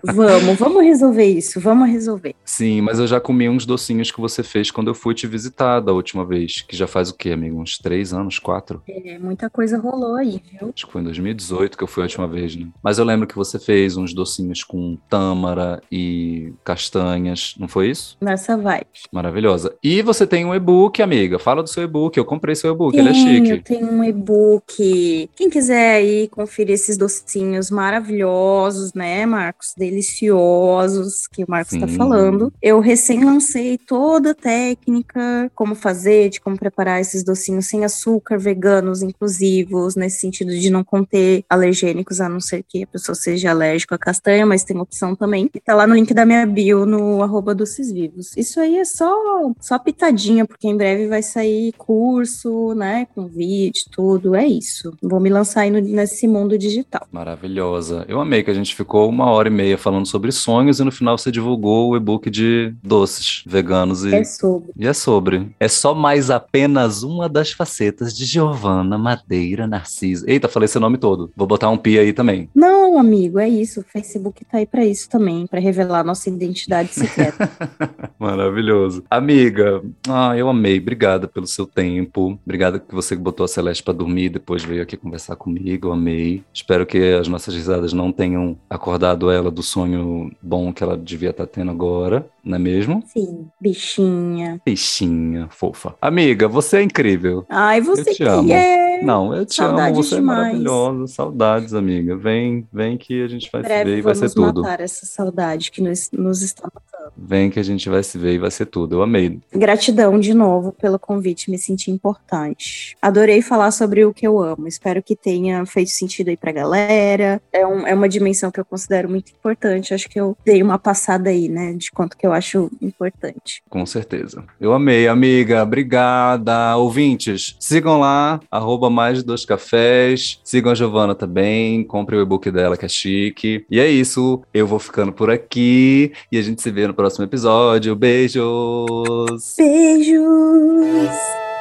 Vamos, 0.04 0.58
vamos 0.58 0.82
resolver 0.82 1.24
isso, 1.24 1.60
vamos 1.60 1.88
resolver. 1.88 2.34
Sim, 2.44 2.80
mas 2.80 2.98
eu 2.98 3.06
já 3.06 3.20
comi 3.20 3.48
uns 3.48 3.64
docinhos 3.64 4.10
que 4.10 4.20
você 4.20 4.42
fez 4.42 4.70
quando 4.70 4.88
eu 4.88 4.94
fui 4.94 5.14
te 5.14 5.28
visitar 5.28 5.78
da 5.80 5.92
última 5.92 6.24
vez. 6.24 6.60
Que 6.62 6.76
já 6.76 6.86
faz 6.88 7.10
o 7.10 7.16
quê, 7.16 7.30
amigo? 7.30 7.60
Uns 7.60 7.78
três 7.78 8.12
anos, 8.12 8.38
quatro? 8.38 8.82
É, 8.88 9.18
muita 9.18 9.48
coisa 9.48 9.78
rolou 9.78 10.16
aí, 10.16 10.42
viu? 10.50 10.72
Acho 10.74 10.86
que 10.86 10.92
foi 10.92 11.00
em 11.00 11.04
2018 11.04 11.78
que 11.78 11.84
eu 11.84 11.88
fui 11.88 12.02
a 12.02 12.06
última 12.06 12.26
vez, 12.26 12.56
né? 12.56 12.66
Mas 12.82 12.98
eu 12.98 13.04
lembro 13.04 13.26
que 13.28 13.36
você 13.36 13.58
fez 13.58 13.96
uns 13.96 14.12
docinhos 14.12 14.64
com 14.64 14.98
tâmara 15.08 15.80
e 15.90 16.52
castanhas, 16.64 17.54
não 17.58 17.68
foi 17.68 17.90
isso? 17.90 18.16
Nessa 18.20 18.56
vibe. 18.56 18.86
Maravilhosa. 19.12 19.74
E 19.82 20.02
você 20.02 20.26
tem 20.26 20.44
um 20.44 20.54
e-book, 20.54 21.00
amiga. 21.00 21.38
Fala 21.38 21.62
do 21.62 21.68
seu 21.68 21.82
e-book. 21.84 22.16
Eu 22.16 22.24
comprei 22.24 22.51
comprei 22.52 22.56
seu 22.56 22.72
e-book, 22.72 22.96
ele 22.96 23.08
é 23.08 23.14
chique. 23.14 23.62
Tem 23.64 23.84
um 23.84 24.04
e-book. 24.04 25.30
Quem 25.34 25.50
quiser 25.50 25.96
aí 25.96 26.28
conferir 26.28 26.74
esses 26.74 26.96
docinhos 26.96 27.70
maravilhosos, 27.70 28.92
né, 28.92 29.24
Marcos? 29.26 29.74
Deliciosos, 29.76 31.26
que 31.26 31.44
o 31.44 31.46
Marcos 31.48 31.74
está 31.74 31.88
falando. 31.88 32.52
Eu 32.62 32.80
recém 32.80 33.24
lancei 33.24 33.78
toda 33.78 34.30
a 34.30 34.34
técnica, 34.34 35.50
como 35.54 35.74
fazer, 35.74 36.28
de 36.28 36.40
como 36.40 36.56
preparar 36.56 37.00
esses 37.00 37.24
docinhos 37.24 37.66
sem 37.66 37.84
açúcar, 37.84 38.38
veganos, 38.38 39.02
inclusivos, 39.02 39.96
nesse 39.96 40.20
sentido 40.20 40.52
de 40.52 40.70
não 40.70 40.84
conter 40.84 41.44
alergênicos, 41.48 42.20
a 42.20 42.28
não 42.28 42.40
ser 42.40 42.64
que 42.68 42.84
a 42.84 42.86
pessoa 42.86 43.14
seja 43.14 43.50
alérgica 43.50 43.94
à 43.94 43.98
castanha, 43.98 44.46
mas 44.46 44.64
tem 44.64 44.78
opção 44.78 45.14
também. 45.14 45.50
E 45.54 45.60
tá 45.60 45.74
lá 45.74 45.86
no 45.86 45.94
link 45.94 46.12
da 46.12 46.26
minha 46.26 46.46
bio, 46.46 46.84
no 46.86 47.22
arroba 47.22 47.54
doces 47.54 47.90
vivos. 47.90 48.36
Isso 48.36 48.60
aí 48.60 48.76
é 48.76 48.84
só, 48.84 49.12
só 49.60 49.78
pitadinha, 49.78 50.46
porque 50.46 50.68
em 50.68 50.76
breve 50.76 51.08
vai 51.08 51.22
sair 51.22 51.72
curso, 51.72 52.41
né, 52.74 53.06
com 53.14 53.26
vídeo, 53.26 53.84
tudo, 53.90 54.34
é 54.34 54.46
isso. 54.46 54.94
Vou 55.02 55.20
me 55.20 55.30
lançar 55.30 55.62
aí 55.62 55.70
no, 55.70 55.80
nesse 55.80 56.26
mundo 56.26 56.58
digital. 56.58 57.06
Maravilhosa. 57.10 58.04
Eu 58.08 58.20
amei 58.20 58.42
que 58.42 58.50
a 58.50 58.54
gente 58.54 58.74
ficou 58.74 59.08
uma 59.08 59.30
hora 59.30 59.48
e 59.48 59.50
meia 59.50 59.78
falando 59.78 60.06
sobre 60.06 60.32
sonhos 60.32 60.80
e 60.80 60.84
no 60.84 60.92
final 60.92 61.16
você 61.16 61.30
divulgou 61.30 61.90
o 61.90 61.96
e-book 61.96 62.30
de 62.30 62.74
doces 62.82 63.42
veganos 63.46 64.04
e... 64.04 64.14
É 64.14 64.24
sobre. 64.24 64.72
E 64.76 64.86
é 64.86 64.92
sobre. 64.92 65.54
É 65.58 65.68
só 65.68 65.94
mais 65.94 66.30
apenas 66.30 67.02
uma 67.02 67.28
das 67.28 67.52
facetas 67.52 68.16
de 68.16 68.24
Giovana 68.24 68.96
Madeira 68.98 69.66
Narciso. 69.66 70.24
Eita, 70.28 70.48
falei 70.48 70.68
seu 70.68 70.80
nome 70.80 70.98
todo. 70.98 71.30
Vou 71.36 71.46
botar 71.46 71.68
um 71.70 71.76
pi 71.76 71.98
aí 71.98 72.12
também. 72.12 72.48
Não, 72.54 72.98
amigo, 72.98 73.38
é 73.38 73.48
isso. 73.48 73.80
O 73.80 73.84
Facebook 73.84 74.44
tá 74.44 74.58
aí 74.58 74.66
para 74.66 74.84
isso 74.84 75.08
também, 75.08 75.46
para 75.46 75.60
revelar 75.60 76.04
nossa 76.04 76.28
identidade 76.28 76.94
secreta. 76.94 77.50
Maravilhoso. 78.18 79.04
Amiga, 79.10 79.82
ah, 80.08 80.36
eu 80.36 80.48
amei. 80.48 80.78
Obrigada 80.78 81.26
pelo 81.28 81.46
seu 81.46 81.66
tempo. 81.66 82.31
Obrigada 82.44 82.78
que 82.78 82.94
você 82.94 83.16
botou 83.16 83.44
a 83.44 83.48
Celeste 83.48 83.82
para 83.82 83.94
dormir, 83.94 84.28
depois 84.28 84.64
veio 84.64 84.82
aqui 84.82 84.96
conversar 84.96 85.36
comigo. 85.36 85.90
Amei. 85.90 86.42
Espero 86.52 86.86
que 86.86 87.14
as 87.14 87.28
nossas 87.28 87.54
risadas 87.54 87.92
não 87.92 88.12
tenham 88.12 88.58
acordado 88.68 89.30
ela 89.30 89.50
do 89.50 89.62
sonho 89.62 90.30
bom 90.42 90.72
que 90.72 90.82
ela 90.82 90.96
devia 90.96 91.30
estar 91.30 91.46
tá 91.46 91.52
tendo 91.52 91.70
agora, 91.70 92.26
não 92.44 92.56
é 92.56 92.58
mesmo? 92.58 93.02
Sim, 93.06 93.46
bichinha. 93.60 94.60
Bichinha, 94.64 95.48
fofa. 95.50 95.94
Amiga, 96.00 96.48
você 96.48 96.78
é 96.78 96.82
incrível. 96.82 97.44
Ai, 97.48 97.80
você 97.80 98.10
eu 98.10 98.14
te 98.14 98.22
amo. 98.24 98.52
é. 98.52 98.82
Não, 99.02 99.34
eu 99.34 99.44
te 99.44 99.54
Saudades 99.56 99.96
amo, 99.96 100.02
você 100.04 100.14
demais. 100.16 100.38
é 100.38 100.42
maravilhosa. 100.42 101.06
Saudades, 101.08 101.74
amiga. 101.74 102.16
Vem, 102.16 102.66
vem 102.72 102.96
que 102.96 103.22
a 103.22 103.26
gente 103.26 103.50
vai 103.52 103.62
se 103.62 103.68
ver 103.68 103.86
e 103.98 104.00
vai 104.00 104.14
vamos 104.14 104.18
ser 104.18 104.34
tudo. 104.36 104.62
matar 104.62 104.80
essa 104.80 105.04
saudade 105.06 105.70
que 105.72 105.82
nos, 105.82 106.08
nos 106.12 106.40
está 106.42 106.68
matando. 106.72 107.12
Vem 107.16 107.50
que 107.50 107.58
a 107.58 107.64
gente 107.64 107.88
vai 107.88 108.02
se 108.04 108.16
ver 108.16 108.34
e 108.34 108.38
vai 108.38 108.50
ser 108.50 108.66
tudo. 108.66 108.94
Eu 108.96 109.02
amei. 109.02 109.40
Gratidão 109.52 110.20
de 110.20 110.32
novo 110.32 110.70
pelo 110.72 111.00
convite, 111.00 111.50
me 111.50 111.58
senti 111.58 111.90
importante. 111.90 112.96
Adorei 113.02 113.42
falar 113.42 113.72
sobre 113.72 114.04
o 114.04 114.14
que 114.14 114.24
eu 114.26 114.40
amo. 114.40 114.68
Espero 114.68 115.02
que 115.02 115.16
tenha 115.16 115.66
feito 115.66 115.90
sentido 115.90 116.28
aí 116.28 116.36
pra 116.36 116.52
galera. 116.52 117.42
É, 117.52 117.66
um- 117.66 117.84
é 117.86 117.92
uma 117.94 118.08
dimensão 118.08 118.52
que 118.52 118.60
eu 118.60 118.64
considero 118.64 119.08
muito 119.10 119.32
importante. 119.32 119.92
Acho 119.92 120.08
que 120.08 120.20
eu 120.20 120.36
dei 120.44 120.62
uma 120.62 120.78
passada 120.78 121.28
aí, 121.30 121.48
né, 121.48 121.72
de 121.72 121.90
quanto 121.90 122.16
que 122.16 122.24
eu 122.32 122.36
acho 122.36 122.70
importante. 122.80 123.62
Com 123.68 123.84
certeza. 123.84 124.44
Eu 124.60 124.72
amei, 124.72 125.06
amiga. 125.06 125.62
Obrigada. 125.62 126.76
Ouvintes, 126.76 127.56
sigam 127.60 128.00
lá, 128.00 128.40
arroba 128.50 128.88
mais 128.88 129.18
de 129.18 129.24
dois 129.24 129.44
cafés. 129.44 130.40
Sigam 130.42 130.72
a 130.72 130.74
Giovana 130.74 131.14
também. 131.14 131.84
Compre 131.84 132.16
o 132.16 132.22
e-book 132.22 132.50
dela, 132.50 132.76
que 132.76 132.86
é 132.86 132.88
chique. 132.88 133.64
E 133.70 133.78
é 133.78 133.88
isso. 133.88 134.42
Eu 134.52 134.66
vou 134.66 134.78
ficando 134.78 135.12
por 135.12 135.30
aqui. 135.30 136.12
E 136.30 136.38
a 136.38 136.42
gente 136.42 136.62
se 136.62 136.70
vê 136.70 136.86
no 136.86 136.94
próximo 136.94 137.24
episódio. 137.24 137.94
Beijos! 137.94 139.54
Beijos! 139.56 141.51